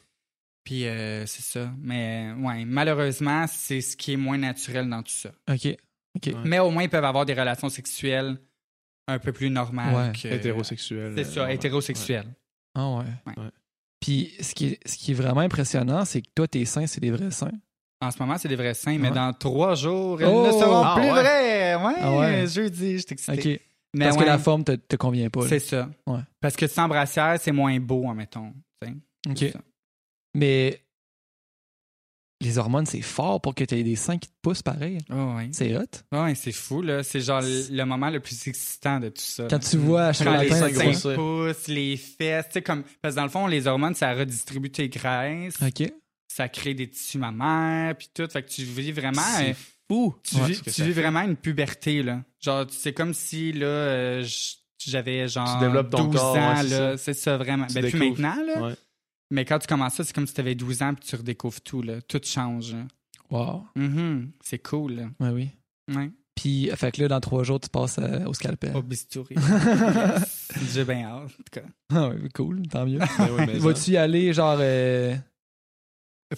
Puis 0.64 0.86
euh, 0.86 1.24
c'est 1.26 1.42
ça. 1.42 1.72
Mais 1.80 2.32
euh, 2.32 2.40
ouais, 2.40 2.64
malheureusement, 2.64 3.46
c'est 3.48 3.80
ce 3.80 3.96
qui 3.96 4.12
est 4.12 4.16
moins 4.16 4.38
naturel 4.38 4.88
dans 4.88 5.02
tout 5.02 5.12
ça. 5.12 5.30
OK. 5.50 5.64
Ouais. 5.64 5.78
Mais 6.44 6.58
au 6.58 6.70
moins, 6.70 6.82
ils 6.82 6.88
peuvent 6.90 7.04
avoir 7.04 7.24
des 7.24 7.34
relations 7.34 7.68
sexuelles 7.68 8.36
un 9.08 9.18
peu 9.18 9.32
plus 9.32 9.50
normales 9.50 10.10
Ouais. 10.10 10.12
que. 10.20 10.28
Hétérosexuel. 10.28 11.14
C'est 11.16 11.24
ça, 11.24 11.44
euh, 11.44 11.48
hétérosexuelles. 11.48 12.32
Ah 12.74 12.88
ouais. 12.90 13.04
Ouais. 13.26 13.42
Ouais. 13.44 13.50
Puis 14.00 14.32
ce 14.40 14.54
qui, 14.54 14.66
est, 14.66 14.88
ce 14.88 14.96
qui 14.96 15.12
est 15.12 15.14
vraiment 15.14 15.40
impressionnant, 15.40 16.04
c'est 16.04 16.22
que 16.22 16.28
toi, 16.34 16.48
tes 16.48 16.64
seins, 16.64 16.86
c'est 16.88 17.00
des 17.00 17.10
vrais 17.12 17.30
seins. 17.30 17.52
En 18.02 18.10
ce 18.10 18.18
moment, 18.18 18.36
c'est 18.36 18.48
des 18.48 18.56
vrais 18.56 18.74
seins, 18.74 18.98
mais 18.98 19.08
Ouais. 19.08 19.14
dans 19.14 19.32
trois 19.32 19.74
jours, 19.76 20.20
ils 20.20 20.26
Oh! 20.26 20.44
ne 20.46 20.50
seront 20.52 20.82
Ah, 20.84 20.94
plus 20.96 21.04
ouais. 21.04 21.10
vrais. 21.12 21.74
Ouais, 21.76 21.94
Ah 22.00 22.16
ouais. 22.16 22.46
jeudi, 22.48 22.98
je 22.98 23.04
t'excite. 23.06 23.60
Mais 23.94 24.04
Parce 24.06 24.16
que 24.16 24.24
la 24.24 24.38
forme 24.38 24.64
te, 24.64 24.72
te 24.72 24.96
convient 24.96 25.28
pas. 25.30 25.46
c'est 25.48 25.58
ça. 25.60 25.88
Ouais. 26.06 26.20
Parce 26.40 26.56
que 26.56 26.66
sans 26.66 26.88
brassière, 26.88 27.36
c'est 27.40 27.52
moins 27.52 27.78
beau, 27.78 28.08
admettons. 28.10 28.52
OK. 29.28 29.52
Mais 30.34 30.82
les 32.40 32.58
hormones, 32.58 32.86
c'est 32.86 33.02
fort 33.02 33.40
pour 33.40 33.54
que 33.54 33.62
tu 33.62 33.76
aies 33.76 33.84
des 33.84 33.94
seins 33.94 34.18
qui 34.18 34.28
te 34.28 34.34
poussent 34.42 34.62
pareil. 34.62 34.98
Oh, 35.12 35.34
ouais. 35.36 35.50
C'est 35.52 35.76
hot. 35.76 35.84
Ouais, 36.10 36.34
c'est 36.34 36.50
fou, 36.50 36.82
là. 36.82 37.04
C'est 37.04 37.20
genre 37.20 37.40
le 37.42 37.84
moment 37.84 38.10
le 38.10 38.18
plus 38.18 38.48
excitant 38.48 38.98
de 38.98 39.10
tout 39.10 39.22
ça. 39.22 39.46
Quand 39.48 39.60
tu 39.60 39.76
vois 39.76 40.06
à 40.06 40.12
chaque 40.12 40.26
Quand 40.26 40.40
les 40.40 40.48
matin, 40.50 40.92
seins 40.94 41.14
poussent, 41.14 41.68
les 41.68 41.96
fesses, 41.96 42.46
tu 42.46 42.52
sais, 42.54 42.62
comme... 42.62 42.82
Parce 43.00 43.14
que 43.14 43.20
dans 43.20 43.24
le 43.24 43.30
fond, 43.30 43.46
les 43.46 43.66
hormones, 43.68 43.94
ça 43.94 44.12
redistribue 44.14 44.70
tes 44.70 44.88
graisses, 44.88 45.54
OK. 45.62 45.92
Ça 46.34 46.48
crée 46.48 46.74
des 46.74 46.88
tissus 46.88 47.18
mammaires, 47.18 47.94
puis 47.96 48.08
tout. 48.14 48.26
Fait 48.28 48.42
que 48.42 48.48
tu 48.48 48.62
vis 48.64 48.92
vraiment... 48.92 49.22
C'est 49.36 49.50
euh, 49.50 49.54
fou. 49.88 50.14
tu 50.22 50.36
Ouais, 50.36 50.46
vis, 50.48 50.62
tu 50.62 50.82
vis 50.84 50.92
vraiment 50.92 51.20
une 51.22 51.36
puberté, 51.36 52.02
là. 52.02 52.22
Genre, 52.40 52.64
c'est 52.70 52.92
comme 52.92 53.12
si, 53.14 53.52
là, 53.52 53.66
euh, 53.66 54.24
j'avais 54.78 55.28
genre 55.28 55.58
Tu 55.58 55.64
développes 55.64 55.90
ton 55.90 56.04
12 56.04 56.20
corps, 56.20 56.36
ans, 56.36 56.56
ouais, 56.56 56.68
là. 56.68 56.96
C'est 56.96 57.14
ça, 57.14 57.36
vraiment. 57.36 57.66
Tu 57.66 57.74
Ben, 57.74 57.82
découvres. 57.82 58.04
maintenant, 58.20 58.42
là. 58.44 58.62
Ouais. 58.68 58.74
Mais 59.30 59.44
quand 59.44 59.58
tu 59.58 59.66
commences 59.66 59.94
ça, 59.94 60.04
c'est 60.04 60.14
comme 60.14 60.26
si 60.26 60.34
tu 60.34 60.40
avais 60.40 60.54
12 60.54 60.82
ans, 60.82 60.94
puis 60.94 61.06
tu 61.08 61.16
redécouvres 61.16 61.60
tout, 61.60 61.82
là. 61.82 62.00
Tout 62.02 62.20
change, 62.24 62.72
là. 62.74 62.84
Wow. 63.30 63.64
Mhm. 63.76 64.32
C'est 64.42 64.58
cool, 64.58 64.92
là. 64.94 65.02
Ouais, 65.20 65.30
oui. 65.30 65.50
Ouais. 65.94 66.10
Puis, 66.34 66.70
fait 66.74 66.92
que 66.92 67.02
là, 67.02 67.08
dans 67.08 67.20
trois 67.20 67.42
jours, 67.44 67.60
tu 67.60 67.68
passes 67.68 67.98
euh, 67.98 68.24
au 68.24 68.32
scalpel. 68.34 68.74
Au 68.74 68.82
bistouri. 68.82 69.34
J'ai 70.72 70.84
bien 70.84 71.04
hâte, 71.06 71.24
en 71.24 71.26
tout 71.28 71.34
cas. 71.60 71.62
Ah 71.90 72.08
ouais, 72.08 72.16
cool, 72.34 72.62
tant 72.68 72.86
mieux. 72.86 72.98
Oui. 73.18 73.44
Vas-tu 73.58 73.90
y 73.92 73.96
aller, 73.96 74.32
genre. 74.32 74.56
euh, 74.60 75.14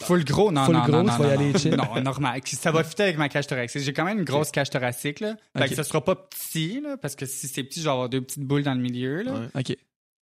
Full 0.01 0.25
gros, 0.25 0.51
non, 0.53 0.65
Full 0.65 0.75
non, 0.75 0.83
gros, 0.85 1.03
non, 1.03 1.05
tu 1.05 1.07
non, 1.11 1.17
vas 1.19 1.25
y 1.25 1.29
non, 1.29 1.35
aller 1.43 1.53
non. 1.53 1.59
chill. 1.59 1.75
Non, 1.77 2.01
normal. 2.03 2.41
Ça 2.45 2.71
va 2.73 2.83
fitter 2.85 3.03
avec 3.05 3.19
ma 3.19 3.29
cage 3.29 3.47
thoracique. 3.47 3.83
J'ai 3.83 3.93
quand 3.93 4.05
même 4.05 4.19
une 4.19 4.25
grosse 4.25 4.51
cage 4.51 4.71
thoracique, 4.71 5.21
là. 5.21 5.37
Fait 5.57 5.69
que 5.69 5.75
ça 5.75 5.85
sera 5.85 6.03
pas 6.05 6.15
petit, 6.17 6.81
là, 6.81 6.97
parce 6.97 7.15
que 7.17 7.27
si 7.27 7.49
c'est 7.49 7.63
petit, 7.65 7.81
je 7.81 7.85
vais 7.85 7.91
avoir 7.91 8.09
deux 8.09 8.21
petites 8.21 8.43
boules 8.45 8.63
dans 8.63 8.75
le 8.75 8.81
milieu, 8.81 9.23
là. 9.23 9.33
Ouais. 9.33 9.47
OK. 9.61 9.77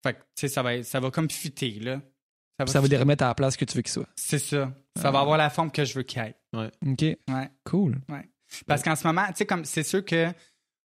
Fait 0.04 0.14
que, 0.14 0.20
tu 0.20 0.24
sais, 0.36 0.48
ça 0.48 0.64
va, 0.64 0.76
être- 0.76 0.86
ça 0.86 1.00
va 1.00 1.12
comme 1.12 1.30
fitter, 1.30 1.80
là. 1.80 2.02
Ça 2.60 2.66
Ça 2.68 2.82
va 2.82 2.88
les 2.88 2.98
remettre 2.98 3.24
à 3.24 3.28
la 3.28 3.36
place 3.36 3.56
que 3.58 3.66
tu 3.66 3.76
veux 3.76 3.82
qu'ils 3.82 3.92
soient. 3.92 4.10
C'est 4.16 4.40
ça. 4.40 4.72
Ça 5.00 5.08
Ah. 5.08 5.12
va 5.12 5.20
avoir 5.22 5.38
la 5.38 5.50
forme 5.50 5.72
que 5.72 5.84
je 5.86 5.94
veux 5.94 6.04
qu'il 6.04 6.22
ait. 6.22 6.36
OK. 6.54 7.02
Ouais. 7.02 7.50
Cool. 7.64 8.00
Parce 8.68 8.84
qu'en 8.84 8.96
ce 8.96 9.08
moment, 9.08 9.26
tu 9.28 9.34
sais, 9.38 9.46
comme, 9.46 9.64
c'est 9.66 9.84
sûr 9.84 10.04
que 10.04 10.28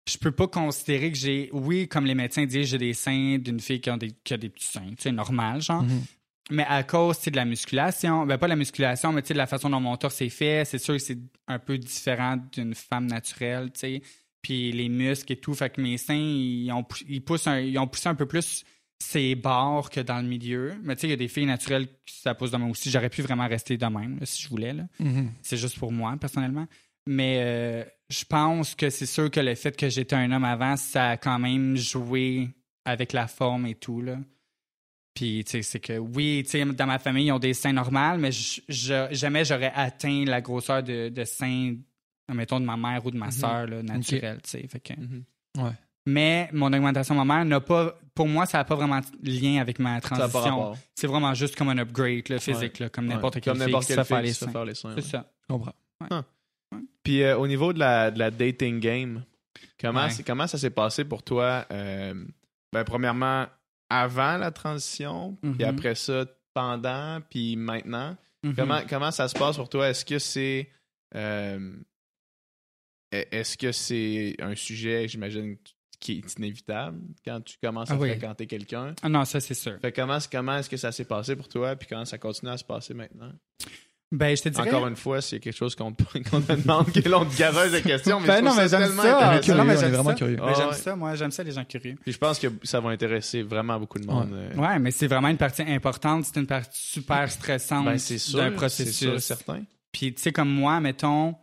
je 0.09 0.19
peux 0.19 0.31
pas 0.33 0.47
considérer 0.47 1.11
que 1.11 1.17
j'ai, 1.19 1.49
oui, 1.53 1.89
comme 1.89 2.05
les 2.05 2.15
médecins 2.15 2.45
disent, 2.45 2.69
j'ai 2.69 2.79
des 2.79 2.93
seins 2.93 3.39
d'une 3.39 3.59
fille 3.59 3.81
qui, 3.81 3.91
ont 3.91 3.97
des, 3.97 4.13
qui 4.23 4.35
a 4.35 4.37
des 4.37 4.51
petits 4.51 4.67
seins, 4.67 4.91
tu 4.91 4.97
sais, 5.05 5.13
normal, 5.13 5.63
genre. 5.63 5.83
Mhm. 5.83 6.03
Mais 6.51 6.65
à 6.69 6.83
cause 6.83 7.21
de 7.23 7.37
la 7.37 7.45
musculation, 7.47 8.27
ben 8.27 8.37
pas 8.37 8.49
la 8.49 8.57
musculation, 8.57 9.13
mais 9.13 9.23
de 9.23 9.33
la 9.35 9.47
façon 9.47 9.71
dont 9.71 9.81
mon 9.81 9.97
torse 9.97 10.21
est 10.21 10.29
fait, 10.29 10.65
c'est 10.67 10.79
sûr 10.79 10.95
que 10.95 11.01
c'est 11.01 11.19
un 11.49 11.59
peu 11.59 11.79
différent 11.79 12.37
d'une 12.53 12.75
femme 12.75 13.07
naturelle, 13.07 13.71
tu 13.73 13.81
sais. 13.81 14.03
Puis 14.43 14.71
les 14.73 14.91
muscles 14.91 15.33
et 15.33 15.37
tout, 15.37 15.55
fait 15.55 15.71
que 15.71 15.81
mes 15.81 15.97
seins, 15.97 16.15
ils 16.15 16.71
ont, 16.71 16.85
ils 17.09 17.25
poussent 17.25 17.47
un- 17.47 17.61
ils 17.61 17.79
ont 17.79 17.87
poussé 17.87 18.11
un 18.11 18.15
peu 18.15 18.27
plus 18.27 18.63
ces 18.99 19.35
bords 19.35 19.89
que 19.89 20.01
dans 20.01 20.21
le 20.21 20.29
milieu. 20.29 20.75
Mais 20.83 20.95
tu 20.97 21.01
sais, 21.03 21.07
il 21.07 21.11
y 21.11 21.15
a 21.15 21.17
des 21.17 21.29
filles 21.29 21.47
naturelles 21.47 21.89
qui 22.05 22.17
ça 22.21 22.35
pousse 22.35 22.51
de 22.51 22.59
même 22.59 22.71
aussi. 22.71 22.91
J'aurais 22.91 23.09
pu 23.09 23.23
vraiment 23.23 23.49
rester 23.49 23.79
de 23.79 23.87
même, 23.87 24.19
là, 24.21 24.27
si 24.27 24.43
je 24.43 24.49
voulais, 24.51 24.75
là. 24.75 24.85
Mhm. 25.01 25.31
C'est 25.41 25.57
juste 25.57 25.79
pour 25.79 25.93
moi, 25.93 26.15
personnellement. 26.21 26.67
Mais 27.07 27.39
euh, 27.41 27.85
je 28.11 28.25
pense 28.27 28.75
que 28.75 28.91
c'est 28.91 29.07
sûr 29.07 29.31
que 29.31 29.41
le 29.41 29.55
fait 29.55 29.75
que 29.77 29.89
j'étais 29.89 30.17
un 30.17 30.31
homme 30.31 30.45
avant, 30.45 30.77
ça 30.77 31.11
a 31.11 31.17
quand 31.17 31.39
même 31.39 31.75
joué 31.77 32.51
avec 32.85 33.15
la 33.15 33.27
forme 33.29 33.65
et 33.67 33.75
tout, 33.75 34.03
là. 34.03 34.19
Puis, 35.15 35.45
tu 35.45 35.51
sais, 35.53 35.63
c'est 35.63 35.81
que 35.81 35.97
oui, 35.99 36.43
tu 36.45 36.51
sais, 36.51 36.65
dans 36.65 36.87
ma 36.87 36.99
famille, 36.99 37.27
ils 37.27 37.33
ont 37.33 37.39
des 37.39 37.55
seins 37.55 37.73
normaux, 37.73 38.17
mais 38.19 38.33
je, 38.33 38.61
je- 38.69 39.09
jamais 39.13 39.45
j'aurais 39.45 39.73
atteint 39.75 40.25
la 40.27 40.41
grosseur 40.41 40.83
de, 40.83 41.09
de 41.09 41.25
seins, 41.25 41.77
mettons, 42.33 42.59
de 42.59 42.65
ma 42.65 42.77
mère 42.77 43.07
ou 43.07 43.11
de 43.13 43.17
ma 43.17 43.27
Mhm. 43.27 43.33
sœur, 43.33 43.67
là, 43.69 43.83
naturelle, 43.83 44.41
tu 44.43 44.51
sais. 44.51 44.67
Fait 44.67 44.81
que, 44.81 44.93
Mhm. 44.95 45.25
Mais 46.07 46.51
mon 46.53 46.71
augmentation 46.73 47.15
mammaire 47.15 47.45
n'a 47.47 47.61
pas, 47.61 47.99
pour 48.15 48.29
moi, 48.29 48.45
ça 48.45 48.59
n'a 48.59 48.65
pas 48.65 48.75
vraiment 48.75 49.01
de 49.01 49.31
lien 49.31 49.59
avec 49.61 49.79
ma 49.79 50.01
transition. 50.03 50.75
C'est 50.95 51.07
vraiment 51.07 51.33
juste 51.33 51.57
comme 51.57 51.71
un 51.71 51.79
upgrade 51.79 52.29
là, 52.29 52.39
physique, 52.39 52.79
là, 52.79 52.91
comme 52.91 53.07
n'importe 53.07 53.37
Ouais. 53.37 53.41
quel 53.41 53.53
Comme 53.55 53.63
n'importe 53.65 53.87
fille 53.87 53.97
les 53.97 53.97
qui 53.97 54.35
se 54.35 54.45
fait 54.45 54.45
seins. 54.45 54.53
faire 54.53 54.65
les 54.67 54.75
seins. 54.75 54.91
C'est 54.91 54.97
ouais. 54.97 55.03
ça. 55.11 55.31
Je 55.49 55.55
comprends. 55.55 55.73
Puis 57.03 57.23
euh, 57.23 57.39
au 57.39 57.47
niveau 57.47 57.73
de 57.73 57.79
la, 57.79 58.11
de 58.11 58.19
la 58.19 58.31
dating 58.31 58.81
game, 58.81 59.23
comment, 59.81 60.05
Ouais. 60.05 60.11
c'est- 60.11 60.25
comment 60.25 60.47
ça 60.47 60.59
s'est 60.59 60.71
passé 60.71 61.05
pour 61.05 61.23
toi? 61.23 61.65
euh, 61.71 62.13
ben, 62.73 62.85
premièrement, 62.85 63.47
avant 63.91 64.37
la 64.39 64.51
transition, 64.51 65.37
puis 65.43 65.51
Mhm. 65.53 65.65
après 65.65 65.95
ça, 65.95 66.27
pendant, 66.55 67.21
puis 67.29 67.57
maintenant. 67.57 68.17
Mhm. 68.43 68.55
Comment, 68.55 68.81
comment 68.89 69.11
ça 69.11 69.29
se 69.29 69.35
passe 69.39 69.57
pour 69.57 69.69
toi? 69.69 69.89
Est-ce 69.89 70.05
que 70.05 70.19
c'est. 70.19 70.71
euh, 71.15 71.77
est- 73.13 73.29
Est-ce 73.33 73.57
que 73.57 73.73
c'est 73.73 74.37
un 74.41 74.55
sujet, 74.55 75.07
j'imagine, 75.09 75.57
qui 76.01 76.19
est 76.19 76.39
inévitable 76.39 77.01
quand 77.25 77.41
tu 77.41 77.57
commences 77.63 77.91
à 77.91 77.95
Ah 77.95 77.99
oui. 77.99 78.11
fréquenter 78.11 78.47
quelqu'un? 78.47 78.95
Ah 79.03 79.09
non, 79.09 79.25
ça, 79.25 79.41
c'est 79.41 79.55
sûr. 79.55 79.79
Fait 79.81 79.93
comment, 79.93 80.19
comment 80.31 80.57
est-ce 80.59 80.69
que 80.69 80.77
ça 80.77 80.93
s'est 80.93 81.05
passé 81.07 81.35
pour 81.37 81.49
toi, 81.49 81.77
puis 81.77 81.89
comment 81.89 82.05
ça 82.05 82.19
continue 82.19 82.51
à 82.51 82.59
se 82.59 82.65
passer 82.65 82.93
maintenant? 82.95 83.33
Ben, 84.13 84.37
je 84.37 84.43
te 84.43 84.49
dirais. 84.49 84.69
Encore 84.69 84.87
une 84.87 84.95
fois, 84.97 85.21
s'il 85.21 85.39
y 85.39 85.41
a 85.41 85.43
quelque 85.43 85.57
chose 85.57 85.75
qu'on 85.75 85.93
te, 85.93 86.05
demande, 86.55 86.93
que 86.93 87.09
l'on 87.09 87.25
te 87.25 87.37
garoche 87.37 87.73
de 87.73 87.81
questions, 87.81 88.21
mais 88.21 88.27
Ben 88.29 88.37
je 88.37 88.45
trouve 88.45 88.49
non, 88.57 88.63
mais 88.63 88.69
ça 88.69 88.79
j'aime 88.79 88.87
tellement 88.89 89.03
ça. 89.03 89.39
Curieux, 89.41 89.57
Non, 89.59 89.65
mais 89.65 89.73
on 89.73 89.77
est 89.77 89.81
j'aime 89.81 89.91
vraiment 89.93 90.11
ça. 90.11 90.15
curieux. 90.15 90.37
Ben, 90.37 90.45
Ah 90.47 90.55
j'aime 90.57 90.69
ouais. 90.69 90.75
ça, 90.75 90.97
moi, 90.97 91.15
j'aime 91.17 91.31
ça, 91.33 91.43
les 91.43 91.51
gens 91.53 91.65
curieux. 91.65 91.97
Puis 92.03 92.13
je 92.13 92.19
pense 92.19 92.39
que 92.39 92.47
ça 92.63 92.81
va 92.81 92.91
intéresser 92.91 93.43
vraiment 93.43 93.79
beaucoup 93.81 93.99
de 93.99 94.07
monde. 94.07 94.31
euh. 94.33 94.55
Ouais, 94.55 94.79
mais 94.79 94.91
c'est 94.93 95.09
vraiment 95.09 95.29
une 95.29 95.37
partie 95.37 95.63
importante. 95.63 96.27
C'est 96.27 96.39
une 96.39 96.47
partie 96.47 96.81
super 96.81 97.29
stressante 97.31 97.87
Ben, 97.87 97.99
c'est 97.99 98.19
sûr, 98.19 98.39
d'un 98.39 98.45
c'est 98.69 98.85
sûr, 98.85 99.09
processus. 99.11 99.19
certain. 99.25 99.63
Puis, 99.91 100.15
tu 100.15 100.23
sais, 100.23 100.33
comme 100.33 100.51
moi, 100.51 100.79
mettons, 100.81 101.35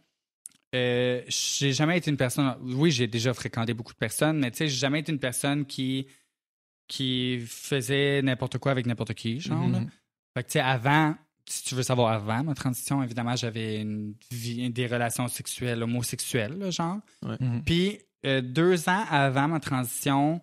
euh, 0.73 1.21
j'ai 1.27 1.73
jamais 1.73 1.97
été 1.97 2.09
une 2.09 2.17
personne. 2.17 2.55
Oui, 2.61 2.91
j'ai 2.91 3.07
déjà 3.07 3.33
fréquenté 3.33 3.73
beaucoup 3.73 3.91
de 3.93 3.97
personnes, 3.97 4.39
mais 4.39 4.51
tu 4.51 4.57
sais, 4.59 4.67
j'ai 4.69 4.77
jamais 4.77 4.99
été 4.99 5.11
une 5.11 5.19
personne 5.19 5.65
qui, 5.65 6.07
qui 6.87 7.39
faisait 7.47 8.21
n'importe 8.21 8.57
quoi 8.59 8.71
avec 8.71 8.85
n'importe 8.85 9.13
qui, 9.13 9.39
genre. 9.41 9.67
Mhm. 9.67 9.89
Fait 10.37 10.43
que, 10.43 10.47
tu 10.47 10.53
sais, 10.53 10.59
avant, 10.61 11.15
si 11.45 11.63
tu 11.63 11.75
veux 11.75 11.83
savoir 11.83 12.11
avant 12.11 12.43
ma 12.43 12.53
transition, 12.53 13.03
évidemment, 13.03 13.35
j'avais 13.35 13.81
une 13.81 14.15
vie, 14.31 14.69
des 14.69 14.87
relations 14.87 15.27
sexuelles, 15.27 15.81
homosexuelles, 15.83 16.57
là, 16.57 16.71
genre. 16.71 16.99
Mhm. 17.23 17.63
Puis, 17.65 17.99
euh, 18.25 18.41
deux 18.41 18.89
ans 18.89 19.03
avant 19.09 19.47
ma 19.47 19.59
transition, 19.59 20.41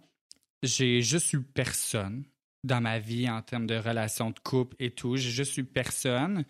j'ai 0.63 1.03
juste 1.03 1.33
eu 1.33 1.43
personne 1.43 2.25
dans 2.65 2.81
ma 2.81 2.99
vie 2.99 3.29
en 3.31 3.41
termes 3.43 3.67
de 3.67 3.77
relations 3.77 4.31
de 4.31 4.39
couple 4.41 4.77
et 4.79 4.91
tout. 4.91 5.17
J'ai 5.17 5.31
juste 5.31 5.57
eu 5.57 5.65
personne. 5.65 6.45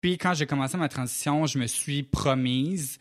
Puis, 0.00 0.18
quand 0.18 0.34
j'ai 0.34 0.46
commencé 0.46 0.76
ma 0.76 0.88
transition, 0.88 1.46
je 1.46 1.58
me 1.58 1.66
suis 1.66 2.02
promise 2.02 2.98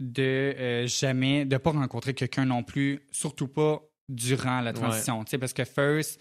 de 0.00 0.54
euh, 0.58 0.86
jamais, 0.86 1.44
de 1.44 1.56
pas 1.56 1.70
rencontrer 1.70 2.14
quelqu'un 2.14 2.44
non 2.44 2.62
plus, 2.62 3.00
surtout 3.10 3.48
pas 3.48 3.82
durant 4.08 4.60
la 4.60 4.72
transition. 4.72 5.24
Tu 5.24 5.30
sais, 5.30 5.38
parce 5.38 5.52
que 5.52 5.64
first, 5.64 6.20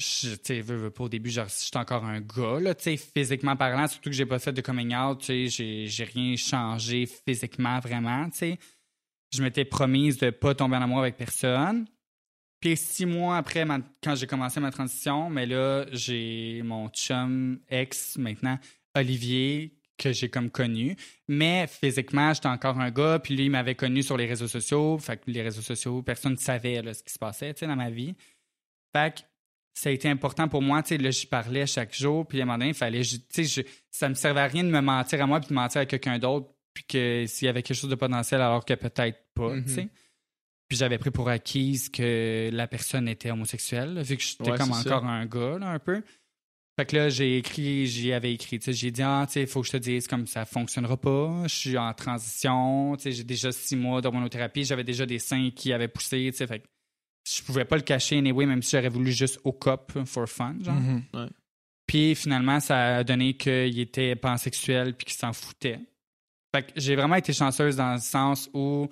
je, 0.00 0.34
tu 0.36 0.60
veux, 0.62 0.76
veux 0.76 0.90
pas, 0.90 1.04
au 1.04 1.08
début, 1.08 1.30
j'étais 1.30 1.76
encore 1.76 2.04
un 2.04 2.20
gars, 2.20 2.58
là, 2.60 2.74
physiquement 2.74 3.54
parlant, 3.54 3.86
surtout 3.86 4.08
que 4.08 4.16
j'ai 4.16 4.26
pas 4.26 4.38
fait 4.38 4.52
de 4.52 4.62
coming 4.62 4.94
out, 4.96 5.22
j'ai, 5.26 5.48
j'ai 5.48 6.04
rien 6.04 6.36
changé 6.36 7.06
physiquement, 7.06 7.78
vraiment, 7.80 8.28
tu 8.30 8.38
sais. 8.38 8.58
Je 9.32 9.42
m'étais 9.42 9.64
promise 9.64 10.18
de 10.18 10.30
pas 10.30 10.54
tomber 10.54 10.76
en 10.76 10.82
amour 10.82 11.00
avec 11.00 11.16
personne. 11.16 11.86
Puis 12.60 12.76
six 12.76 13.06
mois 13.06 13.36
après, 13.36 13.64
quand 14.02 14.14
j'ai 14.14 14.26
commencé 14.26 14.58
ma 14.58 14.70
transition, 14.70 15.30
mais 15.30 15.46
là, 15.46 15.86
j'ai 15.92 16.62
mon 16.64 16.88
chum 16.88 17.60
ex 17.68 18.18
maintenant, 18.18 18.58
Olivier, 18.96 19.78
que 19.96 20.12
j'ai 20.12 20.28
comme 20.30 20.50
connu. 20.50 20.96
Mais 21.28 21.66
physiquement, 21.68 22.34
j'étais 22.34 22.48
encore 22.48 22.80
un 22.80 22.90
gars, 22.90 23.18
puis 23.18 23.36
lui, 23.36 23.44
il 23.44 23.50
m'avait 23.50 23.76
connu 23.76 24.02
sur 24.02 24.16
les 24.16 24.26
réseaux 24.26 24.48
sociaux. 24.48 24.98
Fait 24.98 25.18
que 25.18 25.30
les 25.30 25.42
réseaux 25.42 25.62
sociaux, 25.62 26.02
personne 26.02 26.32
ne 26.32 26.38
savait 26.38 26.82
là, 26.82 26.92
ce 26.92 27.02
qui 27.02 27.12
se 27.12 27.18
passait, 27.18 27.54
dans 27.60 27.76
ma 27.76 27.90
vie. 27.90 28.14
Fait 28.92 29.14
que 29.14 29.20
ça 29.72 29.88
a 29.88 29.92
été 29.92 30.08
important 30.08 30.48
pour 30.48 30.62
moi, 30.62 30.82
tu 30.82 30.88
sais, 30.90 30.98
là, 30.98 31.10
j'y 31.10 31.26
parlais 31.26 31.66
chaque 31.66 31.94
jour, 31.94 32.26
puis 32.26 32.40
à 32.40 32.42
un 32.42 32.46
moment 32.46 32.58
donné, 32.58 32.70
il 32.70 32.74
fallait, 32.74 33.02
tu 33.02 33.18
sais, 33.30 33.44
je- 33.44 33.62
ça 33.90 34.08
me 34.08 34.14
servait 34.14 34.40
à 34.40 34.46
rien 34.46 34.64
de 34.64 34.68
me 34.70 34.80
mentir 34.80 35.22
à 35.22 35.26
moi, 35.26 35.40
puis 35.40 35.48
de 35.50 35.54
mentir 35.54 35.80
à 35.82 35.86
quelqu'un 35.86 36.18
d'autre, 36.18 36.48
puis 36.74 36.84
que 36.84 37.24
s'il 37.26 37.46
y 37.46 37.48
avait 37.48 37.62
quelque 37.62 37.76
chose 37.76 37.90
de 37.90 37.94
potentiel, 37.94 38.40
alors 38.40 38.64
que 38.64 38.74
peut-être 38.74 39.18
pas, 39.34 39.50
tu 39.62 39.72
sais. 39.74 39.88
Puis 40.68 40.76
j'avais 40.78 40.98
pris 40.98 41.10
pour 41.10 41.28
acquise 41.28 41.88
que 41.88 42.48
la 42.52 42.68
personne 42.68 43.08
était 43.08 43.30
homosexuelle, 43.30 43.94
là, 43.94 44.02
vu 44.02 44.16
que 44.16 44.22
j'étais 44.22 44.50
Ouais, 44.52 44.56
comme 44.58 44.70
encore 44.72 45.04
un 45.04 45.26
gars, 45.26 45.58
là, 45.58 45.70
un 45.70 45.78
peu. 45.80 46.02
Fait 46.78 46.86
que 46.86 46.96
là, 46.96 47.08
j'ai 47.08 47.36
écrit, 47.38 47.86
j'y 47.86 48.12
avais 48.12 48.32
écrit, 48.32 48.58
tu 48.60 48.66
sais, 48.66 48.72
j'ai 48.72 48.90
dit, 48.92 49.02
ah, 49.02 49.24
tu 49.26 49.32
sais, 49.34 49.40
il 49.42 49.46
faut 49.48 49.60
que 49.60 49.66
je 49.66 49.72
te 49.72 49.76
dise, 49.78 50.06
comme 50.06 50.26
ça 50.26 50.44
fonctionnera 50.44 50.96
pas, 50.96 51.42
je 51.48 51.54
suis 51.54 51.76
en 51.78 51.92
transition, 51.92 52.96
tu 52.96 53.02
sais, 53.02 53.12
j'ai 53.12 53.24
déjà 53.24 53.50
six 53.52 53.76
mois 53.76 54.00
d'hormonothérapie, 54.00 54.64
j'avais 54.64 54.84
déjà 54.84 55.04
des 55.06 55.18
seins 55.18 55.50
qui 55.50 55.72
avaient 55.72 55.88
poussé, 55.88 56.28
tu 56.30 56.38
sais, 56.38 56.46
fait 56.46 56.60
que 56.60 56.66
je 57.36 57.42
pouvais 57.42 57.64
pas 57.64 57.76
le 57.76 57.82
cacher 57.82 58.18
anyway, 58.18 58.46
même 58.46 58.62
si 58.62 58.76
j'aurais 58.76 58.88
voulu 58.88 59.12
juste 59.12 59.40
au 59.44 59.52
cop 59.52 59.92
for 60.04 60.28
fun, 60.28 60.56
genre. 60.62 60.74
Mhm. 60.74 61.30
Puis 61.86 62.14
finalement, 62.14 62.60
ça 62.60 62.98
a 62.98 63.04
donné 63.04 63.34
qu'il 63.34 63.78
était 63.80 64.14
pansexuel 64.14 64.94
puis 64.94 65.06
qu'il 65.06 65.16
s'en 65.16 65.32
foutait. 65.32 65.80
Fait 66.54 66.62
que 66.62 66.72
j'ai 66.76 66.96
vraiment 66.96 67.16
été 67.16 67.32
chanceuse 67.32 67.76
dans 67.76 67.94
le 67.94 68.00
sens 68.00 68.48
où 68.54 68.88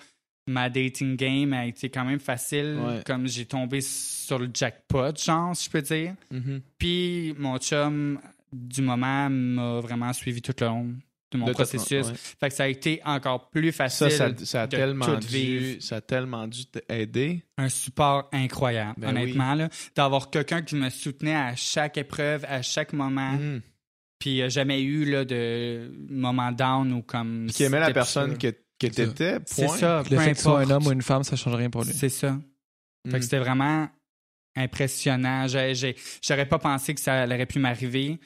ma 0.46 0.68
dating 0.70 1.16
game 1.16 1.52
a 1.52 1.66
été 1.66 1.90
quand 1.90 2.04
même 2.04 2.20
facile. 2.20 2.78
Ouais. 2.80 3.02
Comme 3.04 3.28
j'ai 3.28 3.46
tombé 3.46 3.80
sur 3.80 4.38
le 4.38 4.50
jackpot, 4.52 5.16
genre, 5.16 5.54
si 5.54 5.66
je 5.66 5.70
peux 5.70 5.82
dire. 5.82 6.14
Mhm. 6.30 6.60
Puis 6.78 7.34
mon 7.38 7.58
chum, 7.58 8.20
du 8.52 8.82
moment, 8.82 9.28
m'a 9.30 9.80
vraiment 9.80 10.12
suivi 10.12 10.42
tout 10.42 10.54
le 10.60 10.66
long 10.66 10.94
de 11.30 11.38
mon 11.38 11.46
De 11.46 11.52
processus. 11.52 12.06
ouais. 12.06 12.12
Fait 12.14 12.48
que 12.48 12.54
ça 12.54 12.64
a 12.64 12.68
été 12.68 13.00
encore 13.04 13.50
plus 13.50 13.70
facile. 13.72 14.10
Ça, 14.10 14.28
ça, 14.36 14.44
ça 14.46 14.62
a 14.62 14.66
de 14.66 14.76
tellement 14.76 15.04
tout 15.06 15.16
dû, 15.16 15.26
vivre. 15.26 15.82
ça 15.82 15.96
a 15.96 16.00
tellement 16.00 16.46
dû 16.48 16.64
t'aider. 16.66 17.42
un 17.58 17.68
support 17.68 18.28
incroyable, 18.32 18.94
Ben 18.98 19.10
honnêtement. 19.10 19.54
là. 19.54 19.68
D'avoir 19.94 20.30
quelqu'un 20.30 20.62
qui 20.62 20.74
me 20.76 20.88
soutenait 20.90 21.34
à 21.36 21.54
chaque 21.56 21.98
épreuve, 21.98 22.44
à 22.48 22.62
chaque 22.62 22.92
moment. 22.92 23.32
Mhm. 23.32 23.60
Puis 24.18 24.30
il 24.30 24.34
n'y 24.34 24.42
a 24.42 24.48
jamais 24.48 24.80
eu 24.82 25.04
là, 25.04 25.24
de 25.24 25.92
moment 26.08 26.50
down 26.50 26.92
ou 26.92 27.02
comme. 27.02 27.44
Puis 27.46 27.54
qui 27.56 27.62
aimait 27.64 27.78
la 27.80 27.92
personne 27.92 28.32
ça. 28.32 28.36
que, 28.38 28.48
que 28.48 28.56
C'est 28.80 28.94
ça. 28.94 29.06
t'étais, 29.06 29.38
C'est 29.46 29.68
ça, 29.68 30.02
Le 30.10 30.16
peu 30.16 30.22
fait 30.22 30.32
que 30.32 30.38
sois 30.38 30.60
un 30.60 30.70
homme 30.70 30.86
ou 30.86 30.92
une 30.92 31.02
femme, 31.02 31.22
ça 31.24 31.36
change 31.36 31.54
rien 31.54 31.70
pour 31.70 31.84
lui. 31.84 31.92
C'est 31.92 32.08
ça. 32.08 32.38
Fait 33.06 33.12
Mhm. 33.12 33.18
que 33.18 33.20
c'était 33.22 33.38
vraiment 33.38 33.88
impressionnant. 34.56 35.46
J'aurais 36.22 36.46
pas 36.46 36.58
pensé 36.58 36.94
que 36.94 37.00
ça 37.00 37.24
aurait 37.26 37.46
pu 37.46 37.58
m'arriver. 37.58 38.18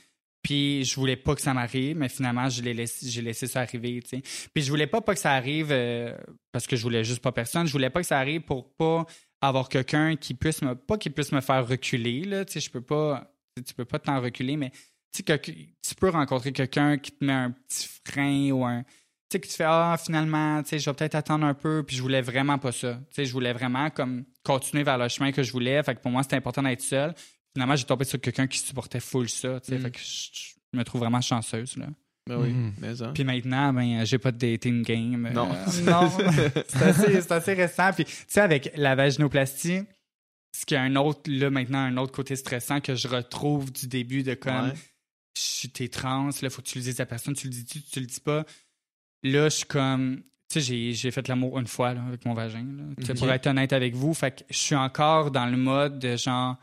Puis 0.42 0.84
je 0.84 0.96
voulais 0.96 1.16
pas 1.16 1.34
que 1.34 1.40
ça 1.40 1.54
m'arrive, 1.54 1.96
mais 1.96 2.08
finalement, 2.08 2.48
je 2.48 2.62
l'ai 2.62 2.74
laissé, 2.74 3.08
j'ai 3.08 3.22
laissé 3.22 3.46
ça 3.46 3.60
arriver. 3.60 4.02
Puis 4.02 4.62
je 4.62 4.70
voulais 4.70 4.88
pas, 4.88 5.00
que 5.00 5.14
ça 5.18 5.32
arrive 5.32 5.68
euh, 5.70 6.16
parce 6.50 6.66
que 6.66 6.74
je 6.74 6.82
voulais 6.82 7.04
juste 7.04 7.22
pas 7.22 7.32
personne. 7.32 7.66
Je 7.66 7.72
voulais 7.72 7.90
pas 7.90 8.00
que 8.00 8.06
ça 8.06 8.18
arrive 8.18 8.40
pour 8.42 8.74
pas 8.74 9.06
avoir 9.40 9.68
quelqu'un 9.68 10.16
qui 10.16 10.34
puisse 10.34 10.62
me, 10.62 10.74
pas 10.74 10.98
qui 10.98 11.10
puisse 11.10 11.32
me 11.32 11.40
faire 11.40 11.66
reculer, 11.66 12.24
là. 12.24 12.44
Tu 12.44 12.60
je 12.60 12.70
peux 12.70 12.80
pas, 12.80 13.32
tu 13.64 13.74
peux 13.74 13.84
pas 13.84 13.98
t'en 13.98 14.20
reculer, 14.20 14.56
mais 14.56 14.72
tu 15.14 15.22
que- 15.22 15.36
tu 15.36 15.94
peux 15.96 16.08
rencontrer 16.08 16.52
quelqu'un 16.52 16.98
qui 16.98 17.12
te 17.12 17.24
met 17.24 17.32
un 17.32 17.50
petit 17.50 17.88
frein 18.06 18.50
ou 18.50 18.64
un, 18.64 18.82
tu 18.82 18.88
sais, 19.32 19.40
que 19.40 19.46
tu 19.46 19.52
fais, 19.54 19.64
ah, 19.66 19.96
finalement, 20.02 20.62
tu 20.62 20.70
sais, 20.70 20.78
je 20.78 20.88
vais 20.90 20.94
peut-être 20.94 21.14
attendre 21.14 21.44
un 21.46 21.54
peu, 21.54 21.84
puis 21.86 21.96
je 21.96 22.02
voulais 22.02 22.20
vraiment 22.22 22.58
pas 22.58 22.72
ça. 22.72 22.94
Tu 23.10 23.14
sais, 23.16 23.24
je 23.26 23.32
voulais 23.32 23.52
vraiment 23.52 23.90
comme 23.90 24.24
continuer 24.42 24.82
vers 24.82 24.98
le 24.98 25.08
chemin 25.08 25.32
que 25.32 25.42
je 25.42 25.52
voulais. 25.52 25.82
Fait 25.82 25.94
que 25.94 26.00
pour 26.00 26.10
moi, 26.10 26.22
c'était 26.22 26.36
important 26.36 26.62
d'être 26.62 26.80
seul. 26.82 27.14
Finalement, 27.54 27.76
j'ai 27.76 27.84
tombé 27.84 28.04
sur 28.04 28.20
quelqu'un 28.20 28.46
qui 28.46 28.58
supportait 28.58 29.00
full 29.00 29.28
ça, 29.28 29.60
tu 29.60 29.70
sais. 29.72 29.78
Mm. 29.78 29.82
Fait 29.82 29.90
que 29.90 29.98
je, 29.98 30.28
je 30.72 30.78
me 30.78 30.84
trouve 30.84 31.00
vraiment 31.02 31.20
chanceuse, 31.20 31.76
là. 31.76 31.86
Ben 32.28 32.36
oui, 32.40 32.50
Mhm. 32.52 32.74
mais 32.78 33.02
hein. 33.02 33.10
Puis 33.14 33.24
maintenant, 33.24 33.72
ben, 33.72 34.04
j'ai 34.06 34.16
pas 34.18 34.30
de 34.30 34.38
dating 34.38 34.82
game. 34.82 35.26
Euh, 35.26 35.30
Non. 35.32 35.48
non. 35.48 36.10
c'est 36.68 36.82
assez, 36.82 37.20
c'est 37.20 37.32
assez 37.32 37.52
récent. 37.54 37.90
Puis, 37.92 38.04
tu 38.04 38.12
sais, 38.28 38.40
avec 38.40 38.70
la 38.76 38.94
vaginoplastie, 38.94 39.80
ce 40.56 40.64
qui 40.64 40.74
est 40.74 40.78
un 40.78 40.94
autre, 40.96 41.22
là, 41.26 41.50
maintenant, 41.50 41.78
un 41.80 41.96
autre 41.96 42.12
côté 42.12 42.36
stressant 42.36 42.80
que 42.80 42.94
je 42.94 43.08
retrouve 43.08 43.72
du 43.72 43.88
début 43.88 44.22
de 44.22 44.34
comme, 44.34 44.66
Ouais. 44.70 44.74
je 45.36 45.66
t'es 45.66 45.88
trans, 45.88 46.30
là, 46.42 46.50
faut 46.50 46.62
que 46.62 46.68
tu 46.68 46.78
le 46.78 46.84
dises 46.84 47.00
à 47.00 47.06
personne, 47.06 47.34
tu 47.34 47.48
le 47.48 47.52
dis, 47.52 47.64
tu, 47.64 47.82
tu 47.82 47.98
le 48.00 48.06
dis 48.06 48.20
pas. 48.20 48.44
Là, 49.24 49.48
je 49.48 49.56
suis 49.56 49.66
comme, 49.66 50.22
tu 50.48 50.54
sais, 50.54 50.60
j'ai, 50.60 50.92
j'ai 50.92 51.10
fait 51.10 51.26
l'amour 51.26 51.58
une 51.58 51.66
fois, 51.66 51.92
là, 51.94 52.02
avec 52.06 52.24
mon 52.24 52.34
vagin, 52.34 52.62
là. 52.76 52.84
Tu 52.98 53.04
sais, 53.06 53.12
Ok. 53.12 53.18
pour 53.18 53.32
être 53.32 53.46
honnête 53.48 53.72
avec 53.72 53.94
vous. 53.96 54.14
Fait 54.14 54.30
que 54.38 54.44
je 54.48 54.56
suis 54.58 54.74
encore 54.76 55.32
dans 55.32 55.46
le 55.46 55.56
mode 55.56 55.98
de 55.98 56.16
genre, 56.16 56.56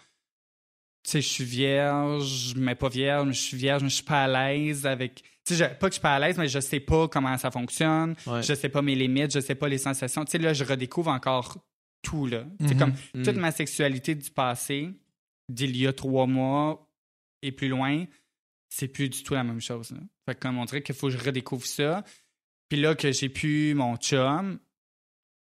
sais, 1.03 1.21
je 1.21 1.27
suis 1.27 1.43
vierge, 1.43 2.53
mais 2.55 2.75
pas 2.75 2.89
vierge, 2.89 3.27
mais 3.27 3.33
je 3.33 3.41
suis 3.41 3.57
vierge, 3.57 3.83
mais 3.83 3.89
je 3.89 3.95
suis 3.95 4.03
pas 4.03 4.23
à 4.23 4.27
l'aise 4.27 4.85
avec. 4.85 5.23
Tu 5.45 5.55
sais, 5.55 5.67
pas 5.69 5.87
que 5.87 5.93
je 5.93 5.93
suis 5.93 6.01
pas 6.01 6.15
à 6.15 6.19
l'aise, 6.19 6.37
mais 6.37 6.47
je 6.47 6.59
sais 6.59 6.79
pas 6.79 7.07
comment 7.07 7.37
ça 7.37 7.49
fonctionne. 7.51 8.15
Ouais. 8.27 8.43
Je 8.43 8.53
sais 8.53 8.69
pas 8.69 8.81
mes 8.81 8.95
limites, 8.95 9.31
je 9.33 9.39
sais 9.39 9.55
pas 9.55 9.67
les 9.67 9.77
sensations. 9.77 10.23
Tu 10.25 10.31
sais, 10.31 10.37
là, 10.37 10.53
je 10.53 10.63
redécouvre 10.63 11.09
encore 11.11 11.57
tout, 12.01 12.27
là. 12.27 12.45
Sais, 12.61 12.73
Mhm. 12.73 12.77
comme 12.79 12.93
Mhm. 13.15 13.23
toute 13.23 13.35
ma 13.37 13.51
sexualité 13.51 14.15
du 14.15 14.29
passé, 14.29 14.89
d'il 15.49 15.75
y 15.75 15.87
a 15.87 15.93
trois 15.93 16.27
mois 16.27 16.87
et 17.41 17.51
plus 17.51 17.67
loin, 17.69 18.05
c'est 18.69 18.87
plus 18.87 19.09
du 19.09 19.23
tout 19.23 19.33
la 19.33 19.43
même 19.43 19.61
chose. 19.61 19.91
Là. 19.91 19.97
Fait 20.27 20.35
que 20.35 20.39
comme 20.41 20.59
on 20.59 20.65
dirait 20.65 20.83
qu'il 20.83 20.93
faut 20.93 21.07
que 21.07 21.13
je 21.17 21.23
redécouvre 21.25 21.65
ça. 21.65 22.03
Puis 22.69 22.79
là 22.79 22.93
que 22.93 23.11
j'ai 23.11 23.29
pu 23.29 23.73
mon 23.73 23.95
chum, 23.97 24.59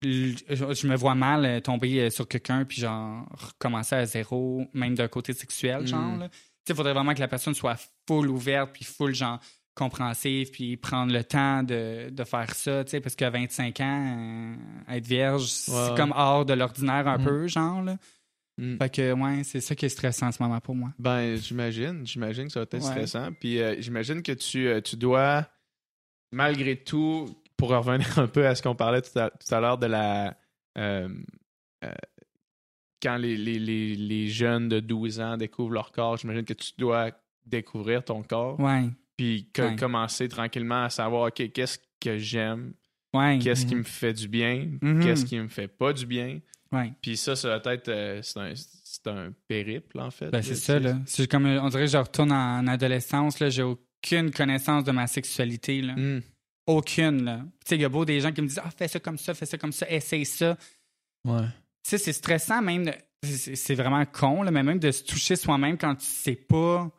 je 0.03 0.87
me 0.87 0.97
vois 0.97 1.15
mal 1.15 1.45
euh, 1.45 1.61
tomber 1.61 2.01
euh, 2.01 2.11
sur 2.11 2.27
quelqu'un 2.27 2.65
puis 2.65 2.81
genre 2.81 3.27
recommencer 3.33 3.95
à 3.97 4.07
zéro, 4.07 4.67
même 4.73 4.95
d'un 4.95 5.09
côté 5.09 5.33
sexuel, 5.33 5.87
genre. 5.87 6.01
Mm. 6.17 6.29
il 6.69 6.75
faudrait 6.75 6.93
vraiment 6.95 7.15
que 7.15 7.21
la 7.21 7.29
personne 7.29 7.55
soit 7.55 7.77
full 8.09 8.29
ouverte 8.29 8.71
puis 8.73 8.85
full 8.85 9.15
genre 9.15 9.39
compréhensive, 9.75 10.51
puis 10.51 10.77
prendre 10.77 11.13
le 11.13 11.25
temps 11.25 11.63
de, 11.63 12.11
de 12.11 12.25
faire 12.25 12.55
ça, 12.55 12.85
tu 12.85 12.91
sais, 12.91 13.01
parce 13.01 13.15
qu'à 13.15 13.31
25 13.31 13.81
ans, 13.81 14.17
euh, 14.19 14.95
être 14.97 15.07
vierge, 15.07 15.45
c'est 15.47 15.95
comme 15.97 16.13
hors 16.15 16.45
de 16.45 16.53
l'ordinaire 16.53 17.07
un 17.09 17.19
Mm. 17.19 17.25
peu, 17.25 17.47
genre, 17.47 17.83
là. 17.83 17.97
Mm. 18.59 18.77
Fait 18.79 18.93
que, 18.95 19.13
ouais, 19.13 19.43
c'est 19.45 19.61
ça 19.61 19.75
qui 19.75 19.87
est 19.87 19.91
stressant 19.91 20.27
en 20.27 20.33
ce 20.33 20.43
moment 20.43 20.61
pour 20.61 20.75
moi. 20.75 20.91
Ben, 20.99 21.37
j'imagine. 21.37 22.07
J'imagine 22.07 22.47
que 22.47 22.53
ça 22.53 22.61
va 22.61 22.65
être 22.65 22.75
Ouais. 22.75 22.81
stressant. 22.81 23.31
Puis 23.41 23.61
euh, 23.61 23.77
j'imagine 23.81 24.23
que 24.23 24.33
tu, 24.33 24.67
euh, 24.67 24.81
tu 24.83 24.97
dois, 24.97 25.47
malgré 26.33 26.77
tout, 26.77 27.27
pour 27.61 27.69
revenir 27.71 28.19
un 28.19 28.27
peu 28.27 28.47
à 28.47 28.55
ce 28.55 28.63
qu'on 28.63 28.75
parlait 28.75 29.03
tout 29.03 29.19
à, 29.19 29.31
à 29.51 29.61
l'heure 29.61 29.79
de 29.79 29.87
la. 29.87 30.37
euh, 30.79 31.09
euh, 31.85 31.93
quand 33.03 33.17
les, 33.17 33.37
les, 33.37 33.59
les, 33.59 33.95
les 33.95 34.29
jeunes 34.29 34.69
de 34.69 34.81
12 34.81 35.21
ans 35.21 35.37
découvrent 35.37 35.73
leur 35.73 35.91
corps, 35.93 36.17
j'imagine 36.19 36.45
que 36.45 36.53
tu 36.53 36.73
dois 36.77 37.11
découvrir 37.47 38.05
ton 38.05 38.23
corps. 38.23 38.59
Ouais, 38.61 38.91
Puis 39.17 39.49
que- 39.53 39.63
Ouais. 39.63 39.77
commencer 39.77 40.29
tranquillement 40.29 40.85
à 40.85 40.91
savoir, 40.91 41.29
OK, 41.29 41.51
qu'est-ce 41.53 41.79
que 42.01 42.19
j'aime, 42.19 42.75
ouais, 43.15 43.39
qu'est-ce 43.43 43.65
qui 43.65 43.75
Mhm. 43.75 43.79
me 43.81 43.85
fait 43.85 44.13
du 44.13 44.29
bien, 44.29 44.69
Mhm. 44.83 45.03
qu'est-ce 45.03 45.25
qui 45.25 45.39
me 45.39 45.49
fait 45.49 45.69
pas 45.69 45.93
du 45.93 46.05
bien? 46.07 46.41
Puis 47.03 47.17
ça, 47.17 47.35
ça 47.35 47.59
va 47.59 47.75
être. 47.75 47.89
euh, 47.89 48.21
c'est 48.23 48.39
un, 49.09 49.17
un 49.17 49.33
périple, 49.49 49.99
en 49.99 50.11
fait. 50.11 50.31
Ben, 50.31 50.41
c'est 50.43 50.55
ça, 50.55 50.79
là. 50.79 50.99
C'est 51.07 51.29
comme, 51.29 51.47
on 51.47 51.69
dirait 51.69 51.87
que 51.87 51.91
je 51.91 51.97
retourne 51.97 52.31
en 52.33 52.67
adolescence, 52.67 53.41
là, 53.41 53.49
j'ai 53.51 53.63
aucune 53.65 54.31
connaissance 54.31 54.85
de 54.85 54.93
ma 54.93 55.07
sexualité, 55.07 55.81
là. 55.83 55.95
Mm. 55.97 56.23
Aucune, 56.67 57.25
là. 57.25 57.39
Tu 57.65 57.71
sais, 57.71 57.75
il 57.77 57.81
y 57.81 57.85
a 57.85 57.89
beau 57.89 58.05
des 58.05 58.21
gens 58.21 58.33
qui 58.33 58.43
me 58.43 58.47
disent, 58.47 58.61
ah, 58.63 58.71
fais 58.71 58.87
ça 58.89 59.01
comme 59.01 59.19
ça, 59.19 59.35
fais 59.35 59.47
ça 59.47 59.59
comme 59.59 59.73
ça, 59.73 59.91
essaye 59.91 60.25
ça. 60.27 60.57
Ouais. 61.25 61.43
Tu 61.83 61.91
sais, 61.91 61.99
c'est 61.99 62.13
stressant 62.13 62.63
même. 62.63 62.85
de- 62.87 62.95
c'est- 63.23 63.75
vraiment 63.75 64.05
con, 64.07 64.43
là, 64.43 64.51
mais 64.51 64.63
même 64.63 64.79
de 64.79 64.91
se 64.91 65.03
toucher 65.05 65.37
soi-même 65.37 65.77
quand 65.77 65.95
tu 65.95 66.07
sais 66.07 66.37
pas 66.37 66.91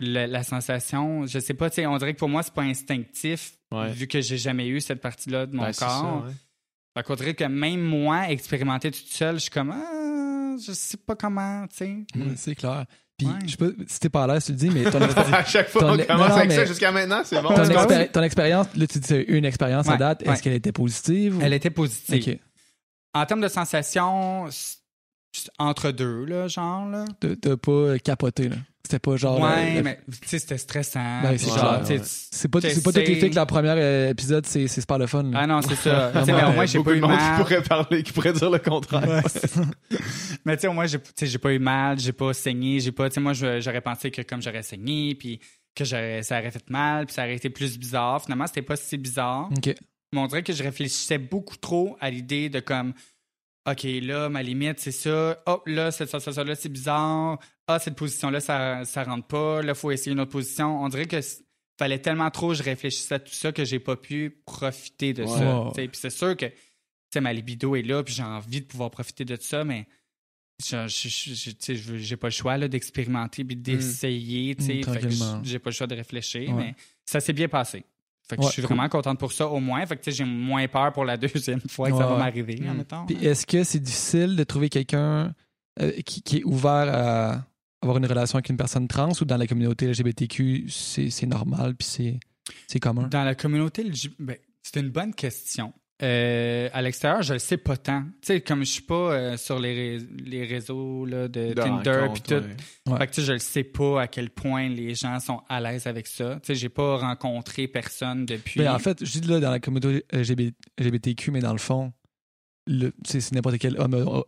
le- 0.00 0.26
la 0.26 0.42
sensation. 0.42 1.24
Je 1.26 1.38
sais 1.38 1.54
pas, 1.54 1.70
tu 1.70 1.76
sais, 1.76 1.86
on 1.86 1.96
dirait 1.96 2.12
que 2.14 2.18
pour 2.18 2.28
moi, 2.28 2.42
c'est 2.42 2.52
pas 2.52 2.62
instinctif, 2.64 3.56
Ouais. 3.72 3.90
vu 3.92 4.06
que 4.08 4.20
j'ai 4.20 4.36
jamais 4.36 4.68
eu 4.68 4.80
cette 4.80 5.00
partie-là 5.00 5.46
de 5.46 5.56
mon 5.56 5.62
Ben, 5.62 5.72
corps. 5.72 5.88
ça, 6.22 6.26
ouais. 6.26 6.32
Fait 6.96 7.02
qu'on 7.02 7.14
dirait 7.14 7.34
que 7.34 7.44
même 7.44 7.80
moi, 7.82 8.30
expérimenter 8.30 8.90
toute 8.90 9.06
seule, 9.06 9.36
je 9.36 9.42
suis 9.42 9.50
comme, 9.50 9.70
ah, 9.70 10.56
je 10.60 10.72
sais 10.72 10.96
pas 10.98 11.16
comment, 11.16 11.66
tu 11.68 11.76
sais. 11.76 11.96
C'est 12.36 12.54
clair. 12.54 12.84
Puis, 13.18 13.26
Ouais. 13.26 13.32
je 13.46 13.50
sais 13.50 13.56
pas 13.56 13.66
si 13.88 13.98
t'es 13.98 14.08
pas 14.08 14.22
à 14.24 14.26
l'aise, 14.28 14.44
tu 14.44 14.52
le 14.52 14.58
dis, 14.58 14.70
mais 14.70 14.84
ton, 14.84 14.98
expéri- 15.00 15.34
à 15.34 15.44
chaque 15.44 15.68
fois, 15.70 15.92
on 15.92 15.98
commence 15.98 16.28
non, 16.28 16.36
avec 16.36 16.52
ça 16.52 16.64
jusqu'à 16.64 16.92
maintenant, 16.92 17.22
c'est 17.24 17.42
bon. 17.42 17.48
ton, 17.48 17.64
expéri- 17.64 18.24
expérience, 18.24 18.66
là, 18.76 18.86
tu 18.86 18.98
dis 19.00 19.06
c'est 19.08 19.22
une 19.22 19.44
expérience 19.44 19.88
à 19.88 19.96
date. 19.96 20.22
ouais. 20.24 20.32
Est-ce 20.32 20.42
qu'elle 20.42 20.52
était 20.52 20.70
positive? 20.72 21.36
ou- 21.36 21.40
Elle 21.42 21.52
était 21.52 21.70
positive. 21.70 22.38
En 23.14 23.26
termes 23.26 23.40
de 23.40 23.48
sensations, 23.48 24.46
entre 25.58 25.90
deux, 25.92 26.24
là, 26.24 26.48
genre, 26.48 26.88
là. 26.88 27.04
T'as- 27.40 27.56
pas 27.56 27.72
euh, 27.72 27.98
capoté, 27.98 28.48
là. 28.48 28.56
C'était 28.84 29.00
pas 29.00 29.16
genre. 29.16 29.38
ouais, 29.38 29.76
euh, 29.78 29.82
mais 29.84 30.00
tu 30.22 30.26
sais, 30.28 30.38
c'était 30.38 30.56
stressant. 30.56 31.20
Ben, 31.22 31.36
c'est 31.36 31.50
ouais. 31.50 32.00
C'est 32.04 32.48
pas, 32.48 32.60
c'est 32.62 32.82
pas 32.82 32.90
toutes 32.90 33.06
les 33.06 33.16
filles 33.16 33.28
que 33.28 33.34
la 33.34 33.44
première 33.44 33.74
euh, 33.76 34.08
épisode, 34.08 34.46
c'est 34.46 34.66
c'est 34.66 34.80
super 34.80 34.96
le 34.96 35.06
fun. 35.06 35.24
là. 35.24 35.40
Ah 35.42 35.46
non, 35.46 35.60
c'est 35.60 35.74
ça. 35.74 36.10
Tu 36.14 36.18
sais, 36.24 36.32
Vraiment, 36.32 36.38
mais 36.38 36.44
au 36.44 36.52
moins, 36.54 36.64
j'ai 36.66 36.82
pas 36.82 36.92
eu 36.94 37.00
monde 37.00 37.10
qui 37.10 37.16
mal. 37.18 37.36
pourrait 37.42 37.62
parler, 37.62 38.02
qui 38.02 38.12
pourrait 38.12 38.32
dire 38.32 38.48
le 38.50 38.58
contraire. 38.58 39.02
Mais 40.46 40.56
tu 40.56 40.62
sais, 40.62 40.68
au 40.68 40.72
moins, 40.72 40.86
j'ai 40.86 41.38
pas 41.38 41.52
eu 41.52 41.58
mal, 41.58 41.98
j'ai 41.98 42.12
pas 42.12 42.32
saigné, 42.32 42.80
j'ai 42.80 42.92
pas. 42.92 43.10
Tu 43.10 43.14
sais, 43.14 43.20
moi, 43.20 43.32
j'aurais 43.34 43.80
pensé 43.82 44.10
que 44.10 44.22
comme 44.22 44.40
j'aurais 44.40 44.62
saigné, 44.62 45.14
puis 45.14 45.38
que 45.74 45.84
j'aurais- 45.84 46.22
ça 46.22 46.38
aurait 46.38 46.50
fait 46.50 46.68
mal, 46.70 47.04
puis 47.06 47.14
ça 47.14 47.24
aurait 47.24 47.36
été 47.36 47.50
plus 47.50 47.78
bizarre. 47.78 48.22
Finalement, 48.22 48.46
c'était 48.46 48.62
pas 48.62 48.76
si 48.76 48.96
bizarre. 48.96 49.50
Ok. 49.54 49.74
Mais 50.14 50.20
on 50.20 50.26
dirait 50.26 50.42
que 50.42 50.54
je 50.54 50.62
réfléchissais 50.62 51.18
beaucoup 51.18 51.56
trop 51.58 51.96
à 52.00 52.08
l'idée 52.10 52.48
de 52.48 52.60
comme. 52.60 52.94
OK, 53.70 53.82
là, 54.02 54.28
ma 54.28 54.42
limite, 54.42 54.78
c'est 54.80 54.92
ça. 54.92 55.42
Oh, 55.46 55.60
là, 55.66 55.90
cette 55.90 56.08
sensation-là, 56.10 56.54
c'est 56.54 56.68
bizarre. 56.68 57.38
Ah, 57.66 57.78
cette 57.78 57.96
position-là, 57.96 58.40
ça, 58.40 58.84
ça 58.84 59.04
rentre 59.04 59.26
pas. 59.26 59.62
Là, 59.62 59.74
faut 59.74 59.90
essayer 59.90 60.12
une 60.12 60.20
autre 60.20 60.30
position. 60.30 60.82
On 60.82 60.88
dirait 60.88 61.06
que 61.06 61.18
fallait 61.78 61.98
tellement 61.98 62.30
trop, 62.30 62.54
je 62.54 62.62
réfléchissais 62.62 63.14
à 63.14 63.18
tout 63.18 63.32
ça 63.34 63.52
que 63.52 63.64
j'ai 63.64 63.78
pas 63.78 63.96
pu 63.96 64.40
profiter 64.46 65.12
de 65.12 65.26
ça. 65.26 65.70
Puis 65.74 65.88
c'est 65.92 66.10
sûr 66.10 66.36
que, 66.36 66.46
tu 66.46 66.54
sais, 67.12 67.20
ma 67.20 67.32
libido 67.32 67.76
est 67.76 67.82
là, 67.82 68.02
puis 68.02 68.14
j'ai 68.14 68.22
envie 68.22 68.60
de 68.62 68.66
pouvoir 68.66 68.90
profiter 68.90 69.24
de 69.24 69.36
ça, 69.40 69.64
mais 69.64 69.86
j'ai 70.60 72.16
pas 72.16 72.26
le 72.28 72.32
choix 72.32 72.56
là, 72.56 72.68
d'expérimenter 72.68 73.44
puis 73.44 73.56
d'essayer. 73.56 74.54
Mm, 74.54 74.62
Fait 74.62 74.80
que 74.80 74.90
tranquillement. 74.90 75.40
j'ai 75.44 75.58
pas 75.58 75.70
le 75.70 75.74
choix 75.74 75.86
de 75.86 75.94
réfléchir, 75.94 76.48
Ouais. 76.50 76.64
mais 76.64 76.74
ça 77.04 77.20
s'est 77.20 77.32
bien 77.32 77.48
passé. 77.48 77.84
Fait 78.28 78.36
que 78.36 78.42
Ouais, 78.42 78.46
je 78.48 78.52
suis 78.52 78.62
cool. 78.62 78.76
vraiment 78.76 78.88
contente 78.88 79.18
pour 79.18 79.32
ça, 79.32 79.46
au 79.48 79.58
moins. 79.60 79.84
Fait 79.86 79.96
que 79.96 80.02
tu 80.02 80.10
sais, 80.10 80.16
j'ai 80.18 80.24
moins 80.24 80.66
peur 80.68 80.92
pour 80.92 81.04
la 81.04 81.16
deuxième 81.16 81.60
fois 81.60 81.90
que 81.90 81.96
ça 81.96 82.06
va 82.06 82.16
m'arriver, 82.18 82.56
Mm. 82.60 82.68
admettons. 82.70 83.06
Puis 83.06 83.24
est-ce 83.24 83.46
que 83.46 83.64
c'est 83.64 83.80
difficile 83.80 84.36
de 84.36 84.44
trouver 84.44 84.68
quelqu'un 84.68 85.32
euh, 85.80 85.92
qui, 86.04 86.22
qui 86.22 86.38
est 86.38 86.44
ouvert 86.44 86.70
à 86.94 87.44
avoir 87.80 87.96
une 87.98 88.06
relation 88.06 88.36
avec 88.36 88.48
une 88.50 88.56
personne 88.56 88.86
trans 88.88 89.12
ou 89.20 89.24
dans 89.24 89.36
la 89.36 89.46
communauté 89.46 89.86
LGBTQ, 89.86 90.66
c'est 90.68 91.10
c'est 91.10 91.26
normal 91.26 91.74
puis 91.76 91.86
c'est 91.88 92.20
c'est 92.66 92.80
commun? 92.80 93.08
Dans 93.08 93.24
la 93.24 93.34
communauté, 93.34 93.84
LG 93.84 94.10
ben, 94.18 94.36
c'est 94.62 94.80
une 94.80 94.90
bonne 94.90 95.14
question. 95.14 95.72
Euh, 96.00 96.68
à 96.72 96.80
l'extérieur, 96.80 97.22
je 97.22 97.32
le 97.32 97.38
sais 97.40 97.56
pas 97.56 97.76
tant. 97.76 98.02
Tu 98.22 98.28
sais, 98.28 98.40
comme 98.40 98.60
je 98.60 98.70
suis 98.70 98.82
pas 98.82 98.94
euh, 99.12 99.36
sur 99.36 99.58
les, 99.58 99.74
ré- 99.98 100.06
les 100.24 100.44
réseaux 100.44 101.04
là, 101.04 101.26
de, 101.26 101.48
De 101.48 101.54
Tinder 101.54 102.06
puis 102.12 102.22
tout. 102.22 102.34
ouais. 102.34 102.92
Ouais. 102.92 102.98
Fait 102.98 103.06
que 103.08 103.12
tu 103.14 103.20
sais, 103.20 103.26
je 103.26 103.32
le 103.32 103.38
sais 103.40 103.64
pas 103.64 104.02
à 104.02 104.06
quel 104.06 104.30
point 104.30 104.68
les 104.68 104.94
gens 104.94 105.18
sont 105.18 105.40
à 105.48 105.60
l'aise 105.60 105.86
avec 105.88 106.06
ça. 106.06 106.36
Tu 106.42 106.46
sais, 106.48 106.54
j'ai 106.54 106.68
pas 106.68 106.98
rencontré 106.98 107.66
personne 107.66 108.26
depuis. 108.26 108.60
Ben, 108.60 108.72
en 108.72 108.78
fait, 108.78 109.04
je 109.04 109.18
dis 109.18 109.26
là 109.28 109.40
dans 109.40 109.50
la 109.50 109.58
communauté 109.58 110.04
LGBT 110.12 110.54
LGBTQ, 110.78 111.30
mais 111.32 111.40
dans 111.40 111.52
le 111.52 111.58
fond, 111.58 111.92
le- 112.68 112.92
c'est 113.04 113.20
c'est 113.20 113.34
n'importe 113.34 113.58
quel 113.58 113.76
homme 113.80 113.94
euh, 113.94 114.20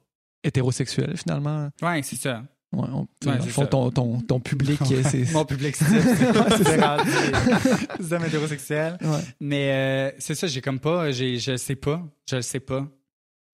hétérosexuel 0.43 1.17
finalement. 1.17 1.71
ouais, 1.83 2.03
c'est 2.03 2.17
ça. 2.17 2.43
Ouais, 2.73 2.87
on- 2.93 3.09
fond, 3.49 3.67
ton, 3.67 3.91
ton, 3.91 4.21
ton 4.21 4.39
public, 4.41 4.79
c'est. 5.03 5.33
Mon 5.33 5.45
public, 5.45 5.75
c'est 5.75 5.91
les 5.91 8.13
hommes 8.15 8.25
hétérosexuels. 8.25 8.97
Ouais. 9.01 9.21
Mais 9.41 9.73
euh, 9.73 10.13
c'est 10.19 10.37
ça, 10.37 10.47
j'ai 10.47 10.61
comme 10.61 10.79
pas, 10.79 11.11
j'ai, 11.11 11.39
je 11.39 11.57
sais 11.57 11.75
pas, 11.77 12.01
je 12.29 12.37
le 12.37 12.43
sais 12.43 12.61
pas. 12.61 12.87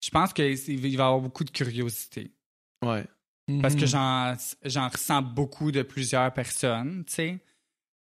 Je 0.03 0.09
pense 0.09 0.33
qu'il 0.33 0.79
va 0.79 0.87
y 0.87 0.93
avoir 0.93 1.19
beaucoup 1.19 1.43
de 1.43 1.51
curiosité. 1.51 2.31
Ouais. 2.83 3.05
Parce 3.61 3.75
que 3.75 3.85
j'en, 3.85 4.35
j'en 4.65 4.87
ressens 4.87 5.21
beaucoup 5.21 5.71
de 5.71 5.83
plusieurs 5.83 6.31
personnes, 6.33 7.03
tu 7.05 7.13
sais. 7.13 7.39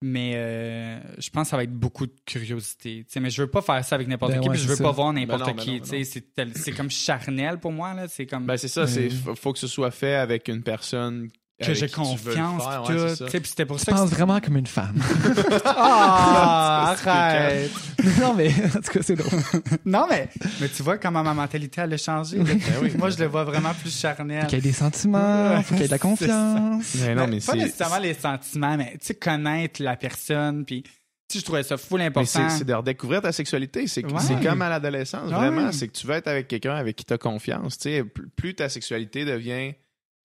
Mais 0.06 0.34
euh, 0.36 1.00
je 1.18 1.30
pense 1.30 1.44
que 1.48 1.52
ça 1.52 1.56
va 1.56 1.64
être 1.64 1.72
beaucoup 1.72 2.06
de 2.06 2.14
curiosité. 2.26 3.06
tu 3.06 3.14
sais. 3.14 3.20
Mais 3.22 3.30
je 3.30 3.42
veux 3.42 3.50
pas 3.50 3.62
faire 3.62 3.86
ça 3.86 3.96
avec 3.96 4.10
n'importe 4.10 4.34
Ben 4.34 4.42
qui, 4.42 4.50
ouais, 4.50 4.56
puis 4.56 4.62
je 4.62 4.68
veux 4.68 4.84
pas 4.84 4.92
voir 4.92 5.14
Ben 5.14 5.22
n'importe 5.22 5.46
ben 5.46 5.56
qui. 5.56 5.80
ben 5.80 6.04
sais. 6.04 6.24
C'est, 6.56 6.72
comme 6.74 6.92
charnel 6.92 7.58
pour 7.58 7.72
moi. 7.72 7.94
Là. 7.94 8.10
C'est 8.10 8.26
comme 8.26 8.46
Ben, 8.46 8.58
c'est 8.58 8.68
ça, 8.68 8.86
c'est 8.86 9.06
oui. 9.06 9.12
faut, 9.12 9.34
faut 9.34 9.54
que 9.54 9.60
ce 9.60 9.68
soit 9.68 9.92
fait 9.92 10.16
avec 10.16 10.50
une 10.50 10.62
personne 10.62 11.30
que 11.62 11.74
j'ai 11.74 11.88
confiance. 11.90 12.64
faire, 12.64 12.84
ouais, 12.90 13.16
tu 13.16 13.16
sais. 13.30 13.40
Puis 13.40 13.50
c'était 13.50 13.66
pour 13.66 13.78
Tu 13.78 13.86
ça 13.86 13.92
que 13.92 13.98
penses 13.98 14.10
vraiment 14.10 14.40
comme 14.42 14.58
une 14.58 14.68
femme. 14.68 14.96
Ah, 15.66 16.96
C'est 16.98 17.10
arrête! 17.10 17.72
non, 18.20 18.34
mais 18.34 18.50
en 18.50 18.82
tout 18.82 18.92
cas, 18.92 19.00
c'est 19.02 19.16
drôle. 19.16 19.40
Non, 19.86 20.06
mais, 20.10 20.30
mais 20.60 20.68
tu 20.70 20.84
vois 20.84 20.98
comment 20.98 21.24
ma 21.24 21.34
mentalité 21.34 21.82
elle 21.82 21.94
a 21.94 21.98
changé. 21.98 22.40
oui. 22.82 22.94
Moi, 22.98 23.10
je 23.10 23.18
le 23.20 23.26
vois 23.28 23.44
vraiment 23.44 23.74
plus 23.74 23.96
charnel. 23.98 24.42
Faut 24.42 24.48
qu'il 24.48 24.58
y 24.58 24.62
ait 24.62 24.64
des 24.64 24.74
sentiments, 24.74 25.62
faut 25.64 25.74
qu'il 25.76 25.82
y 25.82 25.86
ait 25.86 25.88
de 25.88 25.92
la 25.92 26.00
confiance. 26.00 26.96
Mais 27.00 27.16
non, 27.16 27.28
mais 27.28 27.38
pas 27.38 27.52
c'est 27.54 27.58
nécessairement 27.58 28.00
les 28.00 28.14
sentiments, 28.14 28.78
mais 28.78 28.92
tu 29.00 29.08
sais, 29.08 29.16
connaître 29.16 29.82
la 29.82 29.96
personne, 29.96 30.66
puis 30.66 30.84
tu 30.84 30.90
sais, 31.30 31.40
je 31.40 31.46
trouvais 31.46 31.64
ça 31.64 31.78
full 31.78 32.00
mais 32.00 32.06
important. 32.08 32.50
c'est 32.50 32.66
de 32.66 32.74
redécouvrir 32.74 33.22
ta 33.22 33.32
sexualité. 33.32 33.88
C'est 33.88 34.04
Ouais. 34.06 34.44
comme 34.44 34.62
à 34.62 34.70
l'adolescence, 34.70 35.30
Ouais. 35.30 35.36
vraiment. 35.36 35.72
C'est 35.72 35.88
que 35.88 35.94
tu 35.94 36.06
veux 36.08 36.14
être 36.16 36.28
avec 36.28 36.48
quelqu'un 36.48 36.76
avec 36.76 36.96
qui 36.96 37.06
tu 37.06 37.14
as 37.14 37.18
confiance. 37.18 37.78
Tu 37.78 37.90
sais, 37.90 38.04
plus, 38.04 38.28
plus 38.30 38.56
ta 38.56 38.70
sexualité 38.70 39.24
devient. 39.26 39.74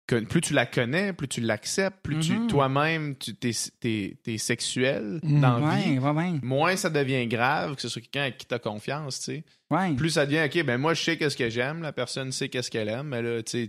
Plus 0.06 0.40
tu 0.42 0.52
la 0.52 0.66
connais, 0.66 1.12
plus 1.12 1.28
tu 1.28 1.40
l'acceptes, 1.40 1.98
plus 2.02 2.18
tu 2.18 2.32
Mhm. 2.34 2.46
toi-même, 2.48 3.16
tu 3.16 3.34
t'es, 3.34 3.52
t'es 3.80 4.38
sexuel 4.38 5.20
Mhm. 5.22 5.40
dans 5.40 5.58
la 5.58 5.76
vie. 5.76 5.98
Ouais, 5.98 6.10
ouais, 6.10 6.10
ouais. 6.10 6.32
Moins 6.42 6.76
ça 6.76 6.90
devient 6.90 7.26
grave 7.26 7.76
que 7.76 7.80
ce 7.82 7.88
soit 7.88 8.02
quelqu'un 8.02 8.22
avec 8.22 8.38
qui 8.38 8.46
tu 8.46 8.54
as 8.54 8.58
confiance, 8.58 9.20
tu 9.20 9.24
sais. 9.24 9.44
ouais. 9.70 9.94
Plus 9.94 10.10
ça 10.10 10.26
devient, 10.26 10.42
OK, 10.44 10.64
ben 10.66 10.76
moi, 10.78 10.92
je 10.94 11.02
sais 11.02 11.16
qu'est-ce 11.16 11.36
que 11.36 11.48
j'aime, 11.48 11.80
la 11.82 11.92
personne 11.92 12.30
sait 12.32 12.48
qu'est-ce 12.50 12.70
qu'elle 12.70 12.88
aime, 12.90 13.08
mais 13.08 13.22
là, 13.22 13.42
tu 13.42 13.68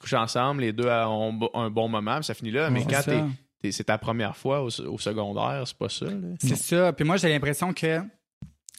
couches 0.00 0.12
ensemble, 0.14 0.60
les 0.62 0.72
deux 0.72 0.88
ont 0.88 1.48
un 1.54 1.70
bon 1.70 1.88
moment, 1.88 2.16
puis 2.16 2.24
ça 2.24 2.34
finit 2.34 2.50
là. 2.50 2.68
Mais 2.70 2.80
C'est 2.80 2.86
quand 2.90 3.30
c'est 3.70 3.84
ta 3.84 3.98
première 3.98 4.36
fois 4.36 4.62
au, 4.62 4.68
au 4.82 4.98
secondaire, 4.98 5.62
c'est 5.66 5.76
pas 5.78 5.88
ça. 5.88 6.06
C'est 6.40 6.54
ça. 6.56 6.92
Puis 6.92 7.04
moi, 7.04 7.16
j'ai 7.16 7.28
l'impression 7.28 7.72
que 7.72 8.00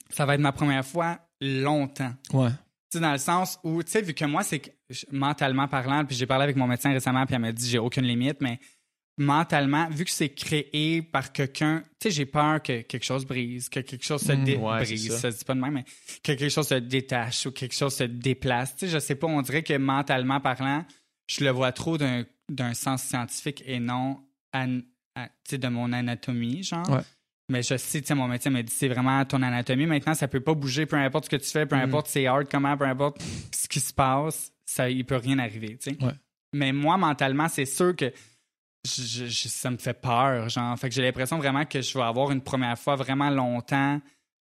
ça 0.09 0.25
va 0.25 0.35
être 0.35 0.41
ma 0.41 0.51
première 0.51 0.85
fois 0.85 1.19
longtemps. 1.41 2.13
Ouais. 2.33 2.49
Sais, 2.91 2.99
dans 2.99 3.11
le 3.11 3.17
sens 3.19 3.59
où, 3.63 3.83
tu 3.83 3.91
sais, 3.91 4.01
vu 4.01 4.13
que 4.13 4.25
moi, 4.25 4.41
c'est 4.43 4.59
que 4.59 4.69
mentalement 5.11 5.67
parlant, 5.67 6.03
puis 6.05 6.15
j'ai 6.15 6.25
parlé 6.25 6.43
avec 6.43 6.55
mon 6.55 6.65
médecin 6.67 6.91
récemment, 6.91 7.25
puis 7.25 7.35
elle 7.35 7.41
m'a 7.41 7.51
dit 7.51 7.69
j'ai 7.69 7.77
aucune 7.77 8.03
limite, 8.05 8.37
mais 8.41 8.59
mentalement, 9.17 9.87
vu 9.89 10.05
que 10.05 10.11
c'est 10.11 10.29
créé 10.29 11.01
par 11.01 11.31
quelqu'un, 11.31 11.83
tu 11.99 12.09
sais, 12.09 12.11
j'ai 12.11 12.25
peur 12.25 12.61
que 12.63 12.81
quelque 12.81 13.03
chose 13.03 13.25
brise, 13.25 13.67
que 13.69 13.81
quelque 13.81 14.03
chose 14.05 14.21
se 14.21 14.31
Mm. 14.31 14.43
dé- 14.43 14.55
Ouais, 14.55 14.79
c'est 14.85 14.93
brise, 14.93 15.11
ça. 15.11 15.17
ça 15.19 15.31
se 15.31 15.37
dit 15.39 15.45
pas 15.45 15.55
de 15.55 15.59
même, 15.59 15.73
mais 15.73 15.83
que 15.83 16.31
quelque 16.33 16.49
chose 16.49 16.67
se 16.67 16.75
détache 16.75 17.45
ou 17.45 17.51
quelque 17.51 17.75
chose 17.75 17.93
se 17.95 18.05
déplace. 18.05 18.75
Tu 18.75 18.85
sais, 18.85 18.91
je 18.93 18.99
sais 18.99 19.15
pas, 19.15 19.27
on 19.27 19.41
dirait 19.41 19.61
que 19.63 19.73
mentalement 19.77 20.39
parlant, 20.39 20.85
je 21.29 21.43
le 21.43 21.49
vois 21.51 21.71
trop 21.71 21.97
d'un 21.97 22.25
d'un 22.51 22.73
sens 22.73 23.03
scientifique 23.03 23.61
et 23.67 23.79
non 23.79 24.19
an- 24.55 24.79
à- 25.15 25.29
de 25.51 25.67
mon 25.67 25.93
anatomie, 25.93 26.63
genre. 26.63 26.89
Ouais. 26.89 27.01
Mais 27.49 27.63
je 27.63 27.75
sais, 27.77 27.99
tu 28.01 28.07
sais, 28.07 28.15
mon 28.15 28.27
médecin 28.27 28.49
m'a 28.51 28.61
dit, 28.63 28.71
c'est 28.71 28.87
vraiment 28.87 29.25
ton 29.25 29.41
anatomie. 29.41 29.85
Maintenant, 29.87 30.13
ça 30.13 30.27
peut 30.27 30.39
pas 30.39 30.53
bouger, 30.53 30.85
peu 30.85 30.95
importe 30.97 31.25
ce 31.25 31.29
que 31.31 31.35
tu 31.35 31.49
fais, 31.49 31.65
peu 31.65 31.75
Mm. 31.75 31.79
importe 31.81 32.07
c'est 32.07 32.25
hard 32.27 32.47
comment, 32.49 32.77
peu 32.77 32.85
importe 32.85 33.21
ce 33.51 33.67
qui 33.67 33.79
se 33.79 33.91
passe, 33.93 34.51
ça, 34.65 34.89
il 34.89 35.03
peut 35.05 35.15
rien 35.17 35.39
arriver, 35.39 35.77
tu 35.81 35.91
sais. 35.91 36.03
Ouais. 36.03 36.13
Mais 36.53 36.71
moi, 36.71 36.97
mentalement, 36.97 37.47
c'est 37.47 37.65
sûr 37.65 37.95
que 37.95 38.11
je- 38.85 39.25
je- 39.25 39.47
ça 39.49 39.69
me 39.71 39.77
fait 39.77 39.99
peur, 39.99 40.47
genre. 40.49 40.77
Fait 40.79 40.89
que 40.89 40.95
j'ai 40.95 41.01
l'impression 41.01 41.37
vraiment 41.37 41.65
que 41.65 41.81
je 41.81 41.97
vais 41.97 42.03
avoir 42.03 42.31
une 42.31 42.41
première 42.41 42.77
fois 42.77 42.95
vraiment 42.95 43.29
longtemps 43.29 43.99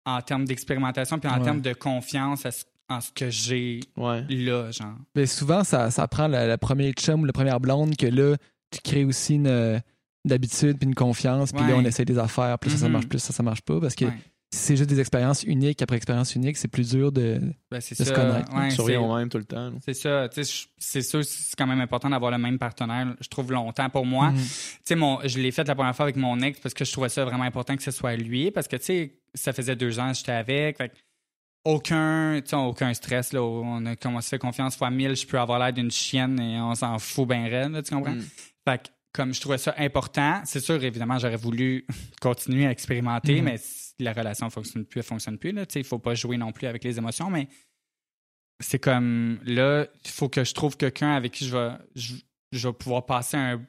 en 0.06 0.20
termes 0.22 0.44
d'expérimentation 0.44 1.18
puis 1.18 1.30
en 1.30 1.38
Ouais. 1.38 1.44
termes 1.44 1.60
de 1.60 1.72
confiance 1.72 2.44
à 2.46 2.50
ce- 2.50 2.64
en 2.88 3.00
ce 3.00 3.10
que 3.12 3.30
j'ai 3.30 3.80
Ouais. 3.96 4.22
là, 4.28 4.70
genre. 4.70 4.96
Mais 5.14 5.26
souvent, 5.26 5.62
ça, 5.64 5.90
ça 5.90 6.06
prend 6.08 6.26
la 6.28 6.58
première 6.58 6.92
chum 6.92 7.22
ou 7.22 7.24
la 7.24 7.32
première 7.32 7.60
blonde 7.60 7.96
que 7.96 8.06
là, 8.06 8.36
tu 8.70 8.80
crées 8.82 9.04
aussi 9.04 9.36
une, 9.36 9.80
euh, 10.24 10.28
une 10.28 10.32
habitude 10.32 10.78
puis 10.78 10.86
une 10.88 10.94
confiance. 10.94 11.52
Puis 11.52 11.62
là, 11.66 11.74
on 11.76 11.84
essaie 11.84 12.04
des 12.04 12.18
affaires. 12.18 12.58
Plus 12.58 12.70
ça, 12.70 12.76
ça 12.78 12.86
Mhm. 12.86 12.92
marche, 12.92 13.06
plus 13.08 13.18
ça, 13.18 13.32
ça 13.32 13.42
marche 13.42 13.62
pas. 13.62 13.80
Parce 13.80 13.94
que 13.94 14.04
Ouais. 14.06 14.12
si 14.52 14.58
c'est 14.60 14.76
juste 14.76 14.88
des 14.90 15.00
expériences 15.00 15.42
uniques 15.42 15.82
après 15.82 15.96
expérience 15.96 16.34
unique, 16.34 16.56
c'est 16.56 16.68
plus 16.68 16.90
dur 16.90 17.10
de. 17.12 17.40
Ben, 17.70 17.80
c'est 17.80 17.98
De 17.98 18.04
ça. 18.04 18.10
se 18.10 18.12
connaître. 18.14 18.54
Ouais, 18.54 18.68
reviens 18.76 19.00
au 19.00 19.14
même 19.16 19.28
tout 19.28 19.38
le 19.38 19.44
temps. 19.44 19.72
C'est 19.84 19.94
ça. 19.94 20.28
Tu 20.28 20.44
sais, 20.44 20.52
je- 20.52 20.68
C'est 20.78 21.02
sûr, 21.02 21.24
c'est 21.24 21.56
quand 21.56 21.66
même 21.66 21.80
important 21.80 22.10
d'avoir 22.10 22.30
le 22.30 22.38
même 22.38 22.58
partenaire, 22.58 23.14
je 23.20 23.28
trouve, 23.28 23.50
longtemps 23.52 23.88
pour 23.90 24.04
moi. 24.06 24.30
Mhm. 24.30 24.36
Tu 24.38 24.48
sais, 24.84 24.94
mon, 24.96 25.18
je 25.24 25.38
l'ai 25.38 25.50
fait 25.50 25.66
la 25.66 25.74
première 25.74 25.96
fois 25.96 26.04
avec 26.04 26.16
mon 26.16 26.38
ex 26.40 26.60
parce 26.60 26.74
que 26.74 26.84
je 26.84 26.92
trouvais 26.92 27.08
ça 27.08 27.24
vraiment 27.24 27.44
important 27.44 27.74
que 27.76 27.82
ce 27.82 27.90
soit 27.90 28.14
lui. 28.16 28.50
Parce 28.50 28.68
que, 28.68 28.76
tu 28.76 28.84
sais, 28.84 29.14
ça 29.34 29.52
faisait 29.52 29.76
deux 29.76 29.98
ans 29.98 30.10
que 30.12 30.18
j'étais 30.18 30.32
avec. 30.32 30.76
Fait 30.78 30.92
aucun, 31.64 32.40
tu 32.42 32.50
sais, 32.50 32.56
aucun 32.56 32.92
stress. 32.92 33.32
Là, 33.32 33.42
on 33.42 33.86
a 33.86 33.96
commencé 33.96 34.26
à 34.26 34.30
faire 34.30 34.38
confiance 34.38 34.76
fois 34.76 34.90
mille. 34.90 35.16
Je 35.16 35.26
peux 35.26 35.38
avoir 35.40 35.58
l'air 35.58 35.72
d'une 35.72 35.90
chienne 35.90 36.38
et 36.38 36.60
on 36.60 36.74
s'en 36.74 36.98
fout 36.98 37.26
bien 37.26 37.44
raide, 37.48 37.72
là, 37.72 37.82
tu 37.82 37.94
comprends? 37.94 38.12
Mm. 38.14 38.22
Fait 38.68 38.78
que, 38.82 38.88
comme 39.14 39.32
je 39.32 39.40
trouvais 39.40 39.58
ça 39.58 39.74
important, 39.78 40.42
c'est 40.44 40.60
sûr, 40.60 40.82
évidemment, 40.84 41.18
j'aurais 41.18 41.36
voulu 41.36 41.86
continuer 42.20 42.66
à 42.66 42.70
expérimenter, 42.70 43.36
Mhm. 43.36 43.44
mais 43.44 43.56
si 43.58 43.94
la 44.00 44.12
relation 44.12 44.50
fonctionne 44.50 44.84
plus, 44.84 44.98
elle 44.98 45.04
fonctionne 45.06 45.38
plus. 45.38 45.54
Tu 45.68 45.78
il 45.78 45.84
faut 45.84 45.98
pas 46.00 46.14
jouer 46.14 46.36
non 46.36 46.52
plus 46.52 46.66
avec 46.66 46.84
les 46.84 46.98
émotions, 46.98 47.30
mais 47.30 47.48
c'est 48.60 48.78
comme 48.78 49.38
là, 49.44 49.86
il 50.04 50.10
faut 50.10 50.28
que 50.28 50.44
je 50.44 50.52
trouve 50.54 50.76
quelqu'un 50.76 51.12
avec 51.12 51.32
qui 51.32 51.46
je 51.46 51.56
vais, 51.56 51.72
je, 51.94 52.14
je 52.52 52.68
vais 52.68 52.74
pouvoir 52.74 53.06
passer 53.06 53.36
un, 53.36 53.64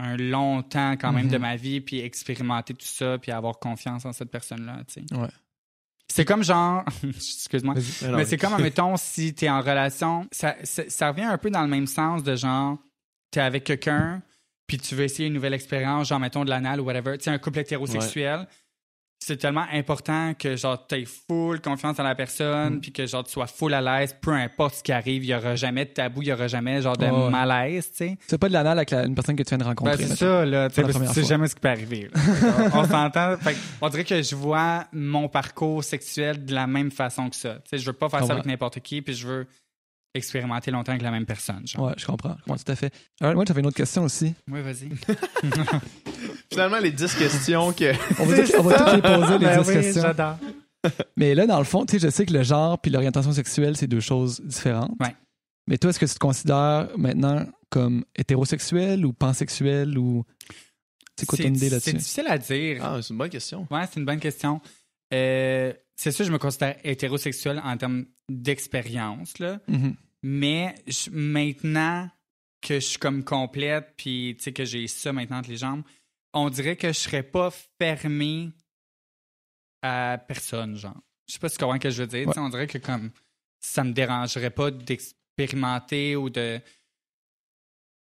un 0.00 0.16
long 0.16 0.62
temps 0.62 0.92
quand 0.92 1.12
même 1.12 1.26
Mhm. 1.26 1.32
de 1.32 1.38
ma 1.38 1.56
vie, 1.56 1.80
puis 1.80 1.98
expérimenter 2.00 2.72
tout 2.74 2.86
ça, 2.86 3.18
puis 3.18 3.32
avoir 3.32 3.58
confiance 3.58 4.04
en 4.04 4.12
cette 4.12 4.30
personne-là. 4.30 4.82
tu. 4.86 5.00
Ouais. 5.14 5.28
C'est 6.10 6.24
comme 6.24 6.42
genre, 6.42 6.84
excuse-moi. 7.04 7.74
Mais 8.14 8.24
c'est 8.24 8.38
comme, 8.38 8.52
admettons, 8.54 8.96
si 8.96 9.34
t'es 9.34 9.48
en 9.50 9.60
relation, 9.60 10.26
ça, 10.32 10.56
ça, 10.64 10.88
ça 10.88 11.08
revient 11.10 11.24
un 11.24 11.36
peu 11.38 11.50
dans 11.50 11.62
le 11.62 11.68
même 11.68 11.86
sens 11.86 12.22
de 12.22 12.34
genre, 12.36 12.78
t'es 13.30 13.40
avec 13.40 13.64
quelqu'un, 13.64 14.22
puis 14.68 14.78
tu 14.78 14.94
veux 14.94 15.02
essayer 15.04 15.26
une 15.26 15.34
nouvelle 15.34 15.54
expérience, 15.54 16.06
genre, 16.08 16.20
mettons, 16.20 16.44
de 16.44 16.50
l'anal 16.50 16.80
ou 16.80 16.84
whatever. 16.84 17.18
Tu 17.18 17.24
sais, 17.24 17.30
un 17.30 17.38
couple 17.38 17.58
hétérosexuel, 17.58 18.46
c'est 19.20 19.36
tellement 19.36 19.66
important 19.72 20.32
que, 20.34 20.54
genre, 20.54 20.86
t'aies 20.86 21.04
full 21.04 21.60
confiance 21.60 21.98
en 21.98 22.04
la 22.04 22.14
personne, 22.14 22.74
Mm. 22.76 22.80
puis 22.80 22.92
que, 22.92 23.04
genre, 23.04 23.24
tu 23.24 23.32
sois 23.32 23.48
full 23.48 23.74
à 23.74 23.80
l'aise, 23.80 24.14
peu 24.22 24.30
importe 24.32 24.76
ce 24.76 24.82
qui 24.84 24.92
arrive, 24.92 25.24
il 25.24 25.30
y 25.30 25.34
aura 25.34 25.56
jamais 25.56 25.86
de 25.86 25.90
tabou, 25.90 26.22
il 26.22 26.28
y 26.28 26.32
aura 26.32 26.46
jamais, 26.46 26.80
genre, 26.82 26.96
de 26.96 27.06
malaise, 27.30 27.90
tu 27.90 27.96
sais. 27.96 28.18
C'est 28.28 28.38
pas 28.38 28.46
de 28.48 28.52
l'anal 28.52 28.78
avec 28.78 28.90
la- 28.92 29.04
une 29.06 29.16
personne 29.16 29.34
que 29.34 29.42
tu 29.42 29.48
viens 29.48 29.58
de 29.58 29.64
rencontrer. 29.64 29.96
Ben, 29.96 30.06
c'est 30.06 30.16
ça, 30.16 30.44
là. 30.46 30.70
tu 30.70 30.82
sais, 31.12 31.24
jamais 31.24 31.48
ce 31.48 31.54
qui 31.56 31.60
peut 31.60 31.68
arriver. 31.68 32.08
on 32.74 32.84
s'entend. 32.86 33.34
On 33.80 33.88
dirait 33.88 34.04
que 34.04 34.22
je 34.22 34.36
vois 34.36 34.86
mon 34.92 35.28
parcours 35.28 35.82
sexuel 35.82 36.44
de 36.44 36.54
la 36.54 36.66
même 36.68 36.92
façon 36.92 37.28
que 37.28 37.36
ça. 37.36 37.54
Tu 37.64 37.70
sais, 37.70 37.78
je 37.78 37.86
veux 37.86 37.94
pas 37.96 38.08
faire 38.08 38.24
ça 38.24 38.34
avec 38.34 38.46
n'importe 38.46 38.78
qui, 38.80 39.02
puis 39.02 39.14
je 39.14 39.26
veux 39.26 39.46
expérimenter 40.14 40.70
longtemps 40.70 40.92
avec 40.92 41.02
la 41.02 41.10
même 41.10 41.26
personne. 41.26 41.66
Genre. 41.66 41.86
Ouais, 41.86 41.92
je 41.96 42.06
comprends. 42.06 42.36
Je 42.38 42.42
comprends 42.44 42.56
tout 42.64 42.72
à 42.72 42.76
fait. 42.76 42.92
Alors, 43.20 43.34
moi, 43.34 43.44
j'avais 43.46 43.60
une 43.60 43.66
autre 43.66 43.76
question 43.76 44.04
aussi. 44.04 44.34
Oui, 44.50 44.60
vas-y. 44.62 44.88
Finalement, 46.50 46.78
les 46.78 46.90
10 46.90 47.14
questions 47.14 47.72
que. 47.72 47.92
On 48.20 48.24
va, 48.26 48.42
toutes- 48.42 48.54
on 48.58 48.62
va 48.62 48.78
toutes 48.78 48.94
les 48.94 49.02
poser, 49.02 49.38
les 49.38 49.38
Ben 49.46 49.62
10 49.62 49.68
oui, 49.68 49.74
questions. 49.74 50.02
j'adore. 50.02 50.36
Mais 51.16 51.34
là, 51.34 51.46
dans 51.46 51.58
le 51.58 51.64
fond, 51.64 51.84
tu 51.84 51.98
sais, 51.98 52.06
je 52.06 52.10
sais 52.10 52.24
que 52.24 52.32
le 52.32 52.42
genre 52.42 52.78
puis 52.80 52.90
l'orientation 52.90 53.32
sexuelle, 53.32 53.76
c'est 53.76 53.86
deux 53.86 54.00
choses 54.00 54.40
différentes. 54.40 54.92
Ouais. 55.00 55.14
Mais 55.66 55.76
toi, 55.76 55.90
est-ce 55.90 55.98
que 55.98 56.06
tu 56.06 56.14
te 56.14 56.18
considères 56.18 56.88
maintenant 56.96 57.44
comme 57.68 58.04
hétérosexuel 58.16 59.04
ou 59.04 59.12
pansexuel 59.12 59.98
ou. 59.98 60.24
C'est 61.18 61.26
quoi 61.26 61.36
ton 61.36 61.42
C'est- 61.44 61.48
idée 61.50 61.58
C'est 61.58 61.70
là-dessus? 61.70 61.92
difficile 61.94 62.24
à 62.28 62.38
dire. 62.38 62.80
Ah, 62.84 62.98
c'est 63.02 63.10
une 63.10 63.18
bonne 63.18 63.28
question. 63.28 63.66
Ouais, 63.70 63.82
c'est 63.92 63.98
une 64.00 64.06
bonne 64.06 64.20
question. 64.20 64.60
Euh, 65.12 65.72
c'est 65.98 66.12
sûr, 66.12 66.24
je 66.24 66.30
me 66.32 66.38
considère 66.38 66.76
hétérosexuel 66.84 67.60
en 67.64 67.76
termes 67.76 68.06
d'expérience, 68.30 69.38
là. 69.38 69.60
Mhm. 69.68 69.96
Mais 70.22 70.74
je- 70.86 71.10
maintenant 71.10 72.08
que 72.60 72.74
je 72.74 72.84
suis 72.86 72.98
comme 72.98 73.24
complète, 73.24 73.94
puis 73.96 74.34
tu 74.38 74.44
sais 74.44 74.52
que 74.52 74.64
j'ai 74.64 74.86
ça 74.86 75.12
maintenant 75.12 75.38
entre 75.38 75.50
les 75.50 75.56
jambes, 75.56 75.82
on 76.32 76.50
dirait 76.50 76.76
que 76.76 76.88
je 76.88 76.98
serais 76.98 77.22
pas 77.22 77.50
fermé 77.80 78.50
à 79.82 80.18
personne, 80.26 80.76
genre. 80.76 81.00
Je 81.26 81.34
sais 81.34 81.38
pas 81.38 81.48
si 81.48 81.56
ce 81.56 81.78
que 81.78 81.90
je 81.90 82.02
veux 82.02 82.06
dire. 82.08 82.28
On 82.36 82.48
dirait 82.48 82.66
que 82.66 82.78
comme 82.78 83.10
ça 83.60 83.84
me 83.84 83.92
dérangerait 83.92 84.50
pas 84.50 84.70
d'expérimenter 84.70 86.16
ou 86.16 86.30
de 86.30 86.60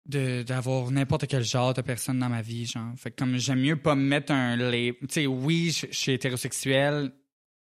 d'avoir 0.05 0.89
n'importe 0.89 1.27
quel 1.27 1.43
genre 1.43 1.73
de 1.73 1.81
personne 1.81 2.19
dans 2.19 2.29
ma 2.29 2.41
vie, 2.41 2.65
genre. 2.65 2.93
Fait 2.95 3.11
que 3.11 3.17
comme 3.17 3.35
j'aime 3.37 3.59
mieux 3.59 3.75
pas 3.75 3.93
me 3.95 4.03
mettre 4.03 4.31
un 4.31 4.55
label. 4.55 4.95
Tu 5.01 5.07
sais, 5.09 5.27
oui, 5.27 5.71
je 5.71 5.87
je 5.91 5.97
suis 5.97 6.11
hétérosexuel, 6.13 7.11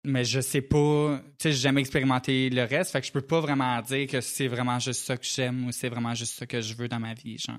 mais 0.04 0.24
je 0.24 0.40
sais 0.40 0.60
pas, 0.60 1.20
tu 1.38 1.42
sais, 1.42 1.52
j'ai 1.52 1.58
jamais 1.58 1.80
expérimenté 1.80 2.50
le 2.50 2.64
reste, 2.64 2.92
fait 2.92 3.00
que 3.00 3.06
je 3.06 3.12
peux 3.12 3.22
pas 3.22 3.40
vraiment 3.40 3.80
dire 3.80 4.06
que 4.06 4.20
c'est 4.20 4.48
vraiment 4.48 4.78
juste 4.78 5.04
ça 5.04 5.16
que 5.16 5.24
j'aime 5.24 5.66
ou 5.66 5.72
c'est 5.72 5.88
vraiment 5.88 6.14
juste 6.14 6.34
ça 6.34 6.46
que 6.46 6.60
je 6.60 6.74
veux 6.74 6.88
dans 6.88 7.00
ma 7.00 7.14
vie, 7.14 7.38
genre. 7.38 7.58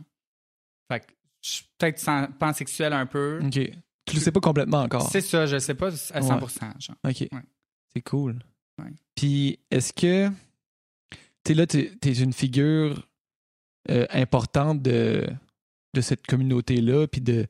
Fait 0.88 1.00
que 1.00 1.12
je 1.42 1.50
suis 1.50 1.66
peut-être 1.78 2.38
pansexuel 2.38 2.94
un 2.94 3.06
peu. 3.06 3.42
OK. 3.44 3.60
Tu 4.06 4.16
le 4.16 4.22
sais 4.22 4.32
pas 4.32 4.40
complètement 4.40 4.82
encore. 4.82 5.10
C'est 5.10 5.22
ça, 5.22 5.48
je 5.48 5.58
sais 5.58 5.74
pas 5.74 5.88
à 5.88 6.22
100%, 6.22 6.60
genre. 6.80 6.96
OK. 7.04 7.28
C'est 7.94 8.02
cool. 8.02 8.40
Ouais. 8.80 8.92
Puis, 9.16 9.60
est-ce 9.72 9.92
que. 9.92 10.30
Tu 11.10 11.18
sais, 11.48 11.54
là, 11.54 11.66
tu 11.66 11.98
es 12.02 12.20
une 12.20 12.34
figure 12.34 13.08
euh, 13.90 14.06
importante 14.12 14.82
de, 14.82 15.28
de 15.94 16.02
cette 16.02 16.26
communauté-là, 16.28 17.08
puis 17.08 17.22
de. 17.22 17.48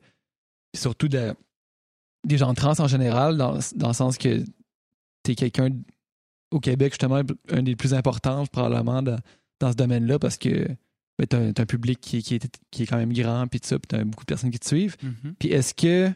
puis 0.72 0.80
surtout 0.80 1.08
de, 1.08 1.34
des 2.24 2.38
gens 2.38 2.54
trans 2.54 2.78
en 2.78 2.88
général, 2.88 3.36
dans, 3.36 3.58
dans 3.74 3.88
le 3.88 3.94
sens 3.94 4.16
que 4.18 4.42
tu 5.26 5.32
es 5.32 5.34
quelqu'un 5.50 5.70
au 6.50 6.60
Québec, 6.60 6.92
justement, 6.92 7.22
un 7.50 7.62
des 7.62 7.76
plus 7.76 7.94
importants, 7.94 8.46
probablement, 8.46 9.02
dans, 9.02 9.18
dans 9.60 9.72
ce 9.72 9.76
domaine-là, 9.76 10.18
parce 10.18 10.36
que 10.36 10.68
ben, 11.18 11.26
tu 11.28 11.36
as, 11.36 11.62
un 11.62 11.66
public 11.66 12.00
qui, 12.00 12.22
qui, 12.22 12.34
est, 12.34 12.58
qui 12.70 12.82
est 12.82 12.86
quand 12.86 12.98
même 12.98 13.12
grand, 13.12 13.46
puis 13.46 13.60
tout 13.60 13.68
ça, 13.68 13.78
puis 13.78 13.88
tu 13.88 13.96
as 13.96 14.04
beaucoup 14.04 14.24
de 14.24 14.28
personnes 14.28 14.50
qui 14.50 14.58
te 14.58 14.66
suivent. 14.66 14.96
Mhm. 15.02 15.34
Puis 15.38 15.48
est-ce 15.50 15.74
que 15.74 16.10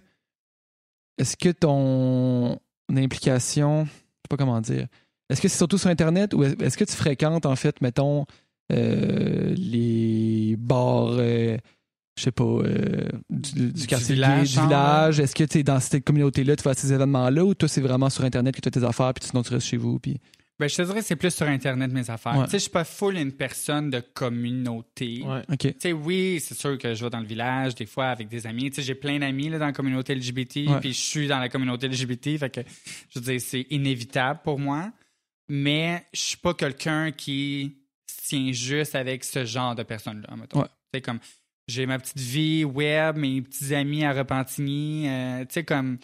est-ce 1.18 1.36
que 1.36 1.50
ton 1.50 2.58
implication, 2.88 3.84
je 3.84 3.90
sais 3.90 4.28
pas 4.28 4.36
comment 4.36 4.60
dire, 4.60 4.86
est-ce 5.28 5.40
que 5.40 5.48
c'est 5.48 5.58
surtout 5.58 5.78
sur 5.78 5.90
Internet 5.90 6.34
ou 6.34 6.42
est-ce 6.42 6.76
que 6.76 6.84
tu 6.84 6.94
fréquentes 6.94 7.46
en 7.46 7.56
fait, 7.56 7.80
mettons, 7.80 8.26
euh, 8.72 9.54
les 9.54 10.56
bars, 10.58 11.10
euh, 11.12 11.58
je 12.20 12.24
sais 12.24 12.32
pas, 12.32 12.44
euh, 12.44 13.08
du, 13.30 13.52
du 13.52 13.72
Du 13.72 13.86
quartier 13.86 14.14
village, 14.14 14.42
gay, 14.42 14.48
du 14.48 14.54
genre, 14.54 14.66
village? 14.66 15.20
Est-ce 15.20 15.34
que 15.34 15.44
tu 15.44 15.58
es 15.58 15.62
dans 15.62 15.80
cette 15.80 16.04
communauté-là, 16.04 16.54
tu 16.54 16.62
vas 16.62 16.72
à 16.72 16.74
ces 16.74 16.92
événements-là 16.92 17.44
ou 17.44 17.54
toi 17.54 17.66
c'est 17.68 17.80
vraiment 17.80 18.10
sur 18.10 18.24
Internet 18.24 18.54
que 18.54 18.60
tu 18.60 18.68
as 18.68 18.72
tes 18.72 18.84
affaires 18.84 19.14
puis 19.14 19.24
sinon 19.26 19.42
tu 19.42 19.54
restes 19.54 19.66
chez 19.66 19.78
vous? 19.78 19.98
Puis... 19.98 20.18
Ben, 20.58 20.68
je 20.68 20.76
te 20.76 20.82
dirais 20.82 21.00
que 21.00 21.06
c'est 21.06 21.16
plus 21.16 21.34
sur 21.34 21.46
Internet 21.46 21.90
mes 21.90 22.10
affaires. 22.10 22.36
Ouais. 22.36 22.44
Tu 22.44 22.50
sais, 22.50 22.58
je 22.58 22.62
suis 22.64 22.70
pas 22.70 22.84
full 22.84 23.16
une 23.16 23.32
personne 23.32 23.88
de 23.88 24.00
communauté. 24.00 25.22
Ouais. 25.24 25.56
Tu 25.58 25.74
sais, 25.78 25.92
oui, 25.92 26.38
c'est 26.38 26.54
sûr 26.54 26.76
que 26.76 26.92
je 26.94 27.02
vais 27.02 27.08
dans 27.08 27.20
le 27.20 27.26
village, 27.26 27.74
des 27.74 27.86
fois, 27.86 28.08
avec 28.08 28.28
des 28.28 28.46
amis. 28.46 28.68
Tu 28.68 28.76
sais, 28.76 28.82
j'ai 28.82 28.94
plein 28.94 29.18
d'amis 29.18 29.48
là, 29.48 29.58
dans 29.58 29.64
la 29.64 29.72
communauté 29.72 30.14
LGBT, 30.14 30.68
Ouais. 30.68 30.80
puis 30.80 30.92
je 30.92 31.00
suis 31.00 31.28
dans 31.28 31.38
la 31.38 31.48
communauté 31.48 31.88
LGBT, 31.88 32.36
fait 32.38 32.50
que, 32.50 32.60
je 33.08 33.18
veux 33.18 33.24
dire, 33.24 33.40
c'est 33.40 33.66
inévitable 33.70 34.40
pour 34.44 34.58
moi. 34.58 34.92
Mais 35.48 36.04
je 36.12 36.20
suis 36.20 36.36
pas 36.36 36.52
quelqu'un 36.52 37.10
qui 37.10 37.78
se 38.06 38.28
tient 38.28 38.52
juste 38.52 38.94
avec 38.94 39.24
ce 39.24 39.46
genre 39.46 39.74
de 39.74 39.82
personnes-là, 39.82 40.36
mettons. 40.36 40.60
Ouais. 40.60 40.66
Tu 40.92 40.98
sais, 40.98 41.00
comme, 41.00 41.20
j'ai 41.70 41.86
ma 41.86 41.98
petite 41.98 42.18
vie 42.18 42.64
web, 42.64 43.16
mes 43.16 43.40
petits 43.42 43.74
amis 43.74 44.04
à 44.04 44.12
Repentigny. 44.12 45.08
euh, 45.08 45.40
tu 45.46 45.54
sais, 45.54 45.64
comme, 45.64 45.98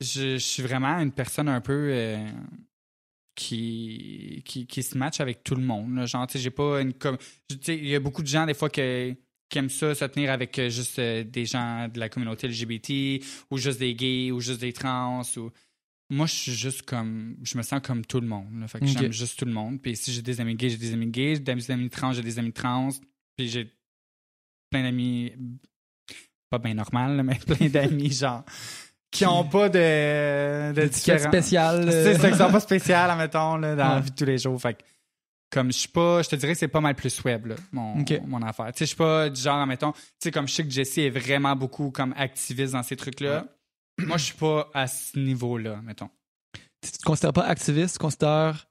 je, 0.00 0.34
je 0.34 0.38
suis 0.38 0.62
vraiment 0.62 0.98
une 0.98 1.12
personne 1.12 1.48
un 1.48 1.60
peu... 1.60 1.90
euh, 1.92 2.30
qui, 3.34 4.42
qui, 4.44 4.66
qui 4.66 4.82
se 4.82 4.98
match 4.98 5.20
avec 5.20 5.44
tout 5.44 5.54
le 5.54 5.62
monde. 5.62 5.94
là. 5.94 6.06
Genre, 6.06 6.26
tu 6.26 6.32
sais, 6.34 6.38
j'ai 6.40 6.50
pas 6.50 6.80
une. 6.80 6.92
com- 6.92 7.16
tu 7.48 7.56
sais, 7.62 7.76
Il 7.76 7.86
y 7.86 7.94
a 7.94 8.00
beaucoup 8.00 8.22
de 8.22 8.26
gens, 8.26 8.46
des 8.46 8.54
fois, 8.54 8.68
que- 8.68 9.14
qui 9.48 9.58
aiment 9.58 9.70
ça, 9.70 9.94
se 9.94 10.04
tenir 10.06 10.30
avec 10.30 10.58
euh, 10.58 10.68
juste 10.68 10.98
euh, 10.98 11.24
des 11.24 11.46
gens 11.46 11.88
de 11.88 11.98
la 12.00 12.08
communauté 12.08 12.48
LGBT, 12.48 13.24
ou 13.50 13.56
juste 13.58 13.78
des 13.78 13.94
gays, 13.94 14.30
ou 14.32 14.40
juste 14.40 14.60
des 14.60 14.72
trans. 14.72 15.22
Ou... 15.36 15.50
Moi, 16.10 16.26
je 16.26 16.34
suis 16.34 16.52
juste 16.52 16.82
comme. 16.82 17.36
Je 17.44 17.56
me 17.56 17.62
sens 17.62 17.80
comme 17.82 18.04
tout 18.04 18.20
le 18.20 18.26
monde. 18.26 18.60
là. 18.60 18.66
Fait 18.68 18.80
que 18.80 18.86
j'aime 19.02 19.12
juste 19.12 19.38
tout 19.38 19.44
le 19.44 19.52
monde. 19.52 19.80
Puis 19.80 19.96
si 19.96 20.12
j'ai 20.12 20.22
des 20.22 20.40
amis 20.40 20.54
gays, 20.56 20.70
j'ai 20.70 20.76
des 20.76 20.92
amis 20.92 21.06
gays. 21.06 21.36
J'ai 21.36 21.54
des 21.54 21.70
amis 21.70 21.88
trans, 21.90 22.12
j'ai 22.12 22.22
des 22.22 22.38
amis 22.38 22.52
trans. 22.52 22.88
Puis 23.36 23.48
j'ai 23.48 23.70
plein 24.70 24.82
d'amis. 24.82 25.32
Pas 26.50 26.58
bien 26.58 26.74
normal, 26.74 27.22
mais 27.22 27.34
plein 27.46 27.68
d'amis, 27.68 28.10
genre. 28.12 28.44
Qui 29.10 29.24
ont 29.26 29.44
pas 29.44 29.68
de. 29.68 30.72
de 30.72 30.82
Étiquette 30.82 31.16
différents- 31.16 31.30
spéciale. 31.32 31.88
euh, 31.88 32.04
c'est 32.14 32.20
ça, 32.20 32.30
qui 32.30 32.36
sont 32.36 32.50
pas 32.52 32.60
spéciales, 32.70 33.10
admettons, 33.10 33.56
là, 33.56 33.74
dans 33.74 33.94
la 33.94 34.00
vie 34.00 34.10
de 34.10 34.16
tous 34.16 34.24
les 34.26 34.36
jours. 34.38 34.60
Fait 34.60 34.74
que, 34.74 34.82
comme 35.50 35.72
je 35.72 35.78
suis 35.78 35.88
pas, 35.88 36.20
je 36.22 36.28
te 36.28 36.36
dirais 36.36 36.52
que 36.52 36.58
c'est 36.58 36.68
pas 36.68 36.80
mal 36.82 36.94
plus 36.94 37.22
web, 37.24 37.46
là, 37.46 37.54
mon, 37.72 38.04
mon 38.26 38.42
affaire. 38.42 38.66
Tu 38.72 38.78
sais, 38.78 38.84
je 38.84 38.88
suis 38.88 38.96
pas 38.96 39.30
du 39.30 39.40
genre, 39.40 39.60
admettons, 39.60 39.92
tu 39.92 39.98
sais, 40.24 40.30
comme 40.30 40.46
je 40.46 40.52
sais 40.52 40.64
que 40.64 40.70
Jessie 40.70 41.02
est 41.02 41.10
vraiment 41.10 41.56
beaucoup 41.56 41.90
comme 41.90 42.12
activiste 42.18 42.74
dans 42.74 42.82
ces 42.82 42.96
trucs-là. 42.96 43.46
Moi, 43.98 44.18
je 44.18 44.24
suis 44.26 44.34
pas 44.36 44.68
à 44.74 44.86
ce 44.86 45.18
niveau-là, 45.18 45.80
mettons. 45.82 46.10
tu 46.82 46.92
te 46.92 47.02
considères 47.02 47.32
pas 47.32 47.46
activiste, 47.46 47.94
tu 47.94 47.98
te 47.98 48.02
considères 48.02 48.67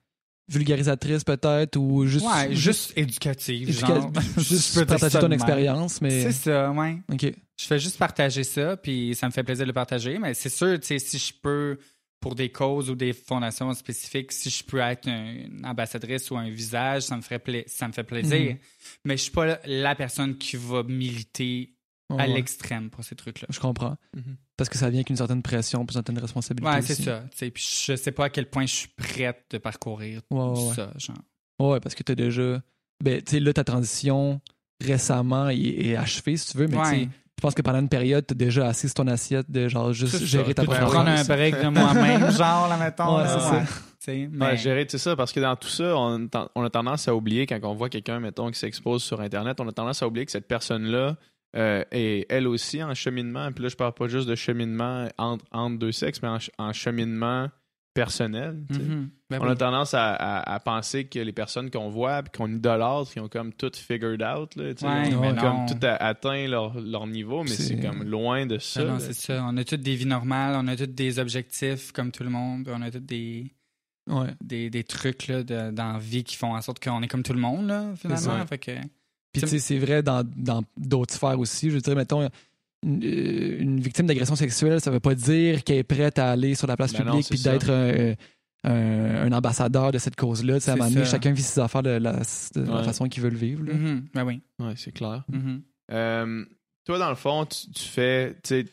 vulgarisatrice 0.50 1.24
peut-être 1.24 1.76
ou 1.78 2.06
juste. 2.06 2.26
ouais, 2.26 2.56
juste 2.56 2.94
éducative, 2.98 3.70
éduca- 3.70 3.88
genre. 3.88 4.12
juste 4.38 4.86
partager 4.86 5.20
ton 5.20 5.32
expérience, 5.32 6.02
mais. 6.02 6.24
C'est 6.24 6.32
ça, 6.32 6.72
ouais. 6.72 6.98
Ok. 7.12 7.34
Je 7.60 7.66
fais 7.66 7.80
juste 7.80 7.98
partager 7.98 8.44
ça, 8.44 8.78
puis 8.78 9.16
ça 9.16 9.26
me 9.28 9.32
fait 9.32 9.44
plaisir 9.44 9.66
de 9.66 9.70
le 9.70 9.74
partager. 9.74 10.20
Mais 10.20 10.34
c'est 10.34 10.50
sûr, 10.50 10.80
tu 10.80 10.88
sais, 10.88 11.00
si 11.00 11.18
je 11.18 11.34
peux, 11.42 11.78
pour 12.20 12.36
des 12.36 12.50
causes 12.52 12.90
ou 12.90 12.96
des 12.96 13.14
fondations 13.14 13.74
spécifiques, 13.74 14.32
si 14.32 14.50
je 14.50 14.64
peux 14.64 14.78
être 14.80 15.08
un- 15.08 15.34
une 15.34 15.66
ambassadrice 15.66 16.30
ou 16.32 16.38
un 16.38 16.50
visage, 16.50 17.04
ça 17.04 17.18
me, 17.18 17.22
ferait 17.22 17.40
pla- 17.40 17.64
ça 17.68 17.88
me 17.88 17.94
fait 17.94 18.04
plaisir. 18.04 18.52
Mhm. 18.52 18.58
Mais 19.06 19.18
je 19.18 19.24
suis 19.24 19.32
pas 19.32 19.60
la 19.66 19.96
personne 19.96 20.38
qui 20.38 20.56
va 20.56 20.84
militer 20.84 21.74
Ouais, 22.10 22.24
à 22.24 22.28
ouais. 22.28 22.34
l'extrême 22.36 22.90
pour 22.90 23.04
ces 23.04 23.16
trucs-là. 23.16 23.48
Je 23.50 23.60
comprends. 23.60 23.98
Mhm. 24.16 24.38
Parce 24.56 24.70
que 24.70 24.78
ça 24.78 24.90
vient 24.90 25.00
avec 25.00 25.10
une 25.10 25.18
certaine 25.18 25.42
pression, 25.42 25.82
une 25.82 25.90
certaine 25.90 26.18
responsabilité. 26.18 26.72
Ouais, 26.74 26.82
c'est 26.82 26.96
ça. 26.96 27.24
tu 27.32 27.38
sais, 27.38 27.52
Puis 27.52 27.84
je 27.86 27.96
sais 27.96 28.12
pas 28.12 28.26
à 28.26 28.30
quel 28.30 28.50
point 28.50 28.66
je 28.66 28.74
suis 28.74 28.88
prête 28.88 29.44
de 29.52 29.58
parcourir 29.58 30.22
Ouais, 30.32 30.40
ouais, 30.40 30.68
ouais. 30.70 30.74
ça, 30.74 30.92
genre. 30.98 31.18
Ouais, 31.60 31.80
parce 31.82 31.96
que 31.96 32.04
t'as 32.04 32.16
déjà. 32.16 32.62
Ben, 33.04 33.22
tu 33.22 33.32
sais, 33.32 33.40
là, 33.40 33.52
ta 33.54 33.64
transition 33.64 34.40
récemment 34.84 35.50
est, 35.50 35.58
est 35.60 35.96
achevée, 35.96 36.38
si 36.38 36.52
tu 36.52 36.58
veux, 36.58 36.68
mais 36.68 36.78
tu 36.78 36.84
sais, 36.86 36.92
Ouais. 36.92 37.10
je 37.38 37.42
pense 37.42 37.54
que 37.56 37.62
pendant 37.62 37.80
une 37.80 37.90
période, 37.90 38.26
t'as 38.26 38.36
déjà 38.36 38.68
assez 38.68 38.88
sur 38.88 38.96
ton 38.96 39.08
assiette 39.08 39.50
de 39.52 39.68
genre 39.68 39.92
juste 39.94 40.24
gérer 40.24 40.54
ta 40.54 40.64
propre 40.64 40.80
prendre 40.86 41.10
un 41.10 41.24
break 41.24 41.56
de 41.62 41.68
moi-même, 41.68 42.32
genre, 42.38 42.68
là, 42.70 42.78
mettons. 42.78 43.18
Ouais, 43.18 43.24
là, 43.24 43.30
c'est 43.40 43.46
ça. 43.50 43.64
Tu 43.66 43.96
sais, 44.00 44.30
mais... 44.32 44.46
Ouais, 44.46 44.58
gérer, 44.58 44.86
c'est 44.90 44.98
ça, 44.98 45.16
parce 45.16 45.32
que 45.34 45.40
dans 45.40 45.56
tout 45.56 45.68
ça, 45.68 45.96
on, 45.98 46.30
on 46.56 46.64
a 46.64 46.70
tendance 46.70 47.08
à 47.08 47.16
oublier, 47.16 47.46
quand 47.48 47.60
on 47.64 47.74
voit 47.74 47.90
quelqu'un, 47.90 48.20
mettons, 48.20 48.50
qui 48.52 48.58
s'expose 48.60 49.04
sur 49.04 49.20
Internet, 49.20 49.60
on 49.60 49.68
a 49.68 49.72
tendance 49.72 50.02
à 50.02 50.08
oublier 50.08 50.26
que 50.26 50.32
cette 50.32 50.48
personne-là 50.48 51.18
euh, 51.56 51.84
est 51.92 52.26
elle 52.30 52.48
aussi 52.48 52.84
en 52.84 52.94
cheminement. 52.94 53.52
Puis 53.52 53.64
là, 53.64 53.70
je 53.70 53.76
parle 53.76 53.94
pas 53.94 54.08
juste 54.08 54.28
de 54.28 54.36
cheminement 54.36 55.08
entre, 55.18 55.46
entre 55.52 55.78
deux 55.80 55.92
sexes, 55.92 56.22
mais 56.22 56.28
en, 56.30 56.40
ch- 56.40 56.52
en 56.58 56.74
cheminement 56.74 57.50
personnel. 57.94 58.64
Mhm. 58.70 59.10
Ben 59.30 59.40
On 59.42 59.46
oui. 59.46 59.52
a 59.52 59.56
tendance 59.56 59.94
à, 59.96 60.14
à- 60.14 60.54
à 60.54 60.60
penser 60.60 61.06
que 61.06 61.18
les 61.20 61.32
personnes 61.32 61.72
qu'on 61.72 61.90
voit 61.90 62.22
puis 62.22 62.32
qu'on 62.38 62.48
idolâtre, 62.52 63.12
qui 63.12 63.20
ont 63.20 63.28
comme 63.28 63.52
tout 63.54 63.72
figured 63.74 64.22
out, 64.22 64.56
là, 64.56 64.66
Ouais, 64.66 65.16
ont 65.16 65.36
comme 65.36 65.36
non. 65.36 65.66
tout 65.66 65.80
a- 65.86 65.96
atteint 65.96 66.48
leur, 66.48 66.80
leur 66.80 67.08
niveau, 67.08 67.42
mais 67.44 67.50
C'est- 67.50 67.80
comme 67.82 68.04
loin 68.04 68.46
de 68.46 68.60
ça. 68.60 68.84
Non, 68.84 69.00
c'est 69.00 69.14
ça. 69.14 69.44
On 69.50 69.58
a 69.58 69.64
toutes 69.64 69.82
des 69.82 69.96
vies 69.96 70.06
normales, 70.06 70.56
on 70.58 70.68
a 70.68 70.76
tous 70.76 70.86
des 70.86 71.18
objectifs 71.18 71.92
comme 71.92 72.12
tout 72.12 72.24
le 72.24 72.30
monde, 72.30 72.70
on 72.72 72.82
a 72.84 72.92
tous 72.92 73.00
des, 73.00 73.52
Ouais. 74.08 74.30
des, 74.44 74.70
des 74.70 74.84
trucs 74.84 75.28
là, 75.28 75.42
de- 75.44 75.72
dans 75.72 75.94
la 75.94 76.00
vie 76.00 76.24
qui 76.24 76.36
font 76.36 76.56
en 76.56 76.62
sorte 76.62 76.82
qu'on 76.82 77.02
est 77.02 77.08
comme 77.08 77.24
tout 77.24 77.34
le 77.34 77.40
monde, 77.40 77.68
là, 77.68 77.94
finalement. 77.96 78.46
Fait 78.46 78.60
que, 78.60 78.72
Puis 79.34 79.42
tu 79.42 79.48
sais, 79.48 79.60
c'est 79.60 79.78
vrai 79.78 80.02
dans 80.04 80.24
dans 80.36 80.64
d'autres 80.78 81.14
sphères 81.14 81.40
aussi. 81.40 81.70
Je 81.70 81.76
veux 81.76 81.82
dire, 81.82 81.96
mettons, 81.96 82.28
une, 82.84 83.04
une 83.04 83.80
victime 83.80 84.06
d'agression 84.08 84.36
sexuelle, 84.36 84.80
ça 84.82 84.92
veut 84.92 85.00
pas 85.00 85.16
dire 85.16 85.64
qu'elle 85.64 85.78
est 85.78 85.84
prête 85.84 86.18
à 86.20 86.32
aller 86.32 86.56
sur 86.56 86.68
la 86.68 86.76
place 86.78 86.94
Ben 86.94 87.06
publique 87.06 87.28
puis 87.30 87.42
d'être 87.42 87.70
un, 87.72 88.14
un- 88.64 89.16
un 89.28 89.32
ambassadeur 89.32 89.92
de 89.92 89.98
cette 89.98 90.16
cause-là. 90.16 90.56
Tu 90.56 90.62
sais, 90.66 90.72
À 90.72 90.74
un 90.74 90.78
moment 90.78 90.90
donné, 90.92 91.06
chacun 91.06 91.32
vit 91.32 91.42
ses 91.42 91.60
affaires 91.60 91.84
de 91.84 91.90
la, 91.92 92.14
de 92.14 92.62
la 92.62 92.76
Ouais. 92.78 92.84
façon 92.84 93.08
qu'il 93.10 93.24
veut 93.24 93.30
le 93.30 93.38
vivre. 93.38 93.64
là. 93.64 93.74
Ben 94.14 94.26
oui. 94.26 94.42
Ouais, 94.60 94.74
c'est 94.76 94.92
clair. 94.92 95.24
Mhm. 95.30 95.62
Euh, 95.92 96.46
toi, 96.86 96.98
dans 97.00 97.10
le 97.10 97.16
fond, 97.16 97.46
tu, 97.46 97.72
tu 97.72 97.84
fais, 97.84 98.36
tu 98.44 98.66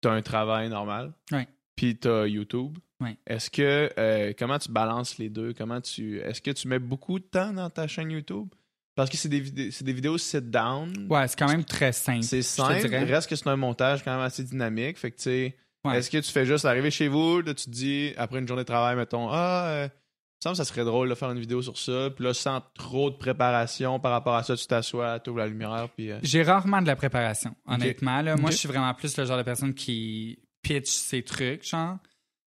t'as 0.00 0.12
un 0.12 0.22
travail 0.22 0.68
normal. 0.68 1.12
Ouais. 1.30 1.46
Puis 1.76 1.96
t'as 1.96 2.26
YouTube. 2.26 2.76
Ouais. 3.00 3.16
Est-ce 3.26 3.50
que, 3.50 3.90
euh, 3.98 4.32
comment 4.38 4.58
tu 4.58 4.70
balances 4.70 5.18
les 5.18 5.28
deux? 5.28 5.52
Comment 5.56 5.80
tu, 5.80 6.18
est-ce 6.20 6.40
que 6.40 6.50
tu 6.50 6.66
mets 6.68 6.78
beaucoup 6.80 7.18
de 7.18 7.24
temps 7.24 7.52
dans 7.52 7.70
ta 7.70 7.86
chaîne 7.86 8.10
YouTube? 8.10 8.48
Parce 8.94 9.08
que 9.08 9.16
c'est 9.16 9.28
des, 9.28 9.40
des 9.40 9.92
vidéos 9.92 10.18
sit-down. 10.18 11.06
Ouais, 11.08 11.26
c'est 11.26 11.38
quand 11.38 11.48
même 11.48 11.64
très 11.64 11.92
simple. 11.92 12.22
C'est 12.24 12.42
simple. 12.42 12.86
Reste 12.88 13.28
que 13.28 13.36
c'est 13.36 13.48
un 13.48 13.56
montage 13.56 14.04
quand 14.04 14.10
même 14.12 14.20
assez 14.24 14.44
dynamique. 14.44 14.98
Fait 14.98 15.10
que, 15.10 15.16
tu 15.16 15.22
sais, 15.22 15.56
Ouais. 15.84 15.98
est-ce 15.98 16.10
que 16.10 16.18
tu 16.18 16.30
fais 16.30 16.46
juste 16.46 16.64
arriver 16.64 16.90
chez 16.92 17.08
vous, 17.08 17.40
là, 17.40 17.54
tu 17.54 17.64
te 17.64 17.70
dis, 17.70 18.12
après 18.16 18.38
une 18.38 18.46
journée 18.46 18.62
de 18.62 18.66
travail, 18.68 18.94
mettons, 18.94 19.28
ah, 19.30 19.64
euh, 19.66 19.88
il 19.88 19.88
me 19.88 20.42
semble 20.42 20.52
que 20.52 20.56
ça 20.58 20.64
serait 20.64 20.84
drôle 20.84 21.08
de 21.08 21.14
faire 21.16 21.30
une 21.32 21.40
vidéo 21.40 21.60
sur 21.62 21.76
ça. 21.76 22.10
Puis 22.14 22.24
là, 22.24 22.32
sans 22.34 22.60
trop 22.74 23.10
de 23.10 23.16
préparation 23.16 23.98
par 23.98 24.12
rapport 24.12 24.34
à 24.36 24.42
ça, 24.44 24.56
tu 24.56 24.64
t'assois, 24.66 25.18
tu 25.20 25.30
ouvres 25.30 25.40
la 25.40 25.48
lumière, 25.48 25.88
puis. 25.96 26.12
euh, 26.12 26.18
J'ai 26.22 26.42
rarement 26.44 26.82
de 26.82 26.86
la 26.86 26.94
préparation, 26.94 27.56
honnêtement. 27.66 28.20
Là. 28.22 28.36
Moi, 28.36 28.50
je 28.52 28.56
suis 28.58 28.68
vraiment 28.68 28.92
plus 28.94 29.16
le 29.16 29.24
genre 29.24 29.38
de 29.38 29.42
personne 29.42 29.74
qui 29.74 30.38
pitch 30.62 30.88
ses 30.90 31.22
trucs, 31.24 31.66
genre. 31.68 31.96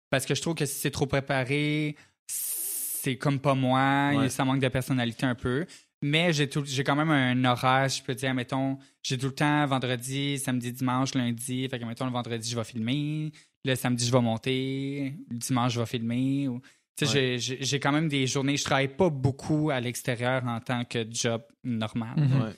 Parce 0.10 0.26
que 0.26 0.36
je 0.36 0.42
trouve 0.42 0.56
que 0.56 0.66
si 0.66 0.78
c'est 0.80 0.92
trop 0.92 1.06
préparé, 1.06 1.96
c'est 2.28 3.16
comme 3.18 3.40
pas 3.40 3.56
moi, 3.56 4.12
Ouais. 4.16 4.26
et 4.26 4.30
ça 4.30 4.44
manque 4.46 4.60
de 4.60 4.68
personnalité 4.68 5.26
un 5.26 5.36
peu. 5.36 5.66
Mais 6.02 6.34
j'ai 6.34 6.50
tout- 6.50 6.66
j'ai 6.66 6.84
quand 6.84 6.96
même 6.96 7.12
un 7.12 7.46
horaire, 7.46 7.88
je 7.90 8.02
peux 8.02 8.16
dire, 8.16 8.34
mettons, 8.34 8.78
j'ai 9.04 9.18
tout 9.18 9.28
le 9.28 9.36
temps 9.36 9.66
vendredi, 9.68 10.40
samedi, 10.40 10.72
dimanche, 10.74 11.14
lundi. 11.14 11.68
Fait 11.70 11.80
que, 11.80 11.86
mettons, 11.86 12.06
le 12.06 12.12
vendredi, 12.12 12.50
je 12.50 12.56
vais 12.56 12.64
filmer. 12.64 13.32
Le 13.64 13.76
samedi, 13.76 14.06
je 14.08 14.12
vais 14.12 14.22
monter. 14.22 15.14
Le 15.30 15.38
dimanche, 15.38 15.74
je 15.74 15.80
vais 15.80 15.86
filmer. 15.86 16.48
Ou- 16.48 16.62
Tu 16.98 17.06
sais, 17.06 17.12
j'ai- 17.14 17.40
j'ai 17.40 17.64
j'ai 17.64 17.80
quand 17.80 17.92
même 17.92 18.08
des 18.10 18.28
journées, 18.28 18.58
je 18.58 18.64
travaille 18.64 18.90
pas 18.96 19.10
beaucoup 19.10 19.70
à 19.70 19.80
l'extérieur 19.80 20.44
en 20.46 20.60
tant 20.60 20.84
que 20.86 21.06
job 21.10 21.42
normal. 21.64 22.14
Mhm. 22.20 22.42
ouais. 22.42 22.52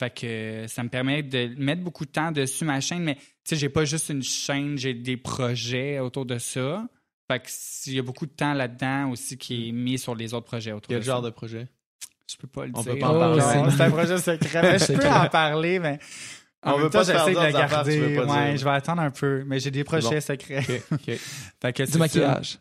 Fait 0.00 0.10
que 0.12 0.66
ça 0.68 0.82
me 0.82 0.88
permet 0.88 1.22
de 1.22 1.54
mettre 1.56 1.82
beaucoup 1.82 2.04
de 2.04 2.10
temps 2.10 2.30
dessus 2.32 2.64
ma 2.64 2.80
chaîne, 2.80 3.02
mais 3.04 3.14
tu 3.14 3.22
sais, 3.44 3.56
j'ai 3.56 3.68
pas 3.68 3.84
juste 3.84 4.08
une 4.10 4.22
chaîne, 4.22 4.76
j'ai 4.76 4.92
des 4.94 5.16
projets 5.16 6.00
autour 6.00 6.26
de 6.26 6.38
ça. 6.38 6.86
Fait 7.30 7.38
que 7.40 7.48
il 7.86 7.94
y 7.94 7.98
a 7.98 8.02
beaucoup 8.02 8.26
de 8.26 8.32
temps 8.32 8.52
là-dedans 8.52 9.10
aussi 9.10 9.38
qui 9.38 9.68
est 9.68 9.72
mis 9.72 9.98
sur 9.98 10.14
les 10.14 10.34
autres 10.34 10.46
projets 10.46 10.72
autour 10.72 10.88
Quel 10.88 10.98
de 10.98 11.04
genre 11.04 11.22
ça. 11.22 11.30
de 11.30 11.30
projet? 11.34 11.68
Je 12.30 12.36
peux 12.36 12.46
pas 12.46 12.66
le 12.66 12.72
On 12.74 12.82
dire. 12.82 12.92
peut 12.94 12.98
pas 12.98 13.08
en 13.08 13.16
Oh, 13.16 13.18
parler. 13.38 13.40
c'est- 13.70 13.76
C'est 13.76 13.82
un 13.82 13.90
projet 13.90 14.18
secret, 14.18 14.62
mais 14.62 14.78
je 14.78 14.92
peux 14.92 15.08
en 15.08 15.28
parler, 15.28 15.78
mais 15.78 15.98
en 16.62 16.72
On 16.72 16.74
même 16.76 16.84
veut 16.84 16.90
temps, 16.90 16.98
pas 17.00 17.04
j'essaie 17.04 17.32
de 17.32 17.38
affaires 17.38 17.46
tu 17.68 17.74
garder. 17.74 18.00
veux 18.00 18.14
pas 18.26 18.32
Ouais, 18.34 18.48
dire. 18.50 18.56
je 18.58 18.64
vais 18.64 18.70
attendre 18.70 19.02
un 19.02 19.10
peu, 19.10 19.44
mais 19.46 19.60
j'ai 19.60 19.70
des 19.70 19.84
projets 19.84 20.08
bon. 20.14 20.20
secrets. 20.20 20.62
Fait 21.62 21.72
que 21.72 21.90
Du 21.90 21.98
maquillage. 21.98 22.58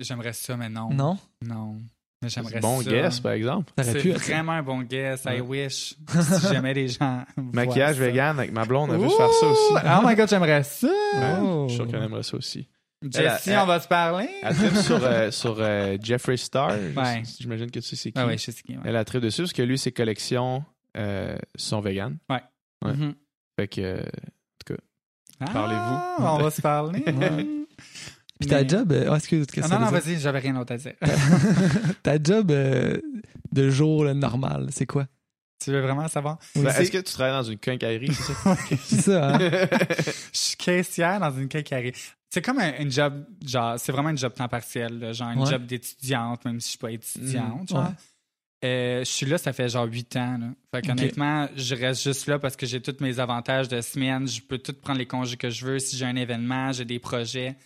J'aimerais 0.00 0.32
ça, 0.32 0.56
mais 0.56 0.68
non. 0.68 0.90
Non? 0.92 1.18
Non. 1.46 1.76
Mais 2.20 2.28
j'aimerais 2.28 2.58
Bon 2.58 2.82
ça. 2.82 2.90
guess, 2.90 3.20
par 3.20 3.30
exemple. 3.32 3.72
C'est 3.80 4.10
vraiment 4.10 4.52
un 4.52 4.62
bon 4.62 4.82
guess. 4.82 5.22
I 5.24 5.40
wish. 5.40 5.94
si 6.40 6.48
jamais 6.52 6.74
les 6.74 6.88
gens. 6.88 7.24
Maquillage 7.36 7.96
vegan 7.98 8.38
avec 8.40 8.50
ma 8.52 8.64
blonde, 8.64 8.90
elle 8.92 8.98
veut 9.00 9.08
se 9.08 9.16
faire 9.16 9.32
ça 9.32 9.46
aussi. 9.46 9.72
Oh 10.02 10.06
my 10.06 10.14
god, 10.16 10.28
j'aimerais 10.28 10.64
ça. 10.64 10.88
Ouais, 10.88 11.36
Oh. 11.40 11.64
Je 11.68 11.74
suis 11.74 11.76
sûr 11.76 11.86
qu'elle 11.90 12.02
aimerait 12.02 12.24
ça 12.24 12.36
aussi. 12.36 12.68
Jessie, 13.02 13.50
Elle- 13.50 13.58
on 13.60 13.66
va 13.66 13.78
se 13.80 13.86
parler. 13.88 14.28
Elle 14.42 14.56
tripe 14.56 14.76
sur, 14.76 15.04
euh, 15.04 15.30
sur 15.32 15.56
euh, 15.60 15.96
Jeffree 16.02 16.38
Star. 16.38 16.70
Ouais. 16.96 17.22
J'imagine 17.38 17.66
que 17.70 17.78
tu 17.78 17.82
sais 17.86 17.96
c'est 17.96 18.10
qui. 18.12 18.18
Ah 18.18 18.26
ouais, 18.26 18.36
je 18.38 18.50
sais 18.50 18.62
qui 18.62 18.72
ouais. 18.76 18.82
Elle 18.84 18.96
a 18.96 19.04
tripe 19.04 19.22
dessus 19.22 19.42
parce 19.42 19.52
que 19.52 19.62
lui, 19.62 19.78
ses 19.78 19.92
collections 19.92 20.64
euh, 20.96 21.36
sont 21.56 21.80
véganes. 21.80 22.18
Ouais. 22.28 22.42
Mhm. 22.84 23.14
Fait 23.58 23.68
que 23.68 23.80
euh, 23.80 24.02
Ah, 25.40 25.46
Parlez-vous. 25.52 26.24
On 26.26 26.38
va 26.38 26.50
se 26.50 26.60
parler. 26.60 27.04
Ouais. 27.06 27.46
Puis 28.40 28.48
ta 28.48 28.62
Mais- 28.62 28.68
job, 28.68 28.92
ah, 29.10 29.16
excuse, 29.16 29.46
Ah, 29.50 29.52
que 29.52 29.60
non, 29.68 29.80
non, 29.80 29.86
vas-y, 29.90 30.18
j'avais 30.20 30.38
rien 30.38 30.54
d'autre 30.54 30.72
à 30.72 30.76
dire. 30.76 30.94
ta 32.04 32.22
job 32.22 32.52
euh, 32.52 32.96
de 33.50 33.68
jour 33.68 34.04
là, 34.04 34.14
normal, 34.14 34.68
c'est 34.70 34.86
quoi? 34.86 35.06
Tu 35.58 35.70
veux 35.72 35.80
vraiment 35.80 36.06
savoir? 36.08 36.38
Oui, 36.56 36.62
Ben, 36.62 36.70
c'est- 36.72 36.82
Est-ce 36.82 36.90
que 36.92 36.98
tu 36.98 37.12
travailles 37.12 37.42
dans 37.42 37.48
une 37.50 37.58
quincaillerie, 37.58 38.12
c'est 38.14 38.32
ça? 38.32 38.56
c'est 38.80 39.00
ça, 39.02 39.34
hein? 39.34 39.38
Je 40.32 40.38
suis 40.38 40.56
caissière 40.56 41.20
dans 41.20 41.30
une 41.36 41.48
quincaillerie. 41.48 41.92
C'est 42.30 42.42
comme 42.42 42.58
un, 42.58 42.76
une 42.78 42.90
job, 42.92 43.24
genre, 43.44 43.78
c'est 43.78 43.90
vraiment 43.92 44.10
un 44.10 44.16
job 44.16 44.34
temps 44.34 44.48
partiel, 44.48 44.98
là, 44.98 45.12
genre 45.12 45.30
une 45.30 45.40
Ouais. 45.40 45.50
job 45.50 45.64
d'étudiante, 45.66 46.44
même 46.44 46.60
si 46.60 46.66
je 46.66 46.70
suis 46.70 46.78
pas 46.78 46.90
étudiante. 46.92 47.70
Ouais. 47.70 47.80
Euh, 48.64 48.98
je 49.00 49.04
suis 49.10 49.24
là, 49.26 49.38
ça 49.38 49.52
fait 49.52 49.68
genre 49.68 49.86
huit 49.86 50.14
ans. 50.16 50.36
Là. 50.38 50.46
Fait 50.74 50.82
qu'honnêtement, 50.86 51.48
je 51.56 51.74
reste 51.76 52.02
juste 52.02 52.26
là 52.26 52.38
parce 52.40 52.56
que 52.56 52.66
j'ai 52.66 52.82
tous 52.82 52.96
mes 53.00 53.20
avantages 53.20 53.68
de 53.68 53.80
semaine. 53.80 54.26
Je 54.26 54.40
peux 54.42 54.58
tout 54.58 54.72
prendre 54.72 54.98
les 54.98 55.06
congés 55.06 55.36
que 55.36 55.48
je 55.48 55.64
veux. 55.64 55.78
Si 55.78 55.96
j'ai 55.96 56.04
un 56.06 56.16
événement, 56.16 56.72
j'ai 56.72 56.84
des 56.84 56.98
projets 56.98 57.56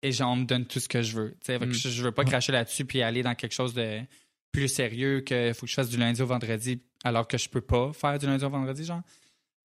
et 0.00 0.12
genre, 0.12 0.30
on 0.30 0.36
me 0.36 0.44
donne 0.44 0.64
tout 0.64 0.78
ce 0.78 0.88
que 0.88 1.02
je 1.02 1.16
veux. 1.16 1.36
Fait 1.44 1.58
que 1.58 1.64
Mm. 1.64 1.72
je, 1.72 1.88
je 1.88 2.02
veux 2.04 2.12
pas 2.12 2.24
cracher 2.24 2.52
là-dessus 2.52 2.84
puis 2.84 3.02
aller 3.02 3.24
dans 3.24 3.34
quelque 3.34 3.52
chose 3.54 3.74
de 3.74 3.98
plus 4.52 4.68
sérieux 4.68 5.20
que 5.20 5.52
faut 5.52 5.66
que 5.66 5.70
je 5.70 5.74
fasse 5.74 5.88
du 5.88 5.96
lundi 5.96 6.20
au 6.22 6.26
vendredi 6.26 6.80
alors 7.04 7.28
que 7.28 7.38
je 7.38 7.48
peux 7.48 7.60
pas 7.60 7.92
faire 7.92 8.18
du 8.18 8.26
lundi 8.26 8.44
au 8.44 8.50
vendredi, 8.50 8.84
genre. 8.84 9.02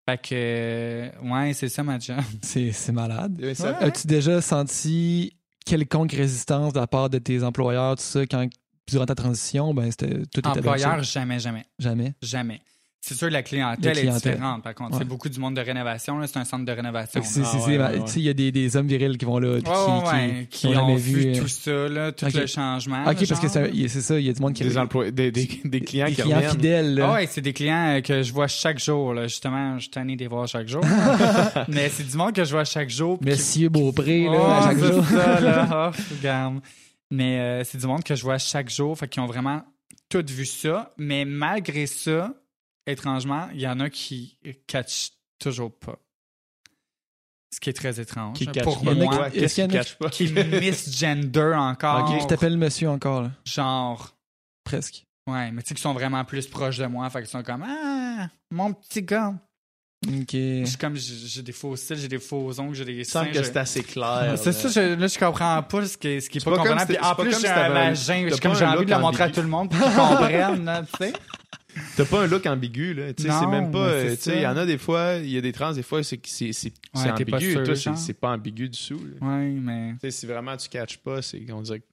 Fait 0.08 0.22
que, 0.22 1.12
ouais, 1.24 1.54
c'est 1.54 1.70
ça 1.70 1.82
ma 1.84 1.98
job. 1.98 2.18
C'est 2.42 2.72
c'est 2.74 2.92
malade. 2.92 3.40
Oui, 3.42 3.56
ça- 3.56 3.72
Ouais. 3.72 3.86
As-tu 3.86 4.06
déjà 4.08 4.42
senti 4.42 5.36
quelconque 5.66 6.12
résistance 6.12 6.74
de 6.74 6.80
la 6.80 6.88
part 6.88 7.10
de 7.10 7.20
tes 7.20 7.42
employeurs, 7.44 7.96
tout 7.96 8.04
ça, 8.04 8.26
quand 8.26 8.46
durant 8.86 9.06
ta 9.06 9.16
transition, 9.16 9.74
ben 9.74 9.90
c'était 9.90 10.24
tout 10.26 10.40
était 10.40 10.48
Employeur, 10.50 11.02
jamais, 11.04 11.40
jamais. 11.40 11.66
Jamais? 11.80 12.14
Jamais. 12.22 12.62
C'est 13.06 13.16
sûr, 13.16 13.30
la 13.30 13.44
clientèle, 13.44 13.84
La 13.96 14.02
clientèle. 14.02 14.32
est 14.32 14.36
différente, 14.36 14.64
par 14.64 14.74
contre. 14.76 14.92
Ouais. 14.94 15.00
C'est 15.00 15.06
beaucoup 15.08 15.28
du 15.28 15.38
monde 15.38 15.56
de 15.58 15.60
rénovation. 15.62 16.26
C'est 16.26 16.38
un 16.38 16.46
centre 16.46 16.64
de 16.64 16.72
rénovation. 16.72 17.22
C'est- 17.22 17.42
Ah 17.44 17.58
ouais, 17.68 17.78
ouais, 17.78 17.84
ouais. 17.84 18.00
tu 18.06 18.12
sais, 18.14 18.20
il 18.22 18.24
y 18.24 18.30
a 18.30 18.34
des, 18.34 18.50
des 18.54 18.78
hommes 18.78 18.88
virils 18.88 19.18
qui 19.18 19.26
vont 19.26 19.40
là, 19.40 19.60
qui, 19.60 19.70
ouais, 19.70 19.76
qui- 19.76 20.08
ouais, 20.08 20.48
qui 20.50 20.68
qui 20.70 20.78
ont 20.78 20.96
vu 20.96 21.26
euh, 21.36 21.42
tout 21.42 21.48
ça, 21.50 21.90
là, 21.90 22.12
tout 22.14 22.28
le 22.34 22.46
changement. 22.48 23.02
Ok, 23.04 23.08
là, 23.08 23.14
parce 23.28 23.42
que 23.42 23.48
genre. 23.50 23.50
c'est 23.52 23.72
il- 23.74 23.90
ça, 23.90 24.18
il 24.18 24.26
y 24.26 24.30
a 24.30 24.32
du 24.34 24.42
monde 24.42 24.54
qui 24.54 24.64
Des, 24.64 24.78
employés, 24.78 25.12
des, 25.12 25.32
des, 25.34 25.50
des 25.66 25.82
clients 25.82 26.06
des 26.06 26.14
qui 26.14 26.22
clients 26.22 26.50
fidèles. 26.52 26.96
là. 26.96 27.10
Ah 27.10 27.14
ouais, 27.16 27.28
c'est 27.30 27.42
des 27.42 27.52
clients 27.52 27.98
euh, 27.98 28.00
que 28.00 28.24
je 28.24 28.32
vois 28.32 28.48
chaque 28.48 28.80
jour. 28.80 29.14
Là. 29.14 29.24
Justement, 29.28 29.76
je 29.76 29.82
suis 29.82 29.92
tanné 29.92 30.16
de 30.16 30.22
les 30.22 30.28
voir 30.28 30.48
chaque 30.48 30.70
jour. 30.70 30.82
Mais 31.68 31.90
c'est 31.90 32.08
du 32.10 32.16
monde 32.16 32.32
que 32.32 32.46
je 32.46 32.52
vois 32.52 32.64
chaque 32.64 32.90
jour. 32.90 33.20
Monsieur 33.22 33.68
Beaupré, 33.68 34.24
là, 34.24 34.32
Oh, 34.34 34.46
à 34.46 34.62
chaque 34.70 34.78
jour. 34.78 35.06
ça, 35.06 35.40
là. 35.42 35.92
Oh, 35.94 36.02
regarde. 36.18 36.62
Mais 37.12 37.38
euh, 37.40 37.64
c'est 37.66 37.78
du 37.80 37.86
monde 37.86 38.04
que 38.06 38.16
je 38.16 38.24
vois 38.24 38.38
chaque 38.38 38.70
jour, 38.70 38.98
fait 38.98 39.10
qu'ils 39.10 39.22
ont 39.22 39.28
vraiment 39.28 39.62
tout 40.08 40.24
vu 40.26 40.46
ça. 40.46 40.94
Mais 40.98 41.26
malgré 41.26 41.86
ça, 41.86 42.34
étrangement, 42.88 43.48
il 43.54 43.62
y 43.62 43.68
en 43.68 43.80
a 43.80 43.90
qui 43.90 44.38
catchent 44.68 45.12
toujours 45.40 45.72
pas. 45.78 45.98
Ce 47.54 47.60
qui 47.60 47.70
est 47.70 47.74
très 47.74 48.00
étrange. 48.00 48.36
Qui 48.38 48.48
cache 48.48 48.64
pour 48.64 48.82
pas. 48.84 48.94
moi, 48.96 49.06
moi, 49.06 49.30
Qu'est-ce 49.30 49.44
est-ce 49.46 49.56
qu'il 49.56 49.74
y 49.76 49.78
en 49.78 49.82
a 49.82 49.84
pas? 50.00 50.10
qui 50.10 50.32
misgender 50.32 51.54
encore. 51.56 52.10
Ok. 52.12 52.20
Qui 52.22 52.28
t'appelle 52.28 52.58
monsieur 52.58 52.90
encore, 52.90 53.22
là. 53.24 53.32
Genre. 53.46 54.16
Presque. 54.64 55.06
Ouais, 55.30 55.52
mais 55.52 55.62
tu 55.62 55.70
sais 55.70 55.76
qu'ils 55.76 55.82
sont 55.84 55.94
vraiment 55.94 56.26
plus 56.26 56.48
proches 56.48 56.78
de 56.80 56.86
moi. 56.88 57.10
Fait 57.10 57.20
qu'ils 57.20 57.30
sont 57.30 57.44
comme 57.44 57.64
Ah, 57.68 58.28
mon 58.52 58.74
petit 58.74 59.04
gars. 59.04 59.34
Ok. 60.06 60.32
Je 60.34 60.64
suis 60.66 60.78
comme, 60.78 60.96
j'ai 60.98 61.42
des 61.44 61.52
faux 61.54 61.76
cils, 61.78 61.96
j'ai 61.98 62.08
des 62.10 62.20
faux 62.20 62.60
ongles, 62.60 62.76
j'ai 62.76 62.84
des 62.86 62.94
Il 62.94 63.06
semble 63.06 63.28
seins. 63.28 63.32
que 63.34 63.38
je- 63.40 63.44
c'est 63.44 63.58
assez 63.58 63.84
clair. 63.84 64.34
C'est 64.38 64.52
ça, 64.52 64.68
je, 64.68 64.96
là, 64.96 65.08
je 65.08 65.18
comprends 65.18 65.64
pas 65.64 65.86
ce 65.86 65.98
qui 65.98 66.08
est, 66.10 66.20
ce 66.22 66.30
qui 66.30 66.40
est 66.40 66.44
pas, 66.44 66.58
pas 66.58 66.86
Puis 66.86 66.98
en 67.00 67.16
plus, 67.16 67.40
j'ai 67.40 67.48
un 67.48 67.70
vagin. 67.70 68.28
Je 68.30 68.42
comme, 68.42 68.56
j'ai 68.56 68.66
envie 68.66 68.84
de 68.86 68.90
le 68.90 68.96
look 68.96 69.02
montrer 69.02 69.24
à 69.24 69.30
tout 69.30 69.42
le 69.42 69.48
monde 69.48 69.70
pour 69.70 69.80
qu'ils 69.80 69.96
comprennent, 69.96 70.86
tu 70.92 71.06
sais. 71.06 71.14
T'as 71.96 72.06
pas 72.06 72.24
un 72.24 72.28
look 72.28 72.46
ambigu, 72.46 72.94
là. 72.94 73.14
Tu 73.14 73.24
sais, 73.24 73.30
c'est 73.32 73.48
même 73.48 73.72
pas. 73.72 73.90
c'est 73.90 74.08
euh, 74.08 74.16
Tu 74.16 74.22
sais, 74.22 74.36
il 74.38 74.42
y 74.42 74.48
en 74.48 74.58
a 74.58 74.66
des 74.66 74.78
fois, 74.78 75.16
il 75.16 75.30
y 75.30 75.38
a 75.38 75.42
des 75.42 75.52
trans, 75.52 75.72
des 75.74 75.84
fois, 75.84 76.04
c'est 76.04 76.20
c'est 76.26 76.52
c'est 76.54 76.72
c'est 76.94 77.12
Ouais, 77.12 77.26
pas 77.26 77.38
ambigu. 77.38 77.52
sûr, 77.52 77.64
Toi, 77.64 77.76
c'est 77.96 78.14
pas 78.14 78.30
ambigu 78.32 78.70
du 78.70 78.78
tout. 78.80 79.00
là. 79.22 79.28
Ouais, 79.28 79.50
mais. 79.52 79.92
Tu 79.94 80.00
sais, 80.02 80.12
si 80.12 80.26
vraiment 80.26 80.56
tu 80.58 80.70
catches 80.70 80.98
pas, 80.98 81.22
c'est 81.22 81.40
qu'on 81.46 81.62
dirait 81.62 81.80
que- 81.80 81.86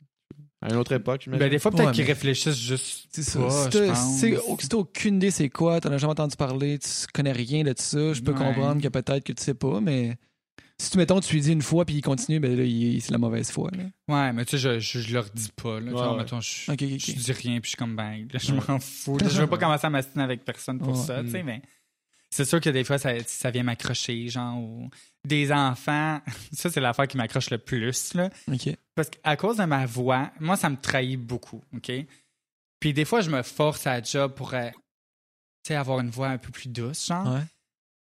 à 0.63 0.69
une 0.69 0.77
autre 0.77 0.93
époque. 0.93 1.25
Ben, 1.29 1.49
des 1.49 1.59
fois, 1.59 1.71
peut-être 1.71 1.87
Ouais, 1.87 1.93
qu'ils 1.93 2.05
mais- 2.05 2.13
réfléchissent 2.13 2.59
juste. 2.61 3.09
C'est 3.11 3.23
ça. 3.23 3.39
pas, 3.41 3.51
si 3.51 3.71
t'as 3.71 3.95
si 3.95 4.75
aucune 4.75 5.17
idée 5.17 5.31
c'est 5.31 5.49
quoi, 5.49 5.81
t'en 5.81 5.91
as 5.91 5.97
jamais 5.99 6.11
entendu 6.11 6.37
parler, 6.37 6.79
tu 6.79 6.89
connais 7.15 7.33
rien 7.33 7.63
de 7.65 7.73
ça, 7.77 8.13
je 8.13 8.21
peux 8.21 8.33
Ouais. 8.33 8.39
comprendre 8.39 8.83
que 8.83 8.89
peut-être 8.89 9.25
que 9.25 9.33
tu 9.33 9.43
sais 9.43 9.55
pas, 9.55 9.81
mais 9.81 10.19
si 10.81 10.91
tu 10.91 10.99
mettons 10.99 11.21
tu 11.21 11.35
lui 11.35 11.41
dis 11.43 11.53
une 11.53 11.63
fois 11.63 11.85
puis 11.85 11.97
il 11.97 12.03
continue, 12.03 12.41
ben 12.41 12.57
là 12.57 12.65
il- 12.65 13.01
c'est 13.03 13.13
la 13.13 13.19
mauvaise 13.19 13.51
foi. 13.51 13.71
Là. 13.73 13.85
Ouais, 14.09 14.33
mais 14.33 14.45
tu 14.45 14.53
sais, 14.53 14.59
je, 14.59 14.79
je, 14.81 14.99
je 15.01 15.13
leur 15.15 15.29
dis 15.31 15.51
pas, 15.55 15.79
là. 15.81 15.81
Tu 15.81 15.87
Ouais, 15.89 15.93
vois, 15.93 16.13
ouais. 16.13 16.19
mettons, 16.19 16.41
je, 16.41 16.71
Ok, 16.73 16.83
ok, 16.83 16.89
je 16.99 17.13
ok. 17.13 17.19
dis 17.19 17.33
rien, 17.33 17.61
puis 17.61 17.65
je 17.65 17.69
suis 17.71 17.77
comme, 17.77 17.97
ben, 17.97 18.27
là, 18.33 18.39
je 18.43 18.53
m'en 18.53 18.79
fous. 18.81 19.19
là. 19.19 19.29
je 19.29 19.41
veux 19.41 19.47
pas 19.47 19.59
commencer 19.59 19.87
à 19.87 19.91
m'astiner 19.91 20.25
avec 20.25 20.45
personne 20.45 20.79
pour 20.79 20.89
Ouais. 20.99 21.05
ça, 21.07 21.23
tu 21.23 21.31
sais, 21.31 21.43
Mm. 21.43 21.47
mais. 21.47 21.63
C'est 22.33 22.45
sûr 22.45 22.61
que 22.61 22.71
des 22.71 22.85
fois, 22.85 22.97
ça, 22.97 23.11
ça 23.27 23.51
vient 23.51 23.65
m'accrocher, 23.65 24.29
genre, 24.29 24.57
ou 24.57 24.89
des 25.27 25.51
enfants. 25.51 26.21
Ça, 26.53 26.71
c'est 26.71 26.81
l'affaire 26.81 27.09
qui 27.09 27.17
m'accroche 27.17 27.51
le 27.51 27.59
plus, 27.59 28.15
là. 28.15 28.31
Ok. 28.47 28.69
Parce 28.95 29.11
qu'à 29.11 29.37
cause 29.37 29.57
de 29.57 29.65
ma 29.65 29.85
voix, 29.85 30.31
moi, 30.39 30.57
ça 30.57 30.71
me 30.71 30.77
trahit 30.77 31.21
beaucoup, 31.21 31.61
OK? 31.75 31.91
Puis 32.79 32.93
des 32.93 33.05
fois, 33.05 33.21
je 33.21 33.31
me 33.31 33.43
force 33.43 33.85
à 33.89 33.99
la 33.99 34.03
job 34.05 34.33
pour, 34.35 34.55
euh, 34.55 34.69
tu 34.71 34.79
sais, 35.69 35.75
avoir 35.75 35.99
une 35.99 36.11
voix 36.11 36.29
un 36.29 36.39
peu 36.39 36.53
plus 36.53 36.69
douce, 36.69 37.05
genre. 37.09 37.35
Ouais. 37.35 37.41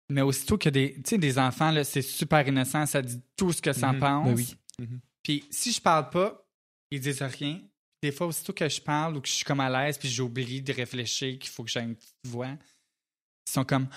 Mais 0.09 0.21
aussitôt 0.21 0.57
que 0.57 0.69
des, 0.69 0.93
tu 0.95 1.01
sais, 1.05 1.17
des 1.17 1.37
enfants, 1.39 1.71
là, 1.71 1.83
c'est 1.83 2.01
super 2.01 2.47
innocent, 2.47 2.85
ça 2.85 3.01
dit 3.01 3.19
tout 3.35 3.51
ce 3.51 3.61
que 3.61 3.73
ça 3.73 3.91
Mhm. 3.91 3.99
pense. 3.99 4.25
Ben 4.27 4.35
oui. 4.35 4.87
Puis 5.23 5.43
si 5.49 5.71
je 5.71 5.81
parle 5.81 6.09
pas, 6.09 6.47
ils 6.91 6.99
disent 6.99 7.21
rien. 7.23 7.61
Des 8.03 8.11
fois, 8.11 8.27
aussitôt 8.27 8.53
que 8.53 8.69
je 8.69 8.79
parle 8.79 9.17
ou 9.17 9.21
que 9.21 9.27
je 9.27 9.33
suis 9.33 9.45
comme 9.45 9.59
à 9.61 9.69
l'aise, 9.69 9.97
puis 9.97 10.07
j'oublie 10.09 10.61
de 10.61 10.71
réfléchir 10.73 11.39
qu'il 11.39 11.49
faut 11.49 11.63
que 11.63 11.71
j'ai 11.71 11.79
une 11.79 11.95
petite 11.95 12.13
voix, 12.25 12.49
ils 12.49 13.51
sont 13.51 13.63
comme... 13.65 13.87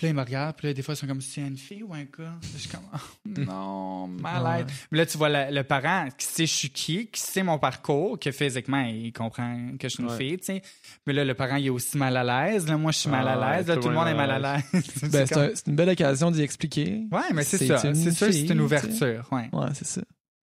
Puis 0.00 0.06
là, 0.06 0.12
ils 0.12 0.16
me 0.16 0.22
regardent, 0.22 0.56
puis 0.56 0.66
là, 0.68 0.72
des 0.72 0.80
fois, 0.80 0.94
ils 0.94 0.96
sont 0.96 1.06
comme, 1.06 1.20
c'est 1.20 1.42
une 1.42 1.58
fille 1.58 1.82
ou 1.82 1.92
un 1.92 2.04
gars? 2.04 2.38
Je 2.54 2.56
suis 2.58 2.70
comme, 2.70 2.80
oh, 2.94 2.98
non, 3.38 4.06
malade. 4.08 4.66
Ouais. 4.66 4.74
Mais 4.90 4.96
là, 4.96 5.04
tu 5.04 5.18
vois 5.18 5.28
le, 5.28 5.54
le 5.54 5.62
parent 5.62 6.08
qui 6.16 6.24
sait 6.24 6.46
je 6.46 6.52
suis 6.54 6.70
qui, 6.70 7.06
qui 7.08 7.20
sait 7.20 7.42
mon 7.42 7.58
parcours, 7.58 8.18
que 8.18 8.30
physiquement, 8.30 8.80
il 8.80 9.12
comprend 9.12 9.72
que 9.78 9.88
je 9.90 9.92
suis 9.92 10.02
une 10.02 10.08
Ouais. 10.08 10.16
fille, 10.16 10.38
tu 10.38 10.44
sais. 10.46 10.62
Mais 11.06 11.12
là, 11.12 11.22
le 11.26 11.34
parent, 11.34 11.56
il 11.56 11.66
est 11.66 11.68
aussi 11.68 11.98
mal 11.98 12.16
à 12.16 12.24
l'aise. 12.24 12.66
Là, 12.66 12.78
moi, 12.78 12.92
je 12.92 12.98
suis 13.00 13.10
mal 13.10 13.26
Ah, 13.28 13.32
à 13.32 13.58
l'aise. 13.58 13.68
ouais, 13.68 13.74
Là, 13.76 13.82
tout 13.82 13.88
le 13.90 13.94
monde 13.94 14.08
est 14.08 14.14
mal 14.14 14.30
à 14.30 14.38
l'aise. 14.56 14.62
Ben, 15.12 15.26
c'est 15.26 15.34
comme- 15.34 15.42
un- 15.42 15.50
c'est 15.54 15.66
une 15.66 15.76
belle 15.76 15.90
occasion 15.90 16.30
d'y 16.30 16.40
expliquer. 16.40 17.02
Ouais, 17.12 17.20
mais 17.34 17.44
c'est 17.44 17.58
ça. 17.66 17.76
C'est 17.92 18.10
sûr, 18.12 18.32
c'est 18.32 18.46
une 18.48 18.60
ouverture. 18.62 19.28
Ouais. 19.30 19.50
Ouais, 19.52 19.68
c'est 19.74 19.86
ça. 19.86 20.00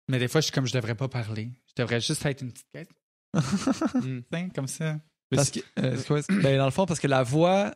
Mais 0.07 0.19
des 0.19 0.27
fois, 0.27 0.39
je 0.41 0.45
suis 0.45 0.53
comme, 0.53 0.67
je 0.67 0.73
devrais 0.73 0.93
pas 0.93 1.07
parler. 1.07 1.49
Je 1.75 1.81
devrais 1.81 1.99
juste 1.99 2.23
être 2.27 2.43
une 2.43 2.51
petite 2.51 2.67
quête. 2.71 2.89
Mm. 3.95 4.49
Comme 4.55 4.67
ça. 4.67 4.97
Parce 5.35 5.49
que, 5.51 5.59
euh, 5.79 5.97
quoi, 6.07 6.21
ben, 6.29 6.57
dans 6.57 6.65
le 6.65 6.71
fond, 6.71 6.85
parce 6.85 6.99
que 6.99 7.07
la 7.07 7.23
voix, 7.23 7.73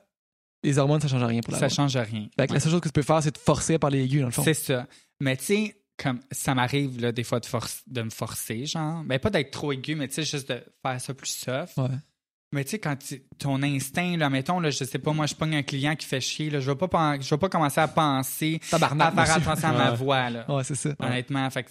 les 0.64 0.78
hormones, 0.78 1.02
ça 1.02 1.08
change 1.08 1.24
rien 1.24 1.42
pour 1.42 1.54
la 1.54 1.60
Ça 1.60 1.68
voix. 1.68 1.76
change 1.76 1.98
rien. 1.98 2.28
Fait 2.38 2.48
que 2.48 2.52
Ouais. 2.52 2.56
la 2.56 2.60
seule 2.60 2.72
chose 2.72 2.82
que 2.82 2.90
tu 2.90 2.94
peux 2.94 3.02
faire, 3.02 3.22
c'est 3.24 3.34
de 3.34 3.38
forcer 3.40 3.78
par 3.80 3.90
les 3.90 4.04
aigus, 4.04 4.20
dans 4.22 4.28
le 4.28 4.32
fond. 4.32 4.44
C'est 4.44 4.54
ça. 4.54 4.88
Mais 5.20 5.38
tu 5.38 5.46
sais, 5.46 5.76
comme 5.98 6.20
ça 6.32 6.56
m'arrive 6.56 7.00
là, 7.00 7.12
des 7.12 7.24
fois 7.24 7.40
de, 7.40 7.46
force, 7.46 7.84
de 7.88 8.02
me 8.02 8.10
forcer, 8.10 8.66
genre. 8.66 9.04
Ben, 9.04 9.20
pas 9.20 9.30
d'être 9.30 9.52
trop 9.52 9.72
aigu, 9.72 9.96
mais 9.96 10.08
tu 10.08 10.16
sais, 10.16 10.24
juste 10.24 10.50
de 10.50 10.64
faire 10.84 11.00
ça 11.02 11.14
plus 11.14 11.30
soft. 11.30 11.78
Ouais. 11.78 11.88
Mais 12.54 12.64
tu 12.66 12.72
sais, 12.72 12.80
quand 12.80 12.98
ton 13.38 13.64
instinct, 13.64 14.18
là, 14.18 14.30
mettons, 14.30 14.60
là, 14.60 14.72
je 14.72 14.84
sais 14.84 15.00
pas, 15.00 15.14
moi, 15.14 15.26
je 15.26 15.36
pogne 15.36 15.56
un 15.56 15.64
client 15.64 15.96
qui 15.96 16.06
fait 16.06 16.20
chier, 16.20 16.50
là, 16.50 16.60
je 16.60 16.70
vais 16.70 16.76
pas, 16.88 17.18
je 17.20 17.30
vais 17.30 17.38
pas 17.40 17.48
commencer 17.50 17.80
à 17.80 17.88
penser, 17.88 18.60
à 18.68 18.72
Tabarnak, 18.72 19.14
faire 19.14 19.22
monsieur. 19.38 19.42
attention 19.52 19.68
à 19.70 19.72
ma 19.74 19.92
voix, 19.92 20.30
là. 20.30 20.46
Ouais, 20.54 20.64
c'est 20.66 20.76
ça. 20.76 20.94
Honnêtement, 21.00 21.50
fait 21.50 21.66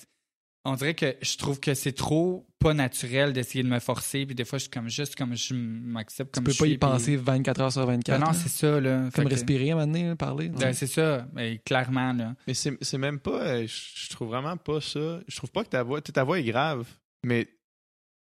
on 0.65 0.75
dirait 0.75 0.95
que 0.95 1.17
je 1.23 1.37
trouve 1.39 1.59
que 1.59 1.73
c'est 1.75 1.93
trop 1.93 2.47
pas 2.59 2.75
naturel 2.75 3.33
d'essayer 3.33 3.65
de 3.65 3.69
me 3.69 3.79
forcer, 3.79 4.27
puis 4.27 4.35
des 4.35 4.45
fois, 4.45 4.59
je 4.59 4.65
suis 4.65 4.71
comme 4.71 4.89
juste 4.91 5.17
comme 5.17 5.35
je 5.35 5.55
m'accepte 5.55 6.33
Tu 6.35 6.39
comme 6.39 6.45
peux 6.45 6.53
je 6.53 6.59
pas 6.59 6.65
suis, 6.67 6.75
y 6.75 6.79
penser 6.79 7.17
24 7.17 7.61
heures 7.63 7.73
sur 7.73 7.87
puis- 7.87 7.97
24. 7.97 8.21
Ben 8.21 8.27
non, 8.27 8.33
c'est 8.35 8.49
ça, 8.51 8.81
là. 8.81 9.11
Fait 9.11 9.17
Comme 9.23 9.25
que- 9.31 9.35
respirer 9.35 9.71
à 9.71 9.73
un 9.73 9.77
moment 9.87 9.93
donné, 9.93 10.15
parler. 10.17 10.49
Ben, 10.51 10.73
c'est 10.75 10.87
ça, 10.87 11.27
mais 11.33 11.59
clairement, 11.65 12.13
là. 12.13 12.35
Mais 12.47 12.53
c'est 12.55 12.77
c'est 12.83 12.99
même 12.99 13.19
pas. 13.21 13.41
euh, 13.43 13.67
Je 13.67 14.05
je 14.05 14.11
trouve 14.11 14.29
vraiment 14.29 14.57
pas 14.59 14.81
ça. 14.83 15.21
Je 15.27 15.37
trouve 15.37 15.51
pas 15.51 15.65
que 15.65 15.71
ta 15.71 15.83
voix. 15.83 16.03
Ta 16.03 16.25
voix 16.25 16.39
est 16.39 16.45
grave. 16.45 16.87
Mais 17.25 17.49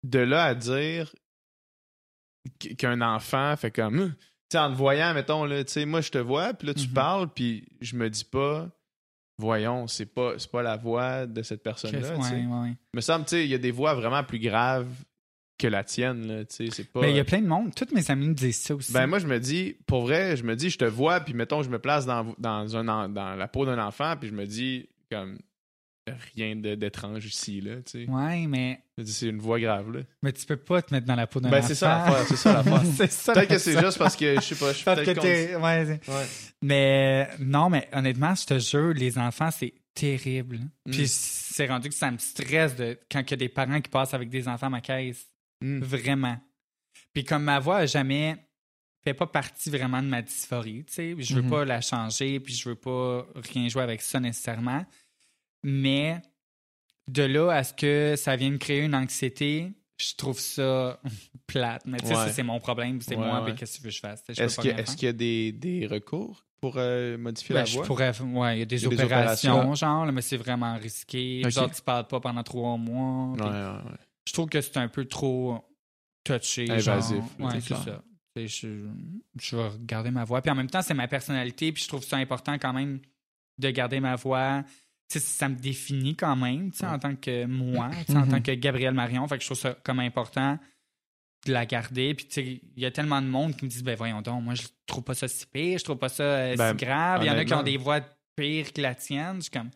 de 0.04 0.18
là 0.18 0.44
à 0.44 0.54
dire 0.54 1.14
qu- 2.58 2.76
qu'un 2.76 3.00
enfant 3.00 3.56
fait 3.56 3.70
comme. 3.70 4.14
Tu 4.48 4.52
sais, 4.52 4.58
en 4.58 4.70
te 4.70 4.76
voyant, 4.76 5.12
mettons, 5.14 5.44
là, 5.44 5.64
tu 5.64 5.72
sais, 5.72 5.86
moi, 5.86 6.00
je 6.00 6.10
te 6.10 6.18
vois, 6.18 6.54
puis 6.54 6.68
là, 6.68 6.74
tu 6.74 6.86
Mhm. 6.86 6.92
parles, 6.94 7.28
puis 7.32 7.66
je 7.80 7.96
me 7.96 8.08
dis 8.10 8.24
pas. 8.24 8.70
Voyons, 9.38 9.86
c'est 9.86 10.06
pas, 10.06 10.34
c'est 10.38 10.50
pas 10.50 10.62
la 10.62 10.76
voix 10.76 11.26
de 11.26 11.42
cette 11.42 11.62
personne-là. 11.62 12.16
Ouais, 12.16 12.46
ouais, 12.46 12.72
me 12.94 13.00
semble, 13.00 13.26
tu 13.26 13.30
sais, 13.30 13.44
il 13.44 13.50
y 13.50 13.54
a 13.54 13.58
des 13.58 13.70
voix 13.70 13.94
vraiment 13.94 14.24
plus 14.24 14.38
graves 14.38 14.88
que 15.58 15.66
la 15.66 15.84
tienne, 15.84 16.26
là, 16.26 16.44
tu 16.44 16.54
sais, 16.54 16.70
c'est 16.70 16.90
pas... 16.90 17.00
Ben, 17.00 17.08
il 17.08 17.16
y 17.16 17.20
a 17.20 17.24
plein 17.24 17.40
de 17.40 17.46
monde. 17.46 17.74
Toutes 17.74 17.92
mes 17.92 18.10
amies 18.10 18.28
me 18.28 18.34
disent 18.34 18.60
ça 18.60 18.74
aussi. 18.74 18.92
Ben 18.92 19.06
moi, 19.06 19.18
je 19.18 19.26
me 19.26 19.38
dis, 19.38 19.76
pour 19.86 20.02
vrai, 20.02 20.36
je 20.36 20.44
me 20.44 20.54
dis, 20.54 20.70
je 20.70 20.78
te 20.78 20.84
vois, 20.84 21.20
puis 21.20 21.34
mettons, 21.34 21.62
je 21.62 21.70
me 21.70 21.78
place 21.78 22.04
dans, 22.06 22.34
dans, 22.38 22.76
un, 22.76 23.08
dans 23.08 23.34
la 23.34 23.48
peau 23.48 23.64
d'un 23.64 23.78
enfant, 23.78 24.14
puis 24.18 24.28
je 24.28 24.34
me 24.34 24.46
dis, 24.46 24.88
comme, 25.10 25.38
rien 26.34 26.56
d'étrange 26.56 27.26
ici, 27.26 27.60
là, 27.60 27.76
tu 27.82 28.04
sais. 28.04 28.10
Ouais, 28.10 28.46
mais, 28.46 28.80
c'est 29.04 29.26
une 29.28 29.38
voix 29.38 29.58
grave, 29.60 29.92
là. 29.92 30.00
mais 30.22 30.32
tu 30.32 30.46
peux 30.46 30.56
pas 30.56 30.82
te 30.82 30.94
mettre 30.94 31.06
dans 31.06 31.14
la 31.16 31.26
peau 31.26 31.40
d'un 31.40 31.50
Ben 31.50 31.58
enfant. 31.58 31.68
c'est 31.68 31.74
ça 31.74 31.88
l'affaire, 32.04 32.26
c'est 32.28 32.36
ça 32.36 32.52
l'affaire. 32.52 32.82
c'est 32.96 33.10
ça. 33.12 33.32
Peut-être 33.32 33.48
que 33.50 33.58
c'est 33.58 33.80
juste 33.80 33.98
parce 33.98 34.16
que, 34.16 34.34
je 34.36 34.40
sais 34.40 34.54
pas, 34.54 34.72
je 34.72 34.76
suis 34.76 34.84
peut-être. 34.84 35.60
Ouais, 35.60 36.00
Ouais. 36.08 36.26
Mais 36.62 37.28
non, 37.38 37.68
mais 37.70 37.88
honnêtement, 37.92 38.34
je 38.34 38.46
te 38.46 38.58
jure, 38.58 38.94
les 38.94 39.18
enfants, 39.18 39.50
c'est 39.50 39.74
terrible. 39.94 40.58
Mm. 40.86 40.90
Puis 40.90 41.08
c'est 41.08 41.66
rendu 41.66 41.88
que 41.88 41.94
ça 41.94 42.10
me 42.10 42.18
stresse 42.18 42.76
de, 42.76 42.98
quand 43.10 43.20
il 43.20 43.30
y 43.30 43.34
a 43.34 43.36
des 43.36 43.48
parents 43.48 43.80
qui 43.80 43.90
passent 43.90 44.14
avec 44.14 44.28
des 44.28 44.46
enfants 44.48 44.66
à 44.66 44.70
ma 44.70 44.80
caisse. 44.80 45.26
Mm. 45.60 45.80
Vraiment. 45.80 46.38
Puis 47.12 47.24
comme 47.24 47.44
ma 47.44 47.58
voix 47.58 47.78
a 47.78 47.86
jamais 47.86 48.36
fait 49.04 49.14
pas 49.14 49.26
partie 49.26 49.70
vraiment 49.70 50.02
de 50.02 50.08
ma 50.08 50.20
dysphorie, 50.20 50.84
tu 50.84 50.92
sais, 50.94 51.14
je 51.18 51.36
veux 51.36 51.42
Mhm. 51.42 51.50
pas 51.50 51.64
la 51.64 51.80
changer, 51.80 52.40
puis 52.40 52.52
je 52.54 52.68
veux 52.68 52.74
pas 52.74 53.24
rien 53.52 53.68
jouer 53.68 53.82
avec 53.84 54.02
ça 54.02 54.18
nécessairement. 54.18 54.84
Mais 55.68 56.22
de 57.08 57.24
là 57.24 57.50
à 57.50 57.64
ce 57.64 57.74
que 57.74 58.14
ça 58.16 58.36
vienne 58.36 58.56
créer 58.58 58.82
une 58.82 58.94
anxiété, 58.94 59.72
je 60.00 60.14
trouve 60.14 60.38
ça 60.38 61.00
plate. 61.48 61.82
Mais 61.86 61.98
tu 61.98 62.06
sais, 62.06 62.14
Ouais. 62.16 62.30
c'est 62.32 62.42
mon 62.44 62.60
problème, 62.60 63.00
c'est 63.00 63.16
Ouais, 63.16 63.26
moi, 63.26 63.42
mais 63.44 63.54
qu'est-ce 63.54 63.72
que 63.72 63.76
tu 63.78 63.82
veux 63.82 63.88
que 63.90 63.94
je 63.96 64.00
fasse? 64.00 64.22
Est-ce 64.28 64.96
qu'il 64.96 65.06
y 65.06 65.08
a 65.08 65.12
des, 65.12 65.50
des 65.52 65.86
recours 65.88 66.44
pour 66.60 66.74
euh, 66.76 67.18
modifier 67.18 67.54
Ben, 67.54 67.60
la 67.60 67.64
je 67.64 67.76
voix? 67.78 67.84
pourrais. 67.86 68.20
Ouais, 68.20 68.56
il 68.56 68.58
y 68.60 68.62
a 68.62 68.64
des 68.64 68.76
Il 68.76 68.84
y 68.84 68.86
a 68.86 68.90
des 68.90 69.02
opérations, 69.04 69.52
opérations. 69.54 69.74
genre, 69.74 70.06
là, 70.06 70.12
mais 70.12 70.22
c'est 70.22 70.36
vraiment 70.36 70.76
risqué. 70.76 71.42
Ok. 71.44 71.50
Genre, 71.50 71.70
tu 71.70 71.82
parles 71.82 72.06
pas 72.06 72.20
pendant 72.20 72.42
trois 72.44 72.76
mois. 72.76 73.32
Ouais. 73.36 73.92
Je 74.26 74.32
trouve 74.32 74.48
que 74.48 74.60
c'est 74.60 74.76
un 74.78 74.88
peu 74.88 75.04
trop 75.06 75.64
touché. 76.24 76.70
Invasif. 76.70 77.24
Ouais, 77.40 77.60
c'est 77.60 77.74
ça. 77.74 78.02
Je, 78.36 78.86
je 79.40 79.56
vais 79.56 79.70
garder 79.80 80.10
ma 80.10 80.24
voix. 80.24 80.42
Puis 80.42 80.50
en 80.50 80.54
même 80.54 80.68
temps, 80.70 80.82
c'est 80.82 80.92
ma 80.94 81.08
personnalité. 81.08 81.72
Puis 81.72 81.82
je 81.84 81.88
trouve 81.88 82.04
ça 82.04 82.16
important 82.18 82.54
quand 82.58 82.72
même 82.72 83.00
de 83.58 83.70
garder 83.70 83.98
ma 84.00 84.14
voix. 84.16 84.62
Ça 85.08 85.48
me 85.48 85.54
définit 85.56 86.16
quand 86.16 86.34
même, 86.36 86.70
en 86.82 86.98
tant 86.98 87.14
que 87.16 87.44
moi, 87.46 87.90
en 88.08 88.12
Mhm. 88.24 88.28
tant 88.28 88.42
que 88.42 88.52
Gabriel 88.52 88.92
Marion. 88.94 89.26
Fait 89.28 89.36
que 89.36 89.42
je 89.42 89.48
trouve 89.48 89.58
ça 89.58 89.74
comme 89.84 90.00
important 90.00 90.58
de 91.46 91.52
la 91.52 91.64
garder. 91.64 92.12
Puis 92.14 92.26
il 92.76 92.82
y 92.82 92.86
a 92.86 92.90
tellement 92.90 93.22
de 93.22 93.28
monde 93.28 93.54
qui 93.56 93.64
me 93.64 93.70
disent, 93.70 93.84
ben 93.84 93.94
voyons 93.96 94.20
donc, 94.20 94.42
moi 94.42 94.54
je 94.54 94.64
trouve 94.84 95.04
pas 95.04 95.14
ça 95.14 95.28
si 95.28 95.46
pire, 95.46 95.78
je 95.78 95.84
trouve 95.84 95.98
pas 95.98 96.08
ça 96.08 96.24
euh, 96.24 96.56
Ben, 96.56 96.70
si 96.76 96.84
grave. 96.84 97.22
Il 97.22 97.26
y 97.26 97.30
en 97.30 97.38
a 97.38 97.44
qui 97.44 97.54
ont 97.54 97.62
des 97.62 97.76
voix 97.76 98.00
pires 98.34 98.72
que 98.72 98.80
la 98.80 98.94
tienne. 98.96 99.36
Je 99.36 99.42
suis 99.42 99.50
comme, 99.50 99.70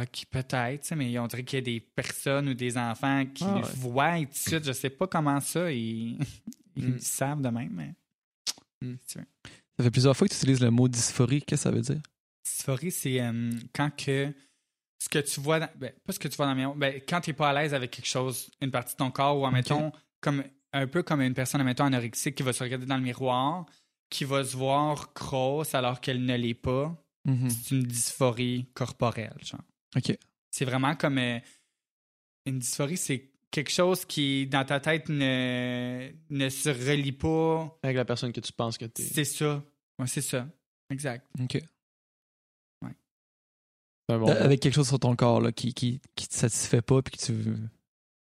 ok, 0.00 0.24
peut-être, 0.30 0.94
mais 0.96 1.18
on 1.18 1.26
dirait 1.26 1.44
qu'il 1.44 1.58
y 1.58 1.62
a 1.62 1.64
des 1.64 1.80
personnes 1.80 2.48
ou 2.48 2.54
des 2.54 2.78
enfants 2.78 3.26
qui 3.26 3.44
Ah 3.46 3.56
ouais. 3.56 3.62
voient 3.76 4.18
et 4.18 4.24
tout 4.26 4.32
de 4.32 4.38
suite, 4.38 4.64
je 4.64 4.72
sais 4.72 4.90
pas 4.90 5.06
comment 5.06 5.40
ça, 5.40 5.70
ils, 5.70 6.18
ils 6.76 6.88
Mm. 6.94 6.98
savent 6.98 7.42
de 7.42 7.48
même, 7.50 7.72
mais. 7.74 7.94
Mm. 8.80 8.94
Ça 9.06 9.84
fait 9.84 9.90
plusieurs 9.90 10.16
fois 10.16 10.26
que 10.26 10.32
tu 10.32 10.38
utilises 10.38 10.60
le 10.60 10.70
mot 10.70 10.88
dysphorie. 10.88 11.42
Qu'est-ce 11.42 11.64
que 11.64 11.68
ça 11.68 11.70
veut 11.70 11.82
dire? 11.82 12.00
Dysphorie, 12.44 12.90
c'est 12.90 13.20
euh, 13.20 13.50
quand 13.74 13.90
que 13.96 14.32
ce 14.98 15.08
que 15.08 15.18
tu 15.18 15.40
vois, 15.40 15.60
dans, 15.60 15.68
ben, 15.76 15.92
pas 16.04 16.12
ce 16.12 16.18
que 16.18 16.28
tu 16.28 16.36
vois 16.36 16.46
dans 16.46 16.52
le 16.52 16.58
miroir, 16.58 16.76
ben, 16.76 17.00
quand 17.08 17.20
tu 17.20 17.30
n'es 17.30 17.34
pas 17.34 17.50
à 17.50 17.52
l'aise 17.62 17.74
avec 17.74 17.90
quelque 17.90 18.06
chose, 18.08 18.50
une 18.60 18.70
partie 18.70 18.94
de 18.94 18.98
ton 18.98 19.10
corps, 19.10 19.38
ou 19.38 19.46
admettons, 19.46 19.92
comme, 20.20 20.44
un 20.72 20.86
peu 20.86 21.02
comme 21.02 21.20
une 21.22 21.34
personne, 21.34 21.60
admettons, 21.60 21.84
anorexique 21.84 22.34
qui 22.34 22.42
va 22.42 22.52
se 22.52 22.62
regarder 22.62 22.86
dans 22.86 22.96
le 22.96 23.02
miroir, 23.02 23.66
qui 24.10 24.24
va 24.24 24.44
se 24.44 24.56
voir 24.56 25.10
grosse 25.14 25.74
alors 25.74 26.00
qu'elle 26.00 26.24
ne 26.24 26.36
l'est 26.36 26.54
pas, 26.54 26.96
Mhm. 27.26 27.50
c'est 27.50 27.70
une 27.74 27.82
dysphorie 27.82 28.66
corporelle, 28.74 29.36
genre. 29.42 29.60
OK. 29.96 30.16
C'est 30.50 30.64
vraiment 30.64 30.96
comme 30.96 31.18
euh, 31.18 31.38
une 32.46 32.58
dysphorie, 32.58 32.96
c'est 32.96 33.30
quelque 33.50 33.70
chose 33.70 34.04
qui, 34.04 34.46
dans 34.46 34.64
ta 34.64 34.80
tête, 34.80 35.08
ne, 35.08 36.10
ne 36.30 36.48
se 36.48 36.70
relie 36.70 37.12
pas. 37.12 37.78
Avec 37.82 37.96
la 37.96 38.04
personne 38.04 38.32
que 38.32 38.40
tu 38.40 38.52
penses 38.52 38.78
que 38.78 38.86
t'es. 38.86 39.02
C'est 39.02 39.24
ça. 39.24 39.62
Ouais, 39.98 40.06
c'est 40.06 40.22
ça. 40.22 40.46
Exact. 40.90 41.26
OK. 41.40 41.58
Bon 44.18 44.28
Avec 44.30 44.60
quelque 44.60 44.74
chose 44.74 44.88
sur 44.88 44.98
ton 44.98 45.14
corps 45.16 45.40
là, 45.40 45.52
qui, 45.52 45.72
qui, 45.74 46.00
qui 46.16 46.28
te 46.28 46.34
satisfait 46.34 46.82
pas 46.82 47.02
puis 47.02 47.16
que 47.16 47.22
tu 47.24 47.32
veux, 47.32 47.58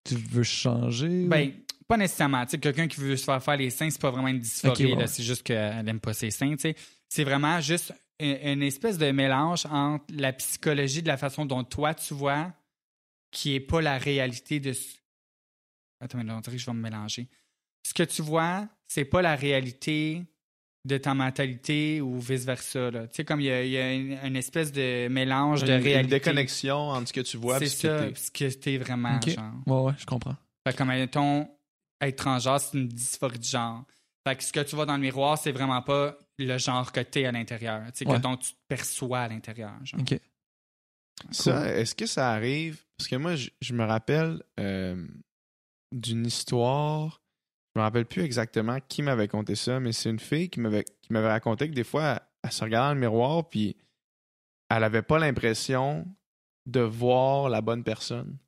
tu 0.04 0.16
veux 0.16 0.44
changer. 0.44 1.26
ou- 1.26 1.30
Ben, 1.30 1.52
pas 1.88 1.98
nécessairement. 1.98 2.46
Quelqu'un 2.46 2.88
qui 2.88 3.00
veut 3.00 3.16
se 3.18 3.24
faire 3.24 3.42
faire 3.42 3.58
les 3.58 3.70
seins, 3.70 3.90
c'est 3.90 4.02
pas 4.02 4.12
vraiment 4.12 4.28
une 4.28 4.40
dysphorie. 4.40 4.94
Ouais. 4.96 5.08
C'est 5.08 5.24
juste 5.24 5.44
qu'elle 5.44 5.88
aime 5.88 6.00
pas 6.00 6.14
ses 6.14 6.32
seins. 6.32 6.52
tu 6.56 6.60
sais. 6.62 6.76
C'est 7.10 7.24
vraiment 7.24 7.62
juste 7.62 7.94
une, 8.20 8.38
une 8.44 8.64
espèce 8.64 8.98
de 8.98 9.10
mélange 9.12 9.66
entre 9.68 10.06
la 10.14 10.34
psychologie 10.34 11.02
de 11.02 11.08
la 11.08 11.18
façon 11.18 11.46
dont 11.46 11.64
toi 11.64 11.94
tu 11.94 12.14
vois, 12.14 12.52
qui 13.32 13.56
est 13.56 13.60
pas 13.62 13.82
la 13.82 13.98
réalité 13.98 14.60
de. 14.60 14.74
ce- 14.74 14.96
Attends, 16.02 16.18
mais 16.20 16.24
là, 16.26 16.36
on 16.38 16.42
dirait 16.42 16.56
que 16.58 16.62
je 16.62 16.66
vais 16.66 16.74
me 16.74 16.82
mélanger. 16.82 17.28
Ce 17.86 17.94
que 17.94 18.04
tu 18.04 18.22
vois, 18.22 18.68
c'est 18.88 19.06
pas 19.06 19.22
la 19.22 19.36
réalité 19.36 20.24
de 20.88 20.98
ta 20.98 21.14
mentalité 21.14 22.02
ou 22.02 22.20
vice-versa. 22.20 22.90
là. 22.92 23.08
Tu 23.08 23.16
sais, 23.18 23.26
comme 23.26 23.42
il 23.42 23.48
y 23.48 23.52
a, 23.52 23.64
il 23.64 23.72
y 23.72 23.78
a 23.78 23.94
une, 23.94 24.18
une 24.24 24.36
espèce 24.38 24.72
de 24.72 25.08
mélange 25.10 25.62
de 25.64 25.68
Une, 25.68 25.78
une 25.80 25.84
réalité. 25.84 26.16
déconnexion 26.16 26.78
entre 26.78 27.10
ce 27.10 27.14
que 27.14 27.22
tu 27.22 27.38
vois 27.38 27.60
C'est 27.60 27.66
et 27.66 27.70
ce 27.70 27.82
que 27.82 27.88
ça, 27.88 28.06
t'es. 28.08 28.16
ce 28.16 28.32
que 28.32 28.60
t'es 28.60 28.78
vraiment, 28.78 29.20
genre. 29.22 29.54
Ouais, 29.66 29.82
ouais, 29.92 29.94
je 29.98 30.06
comprends. 30.06 30.36
Fait 30.66 30.74
que, 30.74 30.78
comme, 30.78 30.88
mettons, 30.88 31.50
être 32.02 32.16
transgenre, 32.16 32.60
c'est 32.62 32.78
une 32.78 32.88
dysphorie 32.88 33.38
de 33.40 33.44
genre. 33.44 33.84
Fait 34.28 34.36
que 34.36 34.44
ce 34.44 34.52
que 34.54 34.60
tu 34.62 34.76
vois 34.76 34.86
dans 34.86 34.96
le 34.96 35.02
miroir, 35.02 35.38
c'est 35.38 35.52
vraiment 35.52 35.82
pas 35.82 36.18
le 36.38 36.58
genre 36.58 36.92
que 36.92 37.00
t'es 37.02 37.26
à 37.26 37.32
l'intérieur. 37.32 37.84
Tu 37.88 38.00
sais, 38.00 38.08
Ouais. 38.08 38.18
que 38.18 38.22
dont 38.22 38.38
tu 38.38 38.52
te 38.52 38.58
perçois 38.68 39.20
à 39.20 39.28
l'intérieur. 39.28 39.74
genre. 39.84 40.00
OK. 40.02 40.20
Ça, 41.32 41.74
est-ce 41.76 41.96
que 41.96 42.06
ça 42.06 42.32
arrive? 42.32 42.84
Parce 42.98 43.08
que 43.10 43.16
moi, 43.16 43.36
je, 43.36 43.50
je 43.62 43.74
me 43.74 43.84
rappelle 43.84 44.42
euh, 44.60 45.06
d'une 45.92 46.26
histoire. 46.26 47.22
Je 47.78 47.80
me 47.80 47.86
rappelle 47.86 48.08
plus 48.08 48.24
exactement 48.24 48.80
qui 48.88 49.04
m'avait 49.04 49.28
conté 49.28 49.54
ça, 49.54 49.80
mais 49.80 49.92
c'est 49.92 50.10
une 50.10 50.18
fille 50.18 50.50
qui 50.50 50.60
m'avait 50.60 50.84
qui 50.84 51.14
m'avait 51.14 51.28
raconté 51.28 51.70
que 51.70 51.76
des 51.76 51.84
fois, 51.84 52.04
elle, 52.06 52.20
elle 52.46 52.52
se 52.52 52.64
regardait 52.64 52.90
dans 52.90 52.94
le 52.96 53.00
miroir, 53.00 53.48
puis 53.50 53.78
elle 54.72 54.84
avait 54.84 55.04
pas 55.04 55.20
l'impression 55.20 56.08
de 56.66 56.80
voir 56.80 57.50
la 57.50 57.62
bonne 57.62 57.84
personne. 57.84 58.40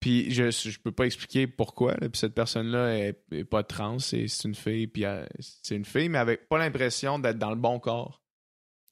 Puis 0.00 0.30
je, 0.30 0.50
je 0.50 0.78
peux 0.78 0.92
pas 0.92 1.06
expliquer 1.06 1.46
pourquoi. 1.46 1.92
là. 1.92 2.10
Puis 2.10 2.18
cette 2.18 2.34
personne-là 2.34 2.98
est, 2.98 3.18
est 3.32 3.44
pas 3.44 3.62
trans, 3.62 3.98
c'est 3.98 4.28
c'est 4.28 4.46
une 4.46 4.54
fille, 4.54 4.88
puis 4.88 5.04
elle- 5.04 5.26
c'est 5.40 5.76
une 5.76 5.86
fille, 5.86 6.10
mais 6.10 6.18
avec 6.18 6.50
pas 6.50 6.58
l'impression 6.58 7.18
d'être 7.18 7.38
dans 7.38 7.48
le 7.50 7.56
bon 7.56 7.80
corps. 7.80 8.22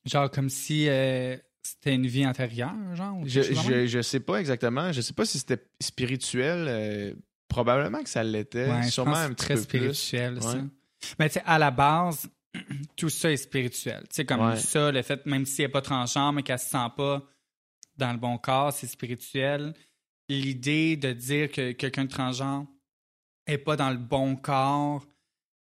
Genre 0.07 0.31
comme 0.31 0.49
si 0.49 0.89
euh, 0.89 1.37
c'était 1.63 1.95
une 1.95 2.07
vie 2.07 2.27
antérieure, 2.27 2.75
genre. 2.95 3.21
Je, 3.27 3.43
je, 3.43 3.87
je 3.87 4.01
sais 4.01 4.21
pas 4.21 4.41
exactement. 4.41 4.93
Je 4.93 5.03
sais 5.03 5.13
pas 5.13 5.27
si 5.27 5.39
c'était 5.39 5.63
spirituel. 5.79 6.67
euh, 6.69 7.15
probablement 7.49 8.03
que 8.03 8.09
ça 8.09 8.23
l'était. 8.25 8.69
Ouais, 8.69 8.83
je 8.85 8.91
Sûrement 8.91 9.13
pense 9.13 9.21
que 9.21 9.25
un 9.25 9.29
c'est 9.29 9.35
petit 9.35 9.45
très 9.45 9.55
peu 9.55 9.61
plus. 9.61 9.95
spirituel, 9.95 10.43
ça. 10.43 10.53
Ouais. 10.57 10.65
Mais 11.19 11.29
tu 11.29 11.35
sais, 11.35 11.43
à 11.47 11.59
la 11.59 11.71
base, 11.71 12.29
tout 12.97 13.09
ça 13.09 13.31
est 13.31 13.37
spirituel. 13.37 14.01
Tu 14.09 14.17
sais, 14.17 14.25
comme 14.25 14.41
Ouais. 14.41 14.57
ça, 14.57 14.91
le 14.91 15.03
fait, 15.03 15.25
même 15.27 15.47
si 15.47 15.63
elle 15.63 15.69
n'est 15.69 15.73
pas 15.73 15.83
transgenre, 15.83 16.33
mais 16.33 16.43
qu'elle 16.43 16.59
se 16.59 16.69
sent 16.71 16.89
pas 16.97 17.23
dans 17.97 18.13
le 18.13 18.19
bon 18.19 18.39
corps, 18.39 18.73
c'est 18.73 18.87
spirituel. 18.87 19.75
L'idée 20.29 20.97
de 20.97 21.13
dire 21.13 21.51
que 21.53 21.73
quelqu'un 21.73 22.05
de 22.05 22.11
transgenre 22.11 22.67
est 23.47 23.59
pas 23.59 23.77
dans 23.77 23.91
le 23.91 23.97
bon 23.97 24.35
corps, 24.37 25.05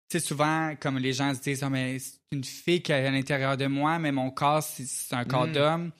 tu 0.10 0.20
sais, 0.20 0.26
souvent, 0.26 0.76
comme 0.80 0.98
les 1.00 1.14
gens 1.14 1.34
se 1.34 1.42
disent, 1.42 1.64
Ah, 1.64 1.70
mais 1.70 1.98
c'est 2.00 2.20
une 2.32 2.44
fille 2.44 2.82
qui 2.82 2.92
est 2.92 3.06
à 3.08 3.12
l'intérieur 3.12 3.58
de 3.58 3.66
moi, 3.68 3.98
mais 3.98 4.12
mon 4.12 4.30
corps, 4.30 4.62
c'est- 4.62 4.86
c'est 4.86 5.16
un 5.16 5.26
corps 5.26 5.48
Mm. 5.48 5.52
d'homme. 5.54 5.92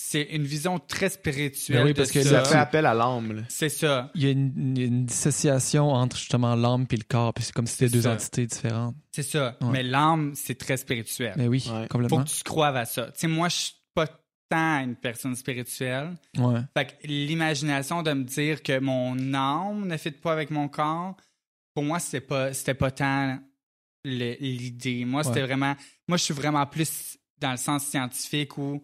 C'est 0.00 0.22
une 0.22 0.44
vision 0.44 0.78
très 0.78 1.08
spirituelle. 1.08 1.78
Ben 1.78 1.84
oui, 1.86 1.92
de 1.92 1.96
parce 1.98 2.12
que 2.12 2.22
ça. 2.22 2.44
Ça 2.44 2.50
fait 2.52 2.56
appel 2.58 2.86
à 2.86 2.94
l'âme. 2.94 3.44
C'est 3.48 3.68
ça. 3.68 4.10
Il 4.14 4.22
y 4.22 4.26
a 4.28 4.30
une, 4.30 5.04
dissociation 5.04 5.90
entre 5.90 6.16
justement 6.16 6.54
l'âme 6.54 6.86
et 6.90 6.96
le 6.96 7.02
corps, 7.02 7.34
puis 7.34 7.42
c'est 7.44 7.52
comme 7.52 7.66
si 7.66 7.74
c'était 7.74 7.90
deux 7.96 8.02
ça. 8.02 8.12
entités 8.12 8.46
différentes. 8.46 8.94
C'est 9.10 9.24
ça. 9.24 9.56
Ouais. 9.60 9.68
Mais 9.72 9.82
l'âme, 9.82 10.32
c'est 10.36 10.54
très 10.56 10.76
spirituel. 10.76 11.34
Mais 11.36 11.48
oui, 11.48 11.64
Ouais. 11.68 11.82
faut 11.82 11.88
complètement. 11.88 12.22
que 12.24 12.28
tu 12.30 12.44
croives 12.44 12.76
à 12.76 12.84
ça. 12.84 13.06
Tu 13.06 13.12
sais, 13.16 13.26
moi, 13.26 13.48
je 13.48 13.56
suis 13.56 13.72
pas 13.92 14.06
tant 14.48 14.78
une 14.84 14.94
personne 14.94 15.34
spirituelle. 15.34 16.14
Ouais. 16.38 16.60
Fait 16.76 16.86
que 16.86 17.06
l'imagination 17.06 18.02
de 18.04 18.12
me 18.12 18.22
dire 18.22 18.62
que 18.62 18.78
mon 18.78 19.34
âme 19.34 19.86
ne 19.88 19.96
fit 19.96 20.12
pas 20.12 20.32
avec 20.32 20.50
mon 20.50 20.68
corps, 20.68 21.16
pour 21.74 21.82
moi, 21.82 21.98
c'était 21.98 22.20
pas, 22.20 22.54
c'était 22.54 22.74
pas 22.74 22.92
tant 22.92 23.38
l'idée. 24.04 25.04
Moi, 25.04 25.24
c'était 25.24 25.40
Ouais. 25.40 25.46
vraiment. 25.46 25.74
Moi, 26.06 26.16
je 26.18 26.22
suis 26.22 26.34
vraiment 26.34 26.64
plus 26.66 27.18
dans 27.40 27.50
le 27.50 27.56
sens 27.56 27.84
scientifique 27.84 28.56
où 28.58 28.82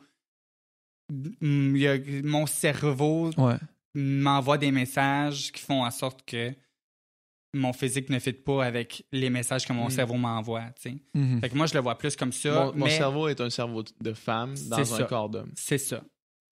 il 1.10 1.76
y 1.76 1.86
a- 1.88 1.98
mon 2.24 2.46
cerveau 2.46 3.30
Ouais. 3.36 3.56
m'envoie 3.94 4.58
des 4.58 4.70
messages 4.72 5.52
qui 5.52 5.62
font 5.62 5.84
en 5.84 5.90
sorte 5.90 6.24
que 6.24 6.52
mon 7.56 7.72
physique 7.72 8.10
ne 8.10 8.18
fit 8.18 8.32
pas 8.32 8.64
avec 8.64 9.06
les 9.12 9.30
messages 9.30 9.64
que 9.66 9.72
mon 9.72 9.86
Mm. 9.86 9.90
cerveau 9.90 10.14
m'envoie. 10.14 10.64
Mhm. 11.14 11.40
Fait 11.40 11.48
que 11.50 11.54
moi, 11.56 11.66
je 11.66 11.74
le 11.74 11.80
vois 11.80 11.96
plus 11.96 12.16
comme 12.16 12.32
ça. 12.32 12.72
Mon, 12.74 12.88
cerveau 12.88 13.28
est 13.28 13.40
un 13.40 13.50
cerveau 13.50 13.84
de 14.00 14.12
femme 14.12 14.54
dans 14.68 14.84
C'est 14.84 14.92
un 14.94 14.98
ça. 14.98 15.04
corps 15.04 15.28
d'homme. 15.28 15.52
C'est 15.54 15.78
ça. 15.78 16.02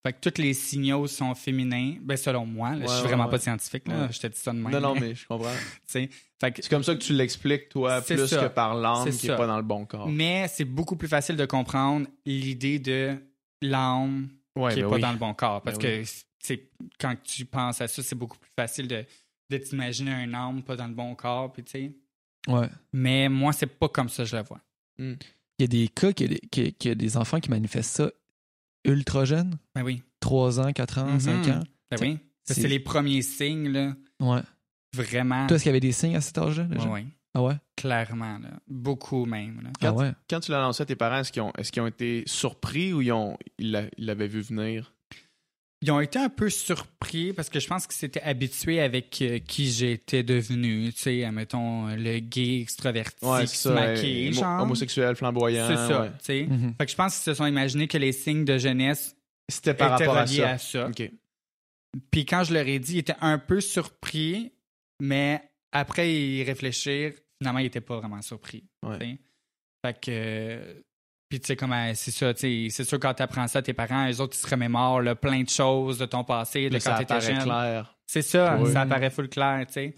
Fait 0.05 0.13
que 0.13 0.29
tous 0.29 0.41
les 0.41 0.53
signaux 0.53 1.05
sont 1.07 1.33
féminins. 1.35 1.95
Ben, 2.01 2.17
selon 2.17 2.45
moi, 2.45 2.71
là, 2.71 2.75
je 2.75 2.81
Ouais, 2.81 2.87
suis 2.87 2.95
ouais, 3.01 3.07
vraiment 3.07 3.25
ouais. 3.25 3.29
pas 3.31 3.39
scientifique. 3.39 3.87
Là. 3.87 4.01
Ouais. 4.05 4.07
Je 4.11 4.19
te 4.19 4.27
dis 4.27 4.37
ça 4.37 4.51
de 4.51 4.57
même. 4.57 4.71
Non, 4.71 4.79
non, 4.79 4.95
mais 4.99 5.13
je 5.15 5.27
comprends. 5.27 5.49
Fait 5.87 6.07
que- 6.51 6.61
C'est 6.63 6.69
comme 6.69 6.83
ça 6.83 6.93
que 6.95 6.99
tu 7.01 7.13
l'expliques, 7.13 7.69
toi, 7.69 8.01
plus 8.01 8.27
ça. 8.27 8.43
que 8.43 8.53
par 8.53 8.73
l'âme 8.75 9.03
C'est 9.11 9.19
qui 9.19 9.27
ça. 9.27 9.33
est 9.33 9.37
pas 9.37 9.45
dans 9.47 9.57
le 9.57 9.63
bon 9.63 9.85
corps. 9.85 10.07
mais 10.07 10.47
c'est 10.49 10.65
beaucoup 10.65 10.95
plus 10.95 11.07
facile 11.07 11.35
de 11.35 11.45
comprendre 11.45 12.07
l'idée 12.25 12.77
de 12.79 13.15
l'âme 13.61 14.29
Ouais, 14.57 14.73
qui 14.73 14.79
est 14.79 14.83
ben 14.83 14.89
pas 14.89 14.95
oui. 14.95 15.01
dans 15.01 15.11
le 15.13 15.17
bon 15.17 15.33
corps. 15.33 15.61
Parce 15.61 15.77
Ben 15.77 16.03
que 16.03 16.53
quand 16.99 17.15
tu 17.23 17.45
penses 17.45 17.81
à 17.81 17.87
ça, 17.87 18.03
c'est 18.03 18.15
beaucoup 18.15 18.37
plus 18.37 18.51
facile 18.57 18.87
de, 18.87 19.05
de 19.49 19.57
t'imaginer 19.57 20.11
un 20.11 20.33
âme 20.33 20.63
pas 20.63 20.75
dans 20.75 20.87
le 20.87 20.93
bon 20.93 21.15
corps. 21.15 21.51
Puis, 21.53 21.63
tu 21.63 21.71
sais. 21.71 21.91
Ouais. 22.47 22.67
Mais 22.91 23.29
moi, 23.29 23.53
c'est 23.53 23.67
pas 23.67 23.87
comme 23.89 24.09
ça 24.09 24.23
que 24.23 24.29
je 24.29 24.35
le 24.35 24.43
vois. 24.43 24.59
Il 24.97 25.17
y 25.59 25.63
a 25.63 25.67
des 25.67 25.87
cas 25.87 26.11
qu'il 26.13 26.31
y, 26.31 26.35
a 26.35 26.37
des- 26.39 26.47
qu'il 26.47 26.63
y 26.63 26.67
a- 26.67 26.71
qu'il 26.71 26.89
y 26.89 26.91
a 26.91 26.95
des 26.95 27.17
enfants 27.17 27.39
qui 27.39 27.49
manifestent 27.49 27.95
ça 27.97 28.11
ultra 28.85 29.25
jeunes, 29.25 29.57
Ben 29.75 29.83
oui. 29.83 30.01
3 30.19 30.59
ans, 30.59 30.73
4 30.73 30.97
ans, 30.99 31.05
Mhm. 31.05 31.19
5 31.19 31.47
ans. 31.49 31.63
Ben 31.91 31.97
oui. 32.01 32.17
Ça, 32.43 32.53
C'est- 32.55 32.61
C'est 32.61 32.67
les 32.67 32.79
premiers 32.79 33.21
signes, 33.21 33.69
là. 33.69 33.95
Ouais. 34.19 34.41
Vraiment. 34.95 35.45
Toi, 35.47 35.55
est-ce 35.55 35.63
qu'il 35.63 35.69
y 35.69 35.73
avait 35.73 35.79
des 35.79 35.91
signes 35.91 36.15
à 36.15 36.21
cet 36.21 36.37
âge-là? 36.39 36.63
déjà? 36.63 36.89
Ouais, 37.35 37.41
ouais. 37.41 37.47
Ah 37.49 37.53
ouais? 37.53 37.55
Clairement, 37.77 38.37
là. 38.39 38.49
Beaucoup 38.67 39.25
même. 39.25 39.61
Là. 39.63 39.69
Ah 39.81 39.93
ouais? 39.93 40.11
Quand 40.29 40.39
tu 40.39 40.51
l'as 40.51 40.59
lancé 40.61 40.83
à 40.83 40.85
tes 40.85 40.95
parents, 40.95 41.19
est-ce 41.19 41.31
qu'ils 41.31 41.41
ont, 41.41 41.53
est-ce 41.57 41.71
qu'ils 41.71 41.81
ont 41.81 41.87
été 41.87 42.23
surpris 42.27 42.93
ou 42.93 43.01
ils, 43.01 43.11
ont, 43.11 43.37
ils 43.57 43.71
l'a- 43.71 43.85
ils 43.97 44.05
l'avaient 44.05 44.27
vu 44.27 44.41
venir? 44.41 44.93
Ils 45.83 45.89
ont 45.91 45.99
été 45.99 46.19
un 46.19 46.29
peu 46.29 46.49
surpris 46.51 47.33
parce 47.33 47.49
que 47.49 47.59
je 47.59 47.67
pense 47.67 47.87
qu'ils 47.87 47.95
s'étaient 47.95 48.21
habitués 48.21 48.79
avec 48.81 49.19
euh, 49.23 49.39
qui 49.39 49.71
j'étais 49.71 50.21
devenu. 50.21 50.93
Tu 50.93 50.99
sais, 51.01 51.31
mettons, 51.31 51.87
le 51.87 52.19
gay 52.19 52.61
extraverti 52.61 53.25
qui 53.47 53.57
se 53.57 53.69
maquille, 53.69 54.29
homo- 54.29 54.39
genre. 54.39 54.61
homosexuel, 54.61 55.15
flamboyant. 55.15 55.65
C'est 55.67 55.75
ça, 55.77 56.01
ouais. 56.01 56.09
tu 56.11 56.15
sais. 56.21 56.43
Mhm. 56.47 56.75
Fait 56.77 56.85
que 56.85 56.91
je 56.91 56.95
pense 56.97 57.15
qu'ils 57.15 57.23
se 57.23 57.33
sont 57.33 57.47
imaginés 57.47 57.87
que 57.87 57.97
les 57.97 58.11
signes 58.11 58.45
de 58.45 58.59
jeunesse 58.59 59.15
C'était 59.49 59.73
par 59.73 59.95
étaient 59.95 60.03
rapport 60.05 60.17
à 60.17 60.25
reliés 60.25 60.37
ça. 60.37 60.49
à 60.51 60.57
ça. 60.59 60.87
OK. 60.87 61.11
Puis 62.11 62.25
quand 62.27 62.43
je 62.43 62.53
leur 62.53 62.67
ai 62.67 62.77
dit, 62.77 62.95
ils 62.95 62.99
étaient 62.99 63.15
un 63.19 63.39
peu 63.39 63.59
surpris, 63.59 64.51
mais 64.99 65.41
après 65.71 66.11
y 66.13 66.43
réfléchir, 66.43 67.13
finalement, 67.41 67.59
ils 67.59 67.63
n'étaient 67.63 67.81
pas 67.81 67.97
vraiment 67.99 68.21
surpris. 68.21 68.63
Ouais. 68.85 69.17
Fait 69.85 69.99
que. 69.99 70.09
euh, 70.11 70.73
Puis 71.29 71.39
tu 71.39 71.47
sais, 71.47 71.55
comment 71.55 71.91
c'est 71.95 72.11
ça, 72.11 72.33
tu 72.33 72.41
sais, 72.41 72.67
c'est 72.69 72.83
sûr, 72.83 72.99
quand 72.99 73.13
tu 73.13 73.23
apprends 73.23 73.47
ça 73.47 73.59
à 73.59 73.61
tes 73.61 73.73
parents, 73.73 74.09
eux 74.11 74.19
autres, 74.21 74.35
ils 74.37 74.41
se 74.45 74.49
remémorent 74.49 75.01
là, 75.01 75.15
plein 75.15 75.41
de 75.43 75.49
choses 75.49 75.97
de 75.97 76.05
ton 76.05 76.23
passé, 76.25 76.67
de 76.69 76.73
Là, 76.73 76.79
quand 76.79 76.89
ça 76.91 76.95
tu 76.97 77.03
étais 77.03 77.13
apparaît 77.13 77.35
jeune. 77.35 77.43
clair. 77.43 77.97
C'est 78.05 78.21
ça, 78.21 78.57
ça 78.73 78.81
apparaît 78.81 79.09
full 79.09 79.29
clair, 79.29 79.63
tu 79.67 79.73
sais. 79.73 79.95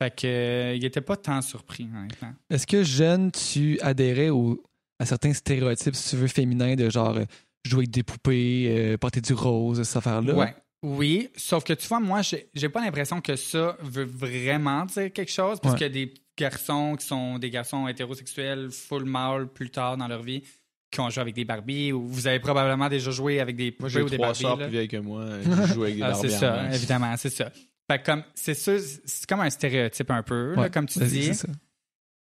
Fait 0.00 0.14
que, 0.14 0.26
euh, 0.26 0.74
il 0.76 0.84
était 0.84 1.00
pas 1.00 1.16
tant 1.16 1.42
surpris, 1.42 1.88
honnêtement. 1.94 2.32
Est-ce 2.48 2.66
que 2.66 2.82
jeune, 2.84 3.30
tu 3.32 3.78
adhérais 3.80 4.30
au- 4.30 4.62
à 5.00 5.04
certains 5.06 5.32
stéréotypes, 5.34 5.94
si 5.96 6.10
tu 6.10 6.16
veux, 6.16 6.28
féminins, 6.28 6.74
de 6.76 6.88
genre 6.88 7.16
euh, 7.16 7.24
jouer 7.66 7.80
avec 7.80 7.90
des 7.90 8.02
poupées, 8.04 8.66
euh, 8.70 8.96
porter 8.96 9.20
du 9.20 9.34
rose, 9.34 9.82
cette 9.82 9.96
affaire-là? 9.96 10.34
Ouais. 10.34 10.54
Oui, 10.82 11.28
sauf 11.36 11.62
que 11.64 11.72
tu 11.74 11.86
vois, 11.88 12.00
moi, 12.00 12.22
j'ai 12.22 12.48
j'ai 12.54 12.68
pas 12.70 12.80
l'impression 12.82 13.20
que 13.20 13.36
ça 13.36 13.76
veut 13.82 14.04
vraiment 14.04 14.86
dire 14.86 15.12
quelque 15.12 15.30
chose, 15.30 15.60
parce 15.60 15.74
Ouais. 15.74 15.78
qu'il 15.78 15.86
y 15.98 16.02
a 16.02 16.06
des 16.06 16.14
garçons 16.38 16.96
qui 16.98 17.06
sont 17.06 17.38
des 17.38 17.50
garçons 17.50 17.86
hétérosexuels, 17.86 18.70
full 18.70 19.04
mâle, 19.04 19.46
plus 19.48 19.70
tard 19.70 19.98
dans 19.98 20.08
leur 20.08 20.22
vie, 20.22 20.42
qui 20.90 21.00
ont 21.00 21.10
joué 21.10 21.20
avec 21.20 21.34
des 21.34 21.44
Barbies, 21.44 21.92
ou 21.92 22.06
vous 22.08 22.26
avez 22.26 22.40
probablement 22.40 22.88
déjà 22.88 23.10
joué 23.10 23.40
avec 23.40 23.56
des 23.56 23.72
poupées 23.72 23.90
j'ai 23.90 24.02
ou 24.02 24.08
des 24.08 24.16
Barbies. 24.16 24.44
plus 24.56 24.68
vieilles 24.70 24.88
que 24.88 24.96
moi. 24.96 25.26
Je 25.42 25.74
joue 25.74 25.82
avec 25.82 25.96
des 25.96 26.02
Ah, 26.02 26.14
c'est 26.14 26.28
Barbies 26.28 26.38
ça, 26.38 26.74
évidemment, 26.74 27.16
c'est 27.18 27.30
ça. 27.30 27.50
Fait 27.90 28.02
comme, 28.02 28.24
c'est 28.34 28.54
sûr, 28.54 28.78
c'est 29.04 29.26
comme 29.28 29.40
un 29.40 29.50
stéréotype 29.50 30.10
un 30.10 30.22
peu, 30.22 30.54
là, 30.54 30.70
comme 30.70 30.86
tu 30.86 30.98
dis. 31.00 31.32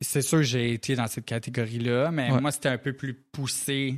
c'est 0.00 0.20
sûr 0.22 0.38
que 0.38 0.44
j'ai 0.44 0.74
été 0.74 0.94
dans 0.94 1.06
cette 1.06 1.24
catégorie-là, 1.24 2.10
mais 2.10 2.30
Ouais. 2.30 2.40
moi, 2.40 2.50
c'était 2.52 2.68
un 2.68 2.78
peu 2.78 2.92
plus 2.92 3.14
poussé 3.14 3.94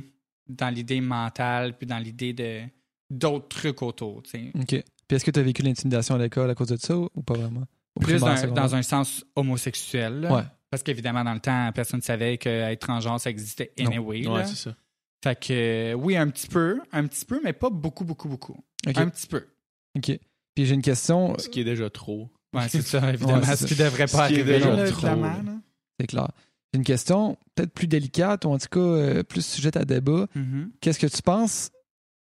dans 0.47 0.69
l'idée 0.69 1.01
mentale, 1.01 1.75
puis 1.77 1.87
dans 1.87 1.97
l'idée 1.97 2.31
de 2.33 2.61
d'autres 3.09 3.47
trucs 3.47 3.81
autour. 3.81 4.17
OK. 4.17 4.23
Puis 4.67 4.83
est-ce 5.09 5.25
que 5.25 5.31
tu 5.31 5.39
as 5.39 5.43
vécu 5.43 5.61
l'intimidation 5.61 6.15
à 6.15 6.17
l'école 6.17 6.49
à 6.49 6.55
cause 6.55 6.69
de 6.69 6.77
ça 6.77 6.97
ou 6.97 7.09
ou 7.13 7.21
pas 7.21 7.35
vraiment? 7.35 7.65
Au 7.95 8.01
Plus 8.01 8.19
primaire, 8.19 8.51
dans, 8.51 8.75
un 8.75 8.81
sens 8.81 9.23
homosexuel. 9.35 10.21
là. 10.21 10.35
Ouais. 10.35 10.43
Parce 10.69 10.83
qu'évidemment, 10.83 11.23
dans 11.23 11.33
le 11.33 11.39
temps, 11.39 11.71
personne 11.73 11.99
ne 11.99 12.03
savait 12.03 12.37
qu'être 12.37 12.81
transgenre, 12.81 13.19
ça 13.19 13.29
existait 13.29 13.71
anyway. 13.79 14.27
Ouais, 14.27 14.45
c'est 14.45 14.55
ça. 14.55 14.75
Fait 15.23 15.39
que 15.39 15.53
euh, 15.53 15.93
oui, 15.93 16.17
un 16.17 16.29
petit 16.29 16.47
peu, 16.47 16.81
un 16.91 17.07
petit 17.07 17.25
peu, 17.25 17.39
mais 17.43 17.53
pas 17.53 17.69
beaucoup, 17.69 18.03
beaucoup, 18.03 18.27
beaucoup. 18.27 18.57
OK. 18.87 18.97
Un 18.97 19.09
petit 19.09 19.27
peu. 19.27 19.47
OK. 19.95 20.19
Puis 20.53 20.65
j'ai 20.65 20.75
une 20.75 20.81
question, 20.81 21.37
Ce 21.39 21.49
qui 21.49 21.61
est 21.61 21.63
déjà 21.63 21.89
trop. 21.89 22.29
Ouais, 22.53 22.67
c'est 22.69 22.81
ça, 22.81 23.09
évidemment. 23.13 23.41
Ouais, 23.41 23.55
ce 23.55 23.65
qui 23.65 23.75
devrait 23.75 24.07
pas 24.07 24.25
arriver, 24.25 24.61
c'est 25.99 26.07
clair. 26.07 26.27
J'ai 26.73 26.79
une 26.79 26.83
question 26.83 27.37
peut-être 27.55 27.71
plus 27.71 27.87
délicate 27.87 28.43
ou 28.43 28.49
en 28.49 28.57
tout 28.57 28.67
cas 28.69 28.79
euh, 28.79 29.23
plus 29.23 29.45
sujette 29.45 29.77
à 29.77 29.85
débat. 29.85 30.27
Mhm. 30.35 30.71
Qu'est-ce 30.81 30.99
que 30.99 31.07
tu 31.07 31.21
penses 31.21 31.71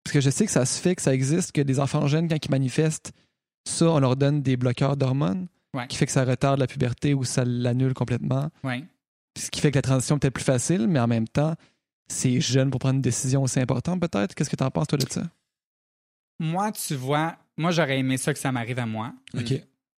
Parce 0.05 0.13
que 0.13 0.21
je 0.21 0.31
sais 0.31 0.45
que 0.45 0.53
ça 0.53 0.67
se 0.67 0.81
fait, 0.81 0.95
que 0.95 1.03
ça 1.03 1.15
existe, 1.15 1.53
que 1.53 1.61
des 1.63 1.81
enfants 1.81 2.07
jeunes, 2.07 2.29
quand 2.29 2.45
ils 2.45 2.51
manifestent, 2.51 3.13
ça, 3.67 3.87
on 3.87 3.99
leur 4.01 4.17
donne 4.17 4.43
des 4.43 4.57
bloqueurs 4.57 4.97
d'hormones, 4.97 5.49
Ouais. 5.75 5.89
qui 5.89 5.97
fait 5.97 6.07
que 6.07 6.13
ça 6.13 6.25
retarde 6.25 6.61
la 6.61 6.67
puberté 6.69 7.15
ou 7.15 7.25
ça 7.25 7.45
l'annule 7.45 7.95
complètement. 7.95 8.49
Ouais. 8.63 8.85
Ce 9.37 9.51
qui 9.51 9.61
fait 9.61 9.71
que 9.73 9.79
la 9.79 9.83
transition 9.83 10.17
est 10.17 10.19
peut-être 10.21 10.35
plus 10.35 10.45
facile, 10.45 10.87
mais 10.87 11.01
en 11.01 11.09
même 11.09 11.27
temps, 11.27 11.55
c'est 12.07 12.41
jeune 12.41 12.71
pour 12.71 12.79
prendre 12.79 12.97
une 12.97 13.03
décision 13.03 13.43
aussi 13.43 13.59
importante, 13.59 13.99
peut-être. 14.01 14.35
Qu'est-ce 14.35 14.51
que 14.51 14.55
tu 14.57 14.63
en 14.63 14.71
penses, 14.71 14.87
toi, 14.87 14.99
de 14.99 15.09
ça? 15.11 15.23
Moi, 16.39 16.71
tu 16.73 16.95
vois, 16.95 17.37
moi, 17.57 17.71
j'aurais 17.71 17.99
aimé 17.99 18.17
ça 18.19 18.33
que 18.33 18.39
ça 18.39 18.53
m'arrive 18.53 18.79
à 18.79 18.87
moi. 18.87 19.13
OK. 19.37 19.53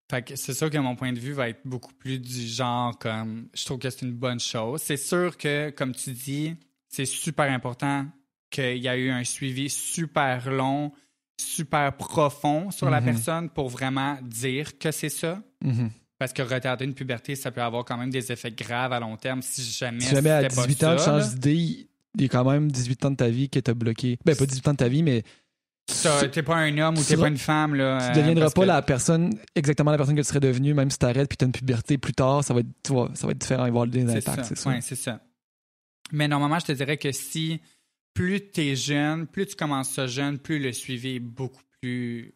Fait 0.08 0.22
que 0.22 0.36
c'est 0.36 0.54
sûr 0.54 0.70
que 0.70 0.78
mon 0.78 0.94
point 0.94 1.12
de 1.12 1.18
vue 1.18 1.32
va 1.32 1.48
être 1.48 1.60
beaucoup 1.64 1.92
plus 1.94 2.20
du 2.20 2.46
genre 2.46 2.96
comme 2.96 3.48
je 3.52 3.64
trouve 3.64 3.78
que 3.80 3.90
c'est 3.90 4.02
une 4.06 4.12
bonne 4.14 4.38
chose. 4.38 4.80
C'est 4.80 4.96
sûr 4.96 5.36
que, 5.36 5.70
comme 5.70 5.92
tu 5.94 6.12
dis, 6.12 6.54
c'est 6.88 7.04
super 7.06 7.50
important 7.50 8.06
qu'il 8.50 8.78
y 8.78 8.88
a 8.88 8.96
eu 8.96 9.10
un 9.10 9.24
suivi 9.24 9.68
super 9.68 10.50
long, 10.50 10.92
super 11.40 11.96
profond 11.96 12.70
sur 12.70 12.88
la 12.90 13.00
Mhm. 13.00 13.04
personne 13.06 13.50
pour 13.50 13.68
vraiment 13.68 14.16
dire 14.22 14.78
que 14.78 14.90
c'est 14.90 15.08
ça. 15.08 15.42
Mhm. 15.62 15.90
Parce 16.18 16.32
que 16.32 16.40
retarder 16.40 16.86
une 16.86 16.94
puberté, 16.94 17.34
ça 17.34 17.50
peut 17.50 17.60
avoir 17.62 17.84
quand 17.84 17.98
même 17.98 18.10
des 18.10 18.32
effets 18.32 18.50
graves 18.52 18.92
à 18.92 19.00
long 19.00 19.16
terme 19.16 19.42
si 19.42 19.62
jamais. 19.62 20.00
Si 20.00 20.14
jamais 20.14 20.30
à 20.30 20.42
c'était 20.42 20.54
pas 20.56 20.66
18 20.66 20.84
ans, 20.84 20.92
tu 20.96 20.98
ça, 21.02 21.04
changes 21.20 21.34
d'idée, 21.34 21.88
il 22.14 22.22
y 22.22 22.24
a 22.24 22.28
quand 22.28 22.50
même 22.50 22.70
18 22.72 23.04
ans 23.04 23.10
de 23.10 23.16
ta 23.16 23.28
vie 23.28 23.50
que 23.50 23.58
tu 23.60 23.70
as 23.70 23.74
bloqué. 23.74 24.16
Ben, 24.24 24.34
pas 24.34 24.46
18 24.46 24.66
ans 24.68 24.72
de 24.72 24.76
ta 24.78 24.88
vie, 24.88 25.02
mais 25.02 25.22
Ça, 25.88 26.26
T'es 26.28 26.42
pas 26.42 26.56
un 26.56 26.76
homme 26.78 26.98
ou 26.98 27.04
t'es 27.04 27.16
pas 27.16 27.28
une 27.28 27.36
femme. 27.38 27.74
Là, 27.76 27.98
tu 28.00 28.18
euh, 28.18 28.20
deviendras 28.22 28.50
pas 28.50 28.62
que- 28.62 28.66
la 28.66 28.82
personne, 28.82 29.38
exactement 29.54 29.92
la 29.92 29.96
personne 29.98 30.16
que 30.16 30.20
tu 30.22 30.26
serais 30.26 30.40
devenue, 30.40 30.74
même 30.74 30.90
si 30.90 30.98
tu 30.98 31.06
arrêtes 31.06 31.28
puis 31.28 31.36
tu 31.36 31.44
as 31.44 31.46
une 31.46 31.52
puberté 31.52 31.96
plus 31.96 32.12
tard, 32.12 32.42
ça 32.42 32.54
va 32.54 32.60
être, 32.60 32.66
vois, 32.88 33.08
ça 33.14 33.26
va 33.28 33.30
être 33.32 33.38
différent, 33.38 33.66
il 33.66 33.72
va 33.72 33.78
y 33.78 33.82
avoir 33.82 33.86
des 33.86 34.02
impacts, 34.10 34.46
c'est 34.46 34.56
ça. 34.58 34.70
Ouais, 34.70 34.80
c'est 34.80 34.96
ça. 34.96 35.20
Mais 36.10 36.26
normalement, 36.26 36.58
je 36.58 36.66
te 36.66 36.72
dirais 36.72 36.96
que 36.96 37.12
si 37.12 37.60
plus 38.16 38.50
tu 38.50 38.62
es 38.62 38.76
jeune, 38.76 39.26
plus 39.26 39.46
tu 39.46 39.54
commences 39.56 39.90
ça 39.90 40.06
jeune, 40.06 40.38
plus 40.38 40.58
le 40.58 40.72
suivi 40.72 41.16
est 41.16 41.20
beaucoup 41.20 41.62
plus. 41.80 42.34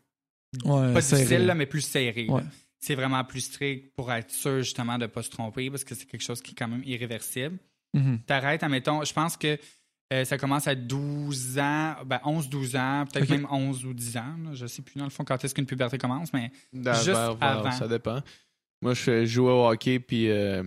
Ouais, 0.64 0.92
pas 0.92 1.00
serré. 1.00 1.22
difficile, 1.22 1.46
là, 1.46 1.54
mais 1.54 1.66
plus 1.66 1.80
serré. 1.80 2.26
Ouais. 2.28 2.42
C'est 2.80 2.94
vraiment 2.94 3.22
plus 3.24 3.40
strict 3.40 3.92
pour 3.96 4.12
être 4.12 4.30
sûr 4.30 4.58
justement 4.58 4.96
de 4.96 5.02
ne 5.02 5.06
pas 5.06 5.22
se 5.22 5.30
tromper 5.30 5.70
parce 5.70 5.84
que 5.84 5.94
c'est 5.94 6.06
quelque 6.06 6.22
chose 6.22 6.40
qui 6.40 6.52
est 6.52 6.54
quand 6.54 6.68
même 6.68 6.82
irréversible. 6.84 7.58
Mhm. 7.94 8.20
T'arrêtes, 8.26 8.62
admettons, 8.62 9.04
je 9.04 9.12
pense 9.12 9.36
que 9.36 9.58
euh, 10.12 10.24
ça 10.24 10.38
commence 10.38 10.66
à 10.66 10.74
12 10.74 11.58
ans, 11.58 11.94
ben 12.06 12.20
11-12 12.24 12.76
ans, 12.76 13.04
peut-être 13.12 13.28
même 13.30 13.46
11 13.50 13.84
ou 13.84 13.92
10 13.94 14.16
ans. 14.16 14.36
là. 14.44 14.54
Je 14.54 14.66
sais 14.66 14.82
plus 14.82 14.98
dans 14.98 15.04
le 15.04 15.10
fond 15.10 15.24
quand 15.24 15.44
est-ce 15.44 15.54
qu'une 15.54 15.66
puberté 15.66 15.98
commence, 15.98 16.32
mais 16.32 16.50
Dans- 16.72 16.94
Juste 16.94 17.08
vers- 17.10 17.34
vers- 17.36 17.58
avant. 17.58 17.72
Ça 17.72 17.86
dépend. 17.86 18.20
Moi, 18.82 18.94
je 18.94 19.24
jouais 19.26 19.52
au 19.52 19.68
hockey, 19.68 20.00
puis 20.00 20.30
euh, 20.30 20.64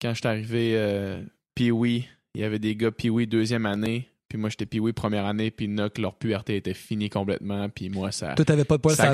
quand 0.00 0.10
je 0.12 0.18
suis 0.20 0.28
arrivé, 0.28 0.72
euh, 0.76 1.24
Pee-Wee, 1.54 2.06
il 2.34 2.40
y 2.42 2.44
avait 2.44 2.58
des 2.58 2.76
gars 2.76 2.90
Pee-Wee 2.90 3.26
deuxième 3.26 3.64
année, 3.66 4.09
puis 4.30 4.38
moi, 4.38 4.48
j'étais 4.48 4.64
Pee-Wee 4.64 4.92
première 4.92 5.26
année, 5.26 5.50
puis 5.50 5.66
que 5.92 6.00
leur 6.00 6.14
puberté 6.14 6.54
était 6.56 6.72
finie 6.72 7.10
complètement, 7.10 7.68
puis 7.68 7.90
moi, 7.90 8.12
ça... 8.12 8.34
Toi, 8.36 8.44
t'avais 8.44 8.64
pas 8.64 8.76
de 8.76 8.80
poil 8.82 8.94
Ça 8.94 9.12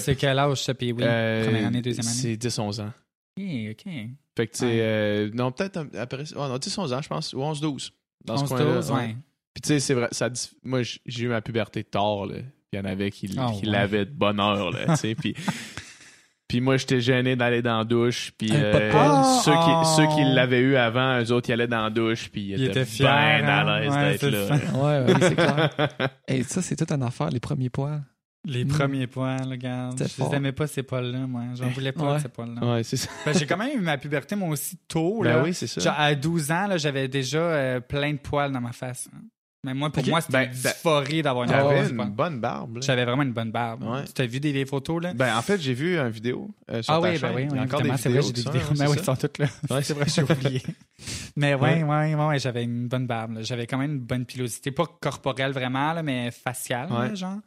c'est 0.00 0.16
quel 0.16 0.36
âge 0.40 0.60
ça, 0.62 0.74
puis 0.74 0.90
oui, 0.92 1.02
Euh, 1.04 1.44
première 1.44 1.68
année, 1.68 1.80
deuxième 1.80 2.04
année? 2.04 2.16
C'est 2.16 2.36
10-11 2.36 2.80
ans. 2.82 2.92
Ok, 3.38 3.44
ok. 3.70 3.92
Fait 4.36 4.46
que, 4.48 4.52
tu 4.52 4.58
sais, 4.58 4.66
Ouais. 4.66 4.78
euh, 4.80 5.30
non, 5.32 5.52
peut-être 5.52 5.86
après... 5.96 6.24
Oh, 6.34 6.48
non, 6.48 6.56
10-11 6.56 6.92
ans, 6.94 7.00
je 7.00 7.08
pense, 7.08 7.32
ou 7.32 7.38
11-12. 7.38 7.92
Dans 8.24 8.36
ce 8.38 8.42
11, 8.42 8.48
coin-là. 8.48 8.74
12, 8.74 8.90
ouais. 8.90 9.16
Puis 9.54 9.60
tu 9.62 9.68
sais, 9.68 9.80
c'est 9.80 9.94
vrai, 9.94 10.08
ça, 10.10 10.28
moi 10.64 10.80
j'ai 10.82 11.24
eu 11.24 11.28
ma 11.28 11.40
puberté 11.40 11.84
tard, 11.84 12.26
là. 12.26 12.38
Il 12.72 12.76
y 12.76 12.82
en 12.82 12.84
avait 12.84 13.12
qui, 13.12 13.30
Ah, 13.38 13.52
qui 13.54 13.66
ouais. 13.66 13.72
l'avaient 13.72 14.04
de 14.04 14.10
bonne 14.10 14.40
heure, 14.40 14.72
là, 14.72 14.86
tu 14.88 14.96
sais. 14.96 15.14
Puis, 15.14 15.34
puis 16.48 16.60
moi, 16.60 16.76
j'étais 16.76 17.00
gêné 17.00 17.34
d'aller 17.36 17.62
dans 17.62 17.78
la 17.78 17.84
douche. 17.84 18.32
Puis 18.38 18.50
Un 18.54 18.70
pas 18.72 18.78
de 18.78 18.84
euh, 18.84 19.22
ceux, 19.42 19.52
Oh. 19.54 19.82
qui, 19.82 19.88
ceux 19.96 20.06
qui 20.14 20.24
l'avaient 20.34 20.60
eu 20.60 20.76
avant, 20.76 21.20
eux 21.20 21.32
autres, 21.32 21.48
ils 21.50 21.52
allaient 21.54 21.66
dans 21.66 21.82
la 21.82 21.90
douche. 21.90 22.28
Puis 22.30 22.42
ils, 22.42 22.58
Il 22.60 22.64
étaient 22.64 22.84
bien 22.84 23.08
hein? 23.10 23.44
à 23.66 23.80
l'aise 23.80 23.92
Ouais, 23.92 24.12
d'être 24.12 24.26
là. 24.26 24.56
Ouais, 24.74 25.12
ouais, 25.12 25.20
c'est 25.20 25.34
clair. 25.34 25.70
Et 26.28 26.42
ça, 26.44 26.62
c'est 26.62 26.76
toute 26.76 26.92
une 26.92 27.02
affaire, 27.02 27.30
les 27.30 27.40
premiers 27.40 27.70
poils. 27.70 28.02
Les 28.48 28.64
Mm. 28.64 28.68
premiers 28.68 29.06
poils, 29.08 29.42
regarde. 29.50 29.98
Je 29.98 30.22
les 30.22 30.34
aimais 30.36 30.52
pas, 30.52 30.68
ces 30.68 30.84
poils-là, 30.84 31.26
moi. 31.26 31.42
J'en 31.56 31.66
voulais 31.70 31.90
pas, 31.90 32.12
Ouais. 32.12 32.20
ces 32.20 32.28
poils-là. 32.28 32.74
Ouais, 32.74 32.82
c'est 32.84 32.96
ça. 32.96 33.08
Ben, 33.24 33.34
j'ai 33.36 33.44
quand 33.44 33.56
même 33.56 33.76
eu 33.76 33.80
ma 33.82 33.98
puberté, 33.98 34.36
moi 34.36 34.50
aussi, 34.50 34.78
tôt. 34.86 35.24
là. 35.24 35.38
Ben 35.38 35.42
oui, 35.42 35.52
c'est 35.52 35.66
ça. 35.66 35.80
Genre, 35.80 35.94
à 35.98 36.14
12 36.14 36.52
ans, 36.52 36.68
là, 36.68 36.76
j'avais 36.76 37.08
déjà 37.08 37.38
euh, 37.38 37.80
plein 37.80 38.12
de 38.12 38.18
poils 38.18 38.52
dans 38.52 38.60
ma 38.60 38.70
face. 38.70 39.08
hein. 39.12 39.18
Mais 39.66 39.74
moi, 39.74 39.90
pour 39.90 40.06
moi, 40.06 40.20
c'était 40.20 40.32
Ben, 40.32 40.44
une 40.44 40.50
dysphorie 40.52 41.22
d'avoir 41.22 41.44
une 41.44 41.50
poil. 41.50 42.10
bonne 42.12 42.40
barbe. 42.40 42.78
J'avais 42.82 43.04
vraiment 43.04 43.24
une 43.24 43.32
bonne 43.32 43.50
barbe. 43.50 43.82
Ouais. 43.82 44.04
Tu 44.04 44.12
t'as 44.12 44.24
vu 44.26 44.38
des 44.38 44.52
vieilles 44.52 44.64
photos, 44.64 45.02
là? 45.02 45.12
Ben, 45.12 45.36
en 45.36 45.42
fait, 45.42 45.60
j'ai 45.60 45.74
vu 45.74 45.98
une 45.98 46.08
vidéo 46.08 46.48
euh, 46.70 46.80
sur 46.82 46.94
ah 46.94 47.00
ta 47.00 47.02
oui, 47.10 47.18
chaîne. 47.18 47.30
ben 47.34 47.36
oui, 47.36 47.48
oui, 47.50 47.58
encore 47.60 47.82
des 47.82 47.88
évidemment, 47.88 47.96
c'est 47.98 48.08
vrai, 48.10 48.22
j'ai 48.22 48.28
vidéos 48.28 48.32
des 48.32 48.42
de 48.44 48.50
vidéos. 48.58 48.70
Mais 48.70 48.76
c'est 48.86 48.90
oui, 48.92 48.96
ils 49.00 49.04
sont 49.04 49.16
toutes 49.16 49.38
là. 49.38 49.46
Ouais, 49.70 49.82
c'est 49.82 49.94
vrai, 49.94 50.04
j'ai 50.14 50.22
oublié. 50.22 50.62
Mais 51.36 51.54
Ouais. 51.54 51.82
ouais, 51.82 52.14
ouais, 52.14 52.24
ouais, 52.26 52.38
j'avais 52.38 52.62
une 52.62 52.86
bonne 52.86 53.06
barbe. 53.08 53.38
J'avais 53.40 53.66
quand 53.66 53.78
même 53.78 53.94
une 53.94 53.98
bonne 54.00 54.24
pilosité. 54.24 54.70
Pas 54.70 54.86
corporelle 55.00 55.50
vraiment, 55.52 55.92
là, 55.92 56.02
mais 56.04 56.30
faciale, 56.30 56.88
là, 56.90 57.12
genre. 57.14 57.38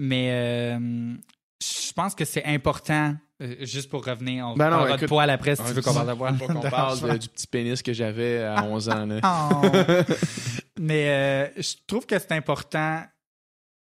Mais 0.00 0.30
euh, 0.32 1.14
je 1.62 1.92
pense 1.92 2.16
que 2.16 2.24
c'est 2.24 2.44
important, 2.46 3.14
euh, 3.40 3.54
juste 3.60 3.88
pour 3.88 4.04
revenir, 4.04 4.46
on 4.48 4.56
Ben 4.56 4.64
non, 4.70 4.76
parlera 4.78 4.90
de 4.90 4.96
écoute, 4.96 5.08
poils 5.08 5.30
après 5.30 5.54
si 5.56 5.62
tu 5.62 5.72
veux 5.72 5.82
qu'on 5.82 5.94
parle 5.94 6.08
de. 6.08 6.38
Faut 6.38 6.46
qu'on 6.52 6.60
parle 6.70 7.00
de- 7.12 7.16
du 7.18 7.28
petit 7.28 7.46
pénis 7.46 7.80
que 7.80 7.92
j'avais 7.92 8.42
à 8.42 8.64
11 8.64 8.88
ans. 8.88 9.06
Là. 9.06 9.20
Oh. 9.22 9.62
Mais 10.78 11.08
euh, 11.56 11.62
je 11.62 11.74
trouve 11.86 12.06
que 12.06 12.18
c'est 12.18 12.32
important 12.32 13.04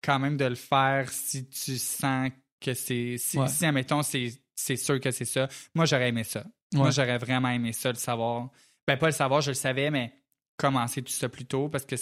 quand 0.04 0.18
même 0.18 0.36
de 0.36 0.44
le 0.44 0.54
faire 0.54 1.10
si 1.10 1.48
tu 1.48 1.78
sens 1.78 2.30
que 2.60 2.74
c'est. 2.74 3.16
Si, 3.18 3.38
Ouais. 3.38 3.48
si, 3.48 3.64
admettons, 3.64 4.02
c'est 4.02 4.76
sûr 4.76 5.00
que 5.00 5.10
c'est 5.10 5.24
ça. 5.24 5.48
Moi, 5.74 5.84
j'aurais 5.86 6.08
aimé 6.08 6.24
ça. 6.24 6.44
Moi, 6.74 6.90
j'aurais 6.90 7.18
vraiment 7.18 7.48
aimé 7.50 7.72
ça, 7.72 7.90
le 7.90 7.96
savoir. 7.96 8.50
Ben, 8.86 8.96
pas 8.96 9.06
le 9.06 9.12
savoir, 9.12 9.40
je 9.40 9.50
le 9.50 9.54
savais, 9.54 9.90
mais 9.90 10.12
commencer 10.56 11.02
tout 11.02 11.12
ça 11.12 11.28
plus 11.28 11.44
tôt 11.46 11.68
parce 11.68 11.84
que 11.84 11.96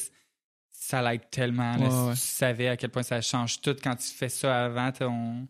ça 0.70 1.02
l'aide 1.02 1.28
tellement. 1.30 1.76
là. 1.76 1.84
Ouais, 1.84 1.90
si 1.90 1.96
ouais. 2.08 2.12
tu 2.14 2.20
savais 2.20 2.68
à 2.68 2.76
quel 2.76 2.90
point 2.90 3.02
ça 3.02 3.20
change 3.20 3.60
tout 3.60 3.76
quand 3.82 3.96
tu 3.96 4.08
fais 4.08 4.28
ça 4.28 4.64
avant 4.66 4.90
ton. 4.92 5.48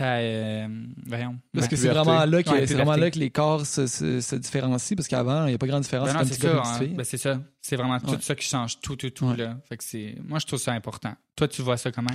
Euh, 0.00 0.68
voyons. 1.06 1.36
Parce 1.52 1.68
que 1.68 1.76
c'est 1.76 1.88
vraiment 1.88 2.24
là 2.24 2.42
que 2.42 2.50
Ouais, 2.50 2.66
c'est 2.66 2.74
vraiment 2.74 2.96
là 2.96 3.10
que 3.10 3.18
les 3.18 3.30
corps 3.30 3.66
se, 3.66 3.86
se, 3.86 4.20
se 4.20 4.36
différencient 4.36 4.96
parce 4.96 5.08
qu'avant, 5.08 5.44
il 5.44 5.48
n'y 5.50 5.54
a 5.54 5.58
pas 5.58 5.66
grande 5.66 5.82
différence 5.82 6.12
Ben 6.12 6.24
c'est 6.24 6.40
ça. 6.40 6.62
hein. 6.64 6.86
Ben, 6.96 7.04
c'est 7.04 7.18
ça. 7.18 7.40
C'est 7.60 7.76
vraiment 7.76 7.98
tout 8.00 8.16
ça 8.20 8.34
qui 8.34 8.46
change 8.46 8.80
tout, 8.80 8.96
tout, 8.96 9.10
tout. 9.10 9.26
Ouais. 9.26 9.36
Là. 9.36 9.58
Fait 9.68 9.76
que 9.76 9.84
c'est... 9.84 10.16
Moi, 10.26 10.38
je 10.38 10.46
trouve 10.46 10.58
ça 10.58 10.72
important. 10.72 11.14
Toi, 11.36 11.48
tu 11.48 11.60
vois 11.62 11.76
ça 11.76 11.90
comment? 11.92 12.08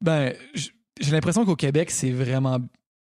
Ben, 0.00 0.34
j'ai 0.54 1.10
l'impression 1.12 1.44
qu'au 1.44 1.54
Québec, 1.56 1.90
c'est 1.90 2.10
vraiment 2.10 2.58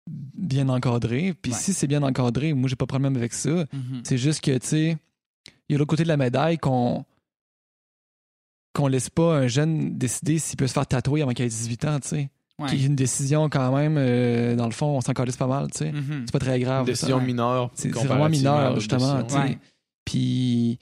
bien 0.06 0.68
encadré. 0.68 1.34
Puis 1.34 1.52
Ouais. 1.52 1.58
si 1.58 1.72
c'est 1.74 1.86
bien 1.88 2.02
encadré, 2.02 2.52
moi, 2.54 2.68
j'ai 2.68 2.76
pas 2.76 2.84
de 2.84 2.88
problème 2.88 3.16
avec 3.16 3.32
ça. 3.32 3.64
C'est 4.04 4.18
juste 4.18 4.42
que, 4.42 4.56
tu 4.58 4.66
sais, 4.66 4.98
il 5.68 5.72
y 5.72 5.74
a 5.74 5.78
l'autre 5.78 5.90
côté 5.90 6.04
de 6.04 6.08
la 6.08 6.16
médaille 6.16 6.58
qu'on 6.58 7.04
qu'on 8.74 8.86
laisse 8.86 9.10
pas 9.10 9.34
un 9.36 9.48
jeune 9.48 9.98
décider 9.98 10.38
s'il 10.38 10.56
peut 10.56 10.66
se 10.68 10.72
faire 10.72 10.86
tatouer 10.86 11.22
avant 11.22 11.32
qu'il 11.32 11.44
ait 11.44 11.48
18 11.48 11.84
ans, 11.86 11.98
tu 12.00 12.08
sais. 12.08 12.30
Ouais. 12.58 12.68
Qui 12.70 12.76
est 12.82 12.86
une 12.86 12.96
décision 12.96 13.48
quand 13.48 13.72
même, 13.76 13.96
euh, 13.98 14.56
dans 14.56 14.64
le 14.66 14.72
fond, 14.72 14.86
on 14.96 15.00
s'en 15.00 15.12
calisse 15.12 15.36
pas 15.36 15.46
mal, 15.46 15.70
tu 15.70 15.78
sais. 15.78 15.92
Mhm. 15.92 16.24
C'est 16.26 16.32
pas 16.32 16.40
très 16.40 16.58
grave. 16.58 16.80
Une 16.80 16.86
décision 16.92 17.18
ça. 17.20 17.24
mineure. 17.24 17.70
C'est 17.74 17.88
vraiment 17.90 18.28
mineur, 18.28 18.56
à 18.56 18.68
d'autres 18.70 18.80
justement. 18.80 19.22
tu 19.22 19.34
sais. 19.34 19.58
Puis, 20.04 20.78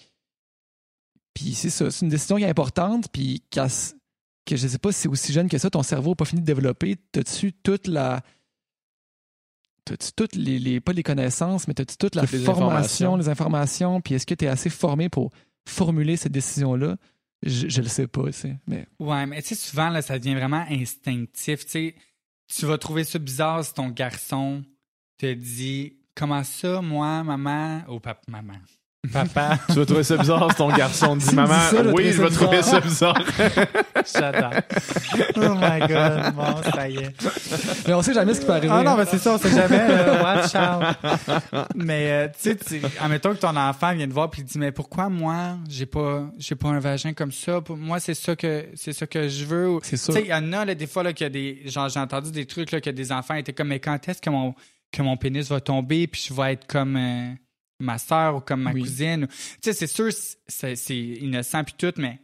puis 1.35 1.53
c'est 1.55 1.69
ça. 1.71 1.91
C'est 1.91 2.07
une 2.07 2.11
décision 2.11 2.37
qui 2.37 2.45
est 2.45 2.49
importante. 2.49 3.09
Puis, 3.13 3.43
que 3.51 4.57
je 4.57 4.69
sais 4.69 4.79
pas 4.79 4.91
si 4.93 5.01
c'est 5.03 5.09
aussi 5.09 5.33
jeune 5.35 5.49
que 5.51 5.59
ça, 5.59 5.69
ton 5.69 5.83
cerveau 5.83 6.11
n'a 6.11 6.15
pas 6.17 6.25
fini 6.25 6.41
de 6.41 6.47
développer. 6.47 6.97
T'as-tu 7.13 7.53
toute 7.53 7.89
la. 7.89 8.23
T'as-tu 9.85 10.13
toutes 10.17 10.35
les, 10.35 10.59
les- 10.59 10.81
Pas 10.81 10.93
les 10.93 11.03
connaissances, 11.03 11.69
mais 11.69 11.75
t'as-tu 11.75 11.97
toute 11.97 12.15
la 12.15 12.23
Toutes 12.23 12.33
les 12.33 12.39
formation, 12.39 12.67
informations. 12.69 13.17
les 13.17 13.29
informations. 13.29 14.01
Puis, 14.01 14.15
est-ce 14.15 14.27
que 14.27 14.35
tu 14.35 14.45
es 14.45 14.49
assez 14.49 14.71
formé 14.71 15.09
pour 15.09 15.31
formuler 15.69 16.17
cette 16.17 16.33
décision-là? 16.33 16.97
Je, 17.43 17.81
le 17.81 17.89
sais 17.89 18.07
pas, 18.07 18.31
tu. 18.31 18.57
Mais 18.67 18.87
Ouais, 18.99 19.27
mais 19.27 19.43
tu 19.43 19.49
sais, 19.49 19.55
souvent, 19.55 19.91
là, 19.91 20.03
ça 20.03 20.19
devient 20.19 20.35
vraiment 20.35 20.65
instinctif. 20.71 21.67
Tu 21.67 21.95
tu 22.49 22.65
vas 22.65 22.79
trouver 22.79 23.05
ça 23.05 23.19
bizarre 23.19 23.65
si 23.65 23.75
ton 23.75 23.89
garçon 23.89 24.65
te 25.19 25.33
dit 25.33 25.99
Comment 26.15 26.45
ça, 26.45 26.81
moi, 26.81 27.23
maman 27.25 27.83
Ou 27.89 28.01
papa, 28.01 28.23
maman. 28.29 28.59
Papa, 29.13 29.59
Tu 29.69 29.75
vas 29.75 29.87
trouver 29.87 30.03
ça 30.03 30.17
bizarre 30.17 30.51
si 30.51 30.57
ton 30.57 30.69
garçon 30.69 31.17
Tu 31.21 31.29
dit 31.29 31.35
Maman, 31.37 31.55
ça, 31.71 31.83
oui, 31.95 32.11
je 32.13 32.21
vais 32.23 32.31
trouver 32.31 32.61
ça 32.63 32.81
bizarre. 32.81 33.17
j'adore. 34.13 34.51
Oh 35.37 35.55
my 35.55 35.81
god, 35.87 36.35
bon, 36.35 36.63
ça 36.75 36.89
y 36.89 36.97
est. 36.97 37.15
Mais 37.87 37.95
on 37.95 38.03
sait 38.03 38.15
jamais 38.15 38.35
ce 38.35 38.41
qui 38.41 38.47
peut 38.47 38.53
arriver. 38.53 38.73
Ah 38.77 38.83
non, 38.83 38.97
mais 38.97 39.05
c'est 39.07 39.19
ça, 39.19 39.35
on 39.35 39.39
sait 39.39 39.51
jamais. 39.55 39.79
euh, 39.81 40.23
watch 40.23 40.55
out. 40.57 41.67
Mais 41.77 42.11
euh, 42.11 42.29
tu 42.29 42.51
sais, 42.51 42.57
tu- 42.57 42.81
admettons 43.01 43.31
que 43.35 43.39
ton 43.39 43.55
enfant 43.57 43.95
vient 43.95 44.09
te 44.09 44.13
voir 44.13 44.29
puis 44.29 44.43
il 44.43 44.45
dit 44.45 44.59
mais 44.59 44.73
pourquoi 44.73 45.09
moi 45.09 45.57
j'ai 45.69 45.87
pas 45.87 46.25
j'ai 46.39 46.57
pas 46.57 46.69
un 46.69 46.81
vagin 46.81 47.13
comme 47.13 47.33
ça? 47.33 47.61
Pour 47.61 47.77
moi 47.77 48.01
c'est 48.01 48.15
ça 48.15 48.35
que 48.35 48.67
c'est 48.75 48.93
ça 48.93 49.07
que 49.07 49.29
je 49.29 49.45
veux. 49.45 49.79
C'est 49.83 49.97
Tu 49.99 50.03
sûr. 50.03 50.15
sais, 50.15 50.23
il 50.23 50.29
y 50.29 50.35
en 50.35 50.53
a 50.53 50.65
là, 50.65 50.75
des 50.75 50.87
fois 50.89 51.05
là 51.05 51.13
qu'il 51.13 51.25
y 51.25 51.29
a 51.29 51.31
des 51.31 51.63
genre 51.67 51.89
j'ai 51.89 52.01
entendu 52.01 52.33
des 52.33 52.47
trucs 52.47 52.73
là 52.73 52.81
que 52.81 52.91
des 52.91 53.13
enfants 53.13 53.35
étaient 53.35 53.53
comme 53.53 53.69
mais 53.69 53.79
quand 53.79 54.09
est-ce 54.09 54.21
que 54.21 54.31
mon 54.31 54.55
que 54.93 55.03
mon 55.03 55.17
pénis 55.17 55.49
va 55.49 55.61
tomber 55.61 56.07
puis 56.09 56.25
je 56.29 56.35
vais 56.35 56.55
être 56.55 56.67
comme 56.67 56.97
euh, 56.97 57.29
ma 57.81 57.99
sœur 57.99 58.37
ou 58.37 58.41
comme 58.41 58.63
ma 58.63 58.73
Oui. 58.73 58.81
cousine. 58.83 59.25
ou- 59.25 59.27
Tu 59.27 59.35
sais, 59.63 59.73
c'est 59.73 59.87
sûr 59.87 60.11
c'est 60.47 60.77
c'est 60.77 60.97
innocent 60.99 61.65
puis 61.65 61.75
tout 61.79 61.93
mais 61.99 62.19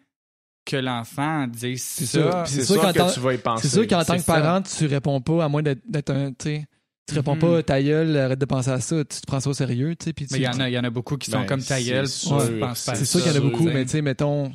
que 0.64 0.76
l'enfant 0.76 1.46
dise 1.48 1.82
C'est 1.82 2.06
ça. 2.06 2.20
sûr. 2.20 2.42
C'est 2.46 2.64
sûr 2.64 2.80
sûr 2.82 2.92
que 2.92 2.98
tant- 2.98 3.10
tu 3.10 3.20
vas 3.20 3.34
y 3.34 3.38
penser. 3.38 3.68
C'est 3.68 3.74
sûr 3.74 3.86
qu'en 3.86 4.04
tant 4.04 4.16
que 4.16 4.22
ça. 4.22 4.40
parent, 4.40 4.62
tu 4.62 4.86
réponds 4.86 5.20
pas, 5.20 5.44
à 5.44 5.48
moins 5.48 5.62
d'être 5.62 6.10
un. 6.10 6.30
Tu 6.32 6.44
sais, 6.44 6.64
tu 7.08 7.14
réponds 7.16 7.34
Mhm. 7.34 7.40
pas 7.40 7.62
ta 7.64 7.82
gueule, 7.82 8.16
arrête 8.16 8.38
de 8.38 8.44
penser 8.44 8.70
à 8.70 8.80
ça, 8.80 9.04
tu 9.04 9.20
te 9.20 9.26
prends 9.26 9.40
ça 9.40 9.50
au 9.50 9.54
sérieux, 9.54 9.96
tu 9.96 10.04
sais. 10.04 10.12
puis 10.12 10.26
tu- 10.26 10.34
Mais 10.34 10.38
il 10.40 10.44
y 10.44 10.48
en 10.48 10.60
a 10.60 10.68
il 10.70 10.72
y 10.72 10.78
en 10.78 10.84
a 10.84 10.90
beaucoup 10.90 11.16
qui 11.16 11.30
sont 11.30 11.40
Ben, 11.40 11.46
comme 11.46 11.62
ta 11.62 11.78
c'est 11.78 11.84
gueule, 11.84 12.06
sûr, 12.08 12.30
tu 12.46 12.58
penses 12.60 12.84
pas 12.84 12.92
à 12.92 12.94
C'est 12.94 13.04
c'est 13.04 13.04
sûr 13.06 13.20
qu'il 13.22 13.28
y 13.32 13.34
en 13.34 13.38
a 13.38 13.40
sûr, 13.40 13.50
beaucoup, 13.50 13.64
ben. 13.64 13.74
mais 13.74 13.84
tu 13.84 13.90
sais, 13.90 14.02
mettons, 14.02 14.52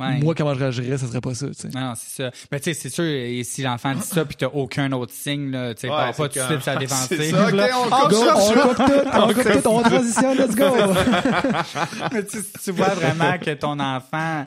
Ouais. 0.00 0.20
Moi, 0.20 0.32
comment 0.36 0.54
je 0.54 0.60
réagirais, 0.60 0.96
ça 0.96 1.08
serait 1.08 1.20
pas 1.20 1.34
ça, 1.34 1.48
tu 1.48 1.54
sais. 1.54 1.68
Non, 1.70 1.92
c'est 1.96 2.22
ça. 2.22 2.30
Mais 2.52 2.60
tu 2.60 2.64
sais, 2.66 2.74
c'est 2.74 2.88
sûr, 2.90 3.02
et 3.04 3.42
si 3.42 3.62
l'enfant 3.62 3.94
dit 3.94 4.02
ça 4.02 4.24
puis 4.24 4.36
t'as 4.36 4.46
aucun 4.46 4.92
autre 4.92 5.12
signe, 5.12 5.50
là, 5.50 5.74
tu 5.74 5.80
sais, 5.80 5.88
Ouais, 5.90 6.12
pas 6.16 6.28
tout 6.28 6.38
de 6.38 6.44
suite 6.44 6.62
sa 6.62 6.72
C'est 6.74 6.78
défensive. 6.78 7.30
ça, 7.32 7.46
ok, 7.48 7.52
là. 7.52 7.68
on 7.74 7.88
Ah, 7.90 8.00
coupe 8.02 8.10
Go, 8.10 8.24
ça. 8.24 8.36
on 8.36 8.68
coupe 8.68 8.76
tout, 8.76 9.08
on 9.12 9.26
coupe 9.34 9.62
tout, 9.62 9.68
on 9.68 9.82
transitionne, 9.82 10.38
let's 10.38 10.54
go! 10.54 10.64
Mais 12.12 12.24
tu, 12.26 12.38
tu 12.62 12.70
vois 12.70 12.88
vraiment 12.94 13.38
que 13.38 13.50
ton 13.54 13.78
enfant 13.80 14.46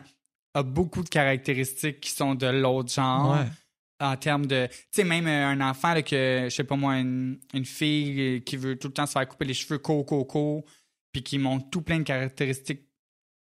a 0.54 0.64
beaucoup 0.64 1.04
de 1.04 1.10
caractéristiques 1.10 2.00
qui 2.00 2.12
sont 2.12 2.36
de 2.36 2.48
l'autre 2.48 2.92
genre. 2.94 3.32
Ouais. 3.32 3.46
En 4.00 4.16
termes 4.16 4.48
de. 4.48 4.68
Tu 4.68 4.74
sais, 4.92 5.04
même 5.04 5.28
euh, 5.28 5.48
un 5.48 5.62
enfant, 5.62 5.94
là, 5.94 6.02
que, 6.02 6.46
je 6.46 6.56
sais 6.56 6.64
pas 6.64 6.76
moi, 6.76 6.98
une, 6.98 7.38
une 7.54 7.66
fille 7.66 8.20
euh, 8.20 8.40
qui 8.40 8.58
veut 8.58 8.76
tout 8.76 8.88
le 8.88 8.94
temps 8.94 9.06
se 9.06 9.12
faire 9.12 9.28
couper 9.28 9.46
les 9.46 9.54
cheveux 9.54 9.78
co, 9.78 10.04
co, 10.04 10.26
co, 10.26 10.66
puis 11.12 11.22
qui 11.22 11.38
montre 11.38 11.70
tout 11.70 11.82
plein 11.82 12.00
de 12.00 12.04
caractéristiques 12.04 12.82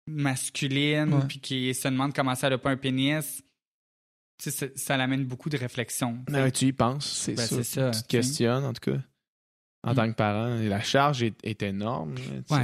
masculines, 0.08 1.14
Ouais. 1.14 1.26
puis 1.28 1.40
qui 1.40 1.74
se 1.74 1.88
demande 1.88 2.14
comment 2.14 2.36
ça 2.36 2.50
n'a 2.50 2.58
pas 2.58 2.72
un 2.72 2.78
pénis. 2.78 3.44
Tu 4.42 4.52
sais, 4.52 4.52
ça, 4.52 4.66
ça 4.76 4.98
l'amène 4.98 5.26
beaucoup 5.26 5.50
de 5.50 5.58
réflexion. 5.58 6.20
Ouais, 6.32 6.52
tu 6.52 6.66
y 6.66 6.74
penses, 6.74 7.06
C'est 7.12 7.34
Ben, 7.34 7.46
ça. 7.46 7.56
c'est 7.56 7.64
ça. 7.64 7.92
tu 7.92 8.02
te 8.04 8.08
questionnes, 8.08 8.64
en 8.66 8.74
tout 8.74 8.92
cas, 8.92 8.98
en 9.84 9.92
Mm. 9.92 9.96
tant 9.96 10.10
que 10.12 10.16
parent. 10.16 10.58
Et 10.60 10.68
la 10.70 10.82
charge 10.82 11.24
est, 11.24 11.36
est 11.44 11.64
énorme. 11.64 12.16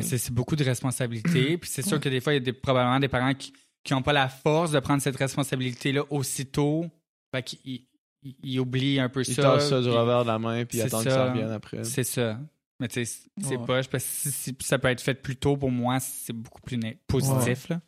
sais. 0.02 0.18
c'est 0.18 0.34
beaucoup 0.34 0.56
de 0.56 0.64
responsabilités. 0.64 1.57
Puis 1.57 1.70
c'est 1.70 1.82
sûr 1.86 1.99
que 1.99 2.10
des 2.10 2.22
fois, 2.22 2.34
il 2.34 2.36
y 2.36 2.38
a 2.38 2.41
des, 2.41 2.53
probablement 2.53 2.99
des 2.99 3.07
parents 3.07 3.34
qui 3.34 3.53
n'ont 3.91 4.02
pas 4.03 4.14
la 4.14 4.30
force 4.30 4.72
de 4.72 4.80
prendre 4.80 5.02
cette 5.02 5.15
responsabilité-là 5.18 6.03
aussitôt. 6.11 6.86
Fait 7.34 7.41
qu'ils 7.44 7.60
ils- 7.65 7.88
ils- 8.22 8.36
ils 8.44 8.60
oublient 8.60 8.99
un 8.99 9.10
peu 9.10 9.22
Ils 9.28 9.34
ça. 9.34 9.41
tassent 9.41 9.70
ça 9.70 9.82
du 9.82 9.88
puis 9.90 9.98
revers 9.98 10.24
de 10.24 10.28
la 10.30 10.40
main 10.40 10.64
puis 10.65 10.78
ils 10.78 10.82
attendent 10.82 11.03
que 11.06 11.10
ça 11.10 11.32
revienne 11.32 11.49
après. 11.52 11.84
C'est 11.84 12.03
ça. 12.03 12.40
Mais 12.79 12.87
tu 12.87 13.05
sais, 13.05 13.21
c'est 13.41 13.57
Ouais. 13.57 13.65
poche. 13.65 13.87
Parce 13.87 14.03
que 14.03 14.09
si, 14.09 14.31
si 14.31 14.55
ça 14.61 14.79
peut 14.79 14.87
être 14.89 15.01
fait 15.01 15.13
plus 15.13 15.35
tôt, 15.37 15.55
pour 15.57 15.71
moi, 15.71 15.99
c'est 15.99 16.33
beaucoup 16.33 16.61
plus 16.61 16.79
positif. 17.07 17.69
Là. 17.69 17.81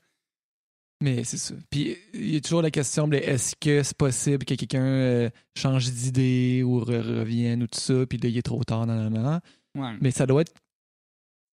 Mais 1.01 1.23
c'est 1.25 1.37
ça. 1.37 1.55
Puis 1.69 1.97
il 2.13 2.33
y 2.35 2.37
a 2.37 2.41
toujours 2.41 2.61
la 2.61 2.71
question 2.71 3.07
de 3.07 3.17
est-ce 3.17 3.55
que 3.59 3.83
c'est 3.83 3.97
possible 3.97 4.45
que 4.45 4.53
quelqu'un 4.53 4.85
euh, 4.85 5.29
change 5.57 5.91
d'idée 5.91 6.63
ou 6.63 6.79
re- 6.79 7.01
revienne 7.19 7.63
ou 7.63 7.67
tout 7.67 7.79
ça, 7.79 8.05
puis 8.05 8.17
là, 8.17 8.29
il 8.29 8.37
est 8.37 8.41
trop 8.41 8.63
tard, 8.63 8.85
nan, 8.87 9.09
nan, 9.11 9.21
nan. 9.23 9.41
Ouais. 9.75 9.97
Mais 9.99 10.11
ça 10.11 10.25
doit 10.25 10.41
être. 10.41 10.53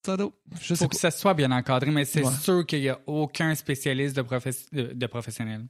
Ça 0.07 0.17
doit. 0.17 0.33
Je 0.61 0.75
faut 0.75 0.89
que 0.89 0.97
ça 0.97 1.11
soit 1.11 1.35
bien 1.35 1.51
encadré, 1.51 1.91
mais 1.91 2.05
c'est 2.05 2.25
sûr 2.41 2.65
qu'il 2.67 2.81
n'y 2.81 2.89
a 2.89 3.01
aucun 3.07 3.55
spécialiste 3.55 4.15
de, 4.17 4.23
professe- 4.23 4.71
de, 4.73 4.93
de 4.93 5.07
professionnel. 5.07 5.67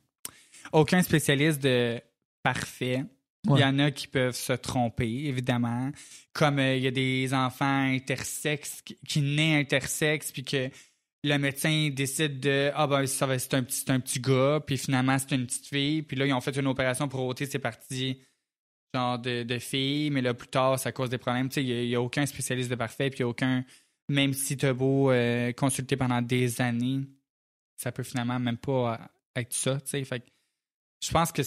Aucun 0.72 1.02
spécialiste 1.02 1.62
de 1.62 2.00
parfait. 2.42 3.04
Il 3.48 3.58
y 3.58 3.64
en 3.64 3.78
a 3.80 3.90
qui 3.90 4.06
peuvent 4.06 4.36
se 4.36 4.52
tromper, 4.52 5.26
évidemment. 5.26 5.90
Comme 6.32 6.60
euh, 6.60 6.76
il 6.76 6.82
y 6.82 6.86
a 6.86 6.92
des 6.92 7.34
enfants 7.34 7.92
intersexes 7.92 8.82
qui, 8.82 8.96
qui 9.06 9.20
naissent 9.20 9.62
intersexes, 9.62 10.30
puis 10.30 10.44
que 10.44 10.70
le 11.24 11.38
médecin 11.38 11.90
décide 11.92 12.40
de 12.40 12.70
Ah 12.74 12.86
ben 12.86 13.06
ça 13.06 13.26
va 13.26 13.38
c'est 13.38 13.54
un 13.54 13.62
petit 13.62 13.84
un 13.90 14.00
petit 14.00 14.20
gars, 14.20 14.60
puis 14.64 14.78
finalement 14.78 15.18
c'est 15.18 15.34
une 15.34 15.46
petite 15.46 15.66
fille, 15.66 16.02
puis 16.02 16.16
là 16.16 16.26
ils 16.26 16.32
ont 16.32 16.40
fait 16.40 16.56
une 16.56 16.66
opération 16.66 17.08
pour 17.08 17.24
ôter 17.24 17.46
ces 17.46 17.58
parties 17.58 18.20
genre 18.94 19.18
de, 19.18 19.42
de 19.42 19.58
filles, 19.58 20.10
mais 20.10 20.20
là 20.20 20.34
plus 20.34 20.48
tard 20.48 20.78
ça 20.78 20.92
cause 20.92 21.10
des 21.10 21.18
problèmes. 21.18 21.48
Tu 21.48 21.54
sais, 21.54 21.64
il 21.64 21.88
n'y 21.88 21.94
a, 21.94 22.00
aucun 22.00 22.26
spécialiste 22.26 22.70
de 22.70 22.74
parfait, 22.76 23.10
puis 23.10 23.24
aucun 23.24 23.64
même 24.08 24.34
si 24.34 24.56
tu 24.56 24.66
as 24.66 24.74
beau 24.74 25.10
euh, 25.10 25.52
consulter 25.52 25.96
pendant 25.96 26.20
des 26.22 26.60
années, 26.60 27.00
ça 27.76 27.92
peut 27.92 28.02
finalement 28.02 28.38
même 28.38 28.58
pas 28.58 29.00
être 29.34 29.52
ça. 29.52 29.80
tu 29.80 30.04
sais. 30.04 30.22
Je 31.00 31.10
pense 31.10 31.32
que 31.32 31.42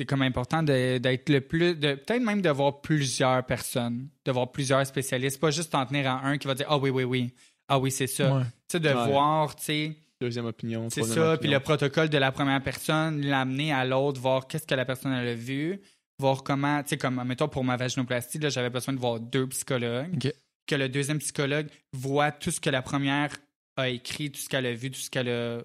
c'est 0.00 0.06
comme 0.06 0.22
important 0.22 0.62
de- 0.62 0.96
d'être 0.96 1.28
le 1.28 1.42
plus, 1.42 1.74
de 1.74 1.94
peut-être 1.94 2.22
même 2.22 2.40
de 2.40 2.48
voir 2.48 2.80
plusieurs 2.80 3.44
personnes, 3.44 4.08
de 4.24 4.32
voir 4.32 4.50
plusieurs 4.50 4.86
spécialistes, 4.86 5.38
pas 5.38 5.50
juste 5.50 5.72
t'en 5.72 5.84
tenir 5.84 6.10
à 6.10 6.24
un 6.26 6.38
qui 6.38 6.46
va 6.46 6.54
dire 6.54 6.66
ah 6.70 6.78
oui 6.78 6.88
oui 6.88 7.04
oui, 7.04 7.34
ah 7.68 7.78
oui 7.78 7.90
c'est 7.90 8.06
ça. 8.06 8.34
Ouais. 8.34 8.42
Tu 8.44 8.48
sais 8.72 8.80
de 8.80 8.88
Ouais. 8.88 9.06
voir, 9.06 9.54
tu 9.56 9.64
sais, 9.64 9.96
Deuxième 10.18 10.46
opinion. 10.46 10.88
c'est 10.90 11.02
ça, 11.02 11.10
opinion. 11.34 11.36
puis 11.38 11.50
le 11.50 11.60
protocole 11.60 12.08
de 12.08 12.16
la 12.18 12.32
première 12.32 12.62
personne, 12.62 13.20
l'amener 13.26 13.72
à 13.72 13.84
l'autre, 13.84 14.20
voir 14.20 14.46
qu'est-ce 14.46 14.66
que 14.66 14.74
la 14.74 14.84
personne 14.86 15.12
elle 15.12 15.28
a 15.28 15.34
vu, 15.34 15.80
voir 16.18 16.42
comment, 16.42 16.82
tu 16.82 16.90
sais 16.90 16.96
comme 16.98 17.22
mettons 17.24 17.48
pour 17.48 17.62
ma 17.64 17.76
vaginoplastie 17.76 18.38
là, 18.38 18.48
j'avais 18.48 18.70
besoin 18.70 18.94
de 18.94 18.98
voir 19.00 19.20
deux 19.20 19.46
psychologues 19.48 20.32
que 20.66 20.74
le 20.76 20.88
deuxième 20.88 21.18
psychologue 21.18 21.68
voit 21.92 22.32
tout 22.32 22.50
ce 22.50 22.60
que 22.60 22.70
la 22.70 22.80
première 22.82 23.36
a 23.76 23.88
écrit, 23.90 24.30
tout 24.30 24.40
ce 24.40 24.48
qu'elle 24.48 24.66
a 24.66 24.72
vu, 24.72 24.90
tout 24.90 25.00
ce 25.00 25.10
qu'elle 25.10 25.28
a 25.28 25.60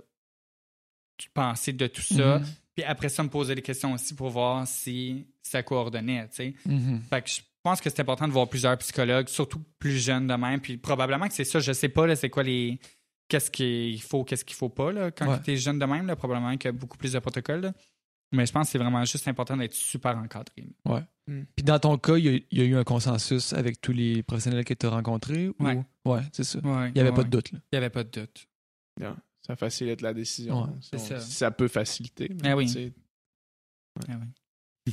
pensé 1.33 1.71
de 1.73 1.87
tout 1.87 2.01
ça. 2.01 2.39
Mhm. 2.39 2.45
Puis 2.75 2.83
après 2.83 3.09
ça, 3.09 3.23
me 3.23 3.29
poser 3.29 3.55
des 3.55 3.61
questions 3.61 3.93
aussi 3.93 4.13
pour 4.15 4.29
voir 4.29 4.67
si 4.67 5.25
ça 5.41 5.63
coordonnait, 5.63 6.27
tu 6.29 6.35
sais. 6.35 6.53
Mhm. 6.65 7.01
Fait 7.09 7.21
que 7.21 7.29
je 7.29 7.39
pense 7.63 7.79
que 7.81 7.89
c'est 7.89 8.01
important 8.01 8.27
de 8.27 8.33
voir 8.33 8.47
plusieurs 8.49 8.77
psychologues, 8.77 9.27
surtout 9.29 9.61
plus 9.79 9.97
jeunes 9.97 10.27
de 10.27 10.33
même. 10.35 10.59
Puis 10.59 10.77
probablement 10.77 11.27
que 11.27 11.33
c'est 11.33 11.45
ça, 11.45 11.59
je 11.59 11.71
sais 11.71 11.89
pas, 11.89 12.05
là, 12.05 12.15
c'est 12.15 12.29
quoi 12.29 12.43
les... 12.43 12.79
Qu'est-ce 13.27 13.49
qu'il 13.49 13.99
faut, 14.03 14.23
qu'est-ce 14.23 14.45
qu'il 14.45 14.55
faut 14.55 14.69
pas, 14.69 14.91
là, 14.91 15.09
quand 15.09 15.27
Ouais. 15.27 15.41
tu 15.41 15.51
es 15.53 15.57
jeune 15.57 15.79
de 15.79 15.85
même, 15.85 16.05
là, 16.05 16.15
probablement 16.15 16.51
qu'il 16.57 16.65
y 16.65 16.69
a 16.69 16.71
beaucoup 16.73 16.97
plus 16.97 17.13
de 17.13 17.19
protocoles, 17.19 17.61
là. 17.61 17.73
Mais 18.31 18.45
je 18.45 18.51
pense 18.51 18.67
que 18.67 18.71
c'est 18.73 18.77
vraiment 18.77 19.03
juste 19.05 19.27
important 19.27 19.55
d'être 19.55 19.73
super 19.73 20.17
encadré. 20.17 20.67
Puis 21.55 21.63
dans 21.63 21.79
ton 21.79 21.97
cas, 21.97 22.17
il 22.17 22.25
y, 22.25 22.29
a, 22.29 22.39
il 22.51 22.59
y 22.59 22.61
a 22.61 22.65
eu 22.65 22.75
un 22.75 22.83
consensus 22.83 23.53
avec 23.53 23.79
tous 23.81 23.93
les 23.93 24.21
professionnels 24.23 24.65
que 24.65 24.73
tu 24.73 24.85
as 24.85 24.89
rencontrés? 24.89 25.47
ou- 25.47 25.55
Ouais. 25.59 25.81
Ouais, 26.05 26.21
c'est 26.33 26.43
ça. 26.43 26.59
Ouais, 26.59 26.89
Il 26.89 26.93
n'y 26.95 26.99
avait 27.01 27.09
ouais, 27.11 27.15
pas 27.15 27.23
de 27.23 27.29
doute. 27.29 27.51
Là. 27.51 27.59
Il 27.71 27.75
n'y 27.75 27.77
avait 27.77 27.89
pas 27.89 28.03
de 28.03 28.09
doute. 28.09 28.47
Ça 29.45 29.55
facilite 29.55 30.01
la 30.01 30.13
décision. 30.13 30.63
Ouais, 30.63 30.69
Si 30.81 30.89
c'est 30.91 30.95
on- 30.95 30.99
ça. 31.05 31.19
si 31.19 31.31
ça 31.31 31.51
peut 31.51 31.67
faciliter. 31.67 32.29
mais 32.41 32.49
Ah 32.49 32.55
oui. 32.57 32.93
Ah. 34.09 34.13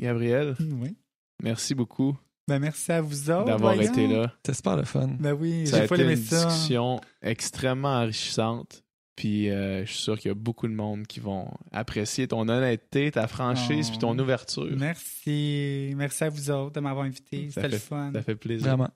Gabriel, 0.00 0.56
Oui. 0.60 0.96
merci 1.42 1.74
beaucoup 1.74 2.16
Ben 2.48 2.58
merci 2.58 2.90
à 2.92 3.00
vous 3.00 3.30
autres. 3.30 3.44
d'avoir 3.46 3.74
voyons. 3.74 3.90
été 3.92 4.06
là. 4.06 4.32
C'était 4.36 4.54
super 4.56 4.76
le 4.76 4.84
fun. 4.84 5.08
Ben 5.20 5.32
oui, 5.32 5.66
Ça 5.66 5.76
a 5.76 5.80
j'ai 5.82 5.88
pas 5.88 5.96
été 5.96 6.10
une 6.12 6.16
ça. 6.16 6.44
discussion 6.46 7.00
extrêmement 7.22 8.00
enrichissante. 8.00 8.82
Puis 9.16 9.50
euh, 9.50 9.84
je 9.84 9.92
suis 9.92 10.02
sûr 10.02 10.18
qu'il 10.18 10.28
y 10.30 10.32
a 10.32 10.34
beaucoup 10.34 10.66
de 10.66 10.72
monde 10.72 11.06
qui 11.06 11.20
vont 11.20 11.52
apprécier 11.72 12.26
ton 12.26 12.48
honnêteté, 12.48 13.10
ta 13.10 13.26
franchise, 13.26 13.88
Oh. 13.88 13.90
puis 13.90 13.98
ton 13.98 14.18
ouverture. 14.18 14.74
Merci. 14.78 15.92
Merci 15.94 16.24
à 16.24 16.28
vous 16.30 16.50
autres 16.50 16.72
de 16.72 16.80
m'avoir 16.80 17.04
invité. 17.04 17.50
Ça 17.50 17.60
C'était 17.60 17.74
le 17.74 17.78
fun. 17.78 18.12
Ça 18.14 18.22
fait 18.22 18.36
plaisir. 18.36 18.68
Vraiment. 18.68 18.90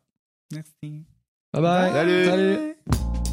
Merci. 0.53 1.05
Bye 1.53 1.63
bye. 1.63 1.93
Salut. 1.93 2.25
Salut. 2.25 3.24